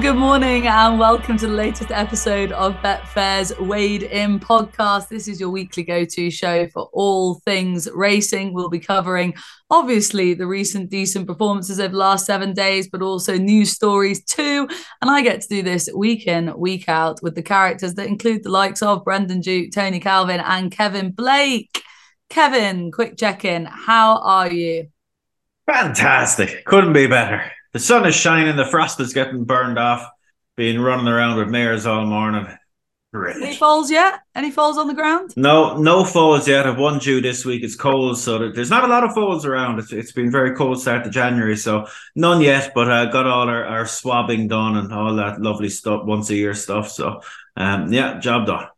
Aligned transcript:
Good 0.00 0.16
morning, 0.16 0.66
and 0.66 0.98
welcome 0.98 1.38
to 1.38 1.46
the 1.46 1.54
latest 1.54 1.90
episode 1.90 2.52
of 2.52 2.74
Betfair's 2.76 3.58
Weighed 3.58 4.02
In 4.02 4.38
podcast. 4.38 5.08
This 5.08 5.26
is 5.26 5.40
your 5.40 5.48
weekly 5.48 5.84
go 5.84 6.04
to 6.04 6.30
show 6.30 6.68
for 6.68 6.90
all 6.92 7.40
things 7.46 7.88
racing. 7.92 8.52
We'll 8.52 8.68
be 8.68 8.78
covering, 8.78 9.34
obviously, 9.70 10.34
the 10.34 10.46
recent 10.46 10.90
decent 10.90 11.26
performances 11.26 11.80
over 11.80 11.92
the 11.92 11.98
last 11.98 12.26
seven 12.26 12.52
days, 12.52 12.88
but 12.88 13.00
also 13.00 13.38
news 13.38 13.70
stories 13.70 14.22
too. 14.22 14.68
And 15.00 15.10
I 15.10 15.22
get 15.22 15.40
to 15.40 15.48
do 15.48 15.62
this 15.62 15.88
week 15.96 16.26
in, 16.26 16.56
week 16.58 16.90
out 16.90 17.22
with 17.22 17.34
the 17.34 17.42
characters 17.42 17.94
that 17.94 18.06
include 18.06 18.44
the 18.44 18.50
likes 18.50 18.82
of 18.82 19.02
Brendan 19.02 19.40
Duke, 19.40 19.72
Tony 19.72 19.98
Calvin, 19.98 20.40
and 20.40 20.70
Kevin 20.70 21.10
Blake. 21.10 21.82
Kevin, 22.28 22.92
quick 22.92 23.16
check 23.16 23.46
in. 23.46 23.64
How 23.64 24.18
are 24.18 24.52
you? 24.52 24.88
Fantastic. 25.66 26.64
Couldn't 26.66 26.92
be 26.92 27.06
better. 27.06 27.50
The 27.76 27.80
sun 27.80 28.06
is 28.06 28.14
shining, 28.14 28.56
the 28.56 28.64
frost 28.64 28.98
is 29.00 29.12
getting 29.12 29.44
burned 29.44 29.78
off, 29.78 30.08
being 30.56 30.80
running 30.80 31.08
around 31.08 31.36
with 31.36 31.50
mares 31.50 31.84
all 31.84 32.06
morning. 32.06 32.46
Great. 33.12 33.36
Any 33.36 33.54
falls 33.54 33.90
yet? 33.90 34.20
Any 34.34 34.50
falls 34.50 34.78
on 34.78 34.86
the 34.86 34.94
ground? 34.94 35.34
No, 35.36 35.76
no 35.76 36.02
falls 36.02 36.48
yet. 36.48 36.66
I've 36.66 36.78
one 36.78 36.98
due 36.98 37.20
this 37.20 37.44
week. 37.44 37.62
It's 37.62 37.76
cold, 37.76 38.16
so 38.16 38.50
there's 38.50 38.70
not 38.70 38.84
a 38.84 38.86
lot 38.86 39.04
of 39.04 39.12
falls 39.12 39.44
around. 39.44 39.78
It's, 39.78 39.92
it's 39.92 40.12
been 40.12 40.30
very 40.30 40.56
cold 40.56 40.80
start 40.80 41.04
to 41.04 41.10
January, 41.10 41.54
so 41.54 41.86
none 42.14 42.40
yet. 42.40 42.72
But 42.74 42.90
I 42.90 43.02
uh, 43.02 43.12
got 43.12 43.26
all 43.26 43.46
our, 43.46 43.66
our 43.66 43.86
swabbing 43.86 44.48
done 44.48 44.78
and 44.78 44.90
all 44.90 45.14
that 45.16 45.42
lovely 45.42 45.68
stuff, 45.68 46.06
once 46.06 46.30
a 46.30 46.34
year 46.34 46.54
stuff. 46.54 46.90
So, 46.90 47.20
um, 47.58 47.92
yeah, 47.92 48.18
job 48.18 48.46
done. 48.46 48.68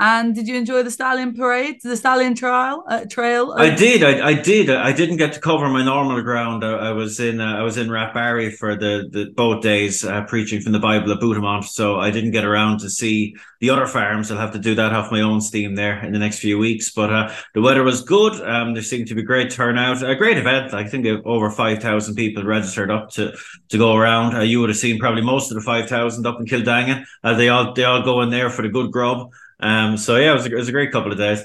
And 0.00 0.34
did 0.34 0.48
you 0.48 0.56
enjoy 0.56 0.82
the 0.82 0.90
stallion 0.90 1.34
parade, 1.34 1.76
the 1.84 1.96
stallion 1.96 2.34
trial 2.34 2.84
uh, 2.88 3.04
trail? 3.08 3.54
I 3.56 3.72
did. 3.72 4.02
I, 4.02 4.30
I 4.30 4.34
did. 4.34 4.68
I 4.68 4.92
didn't 4.92 5.18
get 5.18 5.32
to 5.34 5.40
cover 5.40 5.68
my 5.68 5.84
normal 5.84 6.20
ground. 6.20 6.64
I, 6.64 6.72
I 6.72 6.92
was 6.92 7.20
in. 7.20 7.40
Uh, 7.40 7.54
I 7.54 7.62
was 7.62 7.76
in 7.76 7.86
Rathbarry 7.86 8.52
for 8.52 8.74
the, 8.74 9.08
the 9.12 9.26
both 9.36 9.62
days 9.62 10.04
uh, 10.04 10.24
preaching 10.24 10.60
from 10.60 10.72
the 10.72 10.80
Bible 10.80 11.12
at 11.12 11.20
Bootamont. 11.20 11.66
So 11.66 12.00
I 12.00 12.10
didn't 12.10 12.32
get 12.32 12.44
around 12.44 12.80
to 12.80 12.90
see 12.90 13.36
the 13.60 13.70
other 13.70 13.86
farms. 13.86 14.32
I'll 14.32 14.38
have 14.38 14.52
to 14.54 14.58
do 14.58 14.74
that 14.74 14.92
off 14.92 15.12
my 15.12 15.20
own 15.20 15.40
steam 15.40 15.76
there 15.76 16.04
in 16.04 16.12
the 16.12 16.18
next 16.18 16.40
few 16.40 16.58
weeks. 16.58 16.90
But 16.90 17.12
uh, 17.12 17.32
the 17.54 17.62
weather 17.62 17.84
was 17.84 18.02
good. 18.02 18.34
Um, 18.42 18.74
there 18.74 18.82
seemed 18.82 19.06
to 19.08 19.14
be 19.14 19.22
great 19.22 19.52
turnout. 19.52 20.02
A 20.02 20.16
great 20.16 20.38
event. 20.38 20.74
I 20.74 20.88
think 20.88 21.06
over 21.24 21.50
five 21.50 21.80
thousand 21.80 22.16
people 22.16 22.42
registered 22.42 22.90
up 22.90 23.10
to 23.10 23.32
to 23.68 23.78
go 23.78 23.94
around. 23.94 24.36
Uh, 24.36 24.40
you 24.40 24.58
would 24.58 24.70
have 24.70 24.78
seen 24.78 24.98
probably 24.98 25.22
most 25.22 25.52
of 25.52 25.54
the 25.54 25.62
five 25.62 25.88
thousand 25.88 26.26
up 26.26 26.40
in 26.40 26.46
Kildangan. 26.46 27.04
Uh, 27.22 27.34
they 27.34 27.48
all 27.48 27.72
they 27.74 27.84
all 27.84 28.02
go 28.02 28.22
in 28.22 28.30
there 28.30 28.50
for 28.50 28.62
the 28.62 28.68
good 28.68 28.90
grub. 28.90 29.30
Um, 29.64 29.96
so 29.96 30.16
yeah, 30.16 30.32
it 30.32 30.34
was, 30.34 30.46
a, 30.46 30.52
it 30.52 30.56
was 30.56 30.68
a 30.68 30.72
great 30.72 30.92
couple 30.92 31.10
of 31.10 31.18
days. 31.18 31.42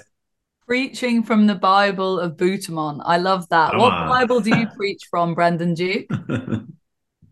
Preaching 0.68 1.24
from 1.24 1.48
the 1.48 1.56
Bible 1.56 2.20
of 2.20 2.38
Bootamont. 2.38 3.02
I 3.06 3.18
love 3.18 3.50
that. 3.50 3.72
Come 3.72 3.80
what 3.80 3.94
on. 3.94 4.10
Bible 4.10 4.40
do 4.42 4.56
you 4.56 4.68
preach 4.76 5.02
from, 5.10 5.34
Brendan 5.34 5.74
Duke? 5.74 6.08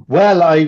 Well, 0.09 0.41
I 0.41 0.59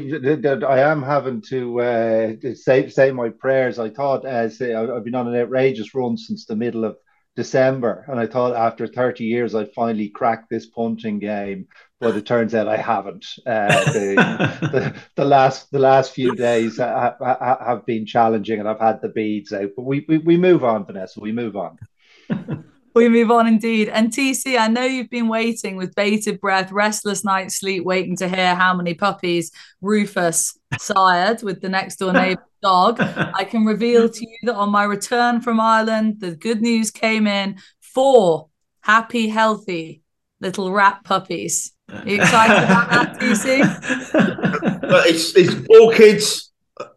I 0.68 0.80
am 0.80 1.02
having 1.02 1.42
to 1.44 1.80
uh, 1.80 2.34
say 2.56 2.90
say 2.90 3.12
my 3.12 3.30
prayers. 3.30 3.80
I 3.80 3.90
thought 3.90 4.26
as 4.26 4.62
uh, 4.62 4.94
I've 4.94 5.06
been 5.06 5.16
on 5.16 5.34
an 5.34 5.36
outrageous 5.42 5.96
run 5.96 6.18
since 6.18 6.46
the 6.46 6.58
middle 6.58 6.84
of 6.84 6.98
December, 7.38 8.04
and 8.10 8.20
I 8.20 8.28
thought 8.28 8.54
after 8.54 8.86
30 8.86 9.24
years 9.24 9.56
I'd 9.56 9.72
finally 9.74 10.10
crack 10.10 10.50
this 10.50 10.66
punting 10.66 11.20
game, 11.20 11.68
but 12.00 12.16
it 12.16 12.26
turns 12.26 12.56
out 12.56 12.68
I 12.68 12.78
haven't. 12.78 13.26
Uh, 13.46 13.84
the, 13.92 14.58
the, 14.72 14.96
the, 15.16 15.26
last 15.26 15.72
the 15.72 15.80
last 15.80 16.14
few 16.14 16.36
days 16.36 16.78
have, 16.78 17.18
have 17.20 17.86
been 17.86 18.06
challenging, 18.06 18.60
and 18.60 18.68
I've 18.68 18.80
had 18.80 19.02
the 19.02 19.10
beads 19.10 19.52
out. 19.52 19.72
But 19.76 19.84
we 19.84 20.06
we, 20.08 20.18
we 20.20 20.38
move 20.38 20.64
on, 20.64 20.86
Vanessa. 20.86 21.20
We 21.20 21.32
move 21.32 21.56
on. 21.56 21.78
we 22.96 23.10
move 23.10 23.32
on 23.32 23.48
indeed. 23.48 23.90
And 23.90 24.12
TC, 24.12 24.58
I 24.58 24.68
know 24.68 24.84
you've 24.84 25.10
been 25.10 25.28
waiting 25.28 25.76
with 25.76 25.96
bated 25.96 26.40
breath, 26.40 26.72
restless 26.72 27.24
night's 27.24 27.60
sleep, 27.60 27.84
waiting 27.84 28.16
to 28.18 28.30
hear 28.30 28.56
how 28.56 28.74
many 28.74 28.94
puppies 28.94 29.52
Rufus 29.82 30.58
sired 30.78 31.44
with 31.44 31.62
the 31.62 31.70
next 31.70 31.98
door 31.98 32.14
neighbor 32.14 32.46
dog. 32.62 33.00
I 33.00 33.44
can 33.44 33.66
reveal 33.66 34.10
to 34.10 34.22
you 34.22 34.38
that 34.44 34.56
on 34.56 34.70
my 34.70 34.84
return 34.84 35.42
from 35.42 35.60
Ireland, 35.60 36.20
the 36.20 36.36
good 36.36 36.62
news 36.62 36.92
came 36.92 37.28
in 37.28 37.58
four 37.82 38.50
happy, 38.82 39.28
healthy 39.28 40.02
little 40.40 40.72
rat 40.72 41.04
puppies. 41.04 41.74
Are 41.92 42.08
you 42.08 42.16
excited 42.22 42.64
about 42.64 42.90
that, 42.90 43.20
TC? 43.20 44.82
but 44.82 45.08
it's, 45.08 45.36
it's 45.36 45.56
all 45.70 45.92
kids 45.92 46.50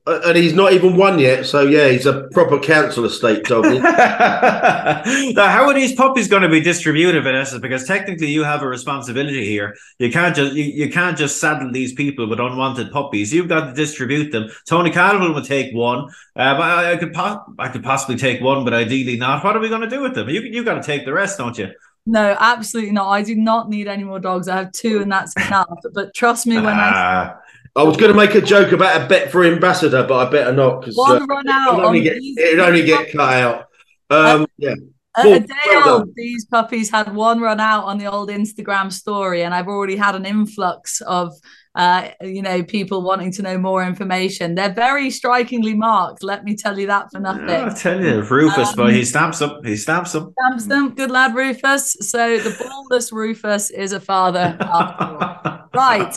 uh, 0.04 0.20
and 0.26 0.36
he's 0.36 0.52
not 0.52 0.72
even 0.72 0.96
won 0.96 1.18
yet. 1.18 1.46
So 1.46 1.62
yeah, 1.62 1.88
he's 1.88 2.06
a 2.06 2.28
proper 2.32 2.58
council 2.58 3.04
estate 3.04 3.44
dog. 3.44 3.64
now, 3.82 5.48
how 5.48 5.66
are 5.68 5.74
these 5.74 5.94
puppies 5.94 6.28
going 6.28 6.42
to 6.42 6.48
be 6.48 6.60
distributed, 6.60 7.22
Vanessa? 7.22 7.58
Because 7.58 7.86
technically, 7.86 8.28
you 8.28 8.44
have 8.44 8.62
a 8.62 8.66
responsibility 8.66 9.44
here. 9.44 9.74
You 9.98 10.10
can't 10.10 10.34
just 10.34 10.54
you, 10.54 10.64
you 10.64 10.90
can't 10.90 11.16
just 11.16 11.40
saddle 11.40 11.70
these 11.70 11.92
people 11.92 12.28
with 12.28 12.40
unwanted 12.40 12.90
puppies. 12.90 13.32
You've 13.32 13.48
got 13.48 13.66
to 13.66 13.74
distribute 13.74 14.30
them. 14.30 14.50
Tony 14.68 14.90
Calvin 14.90 15.34
would 15.34 15.44
take 15.44 15.74
one. 15.74 16.10
Uh, 16.36 16.40
I, 16.40 16.92
I, 16.92 16.96
could 16.96 17.12
po- 17.12 17.44
I 17.58 17.68
could 17.68 17.84
possibly 17.84 18.16
take 18.16 18.40
one, 18.40 18.64
but 18.64 18.74
ideally 18.74 19.16
not. 19.16 19.44
What 19.44 19.56
are 19.56 19.60
we 19.60 19.68
going 19.68 19.82
to 19.82 19.90
do 19.90 20.00
with 20.00 20.14
them? 20.14 20.28
You 20.28 20.42
you 20.42 20.64
got 20.64 20.74
to 20.74 20.82
take 20.82 21.04
the 21.04 21.12
rest, 21.12 21.38
don't 21.38 21.56
you? 21.56 21.70
No, 22.04 22.36
absolutely 22.38 22.92
not. 22.92 23.08
I 23.08 23.22
do 23.22 23.34
not 23.34 23.70
need 23.70 23.86
any 23.86 24.04
more 24.04 24.18
dogs. 24.18 24.48
I 24.48 24.56
have 24.56 24.72
two, 24.72 25.02
and 25.02 25.12
that's 25.12 25.34
enough. 25.46 25.68
But 25.94 26.14
trust 26.14 26.46
me 26.46 26.56
when 26.56 26.66
I 26.66 26.90
ah. 26.92 27.38
I 27.74 27.84
was 27.84 27.96
going 27.96 28.12
to 28.12 28.16
make 28.16 28.34
a 28.34 28.40
joke 28.40 28.72
about 28.72 29.00
a 29.00 29.06
bet 29.06 29.30
for 29.30 29.44
ambassador, 29.44 30.04
but 30.06 30.26
I 30.26 30.30
better 30.30 30.52
not 30.52 30.80
because 30.80 30.96
one 30.96 31.22
uh, 31.22 31.26
run 31.26 31.48
out. 31.48 31.74
It'd 31.74 31.84
only, 31.84 32.00
get, 32.02 32.16
it'd 32.16 32.60
only 32.60 32.84
get 32.84 33.12
cut 33.12 33.32
out. 33.32 33.68
Um, 34.10 34.46
yeah. 34.58 34.74
A, 35.16 35.32
a 35.32 35.40
day 35.40 35.54
well 35.66 35.88
old, 36.00 36.14
these 36.14 36.44
puppies 36.46 36.90
had 36.90 37.14
one 37.14 37.40
run 37.40 37.60
out 37.60 37.84
on 37.84 37.98
the 37.98 38.06
old 38.06 38.28
Instagram 38.30 38.92
story, 38.92 39.42
and 39.42 39.54
I've 39.54 39.68
already 39.68 39.96
had 39.96 40.14
an 40.14 40.26
influx 40.26 41.00
of, 41.02 41.32
uh, 41.74 42.08
you 42.20 42.42
know, 42.42 42.62
people 42.62 43.02
wanting 43.02 43.32
to 43.32 43.42
know 43.42 43.56
more 43.56 43.82
information. 43.84 44.54
They're 44.54 44.72
very 44.72 45.10
strikingly 45.10 45.74
marked. 45.74 46.22
Let 46.22 46.44
me 46.44 46.54
tell 46.54 46.78
you 46.78 46.86
that 46.88 47.10
for 47.10 47.18
nothing. 47.18 47.48
Yeah, 47.48 47.70
I 47.70 47.74
tell 47.74 48.02
you, 48.02 48.22
Rufus, 48.22 48.68
um, 48.70 48.74
but 48.76 48.92
he 48.92 49.04
stamps 49.04 49.38
them. 49.38 49.64
He 49.64 49.76
stamps 49.76 50.12
them. 50.12 50.34
Stamps 50.38 50.66
them. 50.66 50.94
Good 50.94 51.10
lad, 51.10 51.34
Rufus. 51.34 51.96
So 52.00 52.38
the 52.38 52.50
ballless 52.50 53.10
Rufus 53.10 53.70
is 53.70 53.92
a 53.92 54.00
father 54.00 54.56
after 54.60 55.04
all. 55.04 55.68
right. 55.74 56.14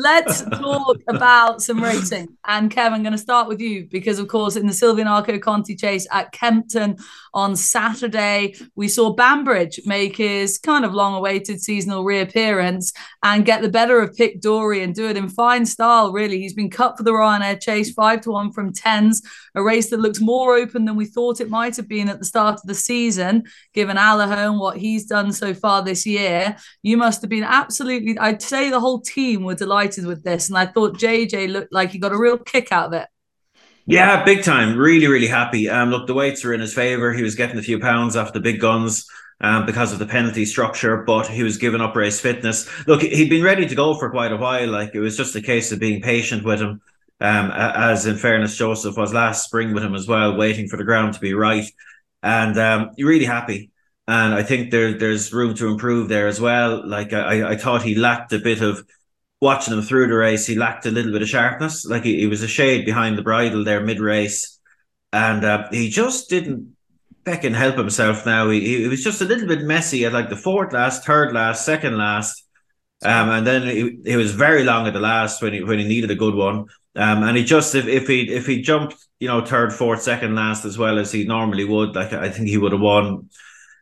Let's 0.00 0.42
talk 0.42 0.98
about 1.08 1.60
some 1.60 1.82
racing. 1.82 2.28
And 2.46 2.70
Kev, 2.70 2.92
I'm 2.92 3.02
going 3.02 3.12
to 3.12 3.18
start 3.18 3.48
with 3.48 3.60
you 3.60 3.88
because, 3.90 4.20
of 4.20 4.28
course, 4.28 4.54
in 4.54 4.66
the 4.66 4.72
Silviniaco 4.72 5.40
Conti 5.42 5.74
chase 5.74 6.06
at 6.12 6.30
Kempton 6.30 6.98
on 7.34 7.56
Saturday, 7.56 8.54
we 8.74 8.88
saw 8.88 9.12
Banbridge 9.12 9.80
make 9.86 10.16
his 10.16 10.58
kind 10.58 10.84
of 10.84 10.94
long 10.94 11.14
awaited 11.14 11.60
seasonal 11.60 12.04
reappearance 12.04 12.92
and 13.22 13.44
get 13.44 13.62
the 13.62 13.68
better 13.68 14.00
of 14.00 14.14
Pic 14.14 14.40
D'Orhy 14.40 14.82
and 14.82 14.94
do 14.94 15.08
it 15.08 15.16
in 15.16 15.28
fine 15.28 15.66
style, 15.66 16.12
really. 16.12 16.40
He's 16.40 16.54
been 16.54 16.70
cut 16.70 16.96
for 16.96 17.02
the 17.02 17.12
Ryanair 17.12 17.60
chase, 17.60 17.92
five 17.92 18.20
to 18.22 18.30
one 18.30 18.52
from 18.52 18.72
tens, 18.72 19.22
a 19.54 19.62
race 19.62 19.90
that 19.90 20.00
looks 20.00 20.20
more 20.20 20.54
open 20.54 20.84
than 20.84 20.96
we 20.96 21.04
thought 21.04 21.40
it 21.40 21.50
might 21.50 21.76
have 21.76 21.88
been 21.88 22.08
at 22.08 22.18
the 22.18 22.24
start 22.24 22.56
of 22.56 22.66
the 22.66 22.74
season, 22.74 23.44
given 23.74 23.96
Allahone 23.96 24.58
what 24.58 24.76
he's 24.76 25.06
done 25.06 25.32
so 25.32 25.54
far 25.54 25.82
this 25.82 26.06
year. 26.06 26.56
You 26.82 26.96
must 26.96 27.20
have 27.22 27.30
been 27.30 27.44
absolutely, 27.44 28.18
I'd 28.18 28.42
say 28.42 28.70
the 28.70 28.80
whole 28.80 29.00
team 29.00 29.44
were 29.44 29.54
delighted 29.54 30.06
with 30.06 30.22
this, 30.22 30.48
and 30.48 30.58
I 30.58 30.66
thought 30.66 30.98
JJ 30.98 31.52
looked 31.52 31.72
like 31.72 31.90
he 31.90 31.98
got 31.98 32.12
a 32.12 32.18
real 32.18 32.38
kick 32.38 32.72
out 32.72 32.86
of 32.86 32.92
it. 32.94 33.08
Yeah, 33.88 34.22
big 34.22 34.42
time. 34.44 34.76
Really, 34.76 35.06
really 35.06 35.26
happy. 35.26 35.66
Um, 35.70 35.88
look, 35.88 36.06
the 36.06 36.12
weights 36.12 36.44
are 36.44 36.52
in 36.52 36.60
his 36.60 36.74
favor. 36.74 37.14
He 37.14 37.22
was 37.22 37.34
getting 37.34 37.58
a 37.58 37.62
few 37.62 37.80
pounds 37.80 38.16
off 38.16 38.34
the 38.34 38.40
big 38.40 38.60
guns. 38.60 39.06
Um, 39.40 39.66
because 39.66 39.92
of 39.92 40.00
the 40.00 40.06
penalty 40.06 40.44
structure, 40.44 41.04
but 41.06 41.28
he 41.28 41.44
was 41.44 41.58
giving 41.58 41.80
up 41.80 41.94
race 41.94 42.18
fitness. 42.18 42.68
Look, 42.88 43.02
he'd 43.02 43.30
been 43.30 43.44
ready 43.44 43.68
to 43.68 43.74
go 43.76 43.94
for 43.96 44.10
quite 44.10 44.32
a 44.32 44.36
while. 44.36 44.68
Like 44.68 44.96
it 44.96 44.98
was 44.98 45.16
just 45.16 45.36
a 45.36 45.40
case 45.40 45.70
of 45.70 45.78
being 45.78 46.02
patient 46.02 46.42
with 46.42 46.60
him. 46.60 46.80
Um, 47.20 47.52
as 47.54 48.04
in 48.04 48.16
fairness, 48.16 48.56
Joseph 48.56 48.96
was 48.96 49.14
last 49.14 49.44
spring 49.44 49.74
with 49.74 49.84
him 49.84 49.94
as 49.94 50.08
well, 50.08 50.36
waiting 50.36 50.66
for 50.66 50.76
the 50.76 50.82
ground 50.82 51.14
to 51.14 51.20
be 51.20 51.34
right. 51.34 51.70
And 52.20 52.58
um, 52.58 52.90
really 52.98 53.26
happy. 53.26 53.70
And 54.08 54.34
I 54.34 54.42
think 54.42 54.72
there, 54.72 54.98
there's 54.98 55.32
room 55.32 55.54
to 55.54 55.68
improve 55.68 56.08
there 56.08 56.26
as 56.26 56.40
well. 56.40 56.84
Like 56.84 57.12
I, 57.12 57.50
I 57.50 57.56
thought 57.56 57.82
he 57.82 57.94
lacked 57.94 58.32
a 58.32 58.40
bit 58.40 58.60
of 58.60 58.84
watching 59.40 59.74
him 59.74 59.82
through 59.82 60.08
the 60.08 60.14
race, 60.14 60.46
he 60.46 60.54
lacked 60.54 60.86
a 60.86 60.90
little 60.90 61.12
bit 61.12 61.22
of 61.22 61.28
sharpness. 61.28 61.84
Like 61.84 62.04
he, 62.04 62.18
he 62.20 62.26
was 62.26 62.42
a 62.42 62.48
shade 62.48 62.84
behind 62.84 63.16
the 63.16 63.22
bridle 63.22 63.64
there 63.64 63.80
mid 63.80 64.00
race, 64.00 64.58
and 65.12 65.44
uh, 65.44 65.68
he 65.70 65.88
just 65.88 66.28
didn't 66.28 66.76
fucking 67.24 67.54
help 67.54 67.76
himself. 67.76 68.26
Now 68.26 68.50
he, 68.50 68.82
he 68.82 68.88
was 68.88 69.04
just 69.04 69.20
a 69.20 69.24
little 69.24 69.46
bit 69.46 69.62
messy 69.62 70.04
at 70.04 70.12
like 70.12 70.28
the 70.28 70.36
fourth 70.36 70.72
last, 70.72 71.04
third 71.04 71.32
last, 71.32 71.64
second 71.64 71.96
last. 71.98 72.44
Um, 73.04 73.28
and 73.28 73.46
then 73.46 73.62
he, 73.62 73.98
he 74.04 74.16
was 74.16 74.32
very 74.32 74.64
long 74.64 74.88
at 74.88 74.92
the 74.92 75.00
last 75.00 75.40
when 75.40 75.52
he 75.52 75.62
when 75.62 75.78
he 75.78 75.86
needed 75.86 76.10
a 76.10 76.16
good 76.16 76.34
one. 76.34 76.66
Um, 76.96 77.22
and 77.22 77.36
he 77.36 77.44
just 77.44 77.74
if, 77.76 77.86
if 77.86 78.08
he 78.08 78.32
if 78.32 78.46
he 78.46 78.60
jumped, 78.60 78.96
you 79.20 79.28
know, 79.28 79.44
third, 79.44 79.72
fourth, 79.72 80.02
second 80.02 80.34
last 80.34 80.64
as 80.64 80.76
well 80.76 80.98
as 80.98 81.12
he 81.12 81.24
normally 81.24 81.64
would, 81.64 81.94
like 81.94 82.12
I 82.12 82.28
think 82.28 82.48
he 82.48 82.58
would 82.58 82.72
have 82.72 82.80
won 82.80 83.28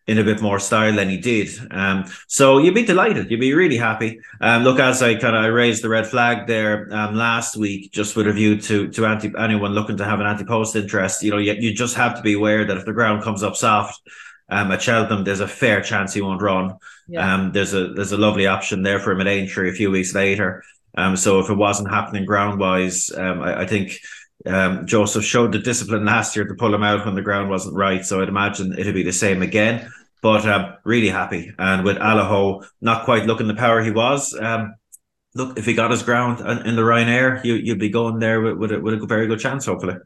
in 0.06 0.18
a 0.18 0.24
bit 0.24 0.40
more 0.40 0.60
style 0.60 0.94
than 0.94 1.08
he 1.08 1.16
did. 1.16 1.50
Um, 1.70 2.04
so 2.28 2.58
you'd 2.58 2.74
be 2.74 2.84
delighted. 2.84 3.30
You'd 3.30 3.40
be 3.40 3.54
really 3.54 3.76
happy. 3.76 4.20
Um, 4.40 4.62
look, 4.62 4.78
as 4.78 5.02
I 5.02 5.14
kind 5.16 5.34
of 5.34 5.42
I 5.44 5.48
raised 5.48 5.82
the 5.82 5.88
red 5.88 6.06
flag 6.06 6.46
there 6.46 6.88
um, 6.92 7.16
last 7.16 7.56
week, 7.56 7.92
just 7.92 8.14
with 8.14 8.28
a 8.28 8.32
view 8.32 8.60
to 8.62 8.88
to 8.88 9.06
anti 9.06 9.32
anyone 9.38 9.72
looking 9.72 9.96
to 9.96 10.04
have 10.04 10.20
an 10.20 10.26
anti 10.26 10.44
post 10.44 10.76
interest. 10.76 11.22
You 11.22 11.32
know, 11.32 11.38
you, 11.38 11.54
you 11.54 11.74
just 11.74 11.96
have 11.96 12.14
to 12.16 12.22
be 12.22 12.34
aware 12.34 12.64
that 12.64 12.76
if 12.76 12.84
the 12.84 12.92
ground 12.92 13.24
comes 13.24 13.42
up 13.42 13.56
soft 13.56 14.00
um, 14.48 14.70
at 14.70 14.82
Cheltenham, 14.82 15.24
there's 15.24 15.40
a 15.40 15.48
fair 15.48 15.80
chance 15.80 16.14
he 16.14 16.20
won't 16.20 16.42
run. 16.42 16.76
Yeah. 17.08 17.34
Um, 17.34 17.52
there's 17.52 17.74
a 17.74 17.88
there's 17.88 18.12
a 18.12 18.18
lovely 18.18 18.46
option 18.46 18.82
there 18.82 19.00
for 19.00 19.10
him 19.10 19.20
at 19.20 19.26
Aintree 19.26 19.70
a 19.70 19.74
few 19.74 19.90
weeks 19.90 20.14
later. 20.14 20.62
Um, 20.96 21.16
so 21.16 21.40
if 21.40 21.50
it 21.50 21.54
wasn't 21.54 21.90
happening 21.90 22.24
ground 22.24 22.58
wise, 22.58 23.10
um, 23.14 23.42
I, 23.42 23.62
I, 23.62 23.66
think 23.66 23.98
um, 24.44 24.86
Joseph 24.86 25.24
showed 25.24 25.52
the 25.52 25.58
discipline 25.58 26.04
last 26.04 26.36
year 26.36 26.46
to 26.46 26.54
pull 26.54 26.74
him 26.74 26.82
out 26.82 27.04
when 27.06 27.14
the 27.14 27.22
ground 27.22 27.48
wasn't 27.48 27.74
right. 27.74 28.04
So 28.04 28.20
I'd 28.20 28.28
imagine 28.28 28.78
it'll 28.78 28.92
be 28.92 29.02
the 29.02 29.12
same 29.12 29.42
again. 29.42 29.90
But 30.22 30.46
um, 30.46 30.74
really 30.84 31.08
happy, 31.08 31.52
and 31.58 31.84
with 31.84 31.98
Allaho 31.98 32.66
not 32.80 33.04
quite 33.04 33.26
looking 33.26 33.48
the 33.48 33.54
power 33.54 33.82
he 33.82 33.90
was. 33.90 34.34
Um, 34.34 34.74
look, 35.34 35.58
if 35.58 35.66
he 35.66 35.74
got 35.74 35.90
his 35.90 36.02
ground 36.02 36.40
in 36.66 36.74
the 36.74 36.82
Ryanair, 36.82 37.44
you, 37.44 37.54
you'd 37.54 37.78
be 37.78 37.90
going 37.90 38.18
there 38.18 38.40
with, 38.40 38.56
with, 38.56 38.72
a, 38.72 38.80
with 38.80 38.94
a 38.94 39.06
very 39.06 39.26
good 39.26 39.38
chance, 39.38 39.66
hopefully. 39.66 39.96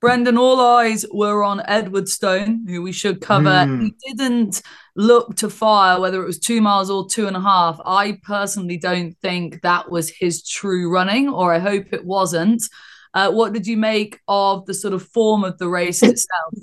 Brendan, 0.00 0.38
all 0.38 0.60
eyes 0.60 1.04
were 1.12 1.42
on 1.42 1.60
Edwardstone, 1.60 2.68
who 2.68 2.82
we 2.82 2.92
should 2.92 3.20
cover. 3.20 3.48
Mm. 3.48 3.90
He 4.02 4.14
didn't 4.14 4.62
look 4.94 5.34
to 5.36 5.50
fire, 5.50 6.00
whether 6.00 6.22
it 6.22 6.26
was 6.26 6.38
two 6.38 6.60
miles 6.60 6.88
or 6.88 7.08
two 7.08 7.26
and 7.26 7.36
a 7.36 7.40
half. 7.40 7.80
I 7.84 8.18
personally 8.22 8.76
don't 8.76 9.16
think 9.22 9.62
that 9.62 9.90
was 9.90 10.10
his 10.10 10.46
true 10.46 10.88
running, 10.90 11.28
or 11.28 11.52
I 11.52 11.58
hope 11.58 11.92
it 11.92 12.04
wasn't. 12.04 12.62
Uh, 13.18 13.32
what 13.32 13.52
did 13.52 13.66
you 13.66 13.76
make 13.76 14.20
of 14.28 14.64
the 14.66 14.74
sort 14.74 14.94
of 14.94 15.02
form 15.02 15.42
of 15.42 15.58
the 15.58 15.68
race 15.68 16.02
itself? 16.04 16.54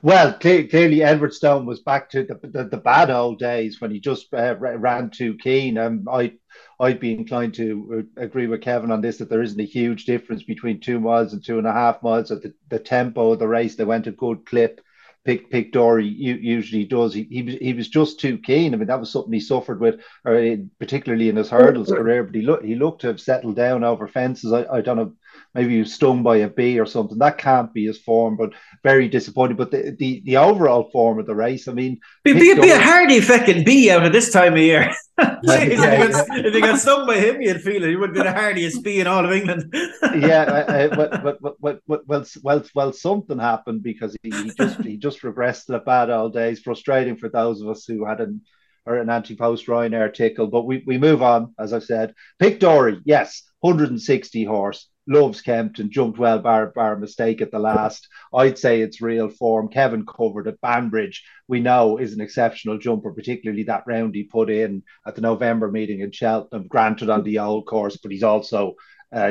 Well, 0.00 0.32
clearly 0.34 1.02
Edwardstone 1.02 1.66
was 1.66 1.80
back 1.80 2.08
to 2.10 2.22
the, 2.22 2.38
the, 2.46 2.64
the, 2.64 2.76
bad 2.76 3.10
old 3.10 3.40
days 3.40 3.80
when 3.80 3.90
he 3.90 3.98
just 3.98 4.32
uh, 4.32 4.54
ran 4.56 5.10
too 5.10 5.36
keen. 5.38 5.76
Um, 5.76 6.06
I 6.08 6.34
I'd 6.78 7.00
be 7.00 7.14
inclined 7.14 7.54
to 7.54 8.06
uh, 8.16 8.22
agree 8.22 8.46
with 8.46 8.60
Kevin 8.60 8.92
on 8.92 9.00
this 9.00 9.18
that 9.18 9.28
there 9.28 9.42
isn't 9.42 9.60
a 9.60 9.64
huge 9.64 10.04
difference 10.04 10.44
between 10.44 10.78
two 10.78 11.00
miles 11.00 11.32
and 11.32 11.44
two 11.44 11.58
and 11.58 11.66
a 11.66 11.72
half 11.72 12.00
miles. 12.00 12.30
At 12.30 12.42
the, 12.42 12.54
the 12.68 12.78
tempo 12.78 13.32
of 13.32 13.40
the 13.40 13.48
race, 13.48 13.74
they 13.74 13.84
went 13.84 14.06
a 14.06 14.12
good 14.12 14.46
clip. 14.46 14.82
Pick 15.24 15.50
Pic 15.50 15.72
D'Orhy 15.72 16.06
usually 16.06 16.84
does. 16.84 17.14
He, 17.14 17.22
he 17.24 17.42
was 17.42 17.54
he 17.54 17.72
was 17.72 17.88
just 17.88 18.20
too 18.20 18.38
keen. 18.38 18.72
I 18.72 18.76
mean, 18.76 18.88
that 18.88 19.00
was 19.00 19.10
something 19.10 19.32
he 19.32 19.40
suffered 19.40 19.80
with, 19.80 20.00
or 20.24 20.58
particularly 20.78 21.30
in 21.30 21.36
his 21.36 21.48
hurdles 21.48 21.90
career. 21.90 22.22
But 22.22 22.34
he 22.34 22.42
looked 22.42 22.64
he 22.64 22.74
looked 22.74 23.00
to 23.00 23.06
have 23.06 23.20
settled 23.20 23.56
down 23.56 23.82
over 23.82 24.06
fences. 24.06 24.52
I, 24.52 24.66
I 24.66 24.80
don't 24.82 24.98
know 24.98 25.14
maybe 25.54 25.74
he 25.74 25.80
was 25.80 25.94
stung 25.94 26.22
by 26.22 26.38
a 26.38 26.48
bee 26.48 26.78
or 26.78 26.86
something. 26.86 27.18
That 27.18 27.38
can't 27.38 27.72
be 27.72 27.86
his 27.86 27.98
form, 27.98 28.36
but 28.36 28.52
very 28.82 29.08
disappointing. 29.08 29.56
But 29.56 29.70
the 29.70 29.94
the, 29.98 30.22
the 30.24 30.36
overall 30.36 30.90
form 30.90 31.18
of 31.18 31.26
the 31.26 31.34
race, 31.34 31.68
I 31.68 31.72
mean, 31.72 32.00
be, 32.24 32.32
be, 32.32 32.54
be 32.54 32.70
a 32.70 32.80
hardy 32.80 33.20
fucking 33.20 33.64
bee 33.64 33.90
out 33.90 34.04
of 34.04 34.12
this 34.12 34.32
time 34.32 34.54
of 34.54 34.58
year. 34.58 34.92
Jeez, 35.18 35.38
yeah, 35.44 35.60
if, 35.60 35.70
he 35.70 35.76
got, 35.76 36.38
if, 36.46 36.54
he 36.54 36.60
got, 36.60 36.78
stung 36.80 37.06
by 37.06 37.18
him, 37.18 37.40
you'd 37.40 37.62
feel 37.62 37.84
it. 37.84 37.88
He 37.88 37.96
would 37.96 38.12
be 38.12 38.22
the 38.22 38.32
hardiest 38.32 38.82
bee 38.82 39.00
in 39.00 39.06
all 39.06 39.24
of 39.24 39.32
England. 39.32 39.72
yeah, 40.16 40.42
uh, 40.42 40.88
but, 40.94 41.22
but, 41.22 41.40
but, 41.40 41.60
but, 41.60 41.80
but, 41.86 42.02
well, 42.06 42.24
well, 42.42 42.64
well, 42.74 42.92
something 42.92 43.38
happened 43.38 43.82
because 43.82 44.16
he, 44.22 44.30
he 44.30 44.50
just 44.50 44.80
he 44.80 44.96
just 44.96 45.22
regressed 45.22 45.66
to 45.66 45.72
the 45.72 45.78
bad 45.78 46.10
old 46.10 46.34
days. 46.34 46.60
Frustrating 46.60 47.16
for 47.16 47.28
those 47.28 47.60
of 47.60 47.68
us 47.68 47.84
who 47.84 48.04
had 48.04 48.20
an 48.20 48.42
or 48.86 48.96
an 48.96 49.08
anti-post 49.08 49.66
Ryanair 49.66 50.12
tickle. 50.12 50.46
But 50.46 50.66
we, 50.66 50.82
we 50.86 50.98
move 50.98 51.22
on, 51.22 51.54
as 51.58 51.72
I've 51.72 51.84
said. 51.84 52.12
Pic 52.38 52.60
D'Orhy, 52.60 53.00
yes, 53.06 53.42
160 53.60 54.44
horse 54.44 54.88
loves 55.06 55.42
Kempton, 55.42 55.90
jumped 55.90 56.18
well, 56.18 56.38
bar, 56.38 56.72
bar 56.74 56.96
mistake 56.96 57.40
at 57.40 57.50
the 57.50 57.58
last. 57.58 58.08
I'd 58.32 58.58
say 58.58 58.80
it's 58.80 59.02
real 59.02 59.28
form. 59.28 59.68
Kevin 59.68 60.06
covered 60.06 60.48
at 60.48 60.60
Banbridge, 60.60 61.24
we 61.48 61.60
know 61.60 61.98
is 61.98 62.14
an 62.14 62.20
exceptional 62.20 62.78
jumper, 62.78 63.12
particularly 63.12 63.64
that 63.64 63.84
round 63.86 64.14
he 64.14 64.24
put 64.24 64.50
in 64.50 64.82
at 65.06 65.14
the 65.14 65.20
November 65.20 65.70
meeting 65.70 66.00
in 66.00 66.10
Cheltenham, 66.10 66.66
granted 66.68 67.10
on 67.10 67.22
the 67.22 67.38
old 67.38 67.66
course, 67.66 67.98
but 67.98 68.12
he's 68.12 68.22
also 68.22 68.76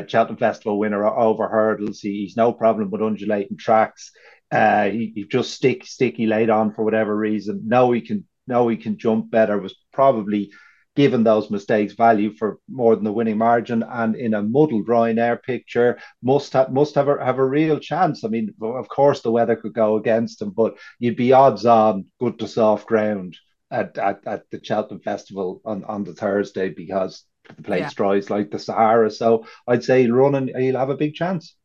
Cheltenham 0.07 0.37
Festival 0.37 0.79
winner 0.79 1.05
over 1.05 1.47
hurdles. 1.47 1.99
He, 1.99 2.21
he's 2.21 2.37
no 2.37 2.53
problem 2.53 2.89
with 2.89 3.01
undulating 3.01 3.57
tracks. 3.57 4.11
Uh, 4.51 4.85
he, 4.85 5.11
he 5.15 5.23
just 5.25 5.51
stick 5.53 5.85
sticky 5.85 6.27
laid 6.27 6.49
on 6.49 6.73
for 6.73 6.83
whatever 6.83 7.15
reason. 7.15 7.63
No, 7.65 7.91
he 7.91 8.01
can 8.01 8.25
no 8.47 8.67
he 8.67 8.77
can 8.77 8.97
jump 8.97 9.31
better. 9.31 9.57
Was 9.59 9.75
probably 9.91 10.51
given 10.95 11.23
those 11.23 11.49
mistakes 11.49 11.93
value 11.93 12.33
for 12.33 12.59
more 12.69 12.95
than 12.95 13.03
the 13.03 13.11
winning 13.11 13.37
margin 13.37 13.83
and 13.83 14.15
in 14.15 14.33
a 14.33 14.43
muddled 14.43 14.87
Ryanair 14.87 15.41
picture 15.41 15.97
must 16.21 16.53
have 16.53 16.71
must 16.71 16.95
have 16.95 17.07
a, 17.07 17.23
have 17.23 17.39
a 17.39 17.45
real 17.45 17.79
chance. 17.79 18.23
I 18.23 18.27
mean, 18.27 18.53
of 18.61 18.87
course 18.87 19.21
the 19.21 19.31
weather 19.31 19.55
could 19.55 19.73
go 19.73 19.97
against 19.97 20.41
him, 20.41 20.51
but 20.51 20.77
you'd 20.99 21.15
be 21.15 21.33
odds 21.33 21.65
on 21.65 22.05
good 22.19 22.39
to 22.39 22.47
soft 22.47 22.87
ground 22.87 23.35
at, 23.71 23.97
at, 23.97 24.19
at 24.27 24.43
the 24.51 24.63
Cheltenham 24.63 25.01
Festival 25.01 25.61
on, 25.65 25.83
on 25.85 26.03
the 26.03 26.13
Thursday 26.13 26.69
because 26.69 27.25
the 27.55 27.63
place 27.63 27.81
yeah. 27.81 27.89
dries 27.95 28.29
like 28.29 28.51
the 28.51 28.59
Sahara. 28.59 29.09
So 29.09 29.45
I'd 29.67 29.83
say 29.83 30.03
he'll 30.03 30.15
run 30.15 30.35
and 30.35 30.49
he'll 30.55 30.77
have 30.77 30.91
a 30.91 30.97
big 30.97 31.15
chance. 31.15 31.55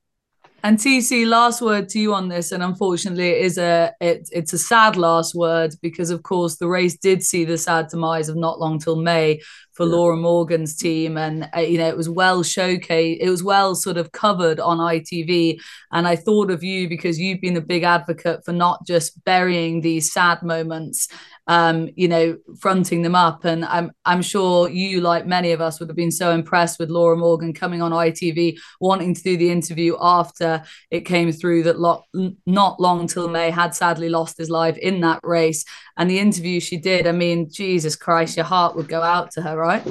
And 0.64 0.76
TC, 0.76 1.24
last 1.24 1.62
word 1.62 1.88
to 1.90 2.00
you 2.00 2.14
on 2.14 2.28
this, 2.28 2.50
and 2.50 2.64
unfortunately, 2.64 3.28
it 3.28 3.44
is 3.44 3.58
a 3.58 3.92
it, 4.00 4.28
it's 4.32 4.52
a 4.52 4.58
sad 4.58 4.96
last 4.96 5.34
word 5.34 5.74
because, 5.82 6.10
of 6.10 6.24
course, 6.24 6.56
the 6.56 6.66
race 6.66 6.98
did 6.98 7.22
see 7.22 7.44
the 7.44 7.56
sad 7.56 7.88
demise 7.88 8.28
of 8.28 8.36
not 8.36 8.58
long 8.58 8.80
till 8.80 8.96
May 8.96 9.40
for 9.78 9.86
yeah. 9.86 9.92
Laura 9.92 10.16
Morgan's 10.16 10.74
team, 10.74 11.16
and 11.16 11.48
uh, 11.56 11.60
you 11.60 11.78
know 11.78 11.88
it 11.88 11.96
was 11.96 12.08
well 12.08 12.42
showcased, 12.42 13.18
it 13.20 13.30
was 13.30 13.44
well 13.44 13.76
sort 13.76 13.96
of 13.96 14.10
covered 14.10 14.58
on 14.58 14.78
ITV, 14.78 15.60
and 15.92 16.08
I 16.08 16.16
thought 16.16 16.50
of 16.50 16.64
you 16.64 16.88
because 16.88 17.18
you've 17.18 17.40
been 17.40 17.56
a 17.56 17.62
big 17.62 17.84
advocate 17.84 18.44
for 18.44 18.52
not 18.52 18.84
just 18.84 19.24
burying 19.24 19.80
these 19.80 20.12
sad 20.12 20.42
moments 20.42 21.08
um, 21.48 21.88
you 21.96 22.08
know, 22.08 22.36
fronting 22.60 23.02
them 23.02 23.14
up. 23.14 23.44
And 23.44 23.64
I'm 23.64 23.90
I'm 24.04 24.22
sure 24.22 24.68
you, 24.68 25.00
like 25.00 25.26
many 25.26 25.52
of 25.52 25.60
us, 25.60 25.80
would 25.80 25.88
have 25.88 25.96
been 25.96 26.12
so 26.12 26.30
impressed 26.30 26.78
with 26.78 26.90
Laura 26.90 27.16
Morgan 27.16 27.54
coming 27.54 27.82
on 27.82 27.90
ITV, 27.90 28.58
wanting 28.80 29.14
to 29.14 29.22
do 29.22 29.36
the 29.36 29.50
interview 29.50 29.96
after 30.00 30.62
it 30.90 31.00
came 31.00 31.32
through 31.32 31.64
that 31.64 31.80
lo- 31.80 32.04
not 32.46 32.78
long 32.78 33.06
till 33.06 33.28
May 33.28 33.50
had 33.50 33.74
sadly 33.74 34.10
lost 34.10 34.36
his 34.36 34.50
life 34.50 34.76
in 34.76 35.00
that 35.00 35.20
race. 35.22 35.64
And 35.98 36.08
the 36.08 36.20
interview 36.20 36.60
she 36.60 36.76
did, 36.76 37.06
I 37.06 37.12
mean, 37.12 37.50
Jesus 37.50 37.96
Christ, 37.96 38.36
your 38.36 38.46
heart 38.46 38.76
would 38.76 38.88
go 38.88 39.02
out 39.02 39.32
to 39.32 39.42
her, 39.42 39.56
right? 39.56 39.84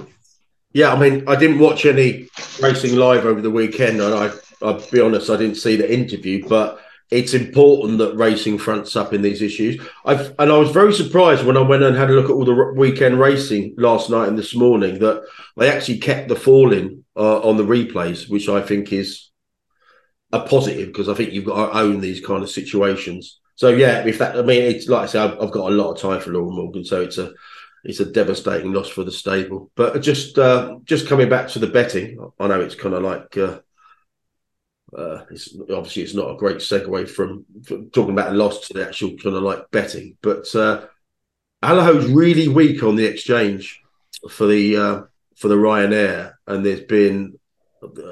Yeah, 0.74 0.94
I 0.94 1.00
mean, 1.00 1.28
I 1.28 1.36
didn't 1.36 1.60
watch 1.60 1.86
any 1.86 2.30
racing 2.62 2.96
live 2.96 3.26
over 3.26 3.42
the 3.42 3.52
weekend, 3.52 4.00
and 4.00 4.16
I, 4.16 4.32
I'll 4.62 4.82
be 4.90 5.02
honest, 5.02 5.30
I 5.30 5.36
didn't 5.36 5.56
see 5.56 5.76
the 5.76 5.92
interview, 5.92 6.48
but 6.48 6.80
it's 7.10 7.34
important 7.34 7.98
that 8.00 8.16
racing 8.16 8.58
fronts 8.58 8.96
up 8.96 9.14
in 9.14 9.22
these 9.22 9.42
issues. 9.42 9.82
I've, 10.06 10.34
and 10.40 10.52
I 10.52 10.58
was 10.58 10.72
very 10.72 10.94
surprised 10.94 11.46
when 11.46 11.58
I 11.58 11.62
went 11.62 11.84
and 11.84 11.96
had 11.96 12.10
a 12.10 12.14
look 12.14 12.26
at 12.26 12.32
all 12.32 12.46
the 12.46 12.74
weekend 12.76 13.20
racing 13.20 13.76
last 13.78 14.10
night 14.10 14.28
and 14.28 14.38
this 14.38 14.56
morning 14.56 15.00
that 15.00 15.24
they 15.56 15.70
actually 15.70 16.00
kept 16.00 16.28
the 16.28 16.36
falling 16.36 17.06
uh, 17.16 17.40
on 17.42 17.58
the 17.58 17.64
replays, 17.64 18.30
which 18.30 18.50
I 18.50 18.62
think 18.62 18.92
is 18.92 19.30
a 20.34 20.42
positive 20.42 20.88
because 20.88 21.08
I 21.08 21.14
think 21.14 21.32
you've 21.32 21.46
got 21.46 21.72
to 21.72 21.80
own 21.80 22.02
these 22.02 22.26
kind 22.26 22.44
of 22.44 22.50
situations. 22.50 23.40
So 23.58 23.70
yeah, 23.70 24.06
if 24.06 24.20
that, 24.20 24.38
I 24.38 24.44
mean, 24.44 24.62
it's 24.62 24.88
like 24.88 25.04
I 25.04 25.06
say, 25.08 25.20
I've, 25.20 25.42
I've 25.42 25.52
got 25.52 25.72
a 25.72 25.76
lot 25.76 25.92
of 25.92 26.00
time 26.00 26.22
for 26.22 26.30
Laura 26.30 26.52
Morgan, 26.52 26.86
so 26.86 27.02
it's 27.02 27.18
a 27.18 27.34
it's 27.84 28.00
a 28.00 28.06
devastating 28.06 28.72
loss 28.72 28.88
for 28.88 29.04
the 29.04 29.12
stable. 29.12 29.72
But 29.76 30.00
just 30.02 30.38
uh, 30.38 30.78
just 30.84 31.08
coming 31.08 31.28
back 31.28 31.48
to 31.50 31.60
the 31.60 31.68
betting, 31.68 32.20
I 32.40 32.48
know 32.48 32.62
it's 32.62 32.76
kind 32.76 32.96
of 32.96 33.04
like. 33.04 33.36
Uh, 33.36 33.60
uh, 34.98 35.26
it's 35.30 35.54
obviously 35.70 36.04
it's 36.04 36.14
not 36.14 36.32
a 36.32 36.38
great 36.38 36.58
segue 36.58 37.10
from, 37.10 37.44
from, 37.66 37.90
talking 37.90 38.14
about 38.14 38.32
a 38.32 38.36
loss 38.36 38.66
to 38.66 38.74
the 38.74 38.88
actual 38.88 39.18
kind 39.18 39.36
of 39.36 39.44
like 39.44 39.70
betting, 39.70 40.16
but 40.22 40.56
uh, 40.56 40.86
Allaho's 41.62 42.10
really 42.10 42.48
weak 42.48 42.84
on 42.84 42.96
the 42.96 43.06
exchange 43.06 43.82
for 44.30 44.48
the 44.48 44.78
uh, 44.78 45.02
for 45.36 45.50
the 45.50 45.56
Ryanair, 45.56 46.36
and 46.46 46.66
there's 46.66 46.86
been 46.86 47.38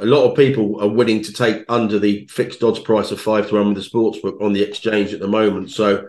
a 0.01 0.05
lot 0.05 0.29
of 0.29 0.37
people 0.37 0.81
are 0.81 0.87
willing 0.87 1.21
to 1.23 1.33
take 1.33 1.65
under 1.69 1.99
the 1.99 2.27
fixed 2.27 2.63
odds 2.63 2.79
price 2.79 3.11
of 3.11 3.21
five 3.21 3.49
to 3.49 3.55
one 3.55 3.73
with 3.73 3.83
the 3.83 3.89
sportsbook 3.89 4.41
on 4.41 4.53
the 4.53 4.63
exchange 4.63 5.13
at 5.13 5.19
the 5.19 5.27
moment. 5.27 5.71
So 5.71 6.07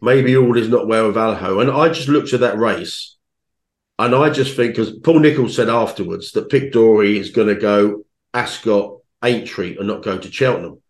maybe 0.00 0.36
all 0.36 0.56
is 0.58 0.68
not 0.68 0.88
well 0.88 1.06
with 1.06 1.16
Allaho. 1.16 1.60
And 1.60 1.70
I 1.70 1.88
just 1.88 2.08
looked 2.08 2.32
at 2.32 2.40
that 2.40 2.58
race, 2.58 3.16
and 3.98 4.14
I 4.14 4.30
just 4.30 4.56
think 4.56 4.74
because 4.74 4.92
Paul 4.98 5.20
Nicholls 5.20 5.56
said 5.56 5.68
afterwards 5.68 6.32
that 6.32 6.50
Pic 6.50 6.72
D'Orhy 6.72 7.18
is 7.18 7.30
going 7.30 7.48
to 7.48 7.54
go 7.54 8.04
Ascot 8.34 8.98
Aintree 9.22 9.76
and 9.78 9.86
not 9.86 10.02
go 10.02 10.18
to 10.18 10.32
Cheltenham. 10.32 10.80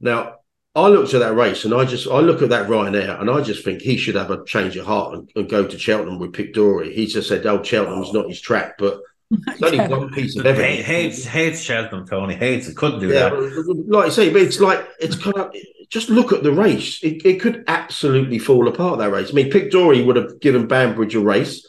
Now, 0.00 0.36
I 0.74 0.86
looked 0.88 1.12
at 1.12 1.20
that 1.20 1.34
race 1.34 1.64
and 1.64 1.74
I 1.74 1.84
just 1.84 2.06
I 2.06 2.20
look 2.20 2.40
at 2.40 2.50
that 2.50 2.68
Ryanair 2.68 3.20
and 3.20 3.28
I 3.28 3.42
just 3.42 3.64
think 3.64 3.82
he 3.82 3.96
should 3.96 4.14
have 4.14 4.30
a 4.30 4.44
change 4.44 4.76
of 4.76 4.86
heart 4.86 5.14
and, 5.14 5.30
and 5.34 5.48
go 5.48 5.66
to 5.66 5.78
Cheltenham 5.78 6.18
with 6.18 6.32
Pic 6.32 6.54
D'Orhy. 6.54 6.92
He 6.92 7.06
just 7.06 7.28
said, 7.28 7.44
"Oh, 7.46 7.62
Cheltenham's 7.62 8.10
oh. 8.10 8.20
not 8.20 8.28
his 8.28 8.40
track," 8.40 8.78
but 8.78 9.00
it's 9.30 9.62
only 9.62 9.78
one 9.78 10.10
piece 10.10 10.36
of 10.36 10.46
evidence. 10.46 10.86
Hates 10.86 11.24
hates 11.24 11.60
Cheltenham, 11.60 12.06
Tony 12.06 12.34
hates 12.34 12.68
it. 12.68 12.76
Couldn't 12.76 13.00
do 13.00 13.08
yeah, 13.08 13.28
that. 13.28 13.84
Like 13.88 14.06
I 14.06 14.08
say, 14.08 14.30
but 14.30 14.42
it's 14.42 14.60
like 14.60 14.88
it's 15.00 15.16
kind 15.16 15.36
of 15.36 15.54
just 15.90 16.08
look 16.08 16.32
at 16.32 16.42
the 16.42 16.52
race. 16.52 17.02
It, 17.02 17.24
it 17.24 17.40
could 17.40 17.64
absolutely 17.66 18.38
fall 18.38 18.68
apart 18.68 18.98
that 18.98 19.10
race. 19.10 19.30
I 19.30 19.32
mean, 19.32 19.50
Pic 19.50 19.70
D'Orhy 19.70 20.04
would 20.04 20.16
have 20.16 20.40
given 20.40 20.66
Banbridge 20.66 21.14
a 21.14 21.20
race 21.20 21.66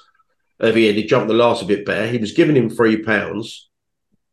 if 0.60 0.76
he 0.76 0.86
had 0.86 1.08
jumped 1.08 1.28
the 1.28 1.34
last 1.34 1.62
a 1.62 1.66
bit 1.66 1.86
better. 1.86 2.08
He 2.08 2.18
was 2.18 2.34
giving 2.34 2.56
him 2.56 2.70
three 2.70 3.04
pounds. 3.04 3.70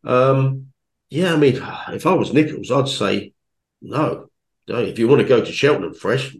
Um, 0.04 0.68
yeah, 1.08 1.34
I 1.34 1.36
mean, 1.36 1.60
if 1.88 2.06
I 2.06 2.14
was 2.14 2.32
Nicholls, 2.32 2.70
I'd 2.70 2.88
say 2.88 3.32
no. 3.80 4.28
If 4.68 4.98
you 4.98 5.06
want 5.08 5.22
to 5.22 5.28
go 5.28 5.44
to 5.44 5.52
Cheltenham 5.52 5.94
fresh, 5.94 6.36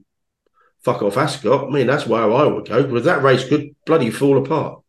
fuck 0.82 1.02
off 1.02 1.16
Ascot. 1.16 1.68
I 1.68 1.70
mean, 1.70 1.86
that's 1.86 2.06
where 2.06 2.22
I 2.22 2.46
would 2.46 2.68
go 2.68 2.82
because 2.82 3.04
that 3.04 3.22
race 3.22 3.48
could 3.48 3.76
bloody 3.84 4.10
fall 4.10 4.38
apart. 4.38 4.82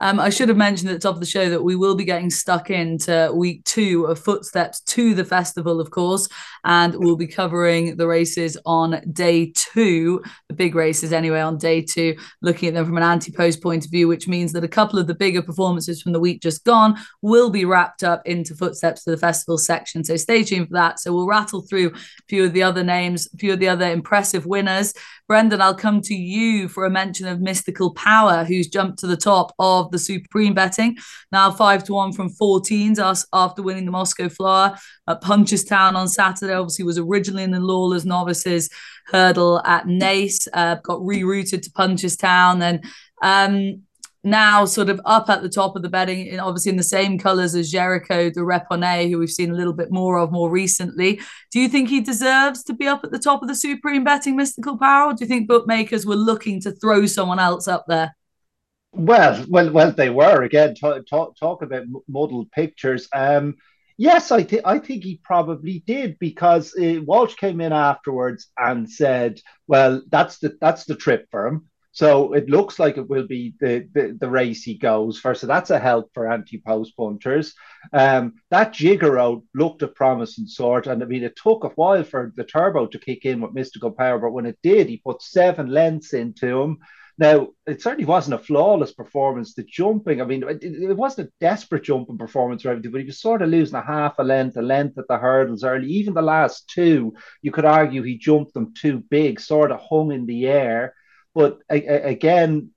Um, 0.00 0.20
I 0.20 0.30
should 0.30 0.48
have 0.48 0.58
mentioned 0.58 0.90
at 0.90 0.94
the 0.94 0.98
top 0.98 1.14
of 1.14 1.20
the 1.20 1.26
show 1.26 1.48
that 1.48 1.62
we 1.62 1.74
will 1.76 1.94
be 1.94 2.04
getting 2.04 2.30
stuck 2.30 2.70
into 2.70 3.30
week 3.34 3.64
two 3.64 4.04
of 4.04 4.18
Footsteps 4.18 4.80
to 4.80 5.14
the 5.14 5.24
festival, 5.24 5.80
of 5.80 5.90
course. 5.90 6.28
And 6.66 6.96
we'll 6.96 7.16
be 7.16 7.28
covering 7.28 7.96
the 7.96 8.08
races 8.08 8.58
on 8.66 9.00
day 9.12 9.52
two, 9.54 10.20
the 10.48 10.54
big 10.54 10.74
races 10.74 11.12
anyway, 11.12 11.40
on 11.40 11.58
day 11.58 11.80
two, 11.80 12.16
looking 12.42 12.68
at 12.68 12.74
them 12.74 12.84
from 12.84 12.96
an 12.96 13.04
anti 13.04 13.30
post 13.30 13.62
point 13.62 13.84
of 13.84 13.90
view, 13.92 14.08
which 14.08 14.26
means 14.26 14.52
that 14.52 14.64
a 14.64 14.68
couple 14.68 14.98
of 14.98 15.06
the 15.06 15.14
bigger 15.14 15.42
performances 15.42 16.02
from 16.02 16.12
the 16.12 16.20
week 16.20 16.42
just 16.42 16.64
gone 16.64 16.96
will 17.22 17.50
be 17.50 17.64
wrapped 17.64 18.02
up 18.02 18.20
into 18.26 18.54
footsteps 18.54 19.04
to 19.04 19.12
the 19.12 19.16
festival 19.16 19.58
section. 19.58 20.02
So 20.02 20.16
stay 20.16 20.42
tuned 20.42 20.66
for 20.66 20.74
that. 20.74 20.98
So 20.98 21.14
we'll 21.14 21.28
rattle 21.28 21.62
through 21.62 21.92
a 21.94 22.22
few 22.28 22.44
of 22.44 22.52
the 22.52 22.64
other 22.64 22.82
names, 22.82 23.28
a 23.32 23.36
few 23.36 23.52
of 23.52 23.60
the 23.60 23.68
other 23.68 23.88
impressive 23.88 24.44
winners. 24.44 24.92
Brendan, 25.28 25.60
I'll 25.60 25.74
come 25.74 26.00
to 26.02 26.14
you 26.14 26.68
for 26.68 26.84
a 26.84 26.90
mention 26.90 27.28
of 27.28 27.40
Mystical 27.40 27.94
Power, 27.94 28.44
who's 28.44 28.68
jumped 28.68 28.98
to 29.00 29.06
the 29.06 29.16
top 29.16 29.52
of 29.58 29.90
the 29.92 29.98
Supreme 29.98 30.54
betting, 30.54 30.96
now 31.30 31.50
five 31.50 31.84
to 31.84 31.94
one 31.94 32.12
from 32.12 32.28
14s 32.30 33.26
after 33.32 33.62
winning 33.62 33.84
the 33.84 33.90
Moscow 33.90 34.28
Flyer 34.28 34.76
at 35.08 35.22
Punchestown 35.22 35.94
on 35.94 36.08
Saturday. 36.08 36.55
Obviously, 36.60 36.84
was 36.84 36.98
originally 36.98 37.42
in 37.42 37.50
the 37.50 37.60
Lawlor's 37.60 38.06
Novices 38.06 38.70
hurdle 39.06 39.60
at 39.64 39.86
Naas, 39.86 40.48
uh, 40.52 40.76
got 40.76 41.00
rerouted 41.00 41.62
to 41.62 41.70
Punchestown, 41.70 42.62
and 42.62 42.84
um, 43.22 43.82
now 44.26 44.64
sort 44.64 44.88
of 44.88 45.00
up 45.04 45.30
at 45.30 45.42
the 45.42 45.48
top 45.48 45.76
of 45.76 45.82
the 45.82 45.88
betting, 45.88 46.26
in, 46.26 46.40
obviously 46.40 46.70
in 46.70 46.76
the 46.76 46.82
same 46.82 47.16
colours 47.16 47.54
as 47.54 47.72
Jeriko 47.72 48.32
Du 48.32 48.40
Reponet, 48.40 49.08
who 49.08 49.18
we've 49.18 49.30
seen 49.30 49.50
a 49.50 49.54
little 49.54 49.72
bit 49.72 49.92
more 49.92 50.18
of 50.18 50.32
more 50.32 50.50
recently. 50.50 51.20
Do 51.52 51.60
you 51.60 51.68
think 51.68 51.88
he 51.88 52.00
deserves 52.00 52.64
to 52.64 52.74
be 52.74 52.88
up 52.88 53.04
at 53.04 53.12
the 53.12 53.20
top 53.20 53.42
of 53.42 53.48
the 53.48 53.54
Supreme 53.54 54.02
betting 54.02 54.34
mystical 54.34 54.76
power? 54.76 55.14
Do 55.14 55.24
you 55.24 55.28
think 55.28 55.46
bookmakers 55.46 56.04
were 56.04 56.16
looking 56.16 56.60
to 56.62 56.72
throw 56.72 57.06
someone 57.06 57.38
else 57.38 57.68
up 57.68 57.84
there? 57.86 58.16
Well, 58.92 59.44
well, 59.48 59.70
well, 59.70 59.92
they 59.92 60.10
were 60.10 60.42
again. 60.42 60.74
Talk, 60.74 61.06
talk, 61.06 61.36
talk 61.38 61.62
about 61.62 61.84
muddled 62.08 62.50
pictures. 62.50 63.08
Um, 63.14 63.56
yes, 63.96 64.30
I 64.32 64.42
think 64.42 64.62
I 64.64 64.78
think 64.78 65.04
he 65.04 65.20
probably 65.24 65.82
did 65.86 66.18
because 66.18 66.74
uh, 66.76 67.00
Walsh 67.04 67.34
came 67.36 67.60
in 67.60 67.72
afterwards 67.72 68.48
and 68.58 68.90
said, 68.90 69.40
"Well, 69.66 70.02
that's 70.10 70.38
the 70.38 70.56
that's 70.60 70.84
the 70.84 70.96
trip 70.96 71.26
for 71.30 71.46
him." 71.46 71.68
So 71.96 72.34
it 72.34 72.50
looks 72.50 72.78
like 72.78 72.98
it 72.98 73.08
will 73.08 73.26
be 73.26 73.54
the, 73.58 73.88
the, 73.94 74.14
the 74.20 74.28
race 74.28 74.62
he 74.62 74.76
goes 74.76 75.18
for. 75.18 75.34
So 75.34 75.46
that's 75.46 75.70
a 75.70 75.78
help 75.78 76.10
for 76.12 76.30
anti 76.30 76.60
post 76.60 76.94
punters. 76.94 77.54
Um, 77.90 78.34
that 78.50 78.74
Gigaro 78.74 79.44
looked 79.54 79.80
a 79.80 79.88
promising 79.88 80.46
sort. 80.46 80.86
And 80.86 81.02
I 81.02 81.06
mean, 81.06 81.24
it 81.24 81.36
took 81.42 81.64
a 81.64 81.68
while 81.68 82.04
for 82.04 82.34
the 82.36 82.44
turbo 82.44 82.86
to 82.88 82.98
kick 82.98 83.24
in 83.24 83.40
with 83.40 83.54
Mystical 83.54 83.92
Power, 83.92 84.18
but 84.18 84.32
when 84.32 84.44
it 84.44 84.58
did, 84.62 84.90
he 84.90 84.98
put 84.98 85.22
seven 85.22 85.68
lengths 85.68 86.12
into 86.12 86.60
him. 86.60 86.80
Now, 87.18 87.48
it 87.66 87.80
certainly 87.80 88.04
wasn't 88.04 88.40
a 88.40 88.44
flawless 88.44 88.92
performance. 88.92 89.54
The 89.54 89.64
jumping, 89.64 90.20
I 90.20 90.24
mean, 90.26 90.42
it, 90.42 90.62
it 90.62 90.96
wasn't 90.96 91.28
a 91.28 91.32
desperate 91.40 91.84
jumping 91.84 92.18
performance 92.18 92.64
or 92.64 92.70
everything, 92.70 92.92
but 92.92 93.00
he 93.00 93.06
was 93.06 93.20
sort 93.20 93.40
of 93.40 93.48
losing 93.48 93.76
a 93.76 93.82
half 93.82 94.18
a 94.18 94.22
length, 94.22 94.56
a 94.58 94.62
length 94.62 94.98
at 94.98 95.08
the 95.08 95.16
hurdles 95.16 95.64
early. 95.64 95.88
Even 95.88 96.12
the 96.12 96.20
last 96.22 96.68
two, 96.68 97.14
you 97.40 97.52
could 97.52 97.64
argue 97.64 98.02
he 98.02 98.18
jumped 98.18 98.52
them 98.52 98.74
too 98.74 99.02
big, 99.08 99.40
sort 99.40 99.70
of 99.70 99.80
hung 99.80 100.12
in 100.12 100.26
the 100.26 100.46
air. 100.46 100.94
But 101.34 101.58
again, 101.70 102.70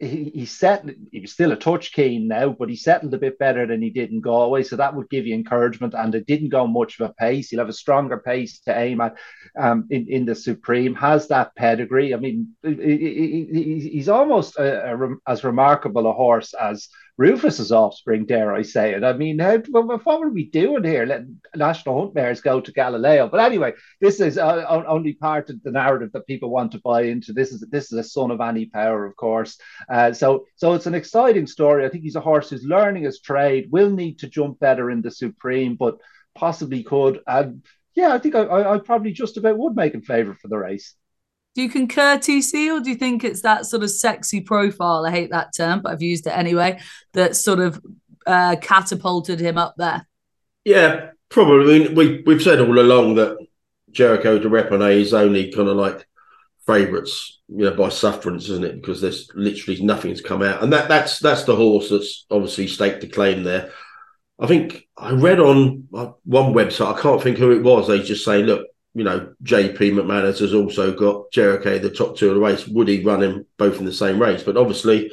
he, 0.00 0.30
he 0.34 0.46
set 0.46 0.84
he 1.12 1.20
was 1.20 1.32
still 1.32 1.52
a 1.52 1.56
touch 1.56 1.92
keen 1.92 2.28
now, 2.28 2.50
but 2.50 2.68
he 2.68 2.76
settled 2.76 3.14
a 3.14 3.18
bit 3.18 3.38
better 3.38 3.66
than 3.66 3.82
he 3.82 3.90
did 3.90 4.10
in 4.10 4.20
Galway. 4.20 4.62
So 4.62 4.76
that 4.76 4.94
would 4.94 5.10
give 5.10 5.26
you 5.26 5.34
encouragement. 5.34 5.94
And 5.94 6.14
it 6.14 6.26
didn't 6.26 6.50
go 6.50 6.66
much 6.66 6.98
of 6.98 7.10
a 7.10 7.14
pace. 7.14 7.50
He'll 7.50 7.60
have 7.60 7.68
a 7.68 7.72
stronger 7.72 8.18
pace 8.18 8.60
to 8.60 8.78
aim 8.78 9.00
at 9.00 9.16
um, 9.58 9.86
in, 9.90 10.06
in 10.08 10.24
the 10.24 10.34
Supreme, 10.34 10.94
has 10.94 11.28
that 11.28 11.54
pedigree. 11.54 12.14
I 12.14 12.18
mean, 12.18 12.54
he, 12.62 13.48
he, 13.52 13.90
he's 13.92 14.08
almost 14.08 14.56
a, 14.56 14.94
a, 14.94 15.08
as 15.26 15.44
remarkable 15.44 16.08
a 16.08 16.12
horse 16.12 16.54
as 16.54 16.88
Rufus's 17.16 17.70
offspring, 17.70 18.26
dare 18.26 18.52
I 18.52 18.62
say 18.62 18.92
it. 18.92 19.04
I 19.04 19.12
mean, 19.12 19.38
how, 19.38 19.58
what 19.58 20.20
were 20.20 20.30
we 20.30 20.50
doing 20.50 20.82
here? 20.82 21.06
Letting 21.06 21.40
national 21.54 22.00
hunt 22.00 22.14
mares 22.14 22.40
go 22.40 22.60
to 22.60 22.72
Galileo. 22.72 23.28
But 23.28 23.40
anyway, 23.40 23.74
this 24.00 24.18
is 24.18 24.36
uh, 24.36 24.82
only 24.88 25.12
part 25.12 25.48
of 25.48 25.62
the 25.62 25.70
narrative 25.70 26.10
that 26.12 26.26
people 26.26 26.50
want 26.50 26.72
to 26.72 26.80
buy 26.80 27.02
into. 27.02 27.32
This 27.32 27.52
is 27.52 27.64
this 27.70 27.92
is 27.92 27.98
a 27.98 28.02
son 28.02 28.32
of 28.32 28.40
Annie 28.40 28.66
Power, 28.66 29.06
of 29.06 29.14
course. 29.14 29.58
Uh, 29.88 30.12
so 30.12 30.46
so 30.56 30.72
it's 30.74 30.86
an 30.86 30.94
exciting 30.94 31.46
story. 31.46 31.84
I 31.84 31.88
think 31.88 32.02
he's 32.02 32.16
a 32.16 32.20
horse 32.20 32.50
who's 32.50 32.64
learning 32.64 33.04
his 33.04 33.20
trade, 33.20 33.70
will 33.70 33.90
need 33.90 34.18
to 34.18 34.28
jump 34.28 34.58
better 34.58 34.90
in 34.90 35.00
the 35.00 35.12
Supreme, 35.12 35.76
but 35.76 35.98
possibly 36.34 36.82
could. 36.82 37.20
And 37.28 37.64
yeah, 37.94 38.12
I 38.12 38.18
think 38.18 38.34
I, 38.34 38.42
I, 38.42 38.74
I 38.74 38.78
probably 38.78 39.12
just 39.12 39.36
about 39.36 39.56
would 39.56 39.76
make 39.76 39.94
him 39.94 40.02
favourite 40.02 40.40
for 40.40 40.48
the 40.48 40.58
race. 40.58 40.96
Do 41.54 41.62
you 41.62 41.68
concur, 41.68 42.18
TC, 42.18 42.74
or 42.74 42.80
do 42.80 42.90
you 42.90 42.96
think 42.96 43.22
it's 43.22 43.42
that 43.42 43.66
sort 43.66 43.84
of 43.84 43.90
sexy 43.90 44.40
profile? 44.40 45.06
I 45.06 45.10
hate 45.12 45.30
that 45.30 45.54
term, 45.56 45.82
but 45.82 45.92
I've 45.92 46.02
used 46.02 46.26
it 46.26 46.36
anyway. 46.36 46.80
That 47.12 47.36
sort 47.36 47.60
of 47.60 47.80
uh, 48.26 48.56
catapulted 48.60 49.38
him 49.38 49.56
up 49.56 49.74
there. 49.76 50.06
Yeah, 50.64 51.10
probably. 51.28 51.88
We 51.94 52.22
we've 52.26 52.42
said 52.42 52.60
all 52.60 52.78
along 52.78 53.16
that 53.16 53.38
Jeriko 53.92 54.42
Du 54.42 54.48
Reponet 54.48 55.00
is 55.00 55.14
only 55.14 55.52
kind 55.52 55.68
of 55.68 55.76
like 55.76 56.06
favourites, 56.66 57.40
you 57.48 57.64
know, 57.64 57.74
by 57.74 57.88
sufferance, 57.88 58.48
isn't 58.48 58.64
it? 58.64 58.80
Because 58.80 59.00
there's 59.00 59.28
literally 59.34 59.80
nothing's 59.82 60.20
come 60.20 60.42
out, 60.42 60.62
and 60.62 60.72
that 60.72 60.88
that's 60.88 61.20
that's 61.20 61.44
the 61.44 61.54
horse 61.54 61.88
that's 61.90 62.26
obviously 62.30 62.66
staked 62.66 63.02
the 63.02 63.08
claim 63.08 63.44
there. 63.44 63.70
I 64.40 64.48
think 64.48 64.88
I 64.98 65.12
read 65.12 65.38
on 65.38 65.86
uh, 65.94 66.10
one 66.24 66.52
website, 66.52 66.96
I 66.96 67.00
can't 67.00 67.22
think 67.22 67.38
who 67.38 67.52
it 67.52 67.62
was. 67.62 67.86
They 67.86 68.02
just 68.02 68.24
say, 68.24 68.42
look, 68.42 68.66
you 68.94 69.04
know, 69.04 69.34
JP 69.42 69.76
McManus 69.76 70.38
has 70.38 70.54
also 70.54 70.92
got 70.92 71.30
Jeriko, 71.32 71.82
the 71.82 71.90
top 71.90 72.16
two 72.16 72.28
of 72.28 72.36
the 72.36 72.40
race. 72.40 72.66
Would 72.68 72.88
he 72.88 73.02
run 73.02 73.22
him 73.22 73.46
both 73.56 73.78
in 73.78 73.84
the 73.84 73.92
same 73.92 74.20
race? 74.20 74.42
But 74.42 74.56
obviously, 74.56 75.10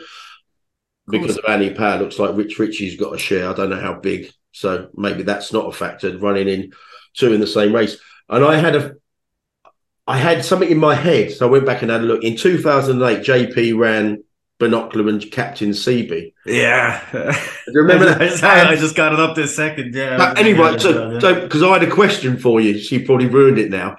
because 1.07 1.37
of 1.37 1.45
Annie 1.47 1.73
Power, 1.73 1.99
looks 1.99 2.19
like 2.19 2.35
Rich 2.35 2.57
Ricci's 2.57 2.95
got 2.95 3.15
a 3.15 3.17
share. 3.17 3.49
I 3.49 3.53
don't 3.53 3.71
know 3.71 3.79
how 3.79 3.95
big. 3.95 4.31
So 4.51 4.89
maybe 4.95 5.23
that's 5.23 5.51
not 5.51 5.67
a 5.67 5.71
factor, 5.71 6.15
running 6.17 6.47
in 6.47 6.73
two 7.15 7.33
in 7.33 7.41
the 7.41 7.47
same 7.47 7.73
race. 7.73 7.97
And 8.29 8.45
I 8.45 8.55
had 8.55 8.75
a 8.75 8.93
I 10.07 10.17
had 10.17 10.43
something 10.45 10.69
in 10.69 10.77
my 10.77 10.95
head. 10.95 11.31
So 11.31 11.47
I 11.47 11.51
went 11.51 11.65
back 11.65 11.81
and 11.81 11.91
had 11.91 12.01
a 12.01 12.05
look. 12.05 12.23
In 12.23 12.35
2008, 12.35 13.19
JP 13.25 13.79
ran 13.79 14.23
Binocular 14.61 15.09
and 15.09 15.31
Captain 15.31 15.73
Cee 15.73 16.07
Bee. 16.07 16.35
Yeah. 16.45 17.03
Do 17.11 17.19
you 17.67 17.81
remember 17.81 18.05
that? 18.13 18.21
I 18.43 18.75
just 18.75 18.95
got 18.95 19.11
it 19.11 19.19
up 19.19 19.35
this 19.35 19.55
second. 19.55 19.95
Yeah. 19.95 20.35
anyway, 20.37 20.77
so 20.77 21.19
because 21.41 21.63
I 21.63 21.73
had 21.79 21.83
a 21.83 21.89
question 21.89 22.37
for 22.37 22.61
you, 22.61 22.77
she 22.77 23.03
probably 23.03 23.25
ruined 23.25 23.57
it 23.57 23.71
now. 23.71 23.97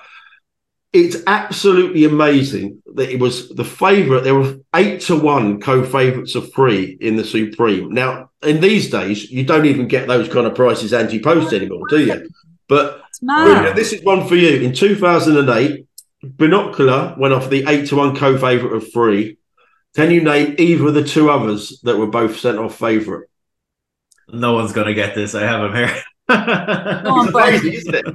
It's 0.93 1.17
absolutely 1.27 2.05
amazing 2.05 2.81
that 2.95 3.11
it 3.11 3.19
was 3.19 3.49
the 3.49 3.65
favourite. 3.65 4.23
There 4.23 4.37
were 4.37 4.55
eight 4.77 5.01
to 5.03 5.19
one 5.19 5.61
co-favourites 5.61 6.37
of 6.37 6.55
three 6.55 6.97
in 7.01 7.17
the 7.17 7.25
Supreme. 7.25 7.91
Now, 7.91 8.31
in 8.43 8.61
these 8.61 8.89
days, 8.89 9.31
you 9.33 9.43
don't 9.45 9.67
even 9.67 9.89
get 9.89 10.07
those 10.07 10.29
kind 10.29 10.47
of 10.47 10.55
prices 10.55 10.93
anti-post 10.93 11.53
anymore, 11.53 11.89
do 11.89 12.05
you? 12.05 12.31
But 12.69 13.03
this 13.75 13.93
is 13.93 14.05
one 14.05 14.29
for 14.29 14.37
you. 14.37 14.61
In 14.61 14.73
2008, 14.73 15.87
Binocular 16.23 17.17
went 17.19 17.35
off 17.35 17.51
the 17.51 17.65
eight 17.67 17.89
to 17.89 17.97
one 17.97 18.15
co-favourite 18.15 18.77
of 18.77 18.93
three 18.93 19.39
can 19.95 20.11
you 20.11 20.23
name 20.23 20.55
either 20.59 20.89
of 20.89 20.95
the 20.95 21.05
two 21.05 21.31
others 21.31 21.81
that 21.83 21.99
were 21.99 22.07
both 22.07 22.39
sent 22.39 22.59
off 22.59 22.79
favourite? 22.79 23.29
No 24.29 24.55
one's 24.55 24.73
going 24.73 24.87
to 24.87 24.95
get 24.95 25.15
this. 25.15 25.35
I 25.35 25.43
have 25.43 25.61
them 25.63 25.75
here. 25.75 26.03
it's 26.29 27.31
crazy, 27.33 27.77
isn't 27.77 27.95
it? 27.95 28.07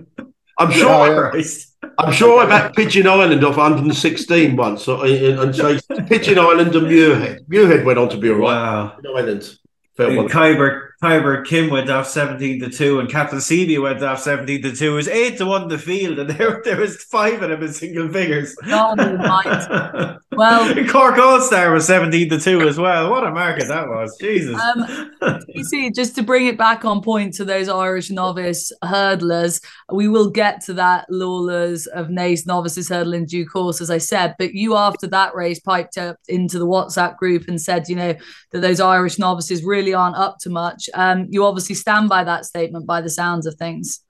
I'm 0.60 0.72
sure. 0.72 1.36
Yeah, 1.36 1.44
yeah. 1.44 1.90
I'm 2.00 2.12
sure 2.12 2.42
I 2.42 2.48
backed 2.48 2.76
Pigeon 2.76 3.08
Island 3.08 3.44
off 3.44 3.58
116 3.58 4.56
once, 4.56 4.88
uh, 4.88 5.02
and 5.02 5.56
so 5.56 5.78
Pigeon 6.08 6.40
Island 6.40 6.76
and 6.76 6.88
Muirhead. 6.88 7.48
Muirhead 7.48 7.86
went 7.86 8.00
on 8.00 8.10
to 8.10 8.18
be 8.18 8.30
all 8.30 8.38
right. 8.38 8.46
Wow. 8.46 8.96
Pigeon 8.96 9.16
Island. 9.16 10.32
Khyber 10.32 10.87
Khyber 11.02 11.44
Kim 11.44 11.70
went 11.70 11.92
off 11.92 12.08
17 12.08 12.60
to 12.60 12.70
2 12.70 13.00
and 13.00 13.10
Captain 13.10 13.40
Cee 13.40 13.68
Bee 13.68 13.78
went 13.78 14.02
off 14.02 14.20
17 14.20 14.64
to 14.64 14.76
2. 14.76 14.92
It 14.92 14.96
was 14.96 15.08
8 15.08 15.38
to 15.38 15.46
1 15.46 15.64
in 15.64 15.68
the 15.68 15.78
field 15.78 16.18
and 16.18 16.30
there, 16.38 16.62
there 16.64 16.80
was 16.80 17.04
five 17.04 17.42
of 17.44 17.50
them 17.50 17.62
in 17.62 17.72
single 17.72 18.10
figures. 18.10 18.56
Oh, 18.66 18.96
well, 20.32 20.86
Cork 20.88 21.18
All 21.20 21.40
Star 21.42 21.72
was 21.72 21.86
17 21.86 22.30
to 22.30 22.40
2 22.40 22.62
as 22.62 22.80
well. 22.80 23.12
What 23.12 23.26
a 23.26 23.32
market 23.32 23.68
that 23.68 23.88
was. 23.88 24.18
Jesus. 24.20 24.60
Um, 24.60 25.46
you 25.50 25.64
see, 25.64 25.92
just 25.92 26.16
to 26.16 26.24
bring 26.24 26.48
it 26.48 26.58
back 26.58 26.84
on 26.84 27.02
point 27.02 27.36
to 27.36 27.46
those 27.46 27.70
Irish 27.70 28.10
novice 28.10 28.72
hurdlers, 28.84 29.62
we 29.92 30.08
will 30.08 30.30
get 30.30 30.62
to 30.66 30.74
that 30.74 31.06
Lawlor's 31.10 31.86
of 31.88 32.08
Naas 32.08 32.48
novices 32.48 32.90
hurdle 32.90 33.14
in 33.14 33.26
due 33.26 33.46
course, 33.46 33.82
as 33.82 33.92
I 33.92 34.00
said. 34.00 34.36
But 34.40 34.54
you, 34.54 34.76
after 34.76 35.06
that 35.08 35.36
race, 35.36 35.60
piped 35.60 35.98
up 35.98 36.18
into 36.28 36.58
the 36.58 36.68
WhatsApp 36.68 37.18
group 37.18 37.48
and 37.48 37.62
said, 37.62 37.88
you 37.88 37.96
know, 37.96 38.16
that 38.52 38.62
those 38.62 38.80
Irish 38.80 39.20
novices 39.20 39.64
really 39.64 39.94
aren't 39.94 40.16
up 40.16 40.40
to 40.40 40.50
much. 40.50 40.87
Um, 40.94 41.28
you 41.30 41.46
obviously 41.46 41.76
stand 41.76 42.10
by 42.10 42.24
that 42.24 42.46
statement 42.46 42.86
by 42.86 43.02
the 43.02 43.10
sounds 43.10 43.46
of 43.46 43.56
things. 43.56 44.02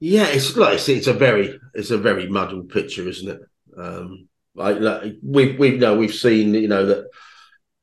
Yeah, 0.00 0.26
it's 0.26 0.56
like 0.56 0.74
it's, 0.74 0.88
it's 0.88 1.06
a 1.06 1.12
very 1.12 1.58
it's 1.74 1.90
a 1.90 1.98
very 1.98 2.28
muddled 2.28 2.68
picture, 2.68 3.08
isn't 3.08 3.28
it? 3.28 3.40
Um, 3.78 4.28
like, 4.54 4.80
like 4.80 5.14
we 5.22 5.56
we 5.56 5.76
know 5.78 5.96
we've 5.96 6.14
seen 6.14 6.54
you 6.54 6.68
know 6.68 6.86
that. 6.86 7.08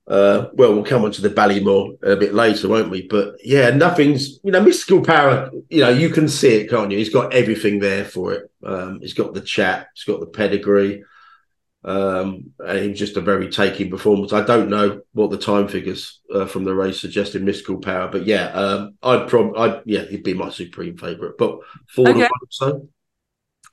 Uh, 0.06 0.50
well, 0.56 0.74
we'll 0.74 0.84
come 0.84 1.06
on 1.06 1.14
to 1.14 1.22
the 1.22 1.30
Ballymore 1.30 1.98
a 2.04 2.18
bit 2.18 2.34
later, 2.34 2.68
won't 2.68 2.90
we? 2.90 3.08
But 3.08 3.36
yeah, 3.42 3.70
nothing's 3.70 4.40
you 4.44 4.52
know 4.52 4.62
mystical 4.62 5.02
power. 5.02 5.50
You 5.70 5.82
know, 5.82 5.90
you 5.90 6.10
can 6.10 6.28
see 6.28 6.56
it, 6.56 6.70
can't 6.70 6.92
you? 6.92 6.98
He's 6.98 7.14
got 7.14 7.34
everything 7.34 7.80
there 7.80 8.04
for 8.04 8.34
it. 8.34 8.52
Um, 8.66 9.00
he's 9.00 9.14
got 9.14 9.34
the 9.34 9.42
chat, 9.42 9.88
he's 9.94 10.04
got 10.04 10.20
the 10.20 10.28
pedigree. 10.28 11.04
Um, 11.86 12.52
and 12.60 12.78
it 12.78 12.90
was 12.92 13.00
just 13.00 13.18
a 13.18 13.22
very 13.22 13.50
taking 13.50 13.90
performance. 13.90 14.32
I 14.32 14.42
don't 14.46 14.70
know 14.70 15.02
what 15.12 15.32
the 15.32 15.38
time 15.38 15.68
figures 15.68 16.22
uh, 16.34 16.46
from 16.46 16.64
the 16.64 16.74
race 16.74 17.00
suggested 17.02 17.44
mystical 17.44 17.78
power, 17.80 18.08
but 18.08 18.26
yeah, 18.26 18.48
um, 18.54 18.96
I'd 19.04 19.28
probably, 19.28 19.60
I'd 19.60 19.82
yeah, 19.86 20.04
he'd 20.06 20.24
be 20.24 20.34
my 20.34 20.50
supreme 20.50 20.98
favourite. 20.98 21.38
But 21.38 21.60
four 21.90 22.08
okay. 22.10 22.14
to 22.16 22.20
one, 22.22 22.50
so 22.50 22.90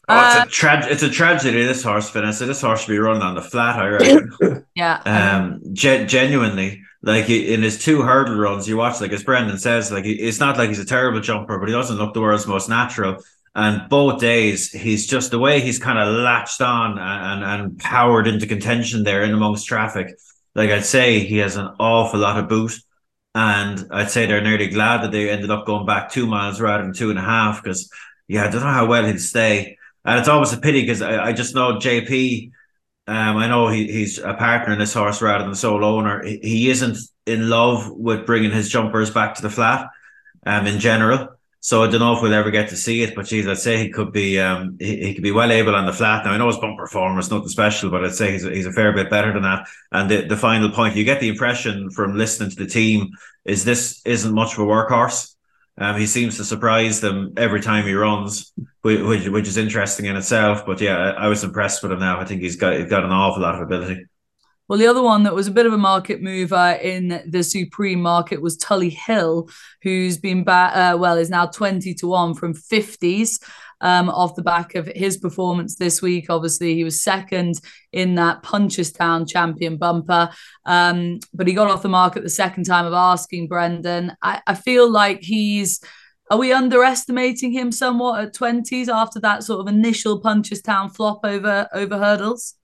Oh, 0.09 0.25
it's 0.25 0.35
Uh, 0.35 0.45
a 0.45 0.51
tra- 0.51 0.87
it's 0.89 1.03
a 1.03 1.11
tragedy. 1.11 1.65
This 1.65 1.83
horse, 1.85 2.11
Vanessa. 2.11 2.47
This 2.47 2.61
horse 2.61 2.81
should 2.83 2.91
be 2.93 2.99
running 2.99 3.23
on 3.23 3.35
the 3.37 3.43
flat. 3.43 3.77
I 3.79 3.87
reckon. 3.89 4.31
yeah. 4.75 5.01
um, 5.05 5.61
ge- 5.73 6.09
genuinely, 6.09 6.83
like 7.03 7.31
in 7.31 7.63
his 7.63 7.79
two 7.79 8.03
hurdle 8.03 8.37
runs, 8.37 8.69
you 8.69 8.77
watch, 8.77 9.01
like 9.01 9.13
as 9.13 9.23
Brendan 9.23 9.59
says, 9.59 9.93
like 9.93 10.05
it's 10.07 10.41
not 10.41 10.59
like 10.59 10.69
he's 10.69 10.81
a 10.81 10.85
terrible 10.85 11.21
jumper, 11.21 11.59
but 11.59 11.69
he 11.69 11.75
doesn't 11.75 11.97
look 11.97 12.15
the 12.15 12.21
world's 12.21 12.47
most 12.47 12.69
natural. 12.69 13.19
And 13.55 13.89
both 13.89 14.21
days, 14.21 14.71
he's 14.71 15.07
just 15.07 15.33
the 15.33 15.39
way 15.39 15.61
he's 15.61 15.79
kind 15.79 15.99
of 15.99 16.15
latched 16.15 16.61
on 16.61 16.99
and, 16.99 17.45
and 17.45 17.79
powered 17.79 18.29
into 18.29 18.47
contention 18.47 19.03
there 19.03 19.25
in 19.25 19.33
amongst 19.35 19.67
traffic. 19.67 20.15
Like 20.55 20.71
I'd 20.71 20.85
say, 20.85 21.21
he 21.21 21.39
has 21.39 21.57
an 21.57 21.69
awful 21.81 22.21
lot 22.21 22.39
of 22.39 22.49
boot. 22.49 22.73
And 23.35 23.87
I'd 23.91 24.11
say 24.11 24.27
they're 24.27 24.41
nearly 24.41 24.69
glad 24.69 25.03
that 25.03 25.13
they 25.13 25.31
ended 25.31 25.51
up 25.51 25.67
going 25.67 25.87
back 25.87 26.11
two 26.11 26.27
miles 26.27 26.61
rather 26.61 26.83
than 26.83 26.93
two 26.93 27.11
and 27.11 27.19
a 27.19 27.23
half 27.23 27.63
because, 27.63 27.91
yeah, 28.29 28.45
I 28.45 28.51
don't 28.51 28.63
know 28.63 28.69
how 28.69 28.87
well 28.87 29.05
he'll 29.05 29.19
stay. 29.19 29.77
And 30.05 30.19
it's 30.19 30.29
almost 30.29 30.55
a 30.55 30.61
pity 30.61 30.81
because 30.83 31.03
I, 31.03 31.27
I 31.27 31.33
just 31.33 31.55
know 31.55 31.75
JP. 31.75 32.51
Um, 33.07 33.37
I 33.37 33.49
know 33.49 33.69
he, 33.69 33.91
he's 33.91 34.19
a 34.19 34.35
partner 34.35 34.73
in 34.73 34.79
this 34.79 34.95
horse 34.95 35.21
rather 35.21 35.45
than 35.45 35.55
sole 35.55 35.85
owner. 35.85 36.23
He, 36.25 36.39
he 36.43 36.71
isn't 36.71 36.99
in 37.27 37.49
love 37.49 37.91
with 37.91 38.27
bringing 38.27 38.51
his 38.51 38.69
jumpers 38.69 39.11
back 39.11 39.35
to 39.37 39.43
the 39.43 39.51
flat, 39.51 39.89
um, 40.47 40.67
in 40.67 40.79
general. 40.79 41.29
So 41.63 41.83
I 41.83 41.91
don't 41.91 42.01
know 42.01 42.17
if 42.17 42.23
we'll 42.23 42.33
ever 42.33 42.51
get 42.51 42.71
to 42.71 42.77
see 42.77 43.03
it. 43.03 43.15
But 43.15 43.27
geez, 43.27 43.47
I'd 43.47 43.59
say 43.59 43.77
he 43.77 43.91
could 43.91 44.13
be, 44.13 44.41
um, 44.41 44.77
he, 44.81 44.97
he 44.97 45.15
could 45.15 45.23
be 45.23 45.31
well 45.31 45.53
able 45.53 45.75
on 45.75 45.87
the 45.87 45.93
flat. 45.93 46.25
Now 46.25 46.33
I 46.33 46.39
know 46.39 46.47
his 46.47 46.57
bumper 46.57 46.87
form 46.87 47.19
is 47.19 47.31
nothing 47.31 47.49
special, 47.49 47.91
but 47.91 48.05
I'd 48.05 48.15
say 48.15 48.33
he's 48.33 48.45
a, 48.45 48.51
he's 48.51 48.67
a 48.67 48.73
fair 48.73 48.93
bit 48.93 49.11
better 49.11 49.33
than 49.33 49.43
that. 49.43 49.69
And 49.93 50.11
the, 50.11 50.23
the 50.27 50.37
final 50.37 50.71
point, 50.71 50.97
you 50.97 51.05
get 51.05 51.21
the 51.21 51.29
impression 51.29 51.91
from 51.91 52.17
listening 52.17 52.51
to 52.51 52.57
the 52.57 52.67
team 52.67 53.11
is 53.45 53.65
this 53.65 54.01
isn't 54.05 54.35
much 54.35 54.55
of 54.55 54.61
a 54.61 54.63
workhorse. 54.63 55.35
Um, 55.77 55.99
he 55.99 56.07
seems 56.07 56.37
to 56.37 56.45
surprise 56.45 57.01
them 57.01 57.35
every 57.37 57.61
time 57.61 57.87
he 57.87 57.95
runs, 57.95 58.53
which, 58.83 59.01
which, 59.01 59.29
which 59.29 59.49
is 59.49 59.57
interesting 59.57 60.07
in 60.07 60.17
itself. 60.17 60.67
But 60.67 60.81
yeah, 60.81 60.97
I, 60.97 61.25
I 61.25 61.29
was 61.29 61.45
impressed 61.45 61.83
with 61.83 61.93
him. 61.93 62.01
Now 62.01 62.21
I 62.21 62.25
think 62.25 62.43
he's 62.43 62.57
got 62.57 62.75
he's 62.79 62.91
got 62.91 63.05
an 63.05 63.13
awful 63.13 63.43
lot 63.43 63.55
of 63.55 63.63
ability. 63.63 64.07
Well, 64.71 64.79
the 64.79 64.87
other 64.87 65.03
one 65.03 65.25
that 65.25 65.35
was 65.35 65.49
a 65.49 65.51
bit 65.51 65.67
of 65.67 65.73
a 65.73 65.79
market 65.79 66.23
mover 66.23 66.79
in 66.81 67.25
the 67.27 67.43
Supreme 67.43 68.01
market 68.01 68.41
was 68.41 68.57
Tullyhill, 68.57 69.51
who's 69.83 70.17
been 70.17 70.45
back, 70.45 70.77
uh, 70.77 70.97
well, 70.97 71.19
is 71.19 71.29
now 71.29 71.47
20 71.47 71.93
to 71.95 72.07
1 72.07 72.35
from 72.35 72.55
50s 72.55 73.43
um, 73.81 74.09
off 74.09 74.37
the 74.37 74.45
back 74.45 74.77
of 74.77 74.87
his 74.87 75.17
performance 75.17 75.75
this 75.75 76.01
week. 76.01 76.27
Obviously, 76.31 76.77
he 76.77 76.85
was 76.85 77.03
second 77.03 77.61
in 77.91 78.15
that 78.15 78.45
Punchestown 78.45 79.29
champion 79.29 79.77
bumper, 79.77 80.31
um, 80.67 81.19
but 81.35 81.49
he 81.49 81.53
got 81.53 81.69
off 81.69 81.83
the 81.83 81.89
market 81.89 82.23
the 82.23 82.29
second 82.29 82.63
time 82.63 82.87
of 82.87 82.93
asking 82.93 83.49
Brendan. 83.49 84.13
I, 84.23 84.41
I 84.47 84.55
feel 84.55 84.89
like 84.89 85.19
he's. 85.21 85.81
Are 86.31 86.39
we 86.39 86.53
underestimating 86.53 87.51
him 87.51 87.73
somewhat 87.73 88.23
at 88.23 88.35
20s 88.35 88.87
after 88.87 89.19
that 89.19 89.43
sort 89.43 89.63
of 89.63 89.67
initial 89.67 90.23
Punchestown 90.23 90.95
flop 90.95 91.23
over 91.25 91.69
over 91.75 91.99
hurdles? 91.99 92.55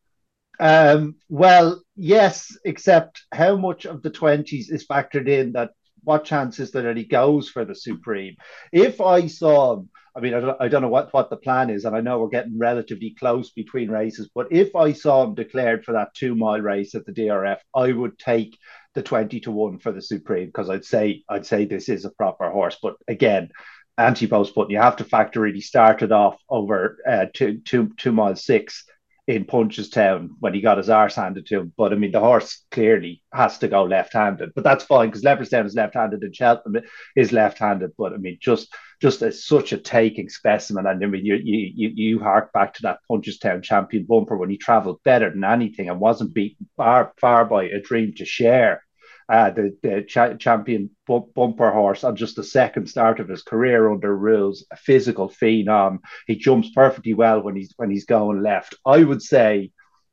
Um, 0.59 1.17
well, 1.29 1.83
yes, 1.97 2.57
except 2.65 3.23
how 3.33 3.57
much 3.57 3.87
of 3.87 4.03
the 4.03 4.11
20s 4.11 4.71
is 4.71 4.87
factored 4.87 5.29
in 5.29 5.53
that 5.53 5.71
what 6.05 6.25
chances 6.25 6.71
that 6.73 6.97
he 6.97 7.05
goes 7.05 7.49
for 7.49 7.65
the 7.65 7.75
Supreme? 7.75 8.37
If 8.73 9.01
I 9.01 9.27
saw 9.27 9.83
I 10.17 10.21
mean, 10.21 10.33
I 10.33 10.41
don't, 10.41 10.57
I 10.63 10.69
don't 10.69 10.81
know 10.81 10.89
what, 10.89 11.13
what 11.13 11.29
the 11.29 11.37
plan 11.37 11.69
is, 11.69 11.85
and 11.85 11.95
I 11.95 12.01
know 12.01 12.19
we're 12.19 12.29
getting 12.29 12.59
relatively 12.59 13.15
close 13.19 13.51
between 13.51 13.91
races, 13.91 14.31
but 14.35 14.47
if 14.51 14.75
I 14.75 14.95
saw 14.95 15.23
him 15.25 15.35
declared 15.35 15.85
for 15.85 15.93
that 15.93 16.15
two 16.15 16.35
mile 16.35 16.61
race 16.63 16.95
at 16.95 17.05
the 17.05 17.13
DRF, 17.13 17.59
I 17.75 17.93
would 17.93 18.19
take 18.19 18.57
the 18.95 19.03
20 19.03 19.41
to 19.41 19.51
1 19.51 19.79
for 19.79 19.93
the 19.93 20.01
Supreme 20.01 20.47
because 20.47 20.71
I'd 20.71 20.87
say 20.87 21.23
I'd 21.29 21.45
say 21.45 21.67
this 21.67 21.91
is 21.91 22.07
a 22.07 22.11
proper 22.11 22.51
horse. 22.51 22.79
But 22.83 22.97
again, 23.07 23.51
anti 23.99 24.27
post 24.27 24.55
button, 24.55 24.71
you 24.71 24.79
have 24.79 24.97
to 24.97 25.05
factor 25.05 25.47
in 25.47 25.55
he 25.55 25.61
started 25.61 26.13
off 26.13 26.41
over 26.49 26.97
uh, 27.07 27.27
two, 27.35 27.59
two, 27.59 27.93
two 27.99 28.13
mile 28.13 28.37
six 28.37 28.87
in 29.27 29.45
Punchestown 29.45 30.31
when 30.39 30.55
he 30.55 30.61
got 30.61 30.79
his 30.79 30.89
arse 30.89 31.17
handed 31.17 31.47
to 31.47 31.61
him. 31.61 31.73
But 31.77 31.93
I 31.93 31.97
mean, 31.97 32.13
the 32.13 32.21
horse 32.21 32.65
clearly 32.71 33.23
has 33.33 33.59
to 33.59 33.69
go 33.69 33.83
left 33.83 34.13
handed, 34.13 34.53
but 34.55 34.63
that's 34.63 34.85
fine 34.85 35.09
because 35.09 35.23
Leopardstown 35.23 35.67
is 35.67 35.75
left 35.75 35.95
handed 35.95 36.23
and 36.23 36.35
Cheltenham 36.35 36.85
is 37.17 37.33
left 37.33 37.59
handed. 37.59 37.91
But 37.99 38.13
I 38.13 38.19
mean, 38.19 38.39
just 38.41 38.73
just 39.03 39.23
as 39.23 39.45
such 39.45 39.73
a 39.73 39.79
taking 39.79 40.29
specimen. 40.29 40.87
And 40.87 41.03
I 41.03 41.07
mean, 41.07 41.25
you 41.25 41.35
you 41.35 41.73
you, 41.75 41.93
you 41.95 42.19
hark 42.21 42.53
back 42.53 42.75
to 42.75 42.83
that 42.83 43.01
Punchestown 43.11 43.63
champion 43.63 44.05
bumper 44.05 44.37
when 44.37 44.51
he 44.51 44.59
travelled 44.59 45.03
better 45.03 45.31
than 45.31 45.45
anything 45.45 45.89
and 45.89 46.01
wasn't 46.01 46.35
beaten 46.35 46.69
far 46.77 47.13
far 47.21 47.45
by 47.45 47.65
a 47.65 47.81
dream 47.81 48.13
to 48.17 48.25
share. 48.25 48.83
Uh, 49.29 49.51
the 49.51 49.77
the 49.83 50.03
cha- 50.03 50.35
champion 50.35 50.91
bu- 51.07 51.27
bumper 51.35 51.73
horse 51.73 52.05
on 52.05 52.15
just 52.15 52.37
the 52.37 52.45
second 52.45 52.87
start 52.87 53.19
of 53.19 53.29
his 53.29 53.43
career 53.43 53.91
under 53.91 54.17
rules, 54.17 54.65
a 54.71 54.77
physical 54.77 55.29
phenom. 55.29 55.99
He 56.29 56.37
jumps 56.37 56.71
perfectly 56.71 57.15
well 57.15 57.43
when 57.43 57.57
he's 57.57 57.75
when 57.77 57.91
he's 57.91 58.05
going 58.07 58.43
left. 58.43 58.77
I 58.87 59.03
would 59.03 59.23
say 59.23 59.73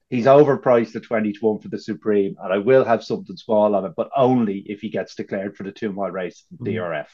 he's 0.10 0.26
overpriced 0.26 0.96
at 0.96 1.04
20 1.04 1.34
to 1.34 1.40
1 1.40 1.60
for 1.60 1.70
the 1.70 1.80
Supreme, 1.80 2.36
and 2.42 2.52
I 2.52 2.58
will 2.58 2.84
have 2.86 3.04
something 3.04 3.38
small 3.38 3.76
on 3.76 3.86
it, 3.86 3.94
but 3.96 4.10
only 4.16 4.64
if 4.66 4.82
he 4.82 4.90
gets 4.90 5.16
declared 5.16 5.56
for 5.56 5.64
the 5.64 5.72
two 5.72 5.92
mile 5.92 6.12
race 6.12 6.44
DRF. 6.64 7.08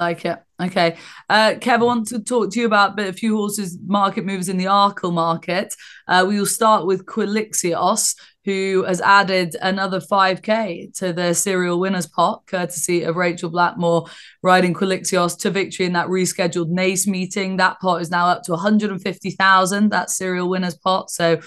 Like 0.00 0.24
it. 0.24 0.38
Okay. 0.58 0.96
Uh, 1.28 1.52
Kev, 1.58 1.80
I 1.80 1.84
want 1.84 2.08
to 2.08 2.20
talk 2.20 2.50
to 2.52 2.60
you 2.60 2.64
about 2.64 2.98
a 2.98 3.12
few 3.12 3.36
horses 3.36 3.78
market 3.86 4.24
moves 4.24 4.48
in 4.48 4.56
the 4.56 4.64
Arkle 4.64 5.12
market. 5.12 5.74
Uh, 6.08 6.24
we 6.26 6.38
will 6.38 6.46
start 6.46 6.86
with 6.86 7.04
Quilixios, 7.04 8.14
who 8.46 8.84
has 8.84 9.02
added 9.02 9.56
another 9.60 10.00
5K 10.00 10.96
to 10.98 11.12
the 11.12 11.34
serial 11.34 11.78
winners 11.78 12.06
pot, 12.06 12.46
courtesy 12.46 13.02
of 13.02 13.16
Rachel 13.16 13.50
Blackmore 13.50 14.06
riding 14.42 14.72
Quilixios 14.72 15.38
to 15.40 15.50
victory 15.50 15.84
in 15.84 15.92
that 15.92 16.08
rescheduled 16.08 16.72
Naas 16.72 17.06
meeting. 17.06 17.58
That 17.58 17.78
pot 17.80 18.00
is 18.00 18.10
now 18.10 18.26
up 18.26 18.42
to 18.44 18.52
150,000, 18.52 19.90
that 19.90 20.08
serial 20.08 20.48
winners 20.48 20.76
pot. 20.76 21.10
So 21.10 21.40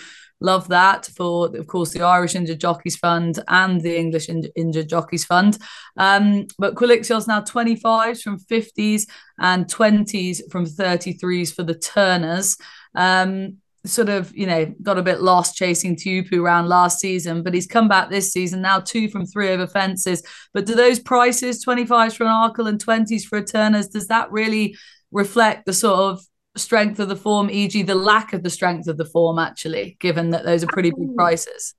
love 0.44 0.68
that 0.68 1.08
for 1.16 1.56
of 1.58 1.66
course 1.66 1.92
the 1.92 2.04
irish 2.04 2.36
injured 2.36 2.60
jockeys 2.60 2.98
fund 2.98 3.40
and 3.48 3.82
the 3.82 3.98
english 3.98 4.30
in- 4.30 4.52
injured 4.56 4.90
jockeys 4.90 5.26
fund. 5.26 5.58
Um, 5.98 6.48
but 6.60 6.76
quilixios 6.76 7.28
now 7.28 7.42
25s 7.42 8.22
from 8.22 8.40
50s 8.40 9.08
and 9.40 9.66
20s 9.66 10.52
from 10.52 10.66
33s 10.66 11.54
for 11.56 11.64
the 11.64 11.76
turners. 11.76 12.58
Um, 12.94 13.58
sort 13.86 14.08
of 14.08 14.34
you 14.36 14.48
know 14.48 14.74
got 14.82 14.98
a 14.98 15.04
bit 15.04 15.22
lost 15.22 15.58
chasing 15.58 15.96
tupu 15.96 16.40
around 16.40 16.70
last 16.70 17.00
season 17.00 17.44
but 17.44 17.54
he's 17.54 17.68
come 17.68 17.90
back 17.90 18.10
this 18.10 18.32
season 18.32 18.62
now 18.62 18.80
two 18.80 19.10
from 19.10 19.26
three 19.26 19.50
over 19.50 19.68
fences. 19.68 20.24
But 20.54 20.66
do 20.66 20.76
those 20.76 21.00
prices 21.00 21.66
25s 21.66 22.16
for 22.16 22.26
an 22.26 22.30
arkle 22.30 22.68
and 22.68 22.84
20s 22.84 23.24
for 23.24 23.38
a 23.38 23.46
turners 23.46 23.88
does 23.88 24.08
that 24.08 24.32
really 24.32 24.76
reflect 25.12 25.66
the 25.66 25.74
sort 25.74 26.00
of 26.00 26.26
strength 26.56 27.00
of 27.00 27.10
the 27.10 27.16
form, 27.16 27.50
e.g., 27.50 27.82
the 27.84 27.96
lack 27.96 28.34
of 28.34 28.44
the 28.44 28.50
strength 28.50 28.88
of 28.88 28.98
the 28.98 29.06
form, 29.06 29.40
actually, 29.40 29.98
given 30.00 30.32
that 30.32 30.44
those 30.44 30.64
are 30.64 30.68
pretty 30.68 30.92
big 30.92 31.16
prices? 31.16 31.76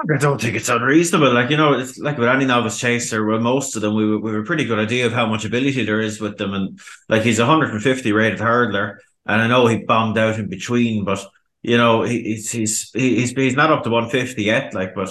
I 0.00 0.16
don't 0.18 0.40
think 0.40 0.54
it's 0.54 0.68
unreasonable. 0.68 1.32
Like, 1.32 1.50
you 1.50 1.56
know, 1.56 1.72
it's 1.72 1.98
like 1.98 2.18
with 2.18 2.28
any 2.28 2.44
novice 2.44 2.78
chaser, 2.78 3.24
well, 3.24 3.40
most 3.40 3.74
of 3.74 3.82
them, 3.82 3.94
we, 3.94 4.16
we 4.16 4.30
have 4.30 4.40
a 4.40 4.44
pretty 4.44 4.64
good 4.64 4.78
idea 4.78 5.06
of 5.06 5.12
how 5.12 5.26
much 5.26 5.44
ability 5.44 5.84
there 5.84 6.00
is 6.00 6.20
with 6.20 6.38
them. 6.38 6.54
And 6.54 6.78
like, 7.08 7.22
he's 7.22 7.40
a 7.40 7.46
150 7.46 8.12
rated 8.12 8.38
hurdler. 8.38 8.98
And 9.26 9.42
I 9.42 9.48
know 9.48 9.66
he 9.66 9.84
bombed 9.84 10.16
out 10.16 10.38
in 10.38 10.48
between, 10.48 11.04
but, 11.04 11.24
you 11.62 11.76
know, 11.76 12.02
he, 12.02 12.22
he's, 12.22 12.50
he's, 12.50 12.90
he's, 12.92 13.32
he's 13.32 13.56
not 13.56 13.72
up 13.72 13.82
to 13.84 13.90
150 13.90 14.42
yet. 14.42 14.72
Like, 14.72 14.94
but 14.94 15.10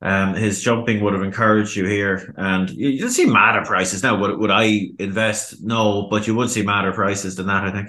um, 0.00 0.34
his 0.34 0.62
jumping 0.62 1.00
would 1.00 1.14
have 1.14 1.22
encouraged 1.22 1.74
you 1.74 1.86
here. 1.86 2.32
And 2.36 2.70
you, 2.70 2.90
you 2.90 3.08
see 3.08 3.26
madder 3.26 3.64
prices. 3.64 4.04
Now, 4.04 4.18
would, 4.20 4.38
would 4.38 4.52
I 4.52 4.90
invest? 5.00 5.62
No, 5.62 6.06
but 6.08 6.28
you 6.28 6.36
would 6.36 6.50
see 6.50 6.62
madder 6.62 6.92
prices 6.92 7.34
than 7.34 7.48
that, 7.48 7.64
I 7.64 7.72
think. 7.72 7.88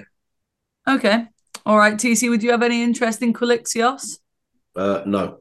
Okay. 0.88 1.26
All 1.66 1.78
right, 1.78 1.96
TC, 1.96 2.30
would 2.30 2.44
you 2.44 2.52
have 2.52 2.64
any 2.64 2.82
interest 2.82 3.22
in 3.22 3.34
Quilixios? 3.34 4.20
Uh, 4.76 5.04
no. 5.06 5.40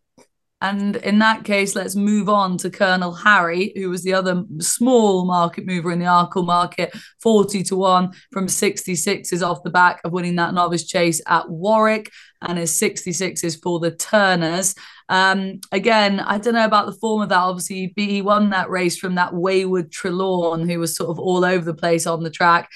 And 0.60 0.96
in 0.96 1.20
that 1.20 1.44
case, 1.44 1.76
let's 1.76 1.94
move 1.94 2.28
on 2.28 2.58
to 2.58 2.70
Colonel 2.70 3.14
Harry, 3.14 3.72
who 3.76 3.90
was 3.90 4.02
the 4.02 4.14
other 4.14 4.42
small 4.58 5.24
market 5.24 5.64
mover 5.64 5.92
in 5.92 6.00
the 6.00 6.06
Arkle 6.06 6.44
market, 6.44 6.92
40 7.22 7.62
to 7.64 7.76
1 7.76 8.12
from 8.32 8.48
66s 8.48 9.46
off 9.46 9.62
the 9.62 9.70
back 9.70 10.00
of 10.02 10.12
winning 10.12 10.34
that 10.36 10.54
novice 10.54 10.84
chase 10.84 11.22
at 11.28 11.48
Warwick, 11.48 12.10
and 12.42 12.58
his 12.58 12.72
66s 12.72 13.62
for 13.62 13.78
the 13.78 13.92
Turners. 13.92 14.74
Um, 15.08 15.60
again, 15.70 16.18
I 16.18 16.38
don't 16.38 16.54
know 16.54 16.64
about 16.64 16.86
the 16.86 16.98
form 17.00 17.22
of 17.22 17.28
that. 17.28 17.38
Obviously, 17.38 17.92
he 17.94 18.06
he 18.06 18.22
won 18.22 18.50
that 18.50 18.68
race 18.68 18.98
from 18.98 19.14
that 19.14 19.34
wayward 19.34 19.92
Trelawne, 19.92 20.70
who 20.70 20.80
was 20.80 20.96
sort 20.96 21.10
of 21.10 21.20
all 21.20 21.44
over 21.44 21.64
the 21.64 21.72
place 21.72 22.06
on 22.06 22.24
the 22.24 22.30
track. 22.30 22.68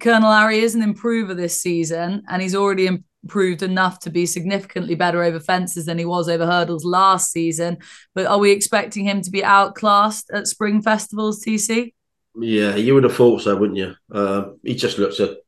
Colonel 0.00 0.32
Harry 0.32 0.58
is 0.60 0.74
an 0.74 0.82
improver 0.82 1.34
this 1.34 1.60
season, 1.60 2.22
and 2.28 2.42
he's 2.42 2.54
already 2.54 2.86
improved 2.86 3.62
enough 3.62 3.98
to 4.00 4.10
be 4.10 4.26
significantly 4.26 4.94
better 4.94 5.22
over 5.22 5.40
fences 5.40 5.86
than 5.86 5.98
he 5.98 6.04
was 6.04 6.28
over 6.28 6.46
hurdles 6.46 6.84
last 6.84 7.32
season. 7.32 7.78
But 8.14 8.26
are 8.26 8.38
we 8.38 8.50
expecting 8.50 9.04
him 9.04 9.22
to 9.22 9.30
be 9.30 9.42
outclassed 9.42 10.30
at 10.32 10.46
spring 10.46 10.82
festivals, 10.82 11.44
TC? 11.44 11.92
Yeah, 12.40 12.76
you 12.76 12.94
would 12.94 13.04
have 13.04 13.16
thought 13.16 13.42
so, 13.42 13.56
wouldn't 13.56 13.78
you? 13.78 13.94
Uh, 14.12 14.50
he 14.62 14.74
just 14.74 14.98
looks 14.98 15.20
at 15.20 15.38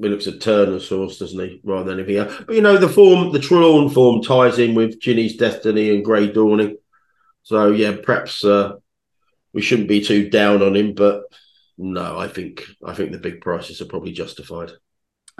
he 0.00 0.08
looks 0.08 0.26
at 0.26 0.40
Turner's 0.40 0.88
horse, 0.88 1.18
doesn't 1.18 1.38
he, 1.38 1.60
rather 1.62 1.90
than 1.90 2.00
anything 2.00 2.16
else. 2.16 2.34
But 2.46 2.56
you 2.56 2.62
know, 2.62 2.76
the 2.76 2.88
form, 2.88 3.32
the 3.32 3.38
Trelawne 3.38 3.92
form 3.92 4.22
ties 4.22 4.58
in 4.58 4.74
with 4.74 4.98
Ginny's 5.00 5.36
Destiny 5.36 5.94
and 5.94 6.04
Grey 6.04 6.32
Dawning. 6.32 6.76
So 7.44 7.70
yeah, 7.70 7.96
perhaps 8.02 8.44
uh, 8.44 8.72
we 9.52 9.62
shouldn't 9.62 9.88
be 9.88 10.00
too 10.00 10.28
down 10.30 10.62
on 10.62 10.74
him, 10.74 10.94
but 10.94 11.24
no, 11.76 12.18
I 12.18 12.28
think 12.28 12.64
I 12.84 12.94
think 12.94 13.12
the 13.12 13.18
big 13.18 13.40
prices 13.40 13.80
are 13.80 13.86
probably 13.86 14.12
justified. 14.12 14.72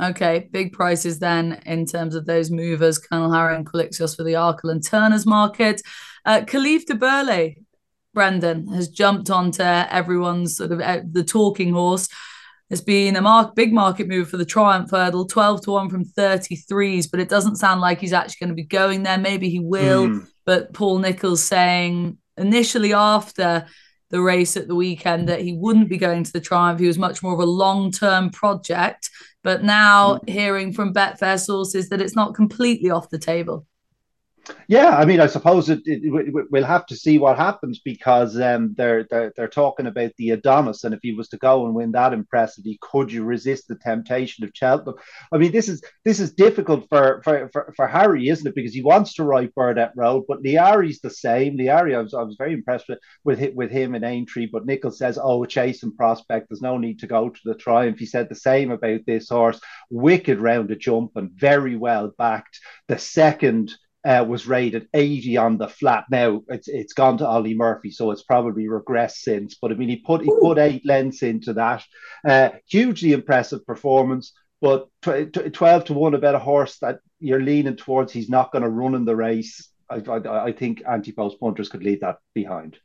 Okay, 0.02 0.48
big 0.50 0.72
prices 0.72 1.20
then 1.20 1.62
in 1.66 1.86
terms 1.86 2.16
of 2.16 2.26
those 2.26 2.50
movers, 2.50 2.98
Colonel 2.98 3.32
Harry 3.32 3.54
and 3.54 3.64
Quilixios 3.64 4.16
for 4.16 4.24
the 4.24 4.32
Arkle 4.32 4.72
and 4.72 4.84
Turner's 4.84 5.24
market. 5.24 5.82
Uh, 6.24 6.40
Kalif 6.40 6.84
Du 6.86 6.94
Berlais, 6.94 7.58
Brendan, 8.12 8.66
has 8.68 8.88
jumped 8.88 9.30
onto 9.30 9.62
everyone's 9.62 10.56
sort 10.56 10.72
of 10.72 10.80
uh, 10.80 11.00
the 11.08 11.22
talking 11.22 11.72
horse. 11.72 12.08
It's 12.70 12.80
been 12.80 13.14
a 13.14 13.20
mark, 13.20 13.54
big 13.54 13.72
market 13.72 14.08
move 14.08 14.28
for 14.28 14.36
the 14.36 14.44
Triumph 14.44 14.90
Hurdle, 14.90 15.26
12 15.26 15.62
to 15.62 15.70
1 15.70 15.90
from 15.90 16.04
33s, 16.04 17.08
but 17.08 17.20
it 17.20 17.28
doesn't 17.28 17.56
sound 17.56 17.80
like 17.80 18.00
he's 18.00 18.12
actually 18.12 18.46
going 18.46 18.48
to 18.48 18.54
be 18.54 18.64
going 18.64 19.04
there. 19.04 19.18
Maybe 19.18 19.48
he 19.48 19.60
will, 19.60 20.08
mm. 20.08 20.26
but 20.44 20.72
Paul 20.72 20.98
Nicholls 20.98 21.44
saying 21.44 22.18
initially 22.36 22.92
after 22.92 23.66
the 24.14 24.22
race 24.22 24.56
at 24.56 24.68
the 24.68 24.76
weekend 24.76 25.28
that 25.28 25.40
he 25.40 25.54
wouldn't 25.54 25.88
be 25.88 25.98
going 25.98 26.22
to 26.22 26.32
the 26.32 26.40
Triumph. 26.40 26.78
He 26.78 26.86
was 26.86 26.98
much 26.98 27.20
more 27.20 27.34
of 27.34 27.40
a 27.40 27.44
long 27.44 27.90
term 27.90 28.30
project. 28.30 29.10
But 29.42 29.64
now 29.64 30.18
mm. 30.18 30.28
hearing 30.28 30.72
from 30.72 30.94
Betfair 30.94 31.36
sources 31.44 31.88
that 31.88 32.00
it's 32.00 32.14
not 32.14 32.32
completely 32.32 32.90
off 32.90 33.10
the 33.10 33.18
table. 33.18 33.66
Yeah, 34.68 34.96
I 34.96 35.04
mean, 35.04 35.20
I 35.20 35.26
suppose 35.26 35.70
it, 35.70 35.80
it, 35.84 36.02
we'll 36.50 36.64
have 36.64 36.86
to 36.86 36.96
see 36.96 37.18
what 37.18 37.36
happens 37.36 37.80
because 37.80 38.38
um, 38.40 38.74
they're, 38.76 39.06
they're 39.10 39.32
they're 39.36 39.48
talking 39.48 39.86
about 39.86 40.12
the 40.16 40.30
Adonis, 40.30 40.84
and 40.84 40.94
if 40.94 41.00
he 41.02 41.12
was 41.12 41.28
to 41.28 41.36
go 41.38 41.64
and 41.64 41.74
win 41.74 41.92
that 41.92 42.12
impressively, 42.12 42.78
could 42.80 43.12
you 43.12 43.24
resist 43.24 43.68
the 43.68 43.76
temptation 43.76 44.44
of 44.44 44.50
Cheltenham? 44.54 44.96
I 45.32 45.38
mean, 45.38 45.52
this 45.52 45.68
is 45.68 45.82
this 46.04 46.20
is 46.20 46.34
difficult 46.34 46.88
for 46.88 47.22
for, 47.24 47.48
for, 47.52 47.72
for 47.76 47.86
Harry, 47.86 48.28
isn't 48.28 48.46
it? 48.46 48.54
Because 48.54 48.74
he 48.74 48.82
wants 48.82 49.14
to 49.14 49.24
ride 49.24 49.54
Burdett 49.54 49.92
Road, 49.96 50.24
but 50.28 50.42
Liari's 50.42 51.00
the 51.00 51.10
same. 51.10 51.56
Liari, 51.56 51.94
I 51.96 52.00
was 52.00 52.14
I 52.14 52.22
was 52.22 52.36
very 52.38 52.52
impressed 52.52 52.88
with 52.88 52.98
with 53.24 53.40
with 53.54 53.70
him 53.70 53.94
in 53.94 54.04
Aintree, 54.04 54.48
but 54.52 54.66
Nicholls 54.66 54.98
says, 54.98 55.18
"Oh, 55.22 55.44
chasing 55.44 55.94
prospect. 55.96 56.48
There's 56.48 56.62
no 56.62 56.78
need 56.78 56.98
to 57.00 57.06
go 57.06 57.28
to 57.30 57.40
the 57.44 57.54
Triumph." 57.54 57.98
He 57.98 58.06
said 58.06 58.28
the 58.28 58.34
same 58.34 58.70
about 58.70 59.00
this 59.06 59.28
horse. 59.28 59.60
Wicked 59.90 60.38
round 60.38 60.70
of 60.70 60.78
jump 60.78 61.12
and 61.16 61.30
very 61.30 61.76
well 61.76 62.12
backed. 62.18 62.60
The 62.88 62.98
second 62.98 63.72
uh, 64.04 64.24
was 64.26 64.46
rated 64.46 64.88
80 64.92 65.36
on 65.38 65.58
the 65.58 65.68
flat. 65.68 66.04
Now 66.10 66.42
it's 66.48 66.68
it's 66.68 66.92
gone 66.92 67.18
to 67.18 67.28
Olly 67.28 67.54
Murphy, 67.54 67.90
so 67.90 68.10
it's 68.10 68.22
probably 68.22 68.64
regressed 68.64 69.18
since. 69.22 69.56
But 69.60 69.72
I 69.72 69.74
mean, 69.74 69.88
he 69.88 69.96
put 69.96 70.22
he 70.22 70.30
put 70.40 70.58
eight 70.58 70.84
lengths 70.84 71.22
into 71.22 71.54
that. 71.54 71.84
Uh, 72.26 72.50
hugely 72.66 73.12
impressive 73.12 73.66
performance. 73.66 74.32
But 74.60 74.88
tw- 75.02 75.52
12 75.52 75.84
to 75.86 75.92
1 75.92 76.14
about 76.14 76.36
a 76.36 76.38
horse 76.38 76.78
that 76.78 77.00
you're 77.20 77.42
leaning 77.42 77.76
towards 77.76 78.12
he's 78.12 78.30
not 78.30 78.50
going 78.50 78.62
to 78.62 78.70
run 78.70 78.94
in 78.94 79.04
the 79.04 79.16
race. 79.16 79.68
I, 79.90 79.96
I, 79.96 80.44
I 80.46 80.52
think 80.52 80.82
anti 80.88 81.12
post 81.12 81.38
punters 81.38 81.68
could 81.68 81.84
leave 81.84 82.00
that 82.00 82.16
behind. 82.34 82.78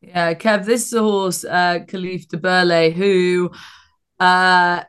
Yeah, 0.00 0.34
Kev, 0.34 0.64
this 0.64 0.86
is 0.86 0.92
a 0.92 1.02
horse, 1.02 1.44
uh, 1.44 1.80
Kalif 1.86 2.28
Du 2.28 2.38
Berlais, 2.38 2.92
who 2.92 3.50
uh, 4.18 4.84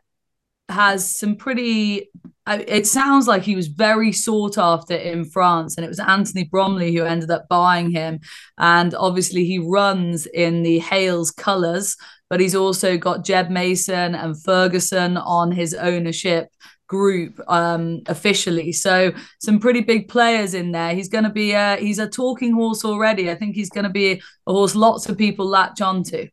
has 0.70 1.18
some 1.18 1.36
pretty 1.36 2.10
it 2.48 2.88
sounds 2.88 3.28
like 3.28 3.44
he 3.44 3.56
was 3.56 3.68
very 3.68 4.12
sought 4.12 4.58
after 4.58 4.96
in 4.96 5.26
France, 5.26 5.78
and 5.78 5.86
it 5.86 5.90
was 5.90 6.00
Anthony 6.00 6.44
Bromley 6.44 6.94
who 6.96 7.04
ended 7.04 7.32
up 7.32 7.48
buying 7.48 7.92
him. 7.92 8.20
And 8.58 8.96
obviously, 8.96 9.46
he 9.46 9.60
runs 9.60 10.26
in 10.26 10.64
the 10.64 10.80
Hales 10.80 11.32
colours, 11.32 11.98
but 12.30 12.40
he's 12.40 12.56
also 12.56 12.98
got 12.98 13.24
Ged 13.24 13.52
Mason 13.52 14.16
and 14.16 14.42
Ferguson 14.42 15.18
on 15.18 15.52
his 15.52 15.74
ownership 15.74 16.50
group 16.88 17.40
um, 17.48 18.02
officially. 18.08 18.74
So 18.74 19.14
some 19.40 19.60
pretty 19.60 19.80
big 19.80 20.10
players 20.10 20.54
in 20.54 20.74
there. 20.74 20.94
He's 20.94 21.08
going 21.08 21.24
to 21.24 21.30
be 21.30 21.54
a 21.54 21.78
he's 21.78 22.00
a 22.00 22.10
talking 22.10 22.54
horse 22.54 22.84
already. 22.84 23.32
I 23.32 23.36
think 23.36 23.56
he's 23.56 23.70
going 23.70 23.86
to 23.86 23.90
be 23.90 24.22
a 24.48 24.52
horse 24.52 24.76
lots 24.76 25.08
of 25.08 25.18
people 25.18 25.46
latch 25.46 25.80
onto. 25.80 26.28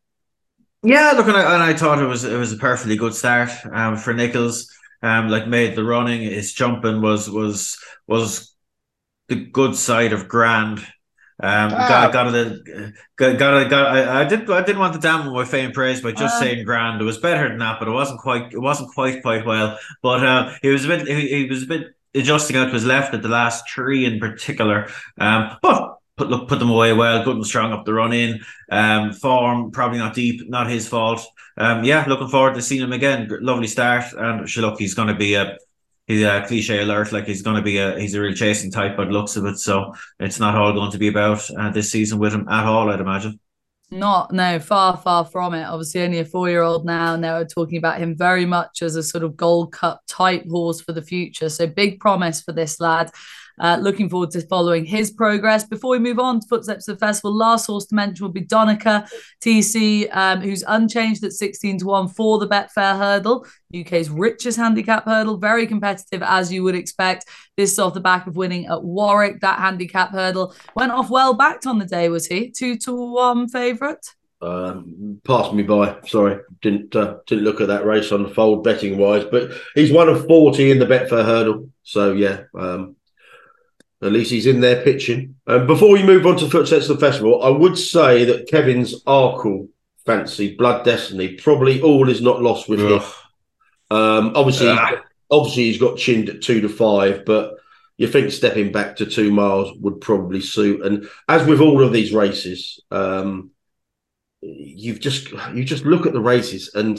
Yeah, 0.83 1.13
look, 1.15 1.27
and 1.27 1.37
I, 1.37 1.53
and 1.53 1.63
I 1.63 1.73
thought 1.73 2.01
it 2.01 2.05
was 2.05 2.23
it 2.25 2.37
was 2.37 2.51
a 2.51 2.57
perfectly 2.57 2.97
good 2.97 3.13
start 3.13 3.49
um, 3.71 3.95
for 3.95 4.13
Nicholls. 4.13 4.69
Um, 5.01 5.29
like 5.29 5.47
made 5.47 5.75
the 5.75 5.83
running, 5.83 6.21
his 6.21 6.53
jumping 6.53 7.01
was 7.01 7.29
was 7.29 7.77
was 8.07 8.53
the 9.29 9.35
good 9.35 9.75
side 9.75 10.13
of 10.13 10.27
grand. 10.27 10.79
Um, 11.41 11.71
ah. 11.73 11.87
got 11.87 12.11
got 12.11 12.35
it, 12.35 12.93
got 13.15 13.37
got, 13.37 13.69
got 13.69 13.95
I, 13.95 14.21
I 14.21 14.25
did 14.25 14.49
I 14.49 14.61
didn't 14.61 14.79
want 14.79 14.93
to 14.93 14.99
damn 14.99 15.31
my 15.31 15.45
fame 15.45 15.71
praise 15.71 16.01
by 16.01 16.11
just 16.11 16.35
uh, 16.35 16.39
saying 16.39 16.65
grand. 16.65 16.99
It 17.01 17.05
was 17.05 17.17
better 17.17 17.47
than 17.47 17.59
that, 17.59 17.79
but 17.79 17.87
it 17.87 17.91
wasn't 17.91 18.19
quite 18.19 18.51
it 18.51 18.59
wasn't 18.59 18.93
quite 18.93 19.21
quite 19.21 19.45
well. 19.45 19.79
But 20.03 20.25
uh, 20.25 20.53
he 20.61 20.67
was 20.67 20.83
a 20.83 20.89
bit 20.89 21.07
he, 21.07 21.29
he 21.29 21.45
was 21.45 21.63
a 21.63 21.67
bit 21.67 21.87
adjusting 22.13 22.57
out 22.57 22.65
to 22.65 22.71
his 22.71 22.85
left 22.85 23.13
at 23.13 23.21
the 23.21 23.29
last 23.29 23.69
three 23.69 24.03
in 24.03 24.19
particular. 24.19 24.89
Um, 25.17 25.55
but 25.61 25.98
put 26.19 26.29
look 26.29 26.47
put 26.47 26.59
them 26.59 26.69
away 26.69 26.93
well, 26.93 27.23
good 27.23 27.37
and 27.37 27.45
strong 27.45 27.71
up 27.71 27.85
the 27.85 27.93
run 27.93 28.13
in. 28.13 28.41
Um, 28.69 29.13
form 29.13 29.71
probably 29.71 29.97
not 29.97 30.13
deep, 30.13 30.47
not 30.47 30.69
his 30.69 30.87
fault. 30.87 31.25
Um, 31.57 31.83
yeah, 31.83 32.05
looking 32.07 32.27
forward 32.27 32.55
to 32.55 32.61
seeing 32.61 32.83
him 32.83 32.93
again. 32.93 33.27
Lovely 33.41 33.67
start, 33.67 34.13
and 34.13 34.55
look, 34.57 34.79
he's 34.79 34.93
going 34.93 35.07
to 35.07 35.15
be 35.15 35.33
a 35.33 35.57
he's 36.05 36.23
a 36.23 36.43
cliche 36.45 36.81
alert. 36.81 37.11
Like 37.11 37.25
he's 37.25 37.41
going 37.41 37.55
to 37.55 37.63
be 37.63 37.77
a 37.77 37.97
he's 37.97 38.13
a 38.13 38.21
real 38.21 38.35
chasing 38.35 38.71
type 38.71 38.97
by 38.97 39.05
the 39.05 39.11
looks 39.11 39.37
of 39.37 39.45
it. 39.45 39.57
So 39.57 39.95
it's 40.19 40.39
not 40.39 40.55
all 40.55 40.73
going 40.73 40.91
to 40.91 40.99
be 40.99 41.07
about 41.07 41.49
uh, 41.51 41.71
this 41.71 41.91
season 41.91 42.19
with 42.19 42.33
him 42.33 42.47
at 42.49 42.65
all, 42.65 42.91
I'd 42.91 42.99
imagine. 42.99 43.39
Not 43.91 44.31
no, 44.31 44.59
far 44.59 44.97
far 44.97 45.25
from 45.25 45.55
it. 45.55 45.63
Obviously, 45.63 46.03
only 46.03 46.19
a 46.19 46.25
four 46.25 46.49
year 46.49 46.61
old 46.61 46.85
now, 46.85 47.15
and 47.15 47.23
they 47.23 47.31
were 47.31 47.45
talking 47.45 47.77
about 47.77 47.99
him 47.99 48.15
very 48.15 48.45
much 48.45 48.83
as 48.83 48.95
a 48.95 49.01
sort 49.01 49.23
of 49.23 49.35
Gold 49.35 49.71
Cup 49.71 50.01
type 50.07 50.45
horse 50.47 50.79
for 50.81 50.91
the 50.91 51.01
future. 51.01 51.49
So 51.49 51.65
big 51.65 51.99
promise 51.99 52.41
for 52.41 52.51
this 52.51 52.79
lad. 52.79 53.09
Uh, 53.59 53.77
looking 53.81 54.09
forward 54.09 54.31
to 54.31 54.41
following 54.47 54.85
his 54.85 55.11
progress. 55.11 55.63
Before 55.63 55.91
we 55.91 55.99
move 55.99 56.19
on 56.19 56.39
to 56.39 56.47
Footsteps 56.47 56.87
of 56.87 56.97
the 56.97 57.05
Festival, 57.05 57.35
last 57.35 57.67
horse 57.67 57.85
to 57.87 57.95
mention 57.95 58.25
will 58.25 58.31
be 58.31 58.41
Donica 58.41 59.07
TC, 59.41 60.07
um, 60.15 60.41
who's 60.41 60.63
unchanged 60.67 61.23
at 61.23 61.33
16 61.33 61.79
to 61.79 61.85
1 61.85 62.07
for 62.09 62.39
the 62.39 62.47
Betfair 62.47 62.97
hurdle, 62.97 63.45
UK's 63.77 64.09
richest 64.09 64.57
handicap 64.57 65.05
hurdle. 65.05 65.37
Very 65.37 65.67
competitive, 65.67 66.23
as 66.23 66.51
you 66.51 66.63
would 66.63 66.75
expect. 66.75 67.25
This 67.57 67.73
is 67.73 67.79
off 67.79 67.93
the 67.93 67.99
back 67.99 68.27
of 68.27 68.37
winning 68.37 68.67
at 68.67 68.83
Warwick. 68.83 69.41
That 69.41 69.59
handicap 69.59 70.11
hurdle 70.11 70.55
went 70.75 70.91
off 70.91 71.09
well 71.09 71.33
backed 71.33 71.67
on 71.67 71.79
the 71.79 71.85
day, 71.85 72.09
was 72.09 72.27
he? 72.27 72.51
Two 72.51 72.77
to 72.77 72.93
one 72.93 73.47
favourite? 73.49 74.05
Um, 74.41 75.19
passed 75.25 75.53
me 75.53 75.63
by. 75.63 75.97
Sorry, 76.07 76.39
didn't 76.61 76.95
uh, 76.95 77.17
didn't 77.27 77.43
look 77.43 77.59
at 77.59 77.67
that 77.67 77.85
race 77.85 78.13
on 78.13 78.23
the 78.23 78.29
fold 78.29 78.63
betting 78.63 78.97
wise, 78.97 79.25
but 79.25 79.51
he's 79.75 79.91
one 79.91 80.07
of 80.07 80.25
forty 80.27 80.71
in 80.71 80.79
the 80.79 80.85
Betfair 80.85 81.25
hurdle. 81.25 81.69
So 81.83 82.13
yeah, 82.13 82.43
um, 82.57 82.95
at 84.01 84.11
least 84.11 84.31
he's 84.31 84.45
in 84.45 84.61
there 84.61 84.83
pitching. 84.83 85.35
Um, 85.47 85.67
before 85.67 85.91
we 85.91 86.03
move 86.03 86.25
on 86.25 86.37
to 86.37 86.49
Footsteps 86.49 86.89
of 86.89 86.99
the 86.99 87.05
Festival, 87.05 87.43
I 87.43 87.49
would 87.49 87.77
say 87.77 88.25
that 88.25 88.47
Kevin's 88.47 89.03
Arkle 89.03 89.67
fancy, 90.05 90.55
Blood 90.55 90.85
Destiny, 90.85 91.35
probably 91.35 91.81
all 91.81 92.09
is 92.09 92.21
not 92.21 92.41
lost 92.41 92.69
with 92.69 92.79
Ugh. 92.79 93.01
him. 93.01 93.97
Um, 93.97 94.31
obviously, 94.35 94.69
ah. 94.69 95.01
obviously 95.29 95.63
he's 95.63 95.79
got 95.79 95.97
chinned 95.97 96.29
at 96.29 96.41
two 96.41 96.61
to 96.61 96.69
five, 96.69 97.25
but 97.25 97.55
you 97.97 98.07
think 98.07 98.31
stepping 98.31 98.71
back 98.71 98.95
to 98.97 99.05
two 99.05 99.31
miles 99.31 99.77
would 99.79 99.99
probably 99.99 100.41
suit. 100.41 100.85
And 100.85 101.09
as 101.27 101.45
with 101.45 101.59
all 101.59 101.83
of 101.83 101.91
these 101.91 102.13
races, 102.13 102.79
um, 102.91 103.51
you've 104.41 105.01
just 105.01 105.31
you 105.53 105.65
just 105.65 105.83
look 105.83 106.05
at 106.05 106.13
the 106.13 106.21
races 106.21 106.71
and 106.73 106.97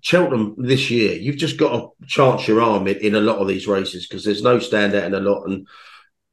Cheltenham 0.00 0.54
this 0.58 0.90
year, 0.90 1.14
you've 1.14 1.36
just 1.36 1.58
got 1.58 1.72
to 2.00 2.06
chance 2.06 2.48
your 2.48 2.62
arm 2.62 2.88
in, 2.88 2.96
in 2.98 3.14
a 3.14 3.20
lot 3.20 3.38
of 3.38 3.48
these 3.48 3.66
races 3.66 4.06
because 4.06 4.24
there's 4.24 4.42
no 4.42 4.58
standout 4.58 5.04
in 5.04 5.14
a 5.14 5.20
lot. 5.20 5.44
And 5.44 5.68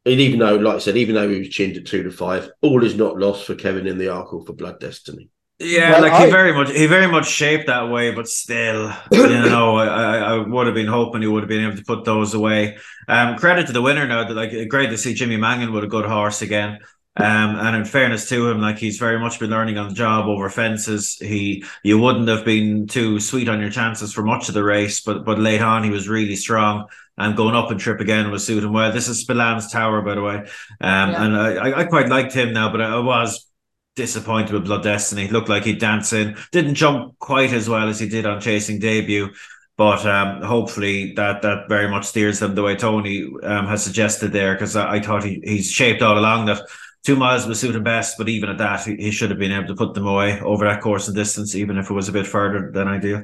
and 0.08 0.22
even 0.22 0.40
though, 0.40 0.56
like 0.56 0.76
I 0.76 0.80
said, 0.80 0.98
even 0.98 1.16
though 1.16 1.30
he 1.30 1.40
was 1.40 1.50
chinned 1.50 1.78
at 1.78 1.86
two 1.86 2.04
to 2.04 2.12
five, 2.12 2.50
all 2.62 2.84
is 2.84 2.96
not 2.96 3.18
lost 3.18 3.46
for 3.46 3.56
Kevin 3.56 3.88
in 3.88 3.98
the 3.98 4.06
Arkle 4.06 4.46
for 4.46 4.54
Blood 4.54 4.80
Destiny. 4.80 5.30
Yeah, 5.60 5.94
well, 5.94 6.02
like 6.04 6.12
I, 6.12 6.26
he 6.26 6.32
very 6.32 6.54
much 6.54 6.72
he 6.72 6.86
very 6.86 7.08
much 7.08 7.28
shaped 7.28 7.66
that 7.68 7.90
way, 7.90 8.12
but 8.12 8.28
still, 8.28 8.94
you 9.12 9.28
know, 9.28 9.76
I, 9.76 10.18
I 10.18 10.38
would 10.38 10.68
have 10.68 10.76
been 10.76 10.88
hoping 10.88 11.22
he 11.22 11.28
would 11.28 11.42
have 11.44 11.50
been 11.50 11.66
able 11.66 11.78
to 11.78 11.84
put 11.84 12.06
those 12.06 12.34
away. 12.36 12.78
Um, 13.08 13.38
credit 13.38 13.68
to 13.68 13.74
the 13.74 13.82
winner 13.82 14.08
now. 14.08 14.28
That 14.28 14.36
like 14.36 14.70
great 14.70 14.92
to 14.92 14.98
see 14.98 15.16
Jimmy 15.16 15.38
Mangan 15.38 15.74
with 15.74 15.84
a 15.84 15.88
good 15.88 16.06
horse 16.06 16.42
again. 16.42 16.80
Um, 17.20 17.56
and 17.56 17.76
in 17.76 17.86
fairness 17.86 18.30
to 18.30 18.48
him, 18.48 18.62
like 18.62 18.78
he's 18.78 19.00
very 19.00 19.20
much 19.20 19.40
been 19.40 19.50
learning 19.50 19.80
on 19.80 19.90
the 19.90 19.96
job 19.96 20.28
over 20.28 20.48
fences. 20.52 21.16
He 21.16 21.66
you 21.82 21.98
wouldn't 21.98 22.28
have 22.28 22.46
been 22.46 22.86
too 22.86 23.20
sweet 23.20 23.50
on 23.50 23.60
your 23.60 23.72
chances 23.72 24.14
for 24.14 24.22
much 24.22 24.50
of 24.50 24.54
the 24.54 24.64
race, 24.64 25.02
but 25.02 25.26
but 25.26 25.40
late 25.40 25.62
on 25.62 25.84
he 25.84 25.90
was 25.90 26.08
really 26.08 26.36
strong 26.36 26.86
and 27.18 27.36
going 27.36 27.56
up 27.56 27.72
and 27.72 27.80
trip 27.80 28.00
again 28.00 28.30
was 28.32 28.46
suiting 28.46 28.72
well. 28.72 28.92
This 28.92 29.08
is 29.08 29.26
Spillan's 29.26 29.72
Tower, 29.72 30.02
by 30.02 30.16
the 30.16 30.22
way, 30.22 30.36
um, 30.36 30.48
yeah. 30.80 31.24
and 31.24 31.38
I, 31.38 31.80
I 31.80 31.84
quite 31.86 32.10
liked 32.10 32.34
him 32.34 32.54
now, 32.54 32.72
but 32.72 32.82
I 32.82 33.00
was 33.00 33.48
disappointed 33.96 34.54
with 34.54 34.66
Blood 34.66 34.84
Destiny. 34.84 35.28
Looked 35.28 35.50
like 35.50 35.64
he'd 35.64 35.80
dance 35.80 36.14
in, 36.14 36.38
didn't 36.52 36.76
jump 36.76 37.18
quite 37.20 37.52
as 37.52 37.68
well 37.68 37.90
as 37.90 38.00
he 38.00 38.08
did 38.08 38.26
on 38.26 38.40
Chasing 38.40 38.80
Debut. 38.80 39.30
But 39.78 40.06
um, 40.08 40.42
hopefully 40.42 41.14
that 41.18 41.44
that 41.44 41.70
very 41.70 41.88
much 41.88 42.06
steers 42.06 42.40
them 42.40 42.56
the 42.56 42.64
way 42.64 42.76
Tony 42.76 43.30
um, 43.44 43.68
has 43.68 43.84
suggested 43.84 44.32
there, 44.32 44.54
because 44.54 44.76
I, 44.76 44.96
I, 44.96 45.02
thought 45.02 45.24
he, 45.24 45.40
he's 45.44 45.72
shaped 45.72 46.02
all 46.02 46.18
along 46.18 46.48
that 46.48 46.62
two 47.04 47.16
miles 47.16 47.46
would 47.46 47.58
suit 47.58 47.76
him 47.76 47.84
best. 47.84 48.18
But 48.18 48.28
even 48.28 48.50
at 48.50 48.58
that, 48.58 48.86
he, 48.86 48.96
he 48.96 49.12
should 49.12 49.30
have 49.30 49.38
been 49.38 49.52
able 49.52 49.68
to 49.68 49.76
put 49.76 49.94
them 49.94 50.08
away 50.08 50.40
over 50.42 50.66
that 50.66 50.82
course 50.82 51.08
and 51.08 51.16
distance, 51.16 51.54
even 51.54 51.78
if 51.78 51.92
it 51.92 51.94
was 51.94 52.10
a 52.10 52.14
bit 52.14 52.26
further 52.26 52.72
than 52.72 52.88
ideal. 52.88 53.24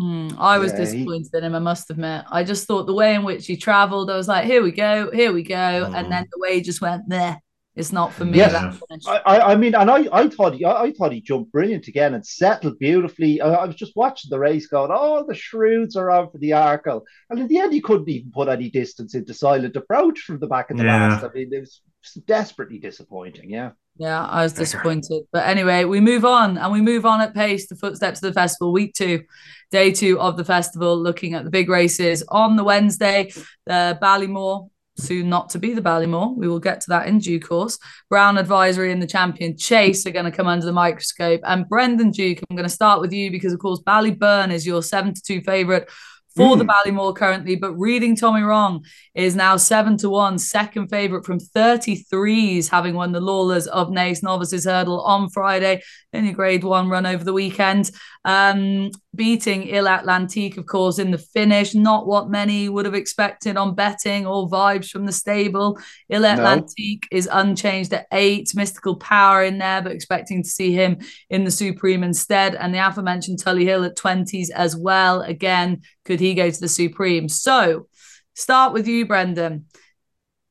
Mm, 0.00 0.36
I 0.38 0.58
was 0.58 0.72
yeah, 0.72 0.78
disappointed 0.78 1.30
he... 1.32 1.38
in 1.38 1.44
him, 1.44 1.54
I 1.54 1.60
must 1.60 1.90
admit. 1.90 2.24
I 2.30 2.42
just 2.42 2.66
thought 2.66 2.86
the 2.86 2.94
way 2.94 3.14
in 3.14 3.22
which 3.22 3.46
he 3.46 3.56
travelled, 3.56 4.10
I 4.10 4.16
was 4.16 4.28
like, 4.28 4.44
here 4.44 4.62
we 4.62 4.72
go, 4.72 5.10
here 5.12 5.32
we 5.32 5.42
go. 5.42 5.54
Mm. 5.54 5.94
And 5.94 6.12
then 6.12 6.26
the 6.32 6.40
way 6.40 6.54
he 6.56 6.60
just 6.62 6.80
went 6.80 7.08
there. 7.08 7.40
It's 7.76 7.92
not 7.92 8.12
for 8.12 8.24
me. 8.24 8.38
Yeah. 8.38 8.72
I, 9.04 9.40
I 9.40 9.56
mean, 9.56 9.74
and 9.74 9.90
I, 9.90 10.06
I 10.12 10.28
thought 10.28 10.54
he, 10.54 10.64
I 10.64 10.92
thought 10.92 11.12
he 11.12 11.20
jumped 11.20 11.50
brilliant 11.50 11.88
again 11.88 12.14
and 12.14 12.24
settled 12.24 12.78
beautifully. 12.78 13.40
I, 13.40 13.48
I 13.48 13.64
was 13.66 13.74
just 13.74 13.96
watching 13.96 14.30
the 14.30 14.38
race, 14.38 14.68
going, 14.68 14.92
"Oh, 14.94 15.24
the 15.26 15.34
Shrewds 15.34 15.96
are 15.96 16.08
out 16.08 16.30
for 16.30 16.38
the 16.38 16.50
Arkle," 16.50 17.02
and 17.30 17.40
in 17.40 17.48
the 17.48 17.58
end, 17.58 17.72
he 17.72 17.80
couldn't 17.80 18.08
even 18.08 18.30
put 18.30 18.48
any 18.48 18.70
distance 18.70 19.16
into 19.16 19.34
silent 19.34 19.74
approach 19.74 20.20
from 20.20 20.38
the 20.38 20.46
back 20.46 20.70
of 20.70 20.76
the 20.76 20.84
Yeah. 20.84 21.08
last. 21.08 21.24
I 21.24 21.32
mean, 21.34 21.52
it 21.52 21.60
was 21.60 21.80
desperately 22.26 22.78
disappointing. 22.78 23.50
Yeah. 23.50 23.72
Yeah, 23.96 24.24
I 24.24 24.42
was 24.42 24.52
disappointed. 24.52 25.24
But 25.32 25.46
anyway, 25.46 25.84
we 25.84 26.00
move 26.00 26.24
on 26.24 26.58
and 26.58 26.72
we 26.72 26.80
move 26.80 27.06
on 27.06 27.20
at 27.20 27.34
pace. 27.34 27.68
The 27.68 27.76
footsteps 27.76 28.22
of 28.22 28.34
the 28.34 28.40
festival, 28.40 28.72
week 28.72 28.92
two, 28.94 29.22
day 29.70 29.92
two 29.92 30.20
of 30.20 30.36
the 30.36 30.44
festival, 30.44 31.00
looking 31.00 31.34
at 31.34 31.44
the 31.44 31.50
big 31.50 31.68
races 31.68 32.24
on 32.28 32.56
the 32.56 32.64
Wednesday. 32.64 33.32
The 33.66 33.96
Ballymore, 34.02 34.68
soon 34.98 35.28
not 35.28 35.50
to 35.50 35.60
be 35.60 35.74
the 35.74 35.80
Ballymore. 35.80 36.36
We 36.36 36.48
will 36.48 36.58
get 36.58 36.80
to 36.82 36.90
that 36.90 37.06
in 37.06 37.18
due 37.18 37.38
course. 37.38 37.78
Brown 38.10 38.36
Advisory 38.36 38.90
and 38.90 39.00
the 39.00 39.06
champion 39.06 39.56
Chase 39.56 40.04
are 40.06 40.12
going 40.12 40.24
to 40.24 40.32
come 40.32 40.48
under 40.48 40.66
the 40.66 40.72
microscope. 40.72 41.42
And 41.44 41.68
Brendan 41.68 42.10
Duke, 42.10 42.40
I'm 42.50 42.56
going 42.56 42.68
to 42.68 42.74
start 42.74 43.00
with 43.00 43.12
you 43.12 43.30
because, 43.30 43.52
of 43.52 43.60
course, 43.60 43.80
Ballyburn 43.80 44.50
is 44.50 44.66
your 44.66 44.82
7 44.82 45.14
to 45.14 45.22
2 45.22 45.40
favourite 45.42 45.88
for 46.34 46.56
the 46.56 46.64
hmm. 46.64 46.70
Ballymore 46.70 47.14
currently, 47.14 47.54
but 47.54 47.76
Readin 47.76 48.18
Tommy 48.18 48.42
Wrong 48.42 48.84
is 49.14 49.36
now 49.36 49.56
seven 49.56 49.96
to 49.98 50.10
one, 50.10 50.38
second 50.38 50.88
favourite 50.88 51.24
from 51.24 51.38
33s, 51.38 52.68
having 52.68 52.94
won 52.94 53.12
the 53.12 53.20
Lawlor's 53.20 53.66
of 53.68 53.88
Naas 53.88 54.22
Novices 54.22 54.64
Hurdle 54.64 55.00
on 55.02 55.30
Friday 55.30 55.82
in 56.12 56.26
a 56.26 56.32
grade 56.32 56.64
one 56.64 56.88
run 56.88 57.06
over 57.06 57.22
the 57.22 57.32
weekend. 57.32 57.90
Um, 58.26 58.90
beating 59.14 59.74
Ile 59.74 59.86
Atlantique, 59.86 60.56
of 60.56 60.66
course, 60.66 60.98
in 60.98 61.10
the 61.10 61.18
finish. 61.18 61.74
Not 61.74 62.06
what 62.06 62.30
many 62.30 62.68
would 62.68 62.86
have 62.86 62.94
expected 62.94 63.56
on 63.56 63.74
betting 63.74 64.26
or 64.26 64.48
vibes 64.48 64.88
from 64.88 65.04
the 65.04 65.12
stable. 65.12 65.78
Ile 66.10 66.22
Atlantique 66.22 67.04
is 67.10 67.28
unchanged 67.30 67.92
at 67.92 68.06
eight. 68.12 68.50
Mystical 68.54 68.96
Power 68.96 69.44
in 69.44 69.58
there, 69.58 69.82
but 69.82 69.92
expecting 69.92 70.42
to 70.42 70.48
see 70.48 70.72
him 70.72 70.98
in 71.28 71.44
the 71.44 71.50
Supreme 71.50 72.02
instead. 72.02 72.54
And 72.54 72.74
the 72.74 72.86
aforementioned 72.86 73.42
Tullyhill 73.42 73.86
at 73.86 73.96
20s 73.96 74.50
as 74.50 74.74
well. 74.74 75.20
Again, 75.20 75.82
could 76.04 76.20
he 76.20 76.34
go 76.34 76.50
to 76.50 76.60
the 76.60 76.68
Supreme? 76.68 77.28
So, 77.28 77.88
start 78.34 78.72
with 78.72 78.88
you, 78.88 79.06
Brendan. 79.06 79.66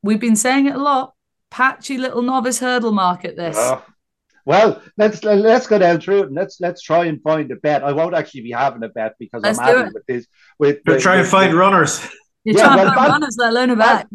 We've 0.03 0.19
been 0.19 0.35
saying 0.35 0.67
it 0.67 0.75
a 0.75 0.81
lot. 0.81 1.13
Patchy 1.49 1.97
little 1.97 2.21
novice 2.21 2.59
hurdle 2.59 2.91
market. 2.91 3.35
This. 3.35 3.55
Oh, 3.57 3.83
well, 4.45 4.81
let's 4.97 5.23
let's 5.23 5.67
go 5.67 5.77
down 5.79 6.01
through 6.01 6.19
it 6.23 6.27
and 6.27 6.35
let's 6.35 6.59
let's 6.59 6.81
try 6.81 7.05
and 7.05 7.21
find 7.21 7.51
a 7.51 7.55
bet. 7.55 7.83
I 7.83 7.93
won't 7.93 8.15
actually 8.15 8.41
be 8.41 8.51
having 8.51 8.83
a 8.83 8.89
bet 8.89 9.15
because 9.19 9.41
Let's 9.43 9.59
I'm 9.59 9.87
do 9.87 9.91
with 9.93 10.05
this. 10.07 10.27
With 10.59 10.79
They're 10.85 10.95
with- 10.95 11.03
trying 11.03 11.23
to 11.23 11.29
find 11.29 11.51
with- 11.51 11.59
runners. 11.59 12.05
You're 12.43 12.57
Yeah, 12.57 12.65
trying 12.65 12.77
well, 12.79 12.89
to 12.89 12.95
find 12.95 13.11
runners, 13.13 13.37
let 13.39 13.49
alone 13.51 13.69
a 13.69 13.75
bet. 13.77 14.07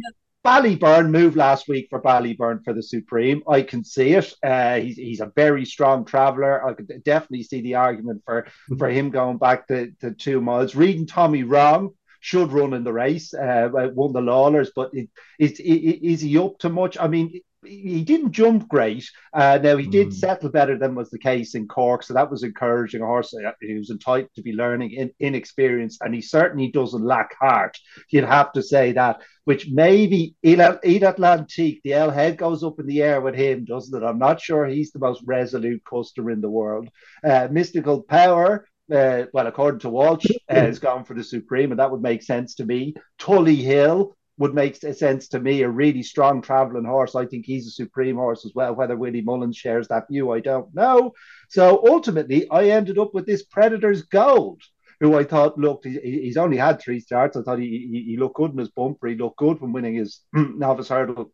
Ballyburn 0.44 1.10
moved 1.10 1.36
last 1.36 1.66
week 1.68 1.88
for 1.90 2.00
Ballyburn 2.00 2.62
for 2.64 2.72
the 2.72 2.82
Supreme. 2.82 3.42
I 3.48 3.62
can 3.62 3.84
see 3.84 4.12
it. 4.14 4.32
Uh, 4.42 4.76
he's, 4.76 4.96
he's 4.96 5.20
a 5.20 5.32
very 5.34 5.64
strong 5.64 6.04
traveller. 6.04 6.64
I 6.66 6.74
could 6.74 6.88
definitely 7.04 7.42
see 7.42 7.60
the 7.60 7.74
argument 7.74 8.22
for, 8.24 8.46
for 8.78 8.88
him 8.88 9.10
going 9.10 9.38
back 9.38 9.66
to, 9.68 9.90
to 10.00 10.12
two 10.12 10.40
miles. 10.40 10.74
Readin 10.74 11.08
Tommy 11.08 11.42
Wrong 11.42 11.90
should 12.20 12.52
run 12.52 12.72
in 12.72 12.84
the 12.84 12.92
race. 12.92 13.34
Uh, 13.34 13.68
won 13.72 14.12
the 14.12 14.20
Lawlor's, 14.20 14.70
but 14.74 14.90
it, 14.94 15.08
it, 15.38 15.58
it, 15.58 16.06
is 16.06 16.20
he 16.20 16.38
up 16.38 16.58
to 16.60 16.68
much? 16.68 16.96
I 16.98 17.08
mean, 17.08 17.40
he 17.64 18.04
didn't 18.04 18.32
jump 18.32 18.68
great. 18.68 19.04
Uh, 19.32 19.58
now 19.62 19.76
he 19.76 19.86
did 19.86 20.08
Mm. 20.08 20.12
settle 20.14 20.50
better 20.50 20.78
than 20.78 20.94
was 20.94 21.10
the 21.10 21.18
case 21.18 21.54
in 21.54 21.66
Cork, 21.66 22.02
so 22.02 22.14
that 22.14 22.30
was 22.30 22.42
encouraging. 22.42 23.02
A 23.02 23.06
horse 23.06 23.34
he 23.60 23.74
was 23.74 23.90
entitled 23.90 24.30
to 24.36 24.42
be 24.42 24.52
learning, 24.52 24.92
in, 24.92 25.10
inexperienced, 25.18 26.00
and 26.02 26.14
he 26.14 26.20
certainly 26.20 26.70
doesn't 26.70 27.02
lack 27.04 27.34
heart. 27.40 27.76
You'd 28.10 28.24
have 28.24 28.52
to 28.52 28.62
say 28.62 28.92
that. 28.92 29.22
Which 29.44 29.68
maybe 29.70 30.34
Ile 30.46 30.78
Atlantique, 30.84 31.80
the 31.82 31.94
L 31.94 32.10
head 32.10 32.36
goes 32.36 32.62
up 32.62 32.78
in 32.80 32.86
the 32.86 33.02
air 33.02 33.20
with 33.20 33.34
him, 33.34 33.64
doesn't 33.64 33.96
it? 34.02 34.06
I'm 34.06 34.18
not 34.18 34.40
sure 34.42 34.66
he's 34.66 34.92
the 34.92 34.98
most 34.98 35.22
resolute 35.24 35.82
customer 35.88 36.30
in 36.30 36.42
the 36.42 36.50
world. 36.50 36.88
Uh, 37.24 37.48
Mystical 37.50 38.02
Power. 38.02 38.66
Uh, 38.90 39.24
well, 39.34 39.46
according 39.46 39.80
to 39.80 39.90
Walsh, 39.90 40.26
uh, 40.50 40.54
has 40.54 40.78
gone 40.78 41.04
for 41.04 41.14
the 41.14 41.24
Supreme, 41.24 41.72
and 41.72 41.78
that 41.80 41.90
would 41.90 42.00
make 42.02 42.22
sense 42.22 42.54
to 42.54 42.64
me. 42.64 42.94
Tullyhill, 43.18 44.12
would 44.38 44.54
make 44.54 44.76
sense 44.76 45.28
to 45.28 45.40
me. 45.40 45.62
A 45.62 45.68
really 45.68 46.02
strong 46.02 46.40
traveling 46.40 46.84
horse. 46.84 47.14
I 47.14 47.26
think 47.26 47.44
he's 47.44 47.66
a 47.66 47.72
supreme 47.72 48.16
horse 48.16 48.44
as 48.46 48.52
well. 48.54 48.74
Whether 48.74 48.96
Willie 48.96 49.20
Mullins 49.20 49.56
shares 49.56 49.88
that 49.88 50.08
view, 50.08 50.32
I 50.32 50.40
don't 50.40 50.72
know. 50.74 51.12
So 51.48 51.84
ultimately, 51.86 52.48
I 52.50 52.70
ended 52.70 52.98
up 52.98 53.14
with 53.14 53.26
this 53.26 53.42
Predators 53.42 54.02
Gold, 54.02 54.62
who 55.00 55.16
I 55.16 55.24
thought 55.24 55.58
looked. 55.58 55.84
He, 55.84 55.98
he's 56.00 56.36
only 56.36 56.56
had 56.56 56.80
three 56.80 57.00
starts. 57.00 57.36
I 57.36 57.42
thought 57.42 57.58
he, 57.58 57.88
he, 57.90 58.12
he 58.12 58.16
looked 58.16 58.36
good 58.36 58.52
in 58.52 58.58
his 58.58 58.70
bumper. 58.70 59.08
He 59.08 59.16
looked 59.16 59.38
good 59.38 59.60
when 59.60 59.72
winning 59.72 59.96
his 59.96 60.20
novice 60.32 60.88
hurdle 60.88 61.32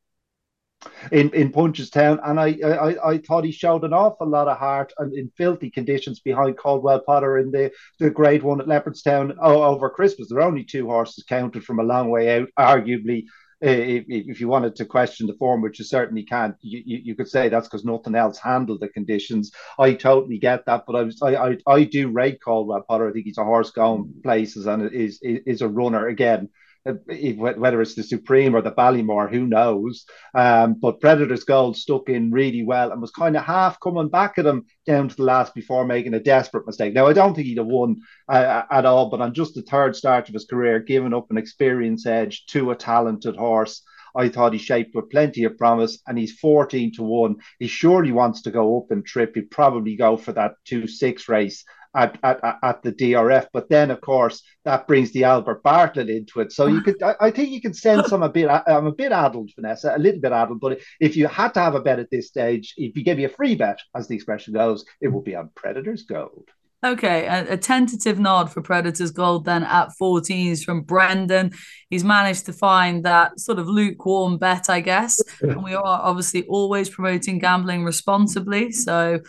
in 1.12 1.30
in 1.30 1.52
Punchestown, 1.52 2.20
and 2.24 2.38
I, 2.40 2.56
I 2.64 3.10
I 3.12 3.18
thought 3.18 3.44
he 3.44 3.52
showed 3.52 3.84
an 3.84 3.92
awful 3.92 4.28
lot 4.28 4.48
of 4.48 4.58
heart 4.58 4.92
and 4.98 5.12
in 5.14 5.30
filthy 5.36 5.70
conditions 5.70 6.20
behind 6.20 6.56
Caldwell 6.56 7.00
Potter 7.00 7.38
in 7.38 7.50
the 7.50 7.70
the 7.98 8.10
Grade 8.10 8.42
One 8.42 8.60
at 8.60 8.66
Leopardstown 8.66 9.36
over 9.40 9.90
Christmas. 9.90 10.28
There 10.28 10.38
are 10.38 10.48
only 10.48 10.64
two 10.64 10.86
horses 10.86 11.24
counted 11.24 11.64
from 11.64 11.80
a 11.80 11.84
long 11.84 12.10
way 12.10 12.38
out. 12.38 12.48
Arguably, 12.58 13.24
if, 13.60 14.04
if 14.08 14.40
you 14.40 14.48
wanted 14.48 14.76
to 14.76 14.84
question 14.84 15.26
the 15.26 15.34
form, 15.34 15.62
which 15.62 15.78
you 15.78 15.84
certainly 15.84 16.22
can't, 16.22 16.56
you, 16.60 16.82
you, 16.84 16.98
you 17.04 17.14
could 17.14 17.28
say 17.28 17.48
that's 17.48 17.66
because 17.66 17.84
nothing 17.84 18.14
else 18.14 18.38
handled 18.38 18.80
the 18.80 18.88
conditions. 18.88 19.52
I 19.78 19.94
totally 19.94 20.38
get 20.38 20.66
that, 20.66 20.84
but 20.86 20.96
I 20.96 21.02
was 21.02 21.20
I 21.22 21.34
I, 21.34 21.56
I 21.66 21.84
do 21.84 22.08
rate 22.08 22.40
Caldwell 22.42 22.84
Potter. 22.86 23.08
I 23.08 23.12
think 23.12 23.26
he's 23.26 23.38
a 23.38 23.44
horse 23.44 23.70
going 23.70 24.12
places 24.22 24.66
and 24.66 24.92
is, 24.92 25.18
is 25.22 25.62
a 25.62 25.68
runner 25.68 26.08
again 26.08 26.50
whether 26.84 27.80
it's 27.80 27.94
the 27.94 28.02
Supreme 28.02 28.54
or 28.54 28.60
the 28.60 28.70
Ballymore, 28.70 29.30
who 29.30 29.46
knows? 29.46 30.04
Um, 30.34 30.74
but 30.74 31.00
Predators 31.00 31.44
Gold 31.44 31.76
stuck 31.76 32.08
in 32.08 32.30
really 32.30 32.62
well 32.62 32.92
and 32.92 33.00
was 33.00 33.10
kind 33.10 33.36
of 33.36 33.44
half 33.44 33.80
coming 33.80 34.08
back 34.08 34.38
at 34.38 34.46
him 34.46 34.66
down 34.86 35.08
to 35.08 35.16
the 35.16 35.22
last 35.22 35.54
before 35.54 35.86
making 35.86 36.14
a 36.14 36.20
desperate 36.20 36.66
mistake. 36.66 36.92
Now, 36.92 37.06
I 37.06 37.14
don't 37.14 37.34
think 37.34 37.46
he'd 37.46 37.58
have 37.58 37.66
won 37.66 37.96
uh, 38.28 38.62
at 38.70 38.84
all, 38.84 39.08
but 39.08 39.20
on 39.20 39.32
just 39.32 39.54
the 39.54 39.62
third 39.62 39.96
start 39.96 40.28
of 40.28 40.34
his 40.34 40.44
career, 40.44 40.80
giving 40.80 41.14
up 41.14 41.30
an 41.30 41.38
experience 41.38 42.06
edge 42.06 42.44
to 42.46 42.70
a 42.70 42.76
talented 42.76 43.36
horse. 43.36 43.82
I 44.16 44.28
thought 44.28 44.52
he 44.52 44.60
shaped 44.60 44.94
with 44.94 45.10
plenty 45.10 45.42
of 45.44 45.58
promise, 45.58 45.98
and 46.06 46.16
he's 46.16 46.38
14 46.38 46.92
to 46.96 47.02
1. 47.02 47.36
He 47.58 47.66
surely 47.66 48.12
wants 48.12 48.42
to 48.42 48.52
go 48.52 48.78
up 48.78 48.90
and 48.90 49.04
trip. 49.04 49.34
He'd 49.34 49.50
probably 49.50 49.96
go 49.96 50.16
for 50.16 50.32
that 50.32 50.54
2 50.66 50.86
6 50.86 51.28
race 51.28 51.64
at, 51.94 52.18
at, 52.22 52.58
at 52.62 52.82
the 52.82 52.92
DRF. 52.92 53.46
But 53.52 53.68
then, 53.68 53.90
of 53.90 54.00
course, 54.00 54.42
that 54.64 54.86
brings 54.86 55.12
the 55.12 55.24
Albert 55.24 55.62
Bartlett 55.62 56.10
into 56.10 56.40
it. 56.40 56.52
So 56.52 56.66
you 56.66 56.80
could, 56.80 57.02
I, 57.02 57.14
I 57.20 57.30
think 57.30 57.50
you 57.50 57.60
can 57.60 57.74
sense 57.74 58.12
I'm 58.12 58.22
a 58.22 58.28
bit, 58.28 58.48
I'm 58.66 58.86
a 58.86 58.92
bit 58.92 59.12
addled, 59.12 59.50
Vanessa, 59.56 59.94
a 59.94 59.98
little 59.98 60.20
bit 60.20 60.32
addled. 60.32 60.60
But 60.60 60.80
if 61.00 61.16
you 61.16 61.26
had 61.26 61.54
to 61.54 61.60
have 61.60 61.74
a 61.74 61.80
bet 61.80 61.98
at 61.98 62.10
this 62.10 62.28
stage, 62.28 62.74
if 62.76 62.96
you 62.96 63.04
gave 63.04 63.18
you 63.18 63.26
a 63.26 63.30
free 63.30 63.54
bet, 63.54 63.80
as 63.94 64.08
the 64.08 64.14
expression 64.14 64.54
goes, 64.54 64.84
it 65.00 65.08
would 65.08 65.24
be 65.24 65.36
on 65.36 65.50
Predators 65.54 66.04
Gold. 66.04 66.50
Okay, 66.84 67.26
a, 67.26 67.54
a, 67.54 67.56
tentative 67.56 68.18
nod 68.18 68.52
for 68.52 68.60
Predators 68.60 69.10
Gold 69.10 69.46
then 69.46 69.62
at 69.62 69.88
14s 69.98 70.64
from 70.64 70.82
Brendan. 70.82 71.52
He's 71.88 72.04
managed 72.04 72.44
to 72.44 72.52
find 72.52 73.04
that 73.04 73.40
sort 73.40 73.58
of 73.58 73.66
lukewarm 73.68 74.36
bet, 74.36 74.68
I 74.68 74.80
guess. 74.80 75.18
And 75.40 75.64
we 75.64 75.74
are 75.74 75.82
obviously 76.02 76.44
always 76.44 76.90
promoting 76.90 77.38
gambling 77.38 77.84
responsibly. 77.84 78.70
So, 78.70 79.20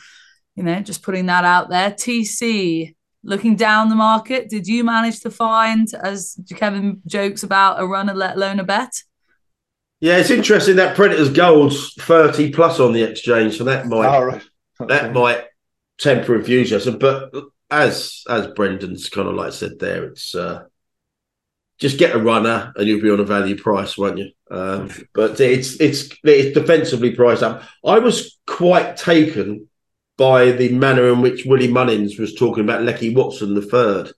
you 0.55 0.63
know, 0.63 0.79
just 0.81 1.03
putting 1.03 1.25
that 1.27 1.45
out 1.45 1.69
there. 1.69 1.91
TC, 1.91 2.95
looking 3.23 3.55
down 3.55 3.89
the 3.89 3.95
market, 3.95 4.49
did 4.49 4.67
you 4.67 4.83
manage 4.83 5.19
to 5.21 5.31
find, 5.31 5.87
as 5.93 6.37
Kevin 6.55 7.01
jokes 7.05 7.43
about, 7.43 7.81
a 7.81 7.85
runner, 7.85 8.13
let 8.13 8.35
alone 8.35 8.59
a 8.59 8.63
bet? 8.63 9.03
Yeah, 9.99 10.17
it's 10.17 10.29
interesting 10.29 10.75
that 10.75 10.95
Predators 10.95 11.31
Gold's 11.31 11.93
30 11.95 12.51
plus 12.51 12.79
on 12.79 12.93
the 12.93 13.03
exchange, 13.03 13.57
so 13.57 13.63
that 13.65 13.87
might 13.87 14.07
All 14.07 14.25
right. 14.25 14.43
okay. 14.79 14.93
that 14.93 15.13
might 15.13 15.45
temper 15.97 16.35
enthusiasm. 16.35 16.99
But 16.99 17.33
as 17.71 18.23
as 18.29 18.47
Brendan's 18.47 19.09
kind 19.09 19.27
of 19.27 19.35
like 19.35 19.53
said 19.53 19.79
there, 19.79 20.05
it's 20.05 20.35
uh, 20.35 20.63
just 21.79 21.97
get 21.97 22.15
a 22.15 22.19
runner 22.19 22.73
and 22.75 22.87
you'll 22.87 23.01
be 23.01 23.09
on 23.09 23.19
a 23.19 23.25
value 23.25 23.57
price, 23.57 23.97
won't 23.97 24.17
you? 24.17 24.31
Um, 24.51 24.89
but 25.13 25.39
it's 25.39 25.79
it's 25.79 26.09
it's 26.23 26.57
defensively 26.57 27.15
priced 27.15 27.43
up. 27.43 27.63
I 27.83 27.99
was 27.99 28.37
quite 28.45 28.97
taken 28.97 29.67
by 30.17 30.51
the 30.51 30.69
manner 30.69 31.11
in 31.11 31.21
which 31.21 31.45
Willie 31.45 31.71
Mullins 31.71 32.17
was 32.17 32.35
talking 32.35 32.63
about 32.63 32.83
Lecky 32.83 33.13
Watson 33.13 33.53
the 33.53 33.61
third. 33.61 34.11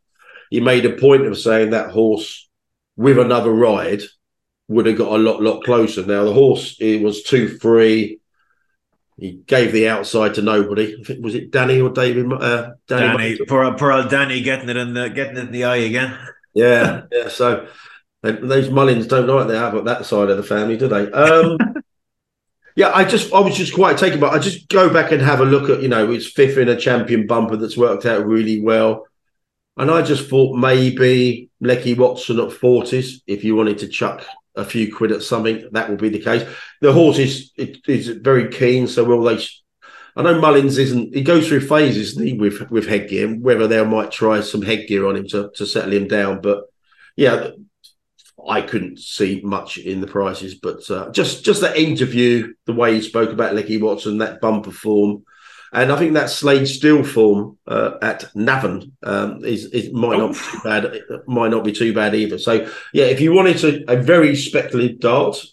He 0.49 0.59
made 0.59 0.85
a 0.85 0.95
point 0.95 1.25
of 1.25 1.37
saying 1.37 1.71
that 1.71 1.91
horse 1.91 2.49
with 2.95 3.19
another 3.19 3.51
ride 3.51 4.01
would 4.67 4.85
have 4.85 4.97
got 4.97 5.13
a 5.13 5.17
lot 5.17 5.41
lot 5.41 5.63
closer. 5.63 6.05
Now 6.05 6.23
the 6.23 6.33
horse 6.33 6.77
it 6.79 7.01
was 7.01 7.23
two 7.23 7.57
three. 7.57 8.19
He 9.17 9.41
gave 9.47 9.71
the 9.71 9.89
outside 9.89 10.35
to 10.35 10.41
nobody. 10.43 10.95
I 10.99 11.03
think 11.03 11.23
was 11.23 11.35
it 11.35 11.51
Danny 11.51 11.81
or 11.81 11.89
David? 11.89 12.31
Uh, 12.31 12.71
Danny, 12.87 13.35
Danny 13.35 13.45
poor, 13.47 13.73
poor 13.73 13.91
old 13.91 14.09
Danny 14.09 14.41
getting 14.41 14.69
it 14.69 14.77
in 14.77 14.93
the 14.93 15.09
getting 15.09 15.37
it 15.37 15.47
in 15.47 15.51
the 15.51 15.63
eye 15.63 15.77
again. 15.77 16.17
Yeah, 16.53 17.03
yeah. 17.11 17.29
So 17.29 17.67
those 18.21 18.69
Mullins 18.69 19.07
don't 19.07 19.27
like 19.27 19.47
they 19.47 19.57
have 19.57 19.83
that 19.85 20.05
side 20.05 20.29
of 20.29 20.37
the 20.37 20.43
family, 20.43 20.77
do 20.77 20.87
they? 20.87 21.11
Um, 21.11 21.57
yeah, 22.77 22.91
I 22.93 23.05
just 23.05 23.33
I 23.33 23.39
was 23.39 23.57
just 23.57 23.73
quite 23.73 23.97
taken 23.97 24.19
by. 24.19 24.27
I 24.27 24.37
just 24.37 24.69
go 24.69 24.87
back 24.93 25.11
and 25.11 25.19
have 25.19 25.39
a 25.39 25.45
look 25.45 25.67
at 25.67 25.81
you 25.81 25.87
know 25.87 26.11
it's 26.11 26.27
fifth 26.27 26.57
in 26.57 26.69
a 26.69 26.79
champion 26.79 27.25
bumper 27.25 27.57
that's 27.57 27.75
worked 27.75 28.05
out 28.05 28.23
really 28.23 28.61
well, 28.61 29.07
and 29.77 29.89
I 29.89 30.03
just 30.03 30.29
thought 30.29 30.55
maybe 30.55 31.49
Lecky 31.59 31.95
Watson 31.95 32.39
at 32.39 32.51
forties 32.51 33.23
if 33.25 33.43
you 33.43 33.55
wanted 33.55 33.79
to 33.79 33.87
chuck 33.87 34.23
a 34.55 34.63
few 34.63 34.95
quid 34.95 35.11
at 35.11 35.23
something, 35.23 35.67
that 35.71 35.89
will 35.89 35.97
be 35.97 36.09
the 36.09 36.21
case. 36.21 36.47
The 36.79 36.93
horse 36.93 37.17
is 37.17 37.51
is 37.57 38.09
very 38.09 38.49
keen, 38.49 38.87
so 38.87 39.03
will 39.03 39.23
they? 39.23 39.43
I 40.15 40.21
know 40.21 40.39
Mullins 40.39 40.77
isn't. 40.77 41.15
He 41.15 41.23
goes 41.23 41.47
through 41.47 41.61
phases 41.61 42.15
he, 42.15 42.33
with 42.33 42.69
with 42.69 42.87
headgear. 42.87 43.39
Whether 43.39 43.65
they 43.65 43.83
might 43.85 44.11
try 44.11 44.41
some 44.41 44.61
headgear 44.61 45.07
on 45.07 45.15
him 45.15 45.27
to, 45.29 45.49
to 45.55 45.65
settle 45.65 45.93
him 45.93 46.07
down, 46.07 46.41
but 46.41 46.65
yeah, 47.15 47.49
I 48.47 48.61
couldn't 48.61 48.99
see 48.99 49.41
much 49.43 49.77
in 49.77 50.01
the 50.01 50.07
prices. 50.07 50.55
But 50.55 50.89
uh, 50.89 51.11
just 51.11 51.43
just 51.43 51.61
that 51.61 51.77
interview, 51.77 52.53
the 52.65 52.73
way 52.73 52.95
he 52.95 53.01
spoke 53.01 53.31
about 53.31 53.55
Lecky 53.55 53.77
Watson, 53.77 54.19
that 54.19 54.41
bumper 54.41 54.71
form, 54.71 55.23
and 55.73 55.91
I 55.91 55.97
think 55.97 56.13
that 56.13 56.29
Slade 56.29 56.67
Steel 56.67 57.03
form 57.03 57.57
uh, 57.67 57.97
at 58.01 58.33
Navan 58.35 58.93
um, 59.03 59.43
is, 59.43 59.65
is 59.65 59.91
might 59.91 60.17
not 60.17 60.31
be 60.31 60.39
too 60.39 60.59
bad. 60.63 61.01
Might 61.27 61.51
not 61.51 61.63
be 61.63 61.73
too 61.73 61.93
bad 61.93 62.15
either. 62.15 62.37
So 62.37 62.71
yeah, 62.93 63.05
if 63.05 63.19
you 63.19 63.33
wanted 63.33 63.57
to, 63.59 63.83
a 63.87 63.97
very 63.97 64.35
speculative 64.35 64.99
dart 64.99 65.43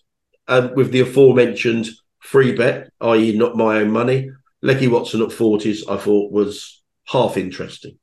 um, 0.46 0.74
with 0.74 0.92
the 0.92 1.00
aforementioned 1.00 1.88
free 2.20 2.54
bet, 2.54 2.90
i.e., 3.00 3.36
not 3.36 3.56
my 3.56 3.78
own 3.78 3.90
money, 3.90 4.30
Lecky 4.62 4.88
Watson 4.88 5.22
at 5.22 5.32
forties, 5.32 5.86
I 5.88 5.96
thought 5.96 6.32
was 6.32 6.82
half 7.06 7.36
interesting. 7.36 7.98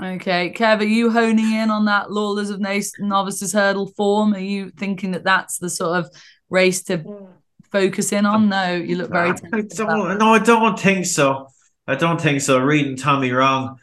Okay, 0.00 0.52
Kev, 0.54 0.80
are 0.80 0.84
you 0.84 1.10
honing 1.10 1.52
in 1.52 1.70
on 1.70 1.86
that 1.86 2.12
Lawlor's 2.12 2.50
of 2.50 2.60
Novices 2.60 3.52
hurdle 3.52 3.88
form? 3.88 4.32
Are 4.32 4.38
you 4.38 4.70
thinking 4.70 5.10
that 5.10 5.24
that's 5.24 5.58
the 5.58 5.68
sort 5.68 5.98
of 5.98 6.10
race 6.50 6.84
to 6.84 7.28
focus 7.72 8.12
in 8.12 8.24
on? 8.24 8.48
No, 8.48 8.74
you 8.74 8.94
look 8.94 9.10
very. 9.10 9.30
I 9.30 9.62
don't, 9.62 10.18
no, 10.18 10.34
I 10.34 10.38
don't 10.38 10.78
think 10.78 11.04
so. 11.04 11.48
I 11.88 11.96
don't 11.96 12.20
think 12.20 12.42
so. 12.42 12.60
Readin 12.60 13.00
Tommy 13.00 13.32
Wrong. 13.32 13.80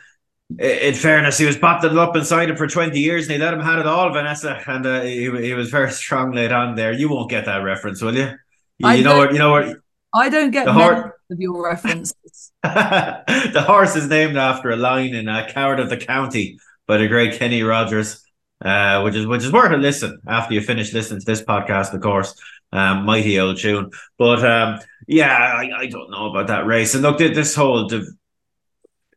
In 0.57 0.93
fairness, 0.93 1.37
he 1.37 1.45
was 1.45 1.57
bottled 1.57 1.97
up 1.97 2.15
inside 2.15 2.49
him 2.49 2.55
for 2.55 2.67
20 2.67 2.97
years 2.97 3.25
and 3.25 3.33
he 3.33 3.37
let 3.39 3.53
him 3.53 3.59
have 3.59 3.79
it 3.79 3.87
all, 3.87 4.13
Vanessa. 4.13 4.61
And 4.67 4.85
uh, 4.85 5.01
he, 5.01 5.29
he 5.41 5.53
was 5.53 5.69
very 5.69 5.91
strong 5.91 6.31
laid 6.31 6.51
on 6.51 6.75
there. 6.75 6.93
You 6.93 7.09
won't 7.09 7.29
get 7.29 7.45
that 7.45 7.57
reference, 7.63 8.01
will 8.01 8.15
you? 8.15 8.31
You, 8.77 8.89
you 8.91 9.03
know 9.03 9.17
what? 9.17 9.33
You 9.33 9.39
know 9.39 9.51
what? 9.51 9.77
I 10.13 10.29
don't 10.29 10.51
get 10.51 10.65
the 10.65 10.73
heart 10.73 11.14
of 11.31 11.39
your 11.39 11.63
references. 11.63 12.51
the 12.63 13.63
horse 13.65 13.95
is 13.95 14.07
named 14.07 14.37
after 14.37 14.69
a 14.69 14.75
line 14.75 15.13
in 15.13 15.27
uh, 15.27 15.47
Coward 15.51 15.79
of 15.79 15.89
the 15.89 15.97
County 15.97 16.57
by 16.87 16.97
the 16.97 17.07
great 17.07 17.39
Kenny 17.39 17.63
Rogers, 17.63 18.23
uh, 18.63 19.01
which 19.01 19.15
is 19.15 19.25
which 19.25 19.43
is 19.43 19.51
worth 19.51 19.71
a 19.71 19.77
listen 19.77 20.19
after 20.27 20.53
you 20.53 20.61
finish 20.61 20.93
listening 20.93 21.19
to 21.19 21.25
this 21.25 21.41
podcast, 21.41 21.93
of 21.93 22.01
course. 22.01 22.35
Um, 22.71 23.05
mighty 23.05 23.39
old 23.39 23.57
tune. 23.57 23.91
But 24.17 24.43
um, 24.45 24.79
yeah, 25.07 25.33
I, 25.33 25.69
I, 25.77 25.85
don't 25.87 26.11
know 26.11 26.29
about 26.29 26.47
that 26.47 26.65
race. 26.65 26.93
And 26.93 27.03
look, 27.03 27.19
this 27.19 27.55
whole 27.55 27.89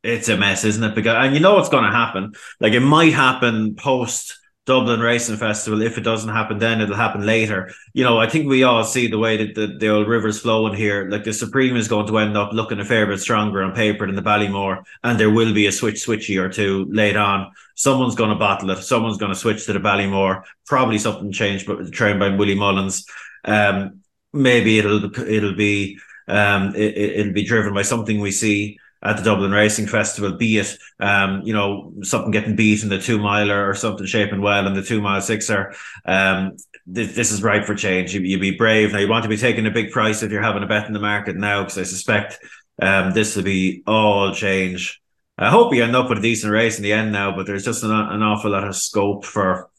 it's 0.03 0.29
a 0.29 0.37
mess, 0.37 0.65
isn't 0.65 0.85
it? 0.85 0.95
Because 0.95 1.17
and 1.17 1.35
you 1.35 1.41
know 1.41 1.55
what's 1.55 1.69
going 1.69 1.85
to 1.85 1.91
happen. 1.91 2.33
Like 2.61 2.73
it 2.73 2.81
might 2.81 3.13
happen 3.13 3.75
post 3.75 4.39
Dublin 4.69 5.01
Racing 5.01 5.39
Festival. 5.39 5.81
If 5.81 5.97
it 5.97 6.03
doesn't 6.03 6.29
happen 6.29 6.59
then, 6.59 6.83
it'll 6.83 6.95
happen 6.95 7.25
later. 7.25 7.71
You 7.95 8.05
know, 8.05 8.19
I 8.19 8.29
think 8.29 8.47
we 8.47 8.65
all 8.65 8.85
see 8.85 9.07
the 9.07 9.17
way 9.17 9.39
that 9.39 9.55
the, 9.55 9.79
the 9.79 9.89
old 9.89 10.07
river's 10.07 10.41
flowing 10.41 10.75
here. 10.75 11.09
Like 11.09 11.25
the 11.25 11.33
Supreme 11.33 11.75
is 11.75 11.89
going 11.89 12.07
to 12.07 12.19
end 12.19 12.37
up 12.37 12.53
looking 12.53 12.79
a 12.79 12.85
fair 12.85 13.07
bit 13.07 13.19
stronger 13.19 13.63
on 13.63 13.73
paper 13.73 14.05
than 14.05 14.15
the 14.15 14.21
Ballymore, 14.21 14.85
and 15.03 15.19
there 15.19 15.31
will 15.31 15.55
be 15.55 15.69
a 15.69 15.73
switch 15.73 16.07
switchy 16.07 16.39
or 16.39 16.51
two 16.51 16.87
later 16.91 17.19
on. 17.19 17.51
Someone's 17.77 18.15
going 18.15 18.29
to 18.29 18.37
bottle 18.37 18.69
it. 18.69 18.83
Someone's 18.83 19.17
going 19.17 19.33
to 19.33 19.39
switch 19.39 19.65
to 19.65 19.73
the 19.73 19.81
Ballymore. 19.81 20.43
Probably 20.67 20.99
something 20.99 21.33
changed, 21.33 21.67
but 21.67 21.91
trained 21.91 22.21
by 22.21 22.29
Willie 22.29 22.55
Mullins. 22.55 23.07
Um, 23.47 24.01
maybe 24.35 24.79
it'll 24.79 25.19
it'll 25.19 25.57
be 25.57 25.99
um, 26.27 26.75
it, 26.77 27.27
will 27.27 27.33
be 27.33 27.45
driven 27.45 27.73
by 27.73 27.83
something 27.83 28.21
we 28.21 28.33
see 28.33 28.79
at 29.03 29.17
the 29.17 29.23
Dublin 29.23 29.53
Racing 29.53 29.87
Festival, 29.87 30.33
be 30.33 30.59
it 30.59 30.77
um, 31.01 31.43
you 31.45 31.53
know 31.53 31.93
something 32.03 32.31
getting 32.31 32.57
beat 32.57 32.83
in 32.83 32.89
the 32.89 33.01
two 33.01 33.19
miler 33.19 33.69
or 33.69 33.75
something 33.75 34.07
shaping 34.07 34.43
well 34.43 34.67
in 34.67 34.75
the 34.75 34.83
two 34.83 35.01
mile 35.01 35.21
sixer. 35.21 35.75
Um, 36.05 36.57
th- 36.93 37.15
this 37.15 37.31
is 37.31 37.43
right 37.43 37.65
for 37.65 37.75
change. 37.75 38.15
You, 38.15 38.21
you 38.21 38.39
be 38.39 38.57
brave 38.57 38.93
now. 38.93 38.99
You 38.99 39.09
want 39.09 39.23
to 39.23 39.29
be 39.29 39.37
taking 39.37 39.67
a 39.67 39.71
big 39.71 39.93
price 39.93 40.23
if 40.23 40.33
you're 40.33 40.43
having 40.43 40.63
a 40.63 40.67
bet 40.67 40.87
in 40.87 40.93
the 40.93 41.01
market 41.01 41.37
now, 41.37 41.63
because 41.63 41.79
I 41.79 41.85
suspect 41.85 42.39
um, 42.83 43.13
this 43.13 43.37
will 43.37 43.45
be 43.45 43.83
all 43.87 44.35
change. 44.35 45.01
I 45.37 45.51
hope 45.51 45.71
we 45.71 45.81
end 45.81 45.95
up 45.95 46.09
with 46.09 46.19
a 46.19 46.23
decent 46.23 46.53
race 46.53 46.79
in 46.79 46.83
the 46.83 46.93
end 46.93 47.13
now, 47.13 47.37
but 47.37 47.47
there's 47.47 47.65
just 47.65 47.85
an, 47.85 47.93
an 47.93 48.23
awful 48.23 48.51
lot 48.51 48.67
of 48.67 48.75
scope 48.75 49.25
for 49.25 49.71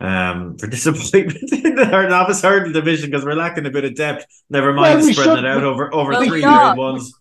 um, 0.00 0.56
for 0.56 0.66
disappointment 0.68 1.52
in 1.52 1.78
our 1.78 2.08
novice 2.08 2.40
hurdle 2.40 2.72
division 2.72 3.10
because 3.10 3.24
we're 3.24 3.34
lacking 3.34 3.66
a 3.66 3.70
bit 3.70 3.84
of 3.84 3.94
depth. 3.94 4.24
Never 4.48 4.72
mind 4.72 5.02
well, 5.02 5.12
spreading 5.12 5.44
it 5.44 5.46
out 5.46 5.62
over 5.62 5.94
over 5.94 6.12
well, 6.12 6.24
three 6.24 6.40
grade 6.40 6.76
ones 6.78 7.12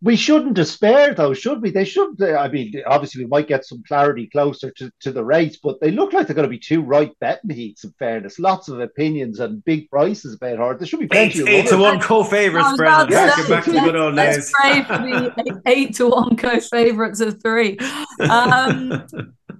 we 0.00 0.14
shouldn't 0.14 0.54
despair, 0.54 1.12
though, 1.12 1.34
should 1.34 1.60
we? 1.60 1.70
They 1.70 1.84
should. 1.84 2.22
I 2.22 2.48
mean, 2.48 2.72
obviously, 2.86 3.24
we 3.24 3.28
might 3.28 3.48
get 3.48 3.64
some 3.64 3.82
clarity 3.86 4.28
closer 4.28 4.70
to, 4.70 4.92
to 5.00 5.10
the 5.10 5.24
race, 5.24 5.58
but 5.60 5.80
they 5.80 5.90
look 5.90 6.12
like 6.12 6.26
they're 6.26 6.36
going 6.36 6.46
to 6.46 6.50
be 6.50 6.58
two 6.58 6.82
right 6.82 7.10
betting 7.18 7.50
heats. 7.50 7.82
In 7.82 7.92
fairness, 7.98 8.38
lots 8.38 8.68
of 8.68 8.78
opinions 8.78 9.40
and 9.40 9.64
big 9.64 9.90
prices 9.90 10.34
about 10.34 10.58
her. 10.58 10.78
There 10.78 10.86
should 10.86 11.00
be 11.00 11.08
plenty 11.08 11.40
eight, 11.40 11.42
of 11.42 11.48
eight 11.48 11.68
to 11.70 11.78
one 11.78 12.00
co-favorites, 12.00 12.76
Brendan. 12.76 13.10
Yes. 13.10 13.48
Back 13.48 13.64
to 13.64 13.72
the 13.72 13.80
good 13.80 13.96
old 13.96 14.14
days. 14.14 14.36
Let's 14.36 14.52
pray 14.52 14.82
for 14.84 14.98
the 14.98 15.62
eight 15.66 15.96
to 15.96 16.08
one 16.08 16.36
co-favorites 16.36 17.20
of 17.20 17.42
three. 17.42 17.76
Um, 18.20 19.04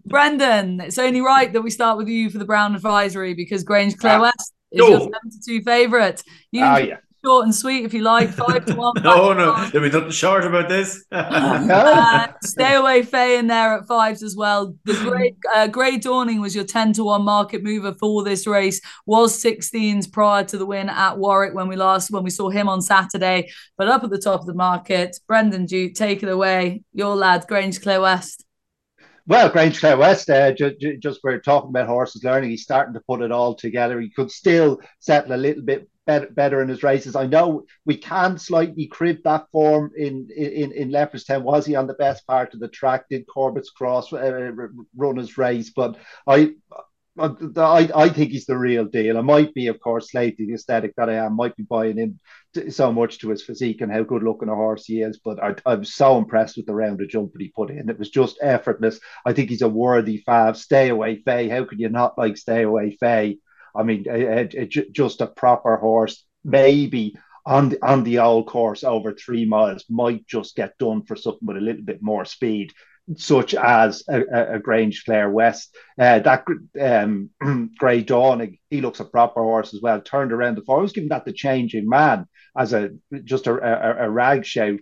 Brendan, 0.07 0.81
it's 0.81 0.99
only 0.99 1.21
right 1.21 1.53
that 1.53 1.63
we 1.63 1.71
start 1.71 1.99
with 1.99 2.09
you 2.09 2.31
for 2.31 2.39
the 2.39 2.45
Brown 2.45 2.77
Advisory 2.77 3.35
because 3.35 3.65
Grange 3.65 3.97
Clare 3.97 4.19
ah. 4.19 4.23
West 4.23 4.55
is 4.71 4.89
your 4.89 5.01
72 5.01 5.63
favourite. 5.63 6.23
You 6.53 6.65
oh, 6.65 6.77
yeah 6.77 6.99
short 7.25 7.45
and 7.45 7.55
sweet 7.55 7.85
if 7.85 7.95
you 7.95 8.03
like. 8.03 8.31
Five 8.39 8.65
to 8.67 8.75
one. 8.75 8.95
no, 9.03 9.33
no, 9.33 9.55
there'll 9.69 9.89
be 9.89 9.95
nothing 9.95 10.11
short 10.11 10.45
about 10.45 10.69
this. 10.69 11.05
uh, 11.13 12.29
stay 12.43 12.75
away, 12.75 13.03
Fay, 13.03 13.39
in 13.39 13.47
there 13.47 13.79
at 13.79 13.87
fives 13.87 14.23
as 14.23 14.37
well. 14.37 14.75
The 14.85 14.95
great 14.95 15.37
uh, 15.55 15.67
Grey 15.67 15.99
Dawning 15.99 16.41
was 16.41 16.55
your 16.55 16.65
ten 16.65 16.93
to 16.95 17.05
one 17.05 17.23
market 17.23 17.63
mover 17.63 17.95
for 17.95 18.23
this 18.23 18.47
race. 18.47 18.81
Was 19.07 19.43
16s 19.43 20.11
prior 20.11 20.45
to 20.45 20.59
the 20.59 20.67
win 20.67 20.89
at 20.89 21.19
Warwick 21.19 21.55
when 21.55 21.69
we 21.69 21.77
last 21.77 22.11
when 22.11 22.25
we 22.25 22.31
saw 22.31 22.51
him 22.51 22.69
on 22.69 22.83
Saturday, 22.83 23.51
but 23.77 23.89
up 23.89 24.05
at 24.05 24.11
the 24.11 24.19
top 24.19 24.41
of 24.41 24.47
the 24.47 24.55
market. 24.55 25.19
Brendan 25.27 25.67
Duke, 25.67 25.95
take 25.95 26.23
it 26.23 26.29
away. 26.29 26.83
Your 26.93 27.15
lad, 27.17 27.47
Grangeclare 27.49 28.03
West. 28.03 28.45
Well, 29.29 29.51
Grangeclare 29.51 29.99
West, 29.99 30.31
uh, 30.31 30.53
just, 30.53 30.77
just 31.01 31.21
we're 31.23 31.39
talking 31.39 31.69
about 31.69 31.87
horses 31.87 32.25
learning. 32.25 32.49
He's 32.49 32.63
starting 32.63 32.95
to 32.95 33.01
put 33.01 33.21
it 33.21 33.31
all 33.31 33.55
together. 33.55 34.01
He 34.01 34.09
could 34.09 34.31
still 34.31 34.81
settle 35.01 35.35
a 35.35 35.37
little 35.37 35.63
bit 35.63 35.87
better, 36.09 36.27
better 36.31 36.63
in 36.63 36.69
his 36.69 36.83
races. 36.83 37.15
I 37.15 37.27
know 37.27 37.65
we 37.85 37.97
can 37.97 38.39
slightly 38.39 38.87
crib 38.87 39.19
that 39.25 39.45
form 39.53 39.93
in 39.97 40.29
in 40.35 40.73
in 40.73 40.91
Leopardstown. 40.91 41.43
Was 41.43 41.67
he 41.67 41.77
on 41.77 41.87
the 41.87 42.03
best 42.07 42.27
part 42.27 42.55
of 42.55 42.61
the 42.61 42.69
track? 42.69 43.05
Did 43.11 43.27
Corbett's 43.27 43.71
Cross 43.71 44.13
uh, 44.13 44.51
run 44.97 45.17
his 45.17 45.39
race? 45.39 45.71
But 45.71 45.97
I. 46.27 46.55
I, 47.21 47.91
I 47.97 48.09
think 48.11 48.31
he's 48.31 48.47
the 48.47 48.57
real 48.57 48.85
deal. 48.85 49.19
I 49.19 49.23
might 49.23 49.53
be, 49.53 49.67
of 49.67 49.81
course, 49.81 50.13
slightly 50.13 50.47
the 50.47 50.55
aesthetic 50.55 50.95
that 50.95 51.11
I 51.11 51.15
am, 51.15 51.35
might 51.35 51.57
be 51.57 51.65
buying 51.65 51.99
in 51.99 52.21
so 52.71 52.93
much 52.93 53.19
to 53.19 53.31
his 53.31 53.43
physique 53.43 53.81
and 53.81 53.91
how 53.91 54.05
good 54.05 54.23
looking 54.23 54.49
a 54.49 54.55
horse 54.55 54.85
he 54.85 55.03
is. 55.03 55.19
But 55.25 55.43
I, 55.43 55.57
I'm 55.67 55.85
so 55.85 56.17
impressed 56.17 56.57
with 56.57 56.67
the 56.67 56.77
round 56.77 57.01
of 57.01 57.09
jump 57.09 57.33
that 57.33 57.43
he 57.43 57.49
put 57.49 57.71
in. 57.71 57.91
It 57.91 57.99
was 57.99 58.11
just 58.11 58.39
effortless. 58.41 59.01
I 59.27 59.33
think 59.33 59.51
he's 59.51 59.63
a 59.63 59.69
worthy 59.69 60.19
five. 60.19 60.57
Stay 60.57 60.91
away, 60.91 61.21
Fay. 61.25 61.49
How 61.49 61.65
could 61.65 61.81
you 61.81 61.89
not 61.89 62.17
like 62.17 62.37
stay 62.37 62.63
away, 62.63 62.97
Fay? 63.01 63.39
I 63.79 63.83
mean, 63.85 64.05
a, 64.11 64.41
a, 64.41 64.67
just 64.67 65.21
a 65.21 65.27
proper 65.27 65.77
horse, 65.77 66.25
maybe 66.45 67.15
on 67.47 67.71
the, 67.71 67.87
on 67.87 68.05
the 68.05 68.19
old 68.19 68.47
course 68.47 68.85
over 68.85 69.13
three 69.13 69.45
miles 69.45 69.85
might 69.89 70.27
just 70.27 70.57
get 70.57 70.77
done 70.79 71.03
for 71.05 71.17
something 71.17 71.47
with 71.47 71.57
a 71.57 71.61
little 71.61 71.83
bit 71.83 72.03
more 72.03 72.25
speed, 72.25 72.73
such 73.17 73.55
as 73.55 74.03
a, 74.09 74.21
a 74.57 74.61
Grangeclare 74.61 75.33
West. 75.33 75.75
Uh, 75.99 76.19
that 76.19 76.45
um, 76.81 77.31
Grey 77.79 78.03
Dawning, 78.03 78.59
he 78.69 78.81
looks 78.81 79.01
a 79.01 79.05
proper 79.05 79.41
horse 79.41 79.73
as 79.73 79.81
well. 79.81 80.01
Turned 80.01 80.33
around 80.33 80.57
the 80.57 80.63
form. 80.63 80.81
I 80.81 80.83
was 80.83 80.93
giving 80.93 81.09
that 81.11 81.25
the 81.25 81.33
changing 81.33 81.89
man 81.89 82.27
as 82.57 82.73
a 82.73 82.91
just 83.25 83.47
a, 83.47 83.55
a, 83.55 84.07
a 84.07 84.11
rag 84.11 84.45
shout 84.45 84.81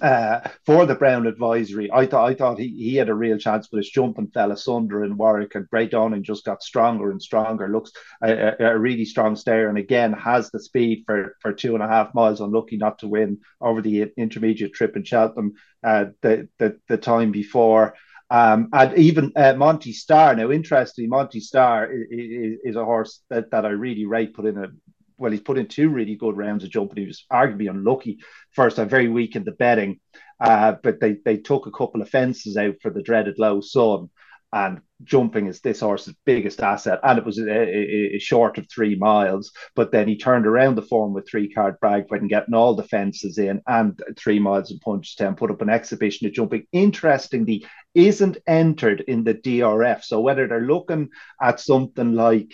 uh, 0.00 0.40
for 0.66 0.86
the 0.86 0.94
Brown 0.94 1.26
advisory. 1.26 1.90
I 1.92 2.06
thought 2.06 2.30
I 2.30 2.34
thought 2.34 2.58
he, 2.58 2.68
he 2.68 2.96
had 2.96 3.08
a 3.08 3.14
real 3.14 3.38
chance, 3.38 3.68
but 3.68 3.78
his 3.78 3.90
jumping 3.90 4.28
fell 4.28 4.52
asunder 4.52 5.04
in 5.04 5.16
Warwick, 5.16 5.54
and 5.54 5.68
Grey 5.68 5.86
Dawning 5.86 6.22
just 6.22 6.44
got 6.44 6.62
stronger 6.62 7.10
and 7.10 7.22
stronger. 7.22 7.68
Looks 7.68 7.92
a, 8.22 8.32
a, 8.32 8.56
a, 8.72 8.78
really 8.78 9.04
strong 9.04 9.36
stayer, 9.36 9.68
and 9.68 9.78
again 9.78 10.12
has 10.12 10.50
the 10.50 10.60
speed 10.60 11.04
for 11.06 11.36
for 11.40 11.52
two 11.52 11.74
and 11.74 11.82
a 11.82 11.88
half 11.88 12.14
miles. 12.14 12.40
Unlucky 12.40 12.76
not 12.76 12.98
to 13.00 13.08
win 13.08 13.38
over 13.60 13.82
the 13.82 14.12
intermediate 14.16 14.74
trip 14.74 14.96
in 14.96 15.04
Cheltenham 15.04 15.54
uh, 15.84 16.06
the, 16.20 16.48
the 16.58 16.78
the 16.88 16.96
time 16.96 17.32
before. 17.32 17.94
Um, 18.32 18.70
and 18.72 18.96
even 18.96 19.30
uh, 19.36 19.52
Monty 19.52 19.92
Star. 19.92 20.34
Now, 20.34 20.50
interestingly, 20.50 21.06
Monty 21.06 21.38
Star 21.38 21.92
is, 21.92 22.06
is, 22.10 22.58
is, 22.64 22.76
a 22.76 22.84
horse 22.84 23.20
that, 23.28 23.50
that 23.50 23.66
I 23.66 23.68
really 23.68 24.06
rate. 24.06 24.32
Put 24.32 24.46
in 24.46 24.56
a 24.56 24.68
well, 25.22 25.30
he's 25.30 25.40
put 25.40 25.56
in 25.56 25.68
two 25.68 25.88
really 25.88 26.16
good 26.16 26.36
rounds 26.36 26.64
of 26.64 26.70
jumping. 26.70 26.98
He 26.98 27.06
was 27.06 27.24
arguably 27.32 27.70
unlucky 27.70 28.18
first. 28.50 28.80
I'm 28.80 28.88
very 28.88 29.08
weak 29.08 29.36
in 29.36 29.44
the 29.44 29.52
betting, 29.52 30.00
uh, 30.40 30.74
but 30.82 30.98
they 30.98 31.18
they 31.24 31.36
took 31.36 31.66
a 31.66 31.70
couple 31.70 32.02
of 32.02 32.10
fences 32.10 32.56
out 32.56 32.74
for 32.82 32.90
the 32.90 33.02
dreaded 33.02 33.36
low 33.38 33.60
sun, 33.60 34.10
and 34.52 34.80
jumping 35.04 35.46
is 35.46 35.60
this 35.60 35.78
horse's 35.78 36.16
biggest 36.26 36.60
asset. 36.60 36.98
And 37.04 37.20
it 37.20 37.24
was 37.24 37.38
a, 37.38 37.48
a, 37.48 38.16
a 38.16 38.18
short 38.18 38.58
of 38.58 38.66
three 38.68 38.96
miles, 38.96 39.52
but 39.76 39.92
then 39.92 40.08
he 40.08 40.18
turned 40.18 40.44
around 40.44 40.74
the 40.74 40.82
form 40.82 41.12
with 41.12 41.28
three 41.30 41.48
card 41.48 41.76
Bragford 41.80 42.20
and 42.20 42.28
getting 42.28 42.54
all 42.54 42.74
the 42.74 42.82
fences 42.82 43.38
in 43.38 43.62
and 43.68 43.96
three 44.18 44.40
miles 44.40 44.72
in 44.72 44.80
Punchestown, 44.80 45.36
put 45.36 45.52
up 45.52 45.62
an 45.62 45.70
exhibition 45.70 46.26
of 46.26 46.32
jumping. 46.32 46.66
Interestingly, 46.72 47.64
isn't 47.94 48.38
entered 48.48 49.04
in 49.06 49.22
the 49.22 49.34
DRF. 49.34 50.02
So 50.02 50.20
whether 50.20 50.48
they're 50.48 50.62
looking 50.62 51.10
at 51.40 51.60
something 51.60 52.14
like 52.14 52.52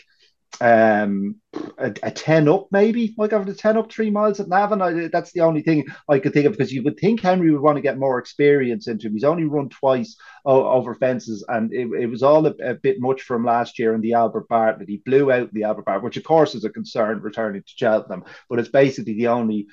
um, 0.61 1.37
a, 1.79 1.95
a, 2.03 2.11
10 2.11 2.49
up, 2.49 2.69
maybe. 2.73 3.15
like 3.17 3.31
the 3.31 3.55
10 3.55 3.77
up 3.77 3.93
three 3.93 4.11
miles 4.11 4.41
at 4.41 4.49
Navan. 4.49 4.83
I, 4.83 5.09
that's 5.09 5.33
the 5.33 5.43
only 5.43 5.63
thing 5.63 5.87
I 6.09 6.19
could 6.19 6.33
think 6.33 6.47
of 6.47 6.53
because 6.53 6.73
you 6.73 6.83
would 6.83 6.99
think 6.99 7.21
Henry 7.21 7.51
would 7.51 7.61
want 7.61 7.77
to 7.77 7.83
get 7.83 7.99
more 7.99 8.19
experience 8.19 8.89
into 8.89 9.07
him. 9.07 9.13
He's 9.13 9.25
only 9.25 9.45
run 9.45 9.69
twice 9.69 10.17
over 10.45 10.95
fences, 10.95 11.45
and 11.49 11.73
it, 11.73 11.89
it 12.01 12.07
was 12.07 12.23
all 12.23 12.47
a, 12.47 12.55
a, 12.63 12.75
bit 12.75 13.01
much 13.01 13.23
from 13.23 13.45
last 13.45 13.79
year 13.79 13.95
in 13.95 14.01
the 14.01 14.15
Albert 14.15 14.49
Bartlett. 14.49 14.89
He 14.89 15.03
blew 15.05 15.31
out 15.31 15.53
the 15.53 15.65
Albert 15.65 15.85
Bartlett, 15.85 16.05
which 16.05 16.17
of 16.17 16.25
course 16.25 16.55
is 16.55 16.65
a 16.65 16.71
concern 16.71 17.21
returning 17.21 17.63
to 17.63 17.73
Cheltenham, 17.77 18.25
but 18.49 18.59
it's 18.59 18.71
basically 18.71 19.15
the 19.15 19.29
only 19.29 19.69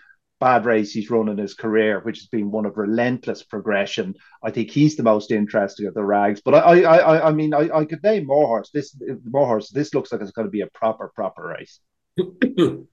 bad 0.46 0.64
race 0.64 0.91
he's 0.91 1.10
run 1.10 1.28
in 1.28 1.39
his 1.39 1.56
career, 1.56 2.02
which 2.02 2.20
has 2.20 2.28
been 2.28 2.52
one 2.52 2.68
of 2.68 2.78
relentless 2.78 3.41
progression. 3.41 4.14
I 4.43 4.52
think 4.52 4.70
he's 4.70 4.96
the 4.96 5.02
most 5.02 5.32
interesting 5.32 5.88
of 5.88 5.96
the 5.96 6.04
rags. 6.04 6.39
But 6.39 6.54
I, 6.54 6.84
I, 6.84 6.98
I, 6.98 7.28
I 7.30 7.32
mean, 7.32 7.52
I, 7.52 7.68
I 7.74 7.84
could 7.86 8.04
name 8.04 8.28
more 8.28 8.46
horse. 8.46 8.70
This 8.72 8.96
more 9.24 9.48
horse. 9.48 9.72
This 9.72 9.96
looks 9.96 10.12
like 10.12 10.22
it's 10.22 10.30
going 10.30 10.46
to 10.46 10.52
be 10.52 10.62
a 10.62 10.68
proper, 10.68 11.12
proper 11.16 11.48
race. 11.48 11.80
uh, 12.20 12.86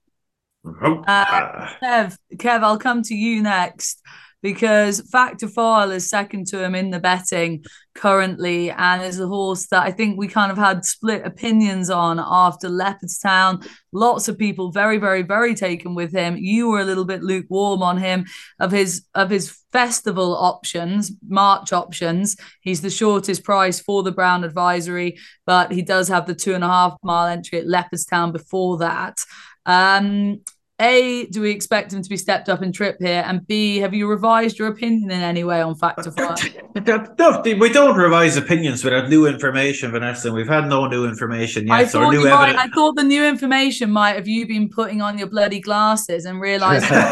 Kev, 0.65 2.17
Kev, 2.37 2.63
I'll 2.63 2.79
come 2.79 3.03
to 3.03 3.13
you 3.13 3.43
next 3.43 4.01
because 4.43 4.99
Fact 5.09 5.39
To 5.39 5.47
File 5.47 5.89
is 5.89 6.07
second 6.07 6.45
to 6.47 6.63
him 6.63 6.75
in 6.75 6.91
the 6.91 6.99
betting 6.99 7.63
currently 7.95 8.69
and 8.71 9.01
is 9.01 9.19
a 9.19 9.27
horse 9.27 9.67
that 9.67 9.83
I 9.83 9.91
think 9.91 10.17
we 10.17 10.27
kind 10.27 10.51
of 10.51 10.57
had 10.57 10.85
split 10.85 11.25
opinions 11.25 11.89
on 11.89 12.19
after 12.19 12.67
Leopardstown. 12.67 13.65
Lots 13.93 14.27
of 14.27 14.37
people 14.37 14.71
very, 14.71 14.97
very, 14.97 15.21
very 15.21 15.55
taken 15.55 15.95
with 15.95 16.11
him. 16.11 16.35
You 16.37 16.69
were 16.69 16.81
a 16.81 16.85
little 16.85 17.05
bit 17.05 17.23
lukewarm 17.23 17.81
on 17.81 17.97
him 17.97 18.25
of 18.59 18.71
his 18.71 19.05
of 19.15 19.29
his 19.29 19.57
festival 19.71 20.35
options, 20.35 21.11
March 21.27 21.71
options. 21.71 22.35
He's 22.61 22.81
the 22.81 22.89
shortest 22.89 23.43
price 23.43 23.79
for 23.79 24.03
the 24.03 24.11
Brown 24.11 24.43
Advisory, 24.43 25.17
but 25.45 25.71
he 25.71 25.81
does 25.81 26.09
have 26.09 26.27
the 26.27 26.35
two 26.35 26.53
and 26.53 26.63
a 26.63 26.67
half 26.67 26.97
mile 27.01 27.27
entry 27.27 27.59
at 27.59 27.65
Leopardstown 27.65 28.33
before 28.33 28.77
that. 28.79 29.17
Um, 29.65 30.41
a, 30.83 31.25
do 31.27 31.41
we 31.41 31.51
expect 31.51 31.93
him 31.93 32.01
to 32.01 32.09
be 32.09 32.17
stepped 32.17 32.49
up 32.49 32.61
in 32.61 32.73
trip 32.73 32.97
here? 32.99 33.23
And 33.25 33.47
B, 33.47 33.77
have 33.77 33.93
you 33.93 34.07
revised 34.07 34.59
your 34.59 34.67
opinion 34.67 35.09
in 35.09 35.21
any 35.21 35.43
way 35.45 35.61
on 35.61 35.75
Factor 35.75 36.11
Five? 36.17 36.37
no, 37.17 37.41
we 37.43 37.69
don't 37.69 37.95
revise 37.95 38.35
opinions 38.35 38.83
without 38.83 39.09
new 39.09 39.25
information, 39.25 39.91
Vanessa. 39.91 40.31
We've 40.31 40.47
had 40.47 40.67
no 40.67 40.87
new 40.87 41.05
information 41.07 41.67
yet. 41.67 41.73
I, 41.73 41.85
so 41.85 42.01
thought, 42.01 42.13
might, 42.13 42.55
I 42.57 42.67
thought 42.67 42.95
the 42.95 43.03
new 43.03 43.23
information 43.25 43.91
might 43.91 44.15
have 44.15 44.27
you 44.27 44.45
been 44.45 44.67
putting 44.67 45.01
on 45.01 45.17
your 45.17 45.27
bloody 45.27 45.61
glasses 45.61 46.25
and 46.25 46.41
realizing 46.41 46.89
our, 46.97 47.07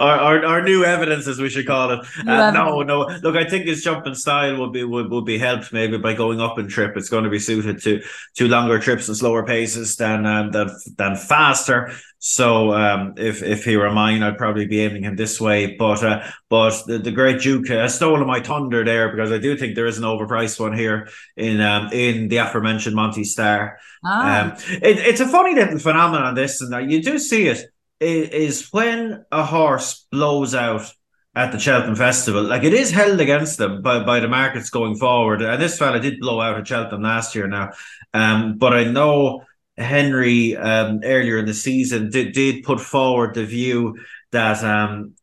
our, 0.00 0.44
our, 0.44 0.62
new 0.62 0.84
evidence, 0.84 1.26
as 1.26 1.40
we 1.40 1.48
should 1.48 1.66
call 1.66 1.90
it. 1.90 2.00
Uh, 2.26 2.50
no, 2.52 2.82
no. 2.82 3.06
Look, 3.22 3.34
I 3.36 3.44
think 3.44 3.66
his 3.66 3.82
jumping 3.82 4.14
style 4.14 4.56
will 4.56 4.70
be 4.70 4.84
would, 4.84 5.10
would 5.10 5.24
be 5.24 5.38
helped 5.38 5.72
maybe 5.72 5.98
by 5.98 6.14
going 6.14 6.40
up 6.40 6.58
in 6.58 6.68
trip. 6.68 6.96
It's 6.96 7.08
going 7.08 7.24
to 7.24 7.30
be 7.30 7.40
suited 7.40 7.82
to 7.82 8.00
to 8.36 8.48
longer 8.48 8.78
trips 8.78 9.08
and 9.08 9.16
slower 9.16 9.44
paces 9.44 9.96
than 9.96 10.24
um, 10.26 10.52
than 10.52 10.70
than 10.96 11.16
fast 11.16 11.63
faster. 11.64 11.92
So 12.18 12.72
um, 12.72 13.14
if 13.16 13.42
if 13.42 13.64
he 13.64 13.76
were 13.76 13.90
mine, 13.92 14.22
I'd 14.22 14.38
probably 14.38 14.66
be 14.66 14.80
aiming 14.80 15.04
him 15.04 15.16
this 15.16 15.40
way. 15.40 15.76
But 15.76 16.02
uh, 16.02 16.26
but 16.48 16.86
the, 16.86 16.98
the 16.98 17.10
great 17.10 17.42
Duke 17.42 17.70
uh, 17.70 17.88
stolen 17.88 18.26
my 18.26 18.40
thunder 18.40 18.84
there 18.84 19.10
because 19.10 19.30
I 19.30 19.38
do 19.38 19.56
think 19.56 19.74
there 19.74 19.86
is 19.86 19.98
an 19.98 20.04
overpriced 20.04 20.58
one 20.58 20.76
here 20.76 21.08
in 21.36 21.60
um, 21.60 21.90
in 21.92 22.28
the 22.28 22.38
aforementioned 22.38 22.96
Monty 22.96 23.24
Star. 23.24 23.78
Ah. 24.04 24.44
Um, 24.44 24.52
it, 24.70 24.98
it's 24.98 25.20
a 25.20 25.28
funny 25.28 25.54
little 25.54 25.78
phenomenon. 25.78 26.34
This 26.34 26.60
and 26.60 26.72
that 26.72 26.90
you 26.90 27.02
do 27.02 27.18
see 27.18 27.48
it 27.48 27.70
is 28.00 28.68
when 28.70 29.24
a 29.30 29.44
horse 29.44 30.06
blows 30.10 30.54
out 30.54 30.90
at 31.36 31.52
the 31.52 31.58
Cheltenham 31.58 31.96
Festival. 31.96 32.42
Like 32.42 32.62
it 32.62 32.74
is 32.74 32.90
held 32.90 33.20
against 33.20 33.58
them 33.58 33.82
by, 33.82 34.04
by 34.04 34.20
the 34.20 34.28
markets 34.28 34.70
going 34.70 34.96
forward. 34.96 35.42
And 35.42 35.60
this 35.60 35.78
fella 35.78 36.00
did 36.00 36.20
blow 36.20 36.40
out 36.40 36.58
at 36.58 36.66
Cheltenham 36.66 37.02
last 37.02 37.34
year 37.34 37.48
now. 37.48 37.70
Um, 38.12 38.56
but 38.56 38.72
I 38.72 38.84
know 38.84 39.42
Henry 39.76 40.56
um, 40.56 41.00
earlier 41.04 41.38
in 41.38 41.46
the 41.46 41.54
season 41.54 42.10
did, 42.10 42.32
did 42.32 42.64
put 42.64 42.80
forward 42.80 43.34
the 43.34 43.44
view 43.44 43.96
that 44.30 44.62
um, 44.62 45.14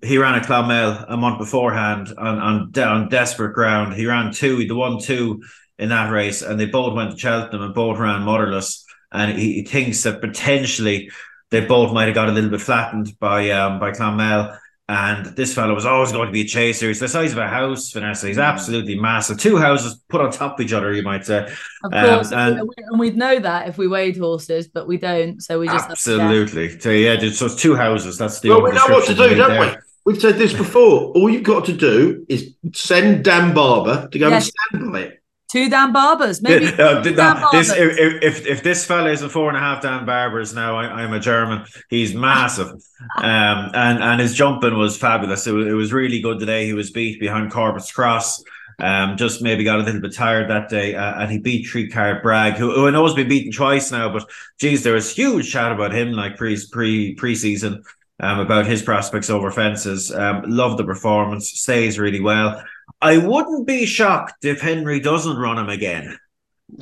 he 0.00 0.18
ran 0.18 0.34
a 0.34 0.44
Clonmel 0.44 1.04
a 1.08 1.16
month 1.16 1.38
beforehand 1.38 2.12
on, 2.16 2.38
on 2.38 2.78
on 2.78 3.08
desperate 3.08 3.54
ground. 3.54 3.94
He 3.94 4.06
ran 4.06 4.32
two, 4.32 4.58
he 4.58 4.70
won 4.70 5.00
two 5.00 5.42
in 5.78 5.88
that 5.90 6.10
race, 6.10 6.42
and 6.42 6.58
they 6.58 6.66
both 6.66 6.94
went 6.94 7.12
to 7.12 7.18
Cheltenham 7.18 7.62
and 7.62 7.74
both 7.74 7.98
ran 7.98 8.22
motherless. 8.22 8.84
And 9.10 9.38
he, 9.38 9.54
he 9.54 9.64
thinks 9.64 10.02
that 10.04 10.20
potentially 10.20 11.10
they 11.50 11.60
both 11.60 11.92
might 11.92 12.06
have 12.06 12.14
got 12.14 12.28
a 12.28 12.32
little 12.32 12.50
bit 12.50 12.60
flattened 12.60 13.18
by 13.18 13.50
um, 13.50 13.78
by 13.78 13.92
Clonmel. 13.92 14.56
And 14.92 15.24
this 15.36 15.54
fellow 15.54 15.74
was 15.74 15.86
always 15.86 16.12
going 16.12 16.26
to 16.26 16.32
be 16.32 16.42
a 16.42 16.44
chaser. 16.44 16.88
He's 16.88 17.00
the 17.00 17.08
size 17.08 17.32
of 17.32 17.38
a 17.38 17.48
house, 17.48 17.90
Vanessa. 17.92 18.26
He's 18.26 18.36
mm. 18.36 18.44
absolutely 18.44 18.94
massive. 18.94 19.38
Two 19.38 19.56
houses 19.56 19.98
put 20.10 20.20
on 20.20 20.30
top 20.30 20.60
of 20.60 20.66
each 20.66 20.74
other, 20.74 20.92
you 20.92 21.02
might 21.02 21.24
say. 21.24 21.50
Of 21.82 21.92
course, 21.92 22.30
um, 22.30 22.58
and, 22.58 22.70
and, 22.76 23.00
we'd 23.00 23.16
know 23.16 23.38
that 23.38 23.68
if 23.68 23.78
we 23.78 23.88
weighed 23.88 24.18
horses, 24.18 24.68
but 24.68 24.86
we 24.86 24.98
don't. 24.98 25.42
So 25.42 25.60
we 25.60 25.66
just 25.66 25.88
absolutely. 25.88 26.78
So 26.78 26.90
yeah, 26.90 27.18
so 27.30 27.46
it's 27.46 27.54
two 27.54 27.74
houses. 27.74 28.18
That's 28.18 28.40
the. 28.40 28.50
Well, 28.50 28.64
we 28.64 28.72
know 28.72 28.86
what 28.88 29.06
to 29.06 29.14
do, 29.14 29.34
don't 29.34 29.48
there. 29.48 29.80
we? 30.04 30.12
We've 30.12 30.20
said 30.20 30.36
this 30.36 30.52
before. 30.52 31.12
All 31.12 31.30
you've 31.30 31.42
got 31.42 31.64
to 31.66 31.72
do 31.72 32.26
is 32.28 32.52
send 32.74 33.24
Dan 33.24 33.54
Barber 33.54 34.10
to 34.12 34.18
go 34.18 34.28
yes. 34.28 34.44
and 34.44 34.82
stand 34.82 34.92
by 34.92 35.00
it. 35.00 35.21
Two 35.52 35.68
Dan 35.68 35.92
Barbers, 35.92 36.40
maybe. 36.42 36.66
Uh, 36.66 37.02
Dan 37.02 37.44
this, 37.52 37.70
if, 37.70 38.22
if, 38.22 38.46
if 38.46 38.62
this 38.62 38.86
fella 38.86 39.10
is 39.10 39.20
a 39.20 39.28
four 39.28 39.48
and 39.48 39.56
a 39.56 39.60
half 39.60 39.82
Dan 39.82 40.06
Barbers 40.06 40.54
now, 40.54 40.76
I, 40.76 41.02
am 41.02 41.12
a 41.12 41.20
German. 41.20 41.66
He's 41.90 42.14
massive, 42.14 42.70
um, 43.18 43.70
and 43.74 44.02
and 44.02 44.18
his 44.18 44.34
jumping 44.34 44.78
was 44.78 44.96
fabulous. 44.96 45.46
It 45.46 45.52
was, 45.52 45.66
it 45.66 45.72
was 45.72 45.92
really 45.92 46.22
good 46.22 46.38
today. 46.38 46.64
He 46.64 46.72
was 46.72 46.90
beat 46.90 47.20
behind 47.20 47.52
Corbett's 47.52 47.92
Cross. 47.92 48.42
Um, 48.78 49.18
just 49.18 49.42
maybe 49.42 49.62
got 49.62 49.78
a 49.78 49.82
little 49.82 50.00
bit 50.00 50.14
tired 50.14 50.48
that 50.48 50.70
day, 50.70 50.94
uh, 50.94 51.20
and 51.20 51.30
he 51.30 51.38
beat 51.38 51.68
Three 51.68 51.90
Card 51.90 52.22
Brag, 52.22 52.54
who, 52.54 52.72
who 52.72 52.88
I 52.88 52.90
know 52.90 53.04
has 53.04 53.14
been 53.14 53.28
beaten 53.28 53.52
twice 53.52 53.92
now. 53.92 54.10
But 54.10 54.30
geez, 54.58 54.82
there 54.82 54.94
was 54.94 55.14
huge 55.14 55.52
chat 55.52 55.70
about 55.70 55.92
him 55.92 56.12
like 56.12 56.38
pre 56.38 56.56
pre 56.70 57.14
preseason. 57.14 57.84
Um, 58.20 58.38
about 58.38 58.66
his 58.66 58.82
prospects 58.82 59.30
over 59.30 59.50
fences. 59.50 60.14
Um, 60.14 60.44
love 60.46 60.76
the 60.76 60.84
performance, 60.84 61.50
stays 61.50 61.98
really 61.98 62.20
well. 62.20 62.62
I 63.02 63.18
wouldn't 63.18 63.66
be 63.66 63.84
shocked 63.84 64.44
if 64.44 64.60
Henry 64.60 65.00
doesn't 65.00 65.36
run 65.36 65.58
him 65.58 65.68
again. 65.68 66.16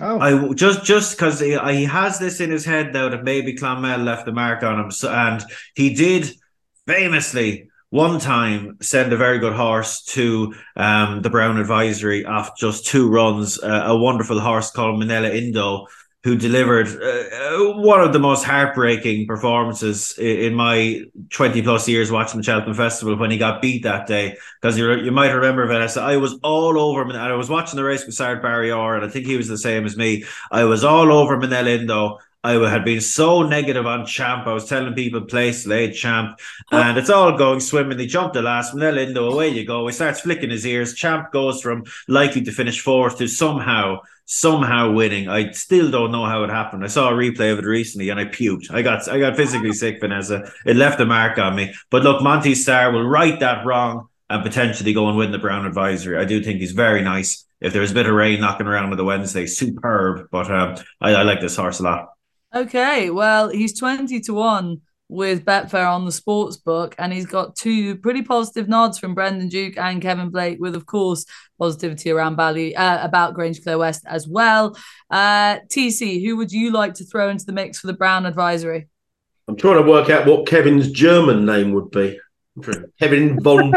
Oh. 0.01 0.21
I 0.21 0.55
just 0.55 0.85
just 0.85 1.17
because 1.17 1.41
he, 1.41 1.59
he 1.59 1.85
has 1.85 2.19
this 2.19 2.41
in 2.41 2.51
his 2.51 2.65
head 2.65 2.93
now 2.93 3.09
that 3.09 3.25
maybe 3.25 3.57
Clonmel 3.57 4.05
left 4.05 4.27
the 4.27 4.33
mark 4.33 4.63
on 4.63 4.79
him, 4.79 4.91
so, 4.91 5.11
and 5.11 5.43
he 5.75 5.95
did 5.95 6.31
famously 6.87 7.71
one 7.89 8.21
time 8.21 8.77
send 8.81 9.13
a 9.13 9.17
very 9.17 9.41
good 9.41 9.53
horse 9.53 10.05
to 10.05 10.55
um, 10.77 11.23
the 11.23 11.31
Brown 11.31 11.59
Advisory 11.59 12.25
after 12.25 12.53
just 12.57 12.87
two 12.87 13.09
runs. 13.09 13.61
Uh, 13.61 13.83
a 13.87 13.97
wonderful 13.97 14.39
horse 14.39 14.71
called 14.71 15.01
Minella 15.01 15.35
Indo, 15.35 15.87
who 16.23 16.37
delivered 16.37 16.87
uh, 16.87 17.81
one 17.81 18.03
of 18.03 18.13
the 18.13 18.19
most 18.19 18.45
heartbreaking 18.45 19.27
performances 19.27 20.19
in, 20.19 20.55
my 20.55 21.03
20 21.31 21.63
plus 21.63 21.89
years 21.89 22.13
watching 22.13 22.39
the 22.39 22.45
Cheltenham 22.45 22.75
Festival 22.75 23.17
when 23.17 23.31
he 23.31 23.39
got 23.39 23.63
beat 23.63 23.85
that 23.85 24.07
day. 24.07 24.37
Because 24.61 24.77
you, 24.77 24.93
you 24.97 25.13
might 25.13 25.31
remember, 25.31 25.67
Vanessa, 25.67 26.03
I 26.03 26.19
was 26.19 26.35
all 26.43 26.79
over 26.79 27.01
him. 27.01 27.09
And 27.09 27.19
I 27.19 27.33
was 27.33 27.49
watching 27.49 27.77
the 27.77 27.85
race 27.85 28.05
with 28.05 28.15
Sard 28.15 28.43
Barrier, 28.43 28.97
and 28.97 29.05
I 29.05 29.09
think 29.09 29.27
he 29.27 29.39
was 29.39 29.49
the 29.49 29.57
same 29.57 29.87
as 29.87 29.97
me. 29.97 30.25
I 30.51 30.65
was 30.65 30.85
all 30.85 31.11
over 31.11 31.39
Minella 31.39 31.79
Indo. 31.79 32.19
I 32.43 32.53
had 32.53 32.87
been 32.87 33.03
so 33.03 33.43
negative 33.43 33.87
on 33.87 34.07
Champ. 34.07 34.47
I 34.47 34.55
was 34.55 34.67
telling 34.67 34.95
people 34.95 35.21
place 35.23 35.67
laid 35.67 35.95
Champ, 35.95 36.39
and 36.73 36.97
it's 36.97 37.11
all 37.11 37.37
going 37.37 37.61
swimmingly. 37.61 38.07
Jumped 38.07 38.33
the 38.33 38.41
last 38.41 38.75
Minella 38.75 39.07
Indo, 39.07 39.31
away 39.31 39.49
you 39.51 39.67
go. 39.67 39.87
He 39.87 39.93
starts 39.93 40.21
flicking 40.21 40.49
his 40.49 40.67
ears. 40.67 40.95
Champ 40.95 41.33
goes 41.33 41.61
from 41.61 41.85
likely 42.09 42.43
to 42.43 42.53
finish 42.53 42.81
fourth 42.81 43.19
to 43.19 43.29
somehow 43.29 43.99
somehow 44.25 44.93
winning. 44.93 45.29
I 45.29 45.51
still 45.51 45.91
don't 45.91 46.13
know 46.13 46.25
how 46.25 46.45
it 46.45 46.51
happened. 46.51 46.85
I 46.85 46.87
saw 46.87 47.11
a 47.11 47.13
replay 47.13 47.53
of 47.53 47.59
it 47.59 47.65
recently 47.65 48.11
and 48.11 48.21
I 48.21 48.27
puked. 48.27 48.71
I 48.71 48.81
got 48.81 49.09
I 49.09 49.19
got 49.19 49.37
physically 49.37 49.73
sick, 49.73 49.99
Vanessa. 50.01 50.53
It 50.65 50.77
left 50.77 51.01
a 51.01 51.05
mark 51.05 51.37
on 51.39 51.57
me. 51.57 51.75
But 51.91 52.05
look, 52.05 52.23
Monty 52.23 52.55
Star 52.55 52.93
will 52.93 53.07
right 53.07 53.39
that 53.41 53.67
wrong 53.67 54.09
and 54.31 54.45
potentially 54.45 54.93
go 54.93 55.09
and 55.09 55.19
win 55.19 55.33
the 55.33 55.39
Brown 55.39 55.67
Advisory. 55.67 56.17
I 56.17 56.25
do 56.25 56.43
think 56.43 56.61
he's 56.61 56.73
very 56.73 57.03
nice. 57.03 57.45
If 57.61 57.73
there 57.73 57.83
was 57.83 57.91
a 57.91 57.95
bit 57.95 58.07
of 58.07 58.15
rain 58.15 58.41
knocking 58.41 58.69
around 58.69 58.93
on 58.93 58.97
the 58.97 59.05
Wednesday, 59.05 59.47
superb. 59.47 60.29
But 60.31 60.49
um, 60.49 60.77
I, 61.01 61.13
I 61.15 61.23
like 61.25 61.41
this 61.41 61.57
horse 61.57 61.81
a 61.81 61.83
lot. 61.83 62.11
Okay, 62.55 63.11
well, 63.11 63.49
he's 63.49 63.79
20 63.79 64.21
to 64.21 64.35
1 64.35 64.81
with 65.09 65.45
Betfair 65.45 65.89
on 65.89 66.05
the 66.05 66.13
sports 66.13 66.57
book, 66.57 66.95
and 66.99 67.13
he's 67.13 67.27
got 67.27 67.57
two 67.57 67.97
pretty 67.97 68.23
positive 68.23 68.69
nods 68.69 68.99
from 68.99 69.15
Brendan 69.15 69.49
Duke 69.49 69.77
and 69.77 70.01
Kevin 70.03 70.31
Blake, 70.31 70.59
with 70.61 70.75
of 70.75 70.87
course 70.87 71.27
positivity 71.59 72.11
around 72.11 72.37
Bally 72.37 72.75
uh, 72.75 73.05
about 73.05 73.35
Grangeclare 73.35 73.79
West 73.79 74.05
as 74.07 74.27
well. 74.27 74.77
Uh, 75.11 75.59
TC, 75.69 76.25
who 76.25 76.37
would 76.37 76.53
you 76.53 76.73
like 76.73 76.95
to 76.95 77.05
throw 77.05 77.29
into 77.29 77.45
the 77.45 77.53
mix 77.53 77.81
for 77.81 77.89
the 77.89 77.93
Brown 77.93 78.27
Advisory? 78.27 78.89
I'm 79.49 79.57
trying 79.57 79.83
to 79.83 79.89
work 79.89 80.11
out 80.11 80.27
what 80.27 80.47
Kevin's 80.47 80.91
German 80.91 81.45
name 81.45 81.73
would 81.73 81.91
be. 81.91 82.19
Kevin 83.01 83.41
von 83.41 83.73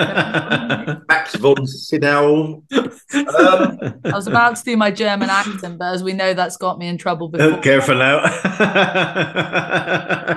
Max 1.08 1.34
von 1.36 1.66
Sydow. 1.66 2.62
Um, 2.72 3.78
I 4.04 4.12
was 4.12 4.26
about 4.26 4.56
to 4.56 4.64
do 4.64 4.76
my 4.76 4.90
German 4.90 5.28
accent, 5.28 5.78
but 5.78 5.92
as 5.92 6.02
we 6.02 6.14
know, 6.14 6.32
that's 6.32 6.56
got 6.56 6.78
me 6.78 6.88
in 6.88 6.96
trouble 6.96 7.28
before. 7.28 7.58
Oh, 7.58 7.60
careful 7.60 7.96
now. 7.96 8.18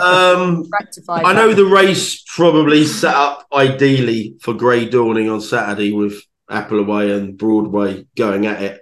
um, 0.01 0.69
I 1.07 1.33
know 1.33 1.53
the 1.53 1.65
race 1.65 2.23
probably 2.35 2.83
set 2.85 3.15
up 3.15 3.47
ideally 3.53 4.35
for 4.41 4.53
Grey 4.53 4.85
Dawning 4.85 5.29
on 5.29 5.39
Saturday 5.39 5.91
with 5.93 6.21
Appleway 6.49 7.17
and 7.17 7.37
Broadway 7.37 8.05
going 8.17 8.45
at 8.45 8.61
it. 8.61 8.81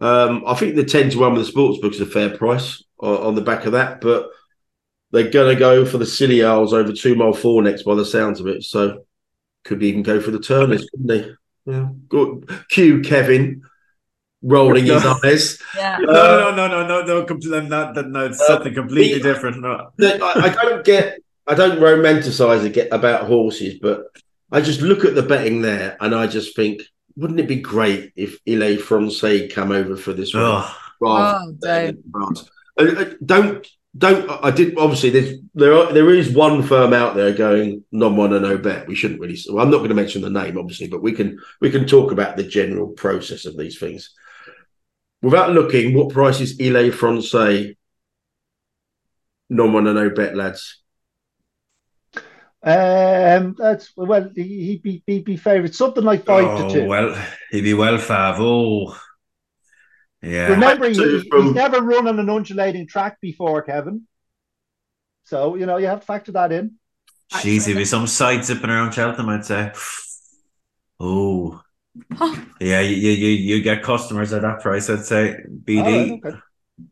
Um, 0.00 0.44
I 0.46 0.54
think 0.54 0.74
the 0.74 0.84
ten 0.84 1.10
to 1.10 1.18
one 1.18 1.34
with 1.34 1.42
the 1.42 1.50
sports 1.50 1.78
book 1.78 1.92
is 1.92 2.00
a 2.00 2.06
fair 2.06 2.36
price 2.36 2.82
on, 2.98 3.16
on 3.18 3.34
the 3.34 3.40
back 3.40 3.66
of 3.66 3.72
that, 3.72 4.00
but 4.00 4.30
they're 5.10 5.30
going 5.30 5.54
to 5.54 5.58
go 5.58 5.84
for 5.84 5.98
the 5.98 6.06
Scilly 6.06 6.44
Isles 6.44 6.72
over 6.72 6.92
two 6.92 7.14
mile 7.14 7.32
four 7.32 7.62
next 7.62 7.82
by 7.82 7.94
the 7.94 8.04
sounds 8.04 8.40
of 8.40 8.46
it. 8.46 8.62
So 8.62 9.04
could 9.68 9.82
even 9.82 10.02
go 10.02 10.20
for 10.20 10.30
the 10.32 10.40
Turners, 10.40 10.88
couldn't 10.90 11.06
they? 11.06 11.30
Yeah. 11.66 11.90
Good. 12.08 12.50
Cue 12.70 13.02
Kevin 13.02 13.62
rolling 14.42 14.86
his 14.86 15.04
eyes. 15.04 15.60
Yeah. 15.76 15.98
No, 16.00 16.12
no, 16.12 16.54
no, 16.54 16.66
no, 16.68 16.86
no, 16.86 17.02
no, 17.04 17.26
compl- 17.26 17.68
not, 17.68 17.94
that- 17.94 18.08
no, 18.08 18.26
it's 18.26 18.44
something 18.46 18.74
completely 18.74 19.18
the- 19.18 19.32
different. 19.32 19.60
No. 19.60 19.90
No, 19.98 20.18
I, 20.22 20.54
I 20.58 20.64
don't 20.64 20.84
get, 20.84 21.18
I 21.46 21.54
don't 21.54 21.78
romanticize 21.78 22.64
it 22.64 22.72
get 22.72 22.92
about 22.92 23.26
horses, 23.26 23.78
but 23.80 24.04
I 24.50 24.60
just 24.62 24.80
look 24.80 25.04
at 25.04 25.14
the 25.14 25.22
betting 25.22 25.60
there 25.60 25.96
and 26.00 26.14
I 26.14 26.26
just 26.26 26.56
think, 26.56 26.80
wouldn't 27.16 27.40
it 27.40 27.48
be 27.48 27.56
great 27.60 28.12
if 28.16 28.38
Il 28.46 28.62
Est 28.62 28.78
Francais 28.80 29.48
come 29.48 29.70
over 29.72 29.96
for 29.96 30.12
this 30.14 30.32
one? 30.32 30.44
Oh, 30.44 30.76
rather 31.00 31.38
Oh, 31.42 31.52
than 31.60 31.88
in 31.88 32.02
Uh, 32.80 33.00
uh, 33.02 33.14
don't, 33.24 33.66
don't. 33.96 34.30
I 34.44 34.50
did 34.50 34.76
obviously. 34.78 35.10
There's 35.10 35.38
there 35.54 35.74
are 35.74 35.92
there 35.92 36.10
is 36.10 36.30
one 36.30 36.62
firm 36.62 36.92
out 36.92 37.14
there 37.14 37.32
going 37.32 37.84
non 37.90 38.16
one 38.16 38.32
and 38.32 38.42
no 38.42 38.58
bet. 38.58 38.86
We 38.86 38.94
shouldn't 38.94 39.20
really. 39.20 39.38
Well, 39.48 39.64
I'm 39.64 39.70
not 39.70 39.78
going 39.78 39.88
to 39.88 39.94
mention 39.94 40.22
the 40.22 40.30
name, 40.30 40.58
obviously, 40.58 40.88
but 40.88 41.02
we 41.02 41.12
can 41.12 41.38
we 41.60 41.70
can 41.70 41.86
talk 41.86 42.12
about 42.12 42.36
the 42.36 42.44
general 42.44 42.88
process 42.88 43.46
of 43.46 43.56
these 43.56 43.78
things. 43.78 44.10
Without 45.22 45.50
looking, 45.52 45.94
what 45.94 46.10
price 46.10 46.40
is 46.40 46.60
Il 46.60 46.76
Est 46.76 46.92
Francais 46.92 47.76
non 49.48 49.72
one 49.72 49.86
and 49.86 49.96
no 49.96 50.10
bet, 50.10 50.36
lads? 50.36 50.82
Um, 52.62 53.54
that's 53.56 53.92
well, 53.96 54.30
he- 54.34 54.66
he'd 54.66 54.82
be 54.82 55.02
he'd 55.06 55.24
be 55.24 55.36
favourite 55.36 55.74
something 55.74 56.04
like 56.04 56.26
five 56.26 56.44
oh, 56.44 56.68
to 56.68 56.74
two. 56.74 56.86
well, 56.86 57.16
he'd 57.50 57.62
be 57.62 57.74
well 57.74 57.98
fav. 57.98 58.36
Oh, 58.38 58.98
yeah. 60.22 60.48
Remember, 60.48 60.86
Five 60.86 60.96
to 60.96 61.18
he, 61.20 61.28
two 61.30 61.42
he's 61.42 61.54
never 61.54 61.80
run 61.80 62.08
on 62.08 62.18
an 62.18 62.28
undulating 62.28 62.86
track 62.86 63.20
before, 63.20 63.62
Kevin. 63.62 64.06
So 65.24 65.54
you 65.56 65.66
know 65.66 65.76
you 65.76 65.86
have 65.86 66.00
to 66.00 66.06
factor 66.06 66.32
that 66.32 66.52
in. 66.52 66.74
Jeez, 67.32 67.66
he'd 67.66 67.74
be 67.76 67.84
some 67.84 68.06
side 68.06 68.44
zipping 68.44 68.70
around 68.70 68.92
Cheltenham, 68.92 69.28
I'd 69.28 69.44
say. 69.44 69.72
Oh, 70.98 71.60
yeah, 72.60 72.80
you, 72.80 72.96
you 72.96 73.10
you 73.10 73.28
you 73.56 73.62
get 73.62 73.82
customers 73.82 74.32
at 74.32 74.42
that 74.42 74.60
price, 74.60 74.88
I'd 74.88 75.04
say. 75.04 75.36
BD. 75.64 75.78
All 75.78 75.84
right, 75.84 76.20
okay. 76.26 76.38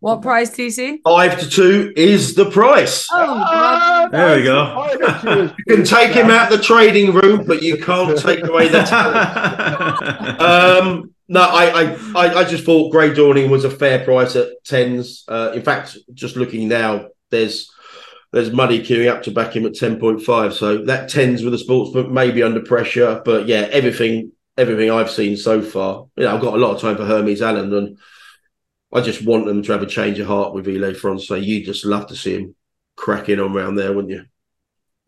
What 0.00 0.20
price, 0.20 0.50
TC? 0.50 0.98
Five 1.04 1.38
to 1.40 1.48
two 1.48 1.92
is 1.96 2.34
the 2.34 2.50
price. 2.50 3.06
Oh, 3.10 3.16
God. 3.24 3.44
Ah, 3.46 4.08
There 4.10 4.36
we 4.36 4.42
go. 4.42 4.74
five 4.74 4.98
to 4.98 5.20
two 5.22 5.40
is 5.42 5.52
You 5.58 5.76
can 5.76 5.84
take 5.84 6.10
him 6.12 6.28
out 6.30 6.50
the 6.50 6.58
trading 6.58 7.12
room, 7.14 7.44
but 7.46 7.62
you 7.62 7.78
can't 7.78 8.18
take 8.18 8.44
away 8.44 8.66
the 8.68 8.82
talent. 8.82 10.40
Um, 10.40 11.14
no, 11.28 11.40
I, 11.40 11.96
I, 12.14 12.34
I, 12.40 12.44
just 12.44 12.64
thought 12.64 12.92
Grey 12.92 13.12
Dawning 13.12 13.50
was 13.50 13.64
a 13.64 13.70
fair 13.70 14.04
price 14.04 14.36
at 14.36 14.48
tens. 14.64 15.24
Uh, 15.26 15.52
in 15.54 15.62
fact, 15.62 15.96
just 16.14 16.36
looking 16.36 16.68
now, 16.68 17.08
there's 17.30 17.70
there's 18.32 18.52
money 18.52 18.80
queuing 18.80 19.10
up 19.10 19.22
to 19.24 19.30
back 19.30 19.54
him 19.54 19.66
at 19.66 19.74
ten 19.74 19.98
point 19.98 20.22
five. 20.22 20.54
So 20.54 20.84
that 20.84 21.08
tens 21.08 21.42
with 21.42 21.52
the 21.52 21.64
sportsbook 21.64 22.10
may 22.10 22.30
be 22.30 22.42
under 22.42 22.60
pressure, 22.60 23.22
but 23.24 23.46
yeah, 23.46 23.68
everything 23.72 24.32
everything 24.56 24.90
I've 24.90 25.10
seen 25.10 25.36
so 25.36 25.60
far, 25.60 26.06
you 26.16 26.24
know, 26.24 26.34
I've 26.34 26.40
got 26.40 26.54
a 26.54 26.58
lot 26.58 26.74
of 26.74 26.80
time 26.80 26.96
for 26.96 27.04
Hermes 27.04 27.42
Allen, 27.42 27.74
and 27.74 27.98
I 28.92 29.00
just 29.00 29.24
want 29.24 29.46
them 29.46 29.62
to 29.62 29.72
have 29.72 29.82
a 29.82 29.86
change 29.86 30.18
of 30.18 30.26
heart 30.26 30.54
with 30.54 30.68
Il 30.68 30.84
Est 30.84 30.94
Francais. 30.94 31.40
you'd 31.40 31.66
just 31.66 31.84
love 31.84 32.06
to 32.08 32.16
see 32.16 32.36
him 32.36 32.54
cracking 32.96 33.40
on 33.40 33.52
round 33.52 33.78
there, 33.78 33.92
wouldn't 33.92 34.12
you? 34.12 34.24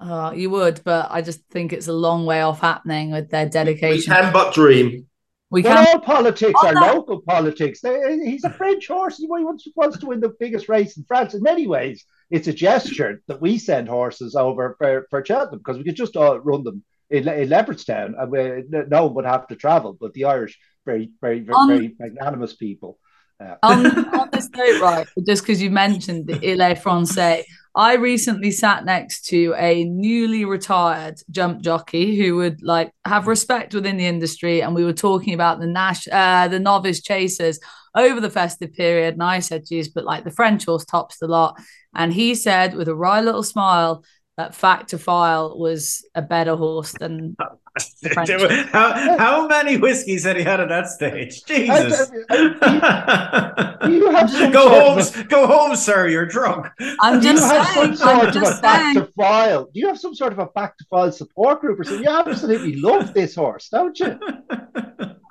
Oh, 0.00 0.32
you 0.32 0.50
would, 0.50 0.80
but 0.84 1.08
I 1.10 1.22
just 1.22 1.44
think 1.50 1.72
it's 1.72 1.88
a 1.88 1.92
long 1.92 2.24
way 2.24 2.40
off 2.40 2.60
happening 2.60 3.10
with 3.10 3.30
their 3.30 3.46
We 3.46 3.50
dedication. 3.50 4.12
can 4.12 4.32
but 4.32 4.54
dream. 4.54 5.07
We 5.50 5.62
Well, 5.62 5.76
can. 5.84 5.86
all 5.94 6.00
politics 6.00 6.60
are 6.62 6.74
no. 6.74 6.94
local 6.94 7.22
politics. 7.22 7.80
He's 7.82 8.44
a 8.44 8.50
French 8.50 8.86
horse. 8.86 9.16
He 9.16 9.26
wants, 9.26 9.66
wants 9.74 9.98
to 9.98 10.06
win 10.06 10.20
the 10.20 10.34
biggest 10.38 10.68
race 10.68 10.96
in 10.98 11.04
France. 11.04 11.32
In 11.34 11.42
many 11.42 11.66
ways, 11.66 12.04
it's 12.30 12.48
a 12.48 12.52
gesture 12.52 13.22
that 13.28 13.40
we 13.40 13.56
send 13.56 13.88
horses 13.88 14.34
over 14.34 14.74
for, 14.78 15.06
for 15.10 15.24
Cheltenham 15.24 15.58
because 15.58 15.78
we 15.78 15.84
could 15.84 15.96
just 15.96 16.16
uh, 16.16 16.38
run 16.40 16.64
them 16.64 16.84
in, 17.10 17.26
in 17.26 17.48
Leopardstown 17.48 18.12
and 18.20 18.30
we, 18.30 18.64
no 18.88 19.06
one 19.06 19.14
would 19.14 19.24
have 19.24 19.46
to 19.48 19.56
travel. 19.56 19.96
But 19.98 20.12
the 20.12 20.24
Irish, 20.24 20.58
very, 20.84 21.10
very, 21.22 21.40
very, 21.40 21.56
Um, 21.56 21.68
very 21.68 21.94
magnanimous 21.98 22.54
people. 22.54 22.98
Uh, 23.40 23.54
on, 23.62 23.86
on 24.20 24.28
this 24.32 24.50
note, 24.50 24.80
right, 24.82 25.06
just 25.26 25.42
because 25.42 25.62
you 25.62 25.70
mentioned 25.70 26.26
the 26.26 26.38
Il 26.44 26.60
Est 26.60 26.82
Francais, 26.82 27.44
I 27.74 27.94
recently 27.94 28.50
sat 28.50 28.84
next 28.84 29.26
to 29.26 29.54
a 29.56 29.84
newly 29.84 30.44
retired 30.44 31.20
jump 31.30 31.60
jockey 31.62 32.16
who 32.16 32.36
would 32.36 32.62
like 32.62 32.92
have 33.04 33.26
respect 33.26 33.74
within 33.74 33.96
the 33.96 34.06
industry, 34.06 34.62
and 34.62 34.74
we 34.74 34.84
were 34.84 34.92
talking 34.92 35.34
about 35.34 35.60
the 35.60 35.66
Nash, 35.66 36.08
uh, 36.10 36.48
the 36.48 36.58
novice 36.58 37.02
chasers 37.02 37.60
over 37.94 38.20
the 38.20 38.30
festive 38.30 38.72
period, 38.72 39.14
and 39.14 39.22
I 39.22 39.40
said, 39.40 39.66
"Geez, 39.66 39.88
but 39.88 40.04
like 40.04 40.24
the 40.24 40.30
French 40.30 40.64
horse 40.64 40.84
tops 40.84 41.18
the 41.18 41.28
lot," 41.28 41.58
and 41.94 42.12
he 42.12 42.34
said 42.34 42.74
with 42.74 42.88
a 42.88 42.94
wry 42.94 43.20
little 43.20 43.42
smile 43.42 44.04
that 44.38 44.54
Fact 44.54 44.88
to 44.90 44.98
File 44.98 45.58
was 45.58 46.06
a 46.14 46.22
better 46.22 46.54
horse 46.56 46.92
than 46.98 47.36
French. 48.12 48.30
how, 48.72 49.18
how 49.18 49.46
many 49.48 49.76
whiskeys 49.76 50.22
had 50.24 50.36
he 50.36 50.42
had 50.44 50.60
at 50.60 50.68
that 50.68 50.86
stage? 50.86 51.44
Jesus. 51.44 52.08
do 52.08 53.92
you 53.92 54.10
have 54.10 54.30
some 54.30 54.50
go 54.52 54.68
home, 54.68 54.98
of 54.98 55.28
go 55.28 55.46
home, 55.46 55.74
sir. 55.76 56.06
You're 56.08 56.24
drunk. 56.26 56.66
I'm 57.00 57.20
do 57.20 57.26
you 57.28 57.32
just 57.34 57.52
have 57.52 57.66
saying. 57.68 57.96
some 57.96 57.96
sort 57.96 58.14
I'm 58.16 58.28
of 58.28 58.28
a 58.28 58.32
just 58.32 58.62
back 58.62 58.94
saying. 58.94 58.94
to 59.06 59.12
file? 59.16 59.64
Do 59.64 59.80
you 59.80 59.88
have 59.88 59.98
some 59.98 60.14
sort 60.14 60.32
of 60.32 60.38
a 60.38 60.46
back 60.46 60.76
to 60.78 60.84
file 60.88 61.10
support 61.12 61.60
group 61.60 61.80
or 61.80 61.84
something? 61.84 62.04
You 62.04 62.10
absolutely 62.10 62.76
love 62.76 63.12
this 63.14 63.34
horse, 63.34 63.68
don't 63.70 63.98
you? 63.98 64.18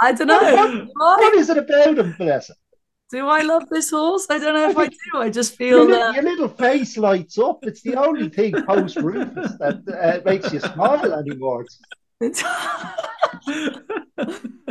I 0.02 0.12
don't 0.12 0.28
know. 0.28 0.38
What- 0.56 0.88
What 0.96 1.34
I, 1.34 1.38
is 1.38 1.50
it 1.50 1.58
about 1.58 1.98
him, 1.98 2.14
Vanessa? 2.18 2.54
Do 3.10 3.28
I 3.28 3.42
love 3.42 3.70
this 3.70 3.92
horse? 3.92 4.28
I 4.30 4.38
don't 4.40 4.54
know 4.54 4.70
if 4.70 4.78
I 4.78 4.88
do. 4.88 4.96
I 5.16 5.30
just 5.30 5.56
feel 5.56 5.86
li- 5.86 5.92
that. 5.94 6.16
your 6.16 6.24
little 6.24 6.50
face 6.50 6.98
lights 6.98 7.38
up. 7.38 7.60
It's 7.64 7.82
the 7.82 7.96
only 7.96 8.30
thing 8.30 8.54
post 8.66 8.98
Rufus 8.98 9.54
that 9.60 9.82
uh, 9.88 10.30
makes 10.30 10.52
you 10.54 10.60
smile 10.60 11.14
anymore. 11.14 11.66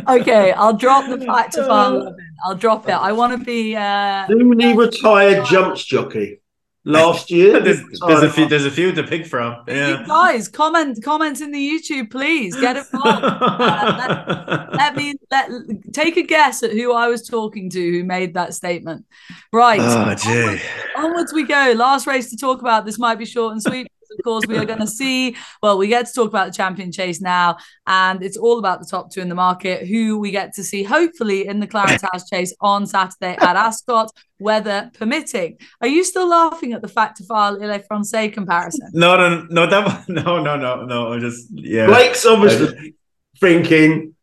Okay, 0.09 0.53
I'll 0.53 0.73
drop 0.77 1.09
the 1.09 1.25
fact 1.25 1.55
to 1.55 1.65
file. 1.65 1.99
Robin. 2.05 2.17
I'll 2.45 2.55
drop 2.55 2.89
it. 2.89 2.93
I 2.93 3.11
want 3.13 3.37
to 3.37 3.45
be. 3.45 3.75
Uh, 3.75 4.27
Newly 4.29 4.77
retired 4.77 5.45
jumps 5.47 5.85
jockey 5.85 6.39
last 6.87 7.31
year. 7.37 7.61
there's, 7.61 7.83
there's 8.07 8.23
a 8.23 8.31
few. 8.31 8.49
There's 8.49 8.65
a 8.65 8.71
few 8.71 8.93
to 8.93 9.03
pick 9.03 9.27
from. 9.27 9.63
You 9.69 9.75
Yeah. 9.75 10.05
guys, 10.07 10.49
comment 10.49 11.03
comments 11.03 11.43
in 11.43 11.51
the 11.53 11.59
YouTube, 11.59 12.11
please. 12.11 12.57
Get 12.59 12.77
it 12.77 12.87
involved. 12.93 13.25
Uh, 13.67 14.67
let 14.77 14.95
me 14.97 15.15
let 15.31 15.51
take 15.93 16.17
a 16.17 16.23
guess 16.23 16.63
at 16.63 16.71
who 16.73 16.93
I 16.93 17.09
was 17.09 17.27
talking 17.27 17.69
to 17.71 17.81
who 17.93 18.05
made 18.05 18.35
that 18.35 18.55
statement. 18.55 19.05
Right. 19.53 19.81
oh, 19.83 20.15
gee. 20.15 20.61
onwards 20.97 21.33
we 21.33 21.45
go. 21.45 21.75
Last 21.77 22.07
race 22.07 22.31
to 22.31 22.37
talk 22.37 22.61
about. 22.61 22.85
This 22.87 22.99
might 22.99 23.19
be 23.19 23.25
short 23.25 23.53
and 23.53 23.63
sweet. 23.63 23.89
Because 24.17 24.45
Of 24.45 24.47
course, 24.47 24.47
we 24.47 24.59
are 24.59 24.65
going 24.65 24.81
to 24.81 24.87
see. 24.87 25.37
Well, 25.63 25.79
we 25.79 25.89
get 25.89 26.07
to 26.07 26.13
talk 26.13 26.29
about 26.29 26.47
the 26.47 26.53
champion 26.53 26.93
chase 26.93 27.21
now, 27.21 27.57
and 27.87 28.23
it's 28.23 28.37
all 28.37 28.59
about 28.59 28.81
the 28.81 28.87
top 28.87 29.11
two 29.11 29.21
in 29.21 29.29
the 29.29 29.35
market, 29.35 29.87
who 29.87 30.19
we 30.19 30.31
get 30.31 30.55
to 30.55 30.65
see 30.65 30.83
hopefully 30.83 31.47
in 31.47 31.61
the 31.61 31.67
Clarence 31.67 32.03
House 32.03 32.29
chase 32.29 32.55
on 32.61 32.87
Saturday 32.87 33.37
at 33.41 33.57
Ascot, 33.57 34.11
weather 34.39 34.91
permitting. 34.95 35.59
Are 35.81 35.89
you 35.89 36.05
still 36.05 36.29
laughing 36.29 36.73
at 36.73 36.83
the 36.83 36.89
fact 36.89 37.19
to 37.19 37.25
file 37.25 37.57
Il 37.63 37.71
Est 37.71 37.87
Francais 37.87 38.31
comparison? 38.31 38.91
No, 38.93 39.17
no, 39.17 39.47
no, 39.51 39.67
that 39.67 39.87
one, 39.87 40.05
no, 40.25 40.43
no, 40.43 40.57
no, 40.57 40.85
no. 40.85 41.13
I'm 41.13 41.21
just 41.21 41.49
yeah. 41.53 41.87
Blake's 41.87 42.27
obviously 42.27 42.95
thinking, 43.41 44.15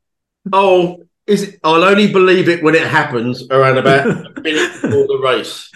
"Oh, 0.51 1.03
is 1.25 1.43
it? 1.43 1.59
I'll 1.63 1.83
only 1.83 2.11
believe 2.11 2.49
it 2.49 2.61
when 2.63 2.75
it 2.75 2.85
happens 2.85 3.47
around 3.49 3.77
about 3.77 4.07
a 4.07 4.13
minute 4.41 4.81
before 4.81 5.07
the 5.07 5.19
race." 5.23 5.69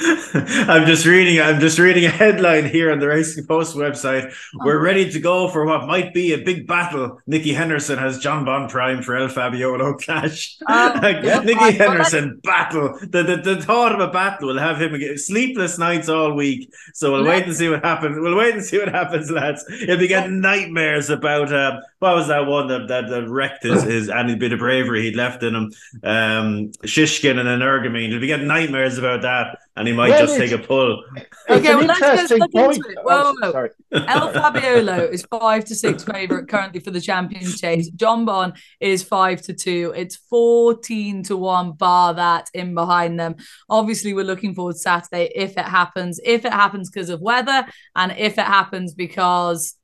I'm 0.68 0.86
just 0.86 1.06
reading. 1.06 1.42
I'm 1.42 1.60
just 1.60 1.80
reading 1.80 2.06
a 2.06 2.10
headline 2.10 2.66
here 2.66 2.92
on 2.92 3.00
the 3.00 3.08
Racing 3.08 3.46
Post 3.48 3.76
website. 3.76 4.34
We're 4.66 4.82
ready 4.82 5.10
to 5.12 5.20
go 5.20 5.50
for 5.50 5.66
what 5.66 5.88
might 5.88 6.14
be 6.14 6.34
a 6.34 6.38
big 6.38 6.68
battle. 6.68 7.20
Nicky 7.28 7.54
Henderson 7.54 7.98
has 7.98 8.20
Jonbon 8.24 8.70
Prime 8.70 9.02
for 9.02 9.16
El 9.16 9.30
Fabiolo 9.30 9.98
clash. 10.00 10.58
Oh, 10.68 11.00
yeah. 11.04 11.40
Nicky 11.40 11.56
Well, 11.56 11.72
Henderson 11.72 12.40
battle. 12.44 12.98
The, 13.02 13.24
the 13.24 13.38
the 13.56 13.62
thought 13.62 13.94
of 13.94 14.02
a 14.02 14.12
battle 14.12 14.50
will 14.50 14.60
have 14.60 14.82
him 14.82 14.98
get 15.00 15.20
sleepless 15.20 15.78
nights 15.78 16.10
all 16.10 16.34
week. 16.34 16.72
So 16.94 17.14
we'll 17.14 17.24
wait 17.26 17.46
and 17.46 17.56
see 17.56 17.70
what 17.70 17.84
happens. 17.86 18.18
We'll 18.20 18.36
wait 18.38 18.54
and 18.54 18.64
see 18.64 18.80
what 18.80 18.90
happens, 18.90 19.32
lads. 19.32 19.66
He'll 19.80 19.98
be 19.98 20.08
getting 20.08 20.42
nightmares 20.42 21.10
about 21.10 21.54
um, 21.54 21.82
what 22.00 22.16
was 22.16 22.28
that 22.28 22.46
one 22.46 22.68
that 22.68 22.88
that, 22.90 23.10
that 23.10 23.28
wrecked 23.28 23.64
his, 23.64 23.84
his 23.84 24.10
any 24.10 24.36
bit 24.36 24.54
of 24.54 24.60
bravery 24.60 25.04
he'd 25.04 25.16
left 25.16 25.42
in 25.42 25.56
him. 25.56 25.72
Um, 26.04 26.72
Shishkin 26.84 27.40
and 27.40 27.50
Energumene. 27.50 28.10
He'll 28.10 28.20
be 28.20 28.28
getting 28.28 28.48
nightmares 28.48 28.98
about 28.98 29.24
that, 29.24 29.58
and 29.76 29.88
he 29.88 29.94
might 29.94 30.10
Well, 30.10 30.26
just 30.26 30.38
take 30.38 30.52
a 30.52 30.60
pull. 30.60 31.04
Okay, 31.50 31.72
an 31.72 31.78
well, 31.78 31.88
let's 31.88 32.00
just 32.00 32.32
interesting 32.32 32.40
look 32.40 32.76
into 32.76 32.90
it. 32.90 32.98
Whoa, 33.04 33.34
whoa. 33.42 33.52
sorry. 33.52 33.70
El 33.92 34.34
Fabiolo 34.34 35.12
is 35.12 35.26
five 35.26 35.66
to 35.66 35.76
six 35.76 36.04
favorite 36.04 36.48
currently 36.48 36.80
for 36.80 36.92
the 36.92 37.02
champion 37.02 37.52
chase. 37.52 37.90
Jonbon 37.92 38.56
is 38.80 39.04
five 39.04 39.42
to 39.44 39.54
two. 39.54 39.94
It's 39.96 40.16
14 40.16 41.24
to 41.24 41.38
one, 41.38 41.72
bar 41.72 42.14
that 42.14 42.50
in 42.54 42.76
behind 42.76 43.20
them. 43.20 43.36
Obviously, 43.70 44.14
we're 44.14 44.24
looking 44.24 44.54
forward 44.54 44.74
to 44.74 44.80
Saturday 44.80 45.32
if 45.34 45.58
it 45.58 45.66
happens. 45.66 46.20
If 46.24 46.46
it 46.46 46.54
happens 46.54 46.92
because 46.92 47.10
of 47.10 47.22
weather, 47.22 47.66
and 47.96 48.12
if 48.12 48.38
it 48.38 48.46
happens 48.46 48.94
because 48.94 49.76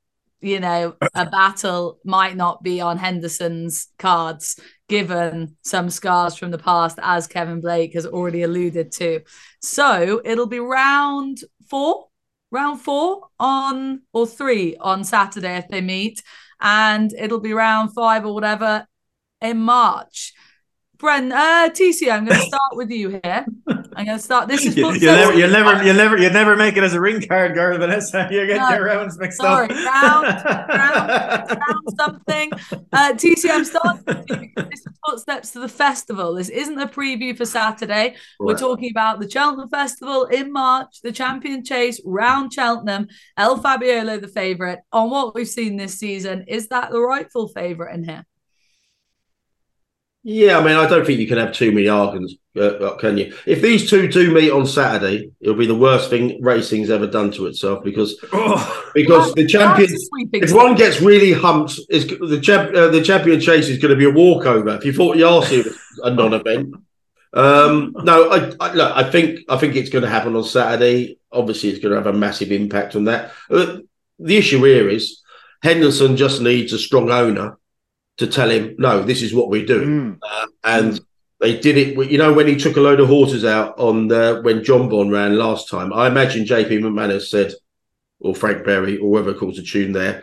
you 0.44 0.60
know, 0.60 0.94
a 1.14 1.24
battle 1.30 1.98
might 2.04 2.36
not 2.36 2.62
be 2.62 2.80
on 2.80 2.98
Henderson's 2.98 3.88
cards, 3.98 4.60
given 4.88 5.56
some 5.62 5.88
scars 5.88 6.36
from 6.36 6.50
the 6.50 6.58
past, 6.58 6.98
as 7.02 7.26
Kevin 7.26 7.62
Blake 7.62 7.94
has 7.94 8.06
already 8.06 8.42
alluded 8.42 8.92
to. 8.92 9.22
So 9.60 10.20
it'll 10.22 10.46
be 10.46 10.60
round 10.60 11.38
four, 11.68 12.08
round 12.50 12.80
four 12.82 13.28
on 13.40 14.02
or 14.12 14.26
three 14.26 14.76
on 14.76 15.02
Saturday 15.02 15.56
if 15.56 15.68
they 15.68 15.80
meet, 15.80 16.22
and 16.60 17.12
it'll 17.14 17.40
be 17.40 17.54
round 17.54 17.94
five 17.94 18.26
or 18.26 18.34
whatever 18.34 18.86
in 19.40 19.58
March. 19.58 20.34
Bren, 21.04 21.30
uh, 21.32 21.68
TC, 21.68 22.10
I'm 22.10 22.24
going 22.24 22.40
to 22.40 22.46
start 22.46 22.72
with 22.72 22.90
you 22.90 23.10
here. 23.10 23.44
I'm 23.68 24.06
going 24.06 24.16
to 24.16 24.18
start. 24.18 24.48
This 24.48 24.64
is 24.64 24.74
you, 24.74 24.86
will 24.86 24.98
never, 24.98 25.34
you'll 25.34 25.50
never, 25.50 25.84
you'll 25.84 25.94
never, 25.94 26.16
you'll 26.16 26.32
never 26.32 26.56
make 26.56 26.78
it 26.78 26.82
as 26.82 26.94
a 26.94 27.00
ring 27.00 27.20
card 27.20 27.52
girl, 27.52 27.76
Vanessa. 27.76 28.26
You 28.32 28.46
get 28.46 28.56
No, 28.56 28.70
your 28.70 28.86
rounds 28.86 29.18
mixed 29.18 29.38
sorry, 29.38 29.68
up. 29.70 29.84
round, 29.84 30.68
round, 30.70 31.50
round 31.50 31.88
something. 31.98 32.50
Uh, 32.90 33.12
TC, 33.12 33.50
I'm 33.50 33.66
starting 33.66 34.24
you 34.30 34.36
because 34.54 34.70
this 34.70 34.80
is 34.80 34.86
footsteps 35.06 35.50
to 35.52 35.60
the 35.60 35.68
festival. 35.68 36.32
This 36.34 36.48
isn't 36.48 36.80
a 36.80 36.86
preview 36.86 37.36
for 37.36 37.44
Saturday. 37.44 38.16
We're 38.40 38.56
talking 38.56 38.90
about 38.90 39.20
the 39.20 39.28
Cheltenham 39.28 39.68
Festival 39.68 40.24
in 40.24 40.52
March, 40.52 41.02
the 41.02 41.12
Champion 41.12 41.62
Chase 41.62 42.00
round 42.06 42.50
Cheltenham. 42.50 43.08
El 43.36 43.62
Fabiolo, 43.62 44.18
the 44.22 44.28
favourite. 44.28 44.78
On 44.90 45.10
what 45.10 45.34
we've 45.34 45.46
seen 45.46 45.76
this 45.76 45.98
season, 45.98 46.46
is 46.48 46.68
that 46.68 46.92
the 46.92 47.00
rightful 47.00 47.48
favourite 47.48 47.94
in 47.94 48.04
here? 48.04 48.24
Yeah, 50.26 50.58
I 50.58 50.64
mean, 50.64 50.74
I 50.74 50.88
don't 50.88 51.06
think 51.06 51.20
you 51.20 51.26
can 51.26 51.36
have 51.36 51.52
too 51.52 51.70
many 51.70 51.86
arguments, 51.86 52.34
uh, 52.56 52.96
can 52.96 53.18
you? 53.18 53.34
If 53.44 53.60
these 53.60 53.90
two 53.90 54.08
do 54.08 54.32
meet 54.32 54.50
on 54.50 54.66
Saturday, 54.66 55.30
it'll 55.38 55.54
be 55.54 55.66
the 55.66 55.74
worst 55.74 56.08
thing 56.08 56.42
racing's 56.42 56.88
ever 56.88 57.06
done 57.06 57.30
to 57.32 57.44
itself 57.44 57.84
because 57.84 58.16
Oh, 58.32 58.90
because 58.94 59.34
the 59.34 59.46
champion. 59.46 59.90
That's 59.90 60.02
a 60.02 60.06
sweeping 60.06 60.42
If 60.42 60.54
one 60.54 60.76
gets 60.76 61.02
really 61.02 61.34
humped, 61.34 61.78
is 61.90 62.06
the 62.06 62.40
champ, 62.40 62.74
uh, 62.74 62.88
the 62.88 63.02
champion 63.02 63.38
chase 63.38 63.68
is 63.68 63.78
going 63.78 63.90
to 63.90 63.98
be 63.98 64.06
a 64.06 64.10
walkover. 64.10 64.70
If 64.70 64.86
you 64.86 64.94
thought 64.94 65.18
Yasi 65.18 65.58
was 65.58 65.78
a 66.02 66.10
non-event, 66.10 66.74
um, 67.34 67.94
no, 68.02 68.30
I, 68.30 68.54
I, 68.60 68.72
look, 68.72 68.96
I 68.96 69.10
think 69.10 69.40
I 69.50 69.58
think 69.58 69.76
it's 69.76 69.90
going 69.90 70.04
to 70.04 70.10
happen 70.10 70.34
on 70.36 70.44
Saturday. 70.44 71.18
Obviously, 71.32 71.68
it's 71.68 71.80
going 71.80 71.90
to 71.90 72.02
have 72.02 72.14
a 72.14 72.18
massive 72.18 72.50
impact 72.50 72.96
on 72.96 73.04
that. 73.04 73.32
Uh, 73.50 73.80
the 74.18 74.38
issue 74.38 74.64
here 74.64 74.88
is 74.88 75.20
Henderson 75.62 76.16
just 76.16 76.40
needs 76.40 76.72
a 76.72 76.78
strong 76.78 77.10
owner 77.10 77.58
to 78.18 78.26
tell 78.26 78.50
him, 78.50 78.76
no, 78.78 79.02
this 79.02 79.22
is 79.22 79.34
what 79.34 79.48
we're 79.48 79.66
doing. 79.66 79.88
Mm. 79.88 80.18
Uh, 80.22 80.46
and 80.62 81.00
they 81.40 81.58
did 81.58 81.76
it. 81.76 82.10
You 82.10 82.18
know, 82.18 82.32
when 82.32 82.46
he 82.46 82.56
took 82.56 82.76
a 82.76 82.80
load 82.80 83.00
of 83.00 83.08
horses 83.08 83.44
out 83.44 83.78
on 83.78 84.08
the, 84.08 84.40
when 84.42 84.60
Jonbon 84.60 85.12
ran 85.12 85.36
last 85.36 85.68
time, 85.68 85.92
I 85.92 86.06
imagine 86.06 86.44
JP 86.44 86.70
McManus 86.80 87.28
said, 87.28 87.52
or 88.20 88.34
Frank 88.34 88.64
Berry, 88.64 88.96
or 88.98 89.10
whoever 89.10 89.34
calls 89.34 89.56
the 89.56 89.62
tune 89.62 89.92
there, 89.92 90.22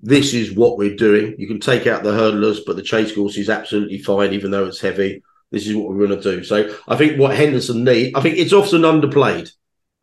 this 0.00 0.34
is 0.34 0.54
what 0.54 0.78
we're 0.78 0.96
doing. 0.96 1.34
You 1.38 1.46
can 1.46 1.60
take 1.60 1.86
out 1.86 2.02
the 2.02 2.12
hurdlers, 2.12 2.60
but 2.64 2.76
the 2.76 2.82
chase 2.82 3.14
course 3.14 3.36
is 3.36 3.50
absolutely 3.50 3.98
fine, 3.98 4.32
even 4.32 4.50
though 4.50 4.66
it's 4.66 4.80
heavy. 4.80 5.22
This 5.50 5.66
is 5.66 5.74
what 5.74 5.88
we're 5.88 6.06
going 6.06 6.20
to 6.20 6.36
do. 6.36 6.44
So 6.44 6.76
I 6.86 6.96
think 6.96 7.18
what 7.18 7.36
Henderson 7.36 7.84
need, 7.84 8.14
I 8.14 8.20
think 8.20 8.38
it's 8.38 8.52
often 8.52 8.82
underplayed. 8.82 9.50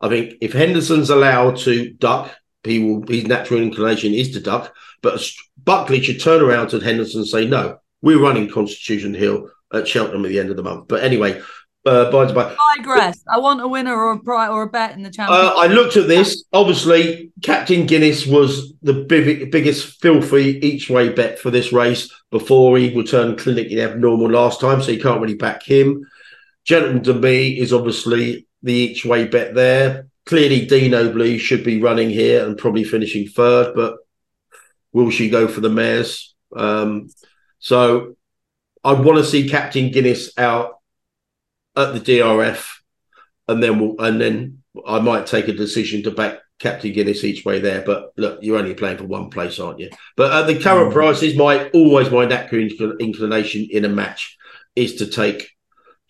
I 0.00 0.08
think 0.08 0.34
if 0.40 0.52
Henderson's 0.52 1.10
allowed 1.10 1.56
to 1.58 1.92
duck, 1.92 2.34
he 2.64 2.78
will. 2.78 3.06
His 3.06 3.26
natural 3.26 3.60
inclination 3.60 4.14
is 4.14 4.32
to 4.32 4.40
duck. 4.40 4.74
But 5.02 5.24
Buckley 5.64 6.02
should 6.02 6.20
turn 6.20 6.42
around 6.42 6.68
to 6.68 6.80
Henderson 6.80 7.20
and 7.20 7.28
say, 7.28 7.46
"No, 7.46 7.78
we're 8.00 8.20
running 8.20 8.48
Constitution 8.48 9.14
Hill 9.14 9.48
at 9.72 9.88
Cheltenham 9.88 10.24
at 10.24 10.28
the 10.28 10.38
end 10.38 10.50
of 10.50 10.56
the 10.56 10.62
month." 10.62 10.88
But 10.88 11.02
anyway, 11.02 11.40
uh, 11.84 12.10
by 12.10 12.26
the 12.26 12.32
by, 12.32 12.54
I 12.58 12.76
digress. 12.76 13.22
I 13.28 13.38
want 13.38 13.60
a 13.60 13.68
winner 13.68 13.94
or 13.94 14.12
a 14.12 14.18
pri- 14.18 14.48
or 14.48 14.62
a 14.62 14.68
bet 14.68 14.94
in 14.94 15.02
the 15.02 15.10
Champion. 15.10 15.40
uh, 15.40 15.54
I 15.56 15.66
looked 15.66 15.96
at 15.96 16.08
this. 16.08 16.44
Obviously, 16.52 17.32
Captain 17.42 17.86
Guinness 17.86 18.26
was 18.26 18.72
the 18.82 18.94
big, 18.94 19.50
biggest 19.50 20.00
filthy 20.00 20.58
each 20.66 20.88
way 20.88 21.08
bet 21.08 21.38
for 21.38 21.50
this 21.50 21.72
race 21.72 22.08
before 22.30 22.78
he 22.78 22.94
returned 22.96 23.38
clinically 23.38 23.78
abnormal 23.78 24.30
last 24.30 24.60
time, 24.60 24.80
so 24.80 24.92
you 24.92 25.00
can't 25.00 25.20
really 25.20 25.34
back 25.34 25.62
him. 25.62 26.04
Gentleman 26.64 27.02
De 27.02 27.14
Mee 27.14 27.58
is 27.58 27.72
obviously 27.72 28.46
the 28.62 28.72
each 28.72 29.04
way 29.04 29.26
bet 29.26 29.54
there. 29.54 30.06
Clearly, 30.26 30.66
Dinoblue 30.66 31.40
should 31.40 31.64
be 31.64 31.82
running 31.82 32.08
here 32.08 32.46
and 32.46 32.56
probably 32.56 32.84
finishing 32.84 33.26
third, 33.26 33.74
but 33.74 33.96
will 34.92 35.10
she 35.10 35.28
go 35.30 35.48
for 35.48 35.60
the 35.60 35.70
mares? 35.70 36.34
Um, 36.54 37.08
so 37.58 38.16
I 38.84 38.92
want 38.92 39.18
to 39.18 39.24
see 39.24 39.48
Captain 39.48 39.90
Guinness 39.90 40.36
out 40.38 40.74
at 41.76 41.94
the 41.94 42.00
DRF, 42.00 42.66
and 43.48 43.62
then 43.62 43.78
we'll, 43.78 43.96
and 43.98 44.20
then 44.20 44.62
I 44.86 45.00
might 45.00 45.26
take 45.26 45.48
a 45.48 45.52
decision 45.52 46.02
to 46.02 46.10
back 46.10 46.40
Captain 46.58 46.92
Guinness 46.92 47.24
each 47.24 47.44
way 47.44 47.58
there. 47.60 47.82
But 47.84 48.12
look, 48.16 48.40
you're 48.42 48.58
only 48.58 48.74
playing 48.74 48.98
for 48.98 49.04
one 49.04 49.30
place, 49.30 49.58
aren't 49.58 49.80
you? 49.80 49.90
But 50.16 50.32
at 50.32 50.46
the 50.46 50.62
current 50.62 50.90
Mm. 50.90 50.94
prices, 50.94 51.36
my 51.36 51.68
always 51.70 52.10
my 52.10 52.24
natural 52.26 52.68
inclination 52.98 53.68
in 53.70 53.84
a 53.84 53.88
match 53.88 54.36
is 54.76 54.96
to 54.96 55.06
take 55.06 55.50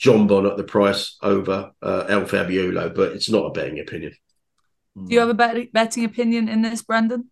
Jonbon 0.01 0.51
at 0.51 0.57
the 0.57 0.65
price 0.65 1.17
over 1.23 1.71
uh, 1.81 2.05
El 2.09 2.23
Fabiolo, 2.23 2.95
but 2.95 3.13
it's 3.13 3.31
not 3.31 3.47
a 3.47 3.51
betting 3.51 3.79
opinion. 3.79 4.13
Do 4.97 5.15
you 5.15 5.21
have 5.21 5.29
a 5.31 5.35
bet- 5.35 5.73
betting 5.73 6.05
opinion 6.05 6.49
in 6.49 6.63
this, 6.63 6.83
Brendan? 6.83 7.31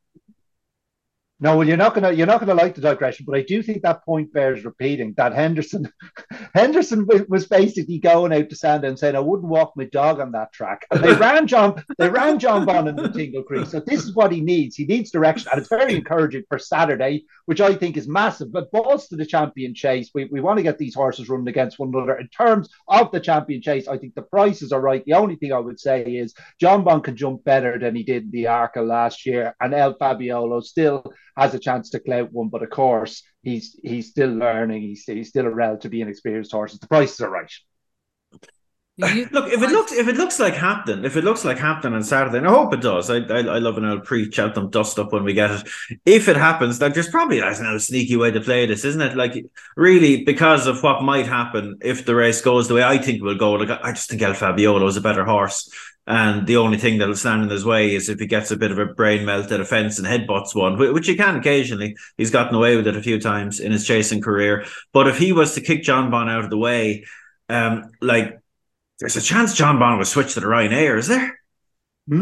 No, 1.42 1.56
well, 1.56 1.66
you're 1.66 1.78
not 1.78 1.94
gonna 1.94 2.12
you're 2.12 2.26
not 2.26 2.40
gonna 2.40 2.54
like 2.54 2.74
the 2.74 2.82
digression, 2.82 3.24
but 3.26 3.34
I 3.34 3.42
do 3.42 3.62
think 3.62 3.80
that 3.82 4.04
point 4.04 4.30
bears 4.30 4.62
repeating. 4.62 5.14
That 5.16 5.32
Henderson, 5.32 5.90
Henderson 6.54 7.08
was 7.28 7.46
basically 7.46 7.98
going 7.98 8.34
out 8.34 8.50
to 8.50 8.56
Sandown 8.56 8.90
and 8.90 8.98
saying, 8.98 9.16
"I 9.16 9.20
wouldn't 9.20 9.48
walk 9.48 9.72
my 9.74 9.84
dog 9.84 10.20
on 10.20 10.32
that 10.32 10.52
track." 10.52 10.86
And 10.90 11.02
they 11.02 11.14
ran 11.14 11.46
John, 11.46 11.82
they 11.96 12.10
ran 12.10 12.38
Jonbon 12.38 12.90
in 12.90 12.96
the 12.96 13.08
Tingle 13.08 13.42
Creek. 13.42 13.66
So 13.66 13.80
this 13.80 14.04
is 14.04 14.14
what 14.14 14.32
he 14.32 14.42
needs. 14.42 14.76
He 14.76 14.84
needs 14.84 15.10
direction, 15.10 15.48
and 15.50 15.58
it's 15.58 15.70
very 15.70 15.94
encouraging 15.94 16.44
for 16.46 16.58
Saturday, 16.58 17.24
which 17.46 17.62
I 17.62 17.74
think 17.74 17.96
is 17.96 18.06
massive. 18.06 18.52
But 18.52 18.70
balls 18.70 19.08
to 19.08 19.16
the 19.16 19.24
champion 19.24 19.74
chase. 19.74 20.10
We, 20.14 20.26
we 20.26 20.42
want 20.42 20.58
to 20.58 20.62
get 20.62 20.76
these 20.76 20.94
horses 20.94 21.30
running 21.30 21.48
against 21.48 21.78
one 21.78 21.88
another. 21.88 22.18
In 22.18 22.28
terms 22.28 22.68
of 22.86 23.12
the 23.12 23.20
champion 23.20 23.62
chase, 23.62 23.88
I 23.88 23.96
think 23.96 24.14
the 24.14 24.22
prices 24.22 24.72
are 24.72 24.80
right. 24.80 25.02
The 25.06 25.14
only 25.14 25.36
thing 25.36 25.54
I 25.54 25.58
would 25.58 25.80
say 25.80 26.02
is 26.02 26.34
Jonbon 26.62 27.02
can 27.02 27.16
jump 27.16 27.44
better 27.44 27.78
than 27.78 27.96
he 27.96 28.02
did 28.02 28.24
in 28.24 28.30
the 28.30 28.44
Arkle 28.44 28.86
last 28.86 29.24
year, 29.24 29.56
and 29.58 29.72
El 29.72 29.94
Fabiolo 29.94 30.62
still 30.62 31.02
has 31.40 31.54
a 31.54 31.58
chance 31.58 31.90
to 31.90 32.00
clout 32.00 32.32
one, 32.32 32.48
but 32.48 32.62
of 32.62 32.70
course 32.70 33.22
he's 33.42 33.76
he's 33.82 34.10
still 34.10 34.30
learning. 34.30 34.82
He's 34.82 35.04
he's 35.04 35.28
still 35.28 35.46
a 35.46 35.50
relatively 35.50 36.00
inexperienced 36.02 36.52
horse. 36.52 36.78
The 36.78 36.86
prices 36.86 37.20
are 37.20 37.30
right. 37.30 37.52
You- 38.96 39.28
Look, 39.32 39.50
if 39.50 39.62
it 39.62 39.70
looks 39.70 39.92
if 39.92 40.08
it 40.08 40.16
looks 40.16 40.38
like 40.38 40.52
Hampton, 40.54 41.06
if 41.06 41.16
it 41.16 41.24
looks 41.24 41.42
like 41.42 41.56
Hampton 41.56 41.94
on 41.94 42.02
Saturday, 42.02 42.36
and 42.36 42.46
I 42.46 42.50
hope 42.50 42.74
it 42.74 42.82
does. 42.82 43.08
I 43.08 43.16
I, 43.20 43.38
I 43.38 43.58
love 43.58 43.78
an 43.78 43.86
old 43.86 44.04
pre 44.04 44.30
Cheltenham 44.30 44.68
dust 44.68 44.98
up 44.98 45.10
when 45.10 45.24
we 45.24 45.32
get 45.32 45.50
it. 45.50 45.68
If 46.04 46.28
it 46.28 46.36
happens, 46.36 46.82
like 46.82 46.92
there's 46.92 47.08
probably 47.08 47.40
like, 47.40 47.58
a 47.58 47.80
sneaky 47.80 48.16
way 48.16 48.30
to 48.30 48.42
play 48.42 48.66
this, 48.66 48.84
isn't 48.84 49.00
it? 49.00 49.16
Like 49.16 49.42
really 49.74 50.22
because 50.24 50.66
of 50.66 50.82
what 50.82 51.02
might 51.02 51.26
happen 51.26 51.78
if 51.80 52.04
the 52.04 52.14
race 52.14 52.42
goes 52.42 52.68
the 52.68 52.74
way 52.74 52.82
I 52.82 52.98
think 52.98 53.18
it 53.18 53.22
will 53.22 53.38
go. 53.38 53.52
Like 53.52 53.70
I 53.82 53.92
just 53.92 54.10
think 54.10 54.20
El 54.20 54.34
Fabiolo 54.34 54.86
is 54.86 54.98
a 54.98 55.00
better 55.00 55.24
horse. 55.24 55.70
And 56.10 56.44
the 56.44 56.56
only 56.56 56.76
thing 56.76 56.98
that'll 56.98 57.14
stand 57.14 57.44
in 57.44 57.50
his 57.50 57.64
way 57.64 57.94
is 57.94 58.08
if 58.08 58.18
he 58.18 58.26
gets 58.26 58.50
a 58.50 58.56
bit 58.56 58.72
of 58.72 58.80
a 58.80 58.86
brain 58.86 59.24
melt 59.24 59.52
at 59.52 59.60
a 59.60 59.64
fence 59.64 59.96
and 59.96 60.08
headbutts 60.08 60.56
one, 60.56 60.76
which 60.76 61.06
he 61.06 61.14
can 61.14 61.36
occasionally. 61.36 61.94
He's 62.16 62.32
gotten 62.32 62.56
away 62.56 62.74
with 62.74 62.88
it 62.88 62.96
a 62.96 63.02
few 63.02 63.20
times 63.20 63.60
in 63.60 63.70
his 63.70 63.86
chasing 63.86 64.20
career. 64.20 64.64
But 64.92 65.06
if 65.06 65.18
he 65.18 65.32
was 65.32 65.54
to 65.54 65.60
kick 65.60 65.84
Jonbon 65.84 66.28
out 66.28 66.42
of 66.42 66.50
the 66.50 66.58
way, 66.58 67.04
um, 67.48 67.92
like 68.00 68.40
there's 68.98 69.14
a 69.14 69.20
chance 69.20 69.56
Jonbon 69.56 69.98
would 69.98 70.06
switch 70.08 70.34
to 70.34 70.40
the 70.40 70.48
Ryanair, 70.48 70.98
is 70.98 71.06
there? 71.06 71.38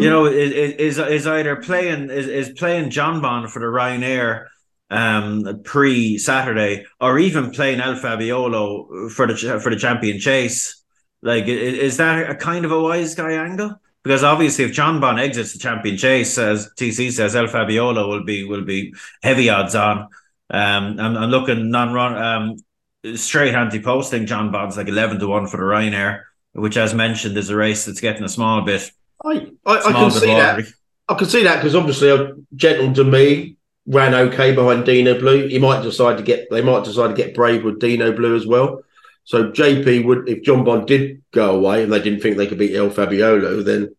You 0.02 0.10
know, 0.10 0.26
is 0.26 0.52
is 0.52 0.98
is 0.98 1.26
either 1.26 1.56
playing 1.56 2.10
is, 2.10 2.26
is 2.28 2.50
playing 2.58 2.90
Jonbon 2.90 3.48
for 3.48 3.58
the 3.58 3.66
Ryanair 3.66 4.48
um 4.90 5.62
pre 5.64 6.18
Saturday 6.18 6.84
or 7.00 7.18
even 7.18 7.52
playing 7.52 7.80
El 7.80 7.94
Fabiolo 7.94 9.10
for 9.10 9.26
the 9.26 9.60
for 9.60 9.70
the 9.70 9.76
champion 9.76 10.20
chase. 10.20 10.84
Like, 11.22 11.46
is 11.46 11.96
that 11.96 12.30
a 12.30 12.34
kind 12.34 12.64
of 12.64 12.72
a 12.72 12.80
wise 12.80 13.14
guy 13.14 13.32
angle? 13.32 13.80
Because 14.04 14.22
obviously, 14.22 14.64
if 14.64 14.72
Jonbon 14.72 15.18
exits 15.18 15.52
the 15.52 15.58
champion 15.58 15.96
chase, 15.96 16.38
as 16.38 16.70
TC 16.78 17.12
says, 17.12 17.34
El 17.34 17.46
Fabiolo 17.46 18.08
will 18.08 18.24
be 18.24 18.44
will 18.44 18.64
be 18.64 18.94
heavy 19.22 19.50
odds 19.50 19.74
on. 19.74 20.08
Um, 20.50 20.98
I'm, 20.98 21.16
I'm 21.16 21.30
looking 21.30 21.70
non 21.70 21.92
run 21.92 22.16
um 22.16 23.16
straight 23.16 23.54
anti 23.54 23.80
posting. 23.80 24.26
Jonbon's 24.26 24.76
like 24.76 24.88
eleven 24.88 25.18
to 25.18 25.26
one 25.26 25.46
for 25.46 25.56
the 25.56 25.64
Ryanair, 25.64 26.22
which, 26.52 26.76
as 26.76 26.94
mentioned, 26.94 27.36
is 27.36 27.50
a 27.50 27.56
race 27.56 27.84
that's 27.84 28.00
getting 28.00 28.24
a 28.24 28.28
small 28.28 28.62
bit 28.62 28.90
I 29.24 29.50
I, 29.66 29.78
I 29.78 29.92
can 29.92 30.10
see 30.10 30.26
that. 30.26 30.66
I 31.08 31.14
can 31.14 31.26
see 31.26 31.44
that 31.44 31.56
because 31.56 31.74
obviously 31.74 32.10
a 32.10 32.34
gentle 32.54 32.92
to 32.94 33.04
me 33.04 33.56
ran 33.86 34.14
okay 34.14 34.54
behind 34.54 34.84
Dinoblue. 34.84 35.50
He 35.50 35.58
might 35.58 35.82
decide 35.82 36.18
to 36.18 36.22
get 36.22 36.50
they 36.50 36.62
might 36.62 36.84
decide 36.84 37.08
to 37.08 37.14
get 37.14 37.34
brave 37.34 37.64
with 37.64 37.80
Dinoblue 37.80 38.36
as 38.36 38.46
well. 38.46 38.82
So 39.28 39.50
JP 39.50 40.06
would 40.06 40.26
if 40.26 40.42
Jonbon 40.42 40.86
did 40.86 41.22
go 41.32 41.54
away 41.54 41.82
and 41.82 41.92
they 41.92 42.00
didn't 42.00 42.20
think 42.20 42.38
they 42.38 42.46
could 42.46 42.56
beat 42.56 42.74
El 42.74 42.88
Fabiolo, 42.88 43.62
then 43.62 43.94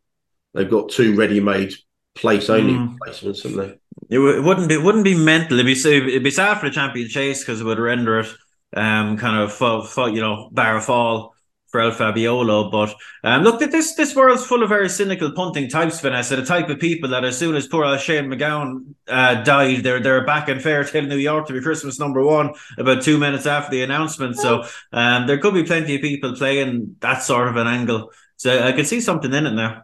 they've 0.55 0.67
got 0.69 0.89
two 0.89 1.15
ready-made 1.15 1.75
place 2.15 2.49
only 2.49 2.73
Mm. 2.73 2.97
placements, 2.97 3.43
haven't 3.43 3.57
they? 3.59 4.15
It, 4.15 4.17
w- 4.17 4.37
it 4.37 4.43
wouldn't 4.43 4.67
be 4.69 4.73
it 4.73 4.81
wouldn't 4.81 5.03
be 5.03 5.13
mental. 5.13 5.59
It'd 5.59 5.67
be 5.67 6.07
it'd 6.07 6.23
be 6.23 6.31
sad 6.31 6.57
for 6.57 6.67
the 6.67 6.73
champion 6.73 7.07
chase 7.09 7.41
because 7.41 7.61
it 7.61 7.63
would 7.63 7.77
render 7.77 8.21
it 8.21 8.27
um 8.75 9.17
kind 9.17 9.37
of 9.39 9.53
fall, 9.53 9.83
fall, 9.83 10.09
you 10.09 10.19
know 10.19 10.49
bar 10.51 10.77
a 10.77 10.81
fall 10.81 11.35
for 11.69 11.81
El 11.81 11.91
Fabiolo. 11.91 12.71
But 12.71 12.95
um, 13.23 13.43
look, 13.43 13.59
this 13.59 13.95
this 13.95 14.15
world's 14.15 14.45
full 14.45 14.63
of 14.63 14.69
very 14.69 14.89
cynical 14.89 15.31
punting 15.31 15.69
types, 15.69 15.99
Vanessa. 15.99 16.35
The 16.35 16.45
type 16.45 16.69
of 16.69 16.79
people 16.79 17.09
that 17.09 17.23
as 17.23 17.37
soon 17.37 17.55
as 17.55 17.67
poor 17.67 17.97
Shane 17.97 18.29
MacGowan 18.29 18.95
uh, 19.07 19.43
died, 19.43 19.83
they're 19.83 19.99
they're 19.99 20.25
back 20.25 20.49
in 20.49 20.59
Fairytale, 20.59 21.05
New 21.05 21.17
York, 21.17 21.47
to 21.47 21.53
be 21.53 21.61
Christmas 21.61 21.99
number 21.99 22.23
one 22.23 22.53
about 22.77 23.01
two 23.01 23.17
minutes 23.17 23.45
after 23.45 23.71
the 23.71 23.83
announcement. 23.83 24.35
So 24.35 24.65
um, 24.91 25.27
there 25.27 25.37
could 25.37 25.53
be 25.53 25.63
plenty 25.63 25.95
of 25.95 26.01
people 26.01 26.35
playing 26.35 26.97
that 26.99 27.23
sort 27.23 27.47
of 27.47 27.55
an 27.55 27.67
angle. 27.67 28.11
So 28.37 28.63
I 28.63 28.71
could 28.71 28.87
see 28.87 29.01
something 29.01 29.33
in 29.33 29.45
it 29.45 29.51
now. 29.51 29.83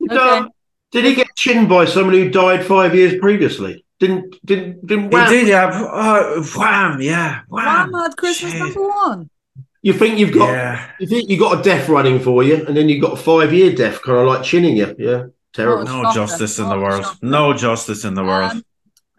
Did, 0.00 0.12
okay. 0.12 0.38
um, 0.38 0.50
did 0.92 1.04
he 1.04 1.14
get 1.14 1.34
chinned 1.34 1.68
by 1.68 1.84
somebody 1.84 2.22
who 2.22 2.30
died 2.30 2.64
five 2.64 2.94
years 2.94 3.18
previously? 3.18 3.84
Didn't 3.98 4.36
didn't 4.44 4.86
didn't 4.86 5.10
wham. 5.10 5.28
He 5.28 5.40
did, 5.40 5.48
yeah. 5.48 5.66
Uh, 5.66 6.42
wham, 6.56 7.00
yeah. 7.00 7.40
Wham, 7.48 7.90
wham 7.90 8.02
had 8.02 8.16
Christmas 8.16 8.52
Shit. 8.52 8.60
number 8.60 8.86
one. 8.86 9.30
You 9.82 9.92
think 9.92 10.18
you've 10.18 10.32
got 10.32 10.50
yeah. 10.50 10.90
you 10.98 11.06
think 11.06 11.28
you 11.28 11.38
got 11.38 11.60
a 11.60 11.62
death 11.62 11.88
running 11.88 12.18
for 12.18 12.42
you, 12.42 12.66
and 12.66 12.76
then 12.76 12.88
you've 12.88 13.02
got 13.02 13.12
a 13.12 13.22
five 13.22 13.52
year 13.52 13.72
death 13.72 14.02
kind 14.02 14.18
of 14.18 14.26
like 14.26 14.42
chinning 14.42 14.76
you. 14.76 14.94
Yeah. 14.98 15.26
Terrible. 15.52 15.84
No 15.84 16.12
justice 16.12 16.58
in 16.58 16.68
the 16.68 16.78
world. 16.78 17.06
No 17.22 17.52
justice 17.52 18.04
in 18.04 18.14
the 18.14 18.24
world. 18.24 18.52
Um, 18.52 18.64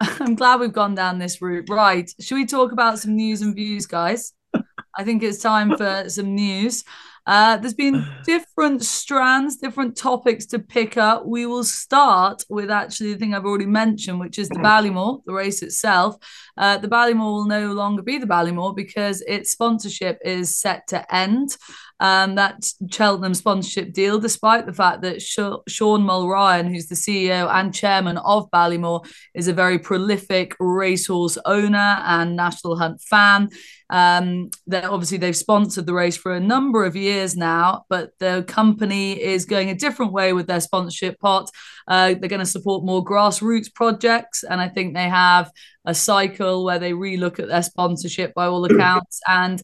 I'm 0.20 0.34
glad 0.34 0.60
we've 0.60 0.72
gone 0.72 0.94
down 0.94 1.18
this 1.18 1.42
route. 1.42 1.66
Right. 1.68 2.10
Should 2.20 2.36
we 2.36 2.46
talk 2.46 2.72
about 2.72 2.98
some 2.98 3.16
news 3.16 3.42
and 3.42 3.54
views, 3.54 3.86
guys? 3.86 4.32
I 4.96 5.04
think 5.04 5.22
it's 5.22 5.42
time 5.42 5.76
for 5.76 6.08
some 6.08 6.34
news. 6.34 6.84
Uh, 7.26 7.56
there's 7.56 7.74
been 7.74 8.04
different 8.24 8.82
strands, 8.82 9.56
different 9.56 9.96
topics 9.96 10.46
to 10.46 10.58
pick 10.58 10.96
up. 10.96 11.26
We 11.26 11.46
will 11.46 11.64
start 11.64 12.44
with 12.48 12.70
actually 12.70 13.12
the 13.12 13.18
thing 13.18 13.34
I've 13.34 13.44
already 13.44 13.66
mentioned, 13.66 14.20
which 14.20 14.38
is 14.38 14.48
the 14.48 14.58
Ballymore, 14.64 15.22
the 15.24 15.32
race 15.32 15.62
itself. 15.62 16.16
Uh, 16.56 16.78
the 16.78 16.88
Ballymore 16.88 17.32
will 17.32 17.46
no 17.46 17.72
longer 17.72 18.02
be 18.02 18.18
the 18.18 18.26
Ballymore 18.26 18.74
because 18.74 19.22
its 19.22 19.50
sponsorship 19.50 20.18
is 20.24 20.56
set 20.56 20.86
to 20.88 21.14
end. 21.14 21.56
Um, 22.00 22.34
that 22.36 22.64
Cheltenham 22.90 23.34
sponsorship 23.34 23.92
deal, 23.92 24.18
despite 24.18 24.64
the 24.64 24.72
fact 24.72 25.02
that 25.02 25.20
Sh- 25.20 25.38
Sean 25.68 26.02
Mulryan, 26.02 26.68
who's 26.68 26.86
the 26.86 26.94
CEO 26.94 27.48
and 27.52 27.74
chairman 27.74 28.16
of 28.16 28.50
Ballymore, 28.50 29.06
is 29.34 29.48
a 29.48 29.52
very 29.52 29.78
prolific 29.78 30.56
racehorse 30.58 31.36
owner 31.44 31.98
and 32.04 32.36
National 32.36 32.76
Hunt 32.76 33.02
fan. 33.02 33.50
Um, 33.90 34.50
that 34.68 34.84
obviously 34.84 35.18
they've 35.18 35.36
sponsored 35.36 35.84
the 35.84 35.92
race 35.92 36.16
for 36.16 36.32
a 36.32 36.40
number 36.40 36.84
of 36.84 36.94
years 36.94 37.36
now, 37.36 37.84
but 37.88 38.12
the 38.20 38.44
company 38.46 39.20
is 39.20 39.44
going 39.44 39.68
a 39.68 39.74
different 39.74 40.12
way 40.12 40.32
with 40.32 40.46
their 40.46 40.60
sponsorship 40.60 41.18
pot. 41.18 41.50
Uh, 41.88 42.14
they're 42.14 42.28
going 42.28 42.38
to 42.38 42.46
support 42.46 42.84
more 42.84 43.04
grassroots 43.04 43.72
projects, 43.74 44.44
and 44.44 44.60
I 44.60 44.68
think 44.68 44.94
they 44.94 45.08
have 45.08 45.50
a 45.84 45.94
cycle 45.94 46.64
where 46.64 46.78
they 46.78 46.92
relook 46.92 47.40
at 47.40 47.48
their 47.48 47.62
sponsorship 47.62 48.32
by 48.34 48.46
all 48.46 48.64
accounts 48.64 49.20
and 49.26 49.60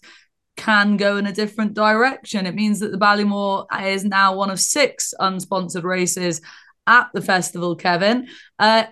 can 0.57 0.97
go 0.97 1.17
in 1.17 1.27
a 1.27 1.33
different 1.33 1.75
direction. 1.75 2.47
It 2.47 2.55
means 2.55 2.81
that 2.81 2.91
the 2.91 2.99
Ballymore 2.99 3.67
is 3.85 4.05
now 4.05 4.35
one 4.35 4.51
of 4.51 4.59
six 4.59 5.15
unsponsored 5.21 5.85
races 5.85 6.41
at 6.87 7.09
the 7.13 7.21
festival, 7.21 7.77
Kevin. 7.77 8.29
Uh, 8.59 8.85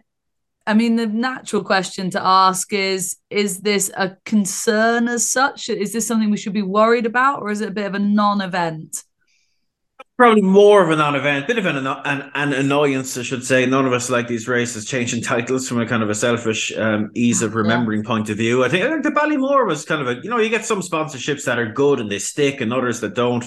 I 0.66 0.74
mean, 0.74 0.96
the 0.96 1.06
natural 1.06 1.62
question 1.62 2.10
to 2.10 2.24
ask 2.24 2.72
is 2.72 3.16
Is 3.30 3.60
this 3.60 3.90
a 3.96 4.16
concern 4.24 5.08
as 5.08 5.28
such? 5.30 5.68
Is 5.68 5.92
this 5.92 6.06
something 6.06 6.30
we 6.30 6.36
should 6.36 6.52
be 6.52 6.62
worried 6.62 7.06
about, 7.06 7.42
or 7.42 7.50
is 7.50 7.60
it 7.60 7.68
a 7.68 7.72
bit 7.72 7.86
of 7.86 7.94
a 7.94 7.98
non 7.98 8.40
event? 8.40 9.02
Probably 10.16 10.42
more 10.42 10.84
of 10.84 10.90
a 10.90 10.96
non-event, 10.96 11.48
bit 11.48 11.58
of 11.58 11.66
an, 11.66 11.88
an, 11.88 12.30
an 12.36 12.52
annoyance, 12.52 13.18
I 13.18 13.22
should 13.22 13.44
say. 13.44 13.66
None 13.66 13.84
of 13.84 13.92
us 13.92 14.08
like 14.08 14.28
these 14.28 14.46
races 14.46 14.84
changing 14.84 15.22
titles 15.22 15.68
from 15.68 15.80
a 15.80 15.86
kind 15.86 16.04
of 16.04 16.10
a 16.10 16.14
selfish 16.14 16.72
um, 16.76 17.10
ease 17.14 17.42
of 17.42 17.56
remembering 17.56 18.04
yeah. 18.04 18.08
point 18.08 18.30
of 18.30 18.36
view. 18.36 18.64
I 18.64 18.68
think 18.68 18.84
I 18.84 18.90
think 18.90 19.02
the 19.02 19.10
Ballymore 19.10 19.66
was 19.66 19.84
kind 19.84 20.00
of 20.00 20.06
a 20.06 20.22
you 20.22 20.30
know 20.30 20.38
you 20.38 20.50
get 20.50 20.64
some 20.64 20.82
sponsorships 20.82 21.46
that 21.46 21.58
are 21.58 21.72
good 21.72 21.98
and 21.98 22.08
they 22.08 22.20
stick, 22.20 22.60
and 22.60 22.72
others 22.72 23.00
that 23.00 23.14
don't. 23.14 23.44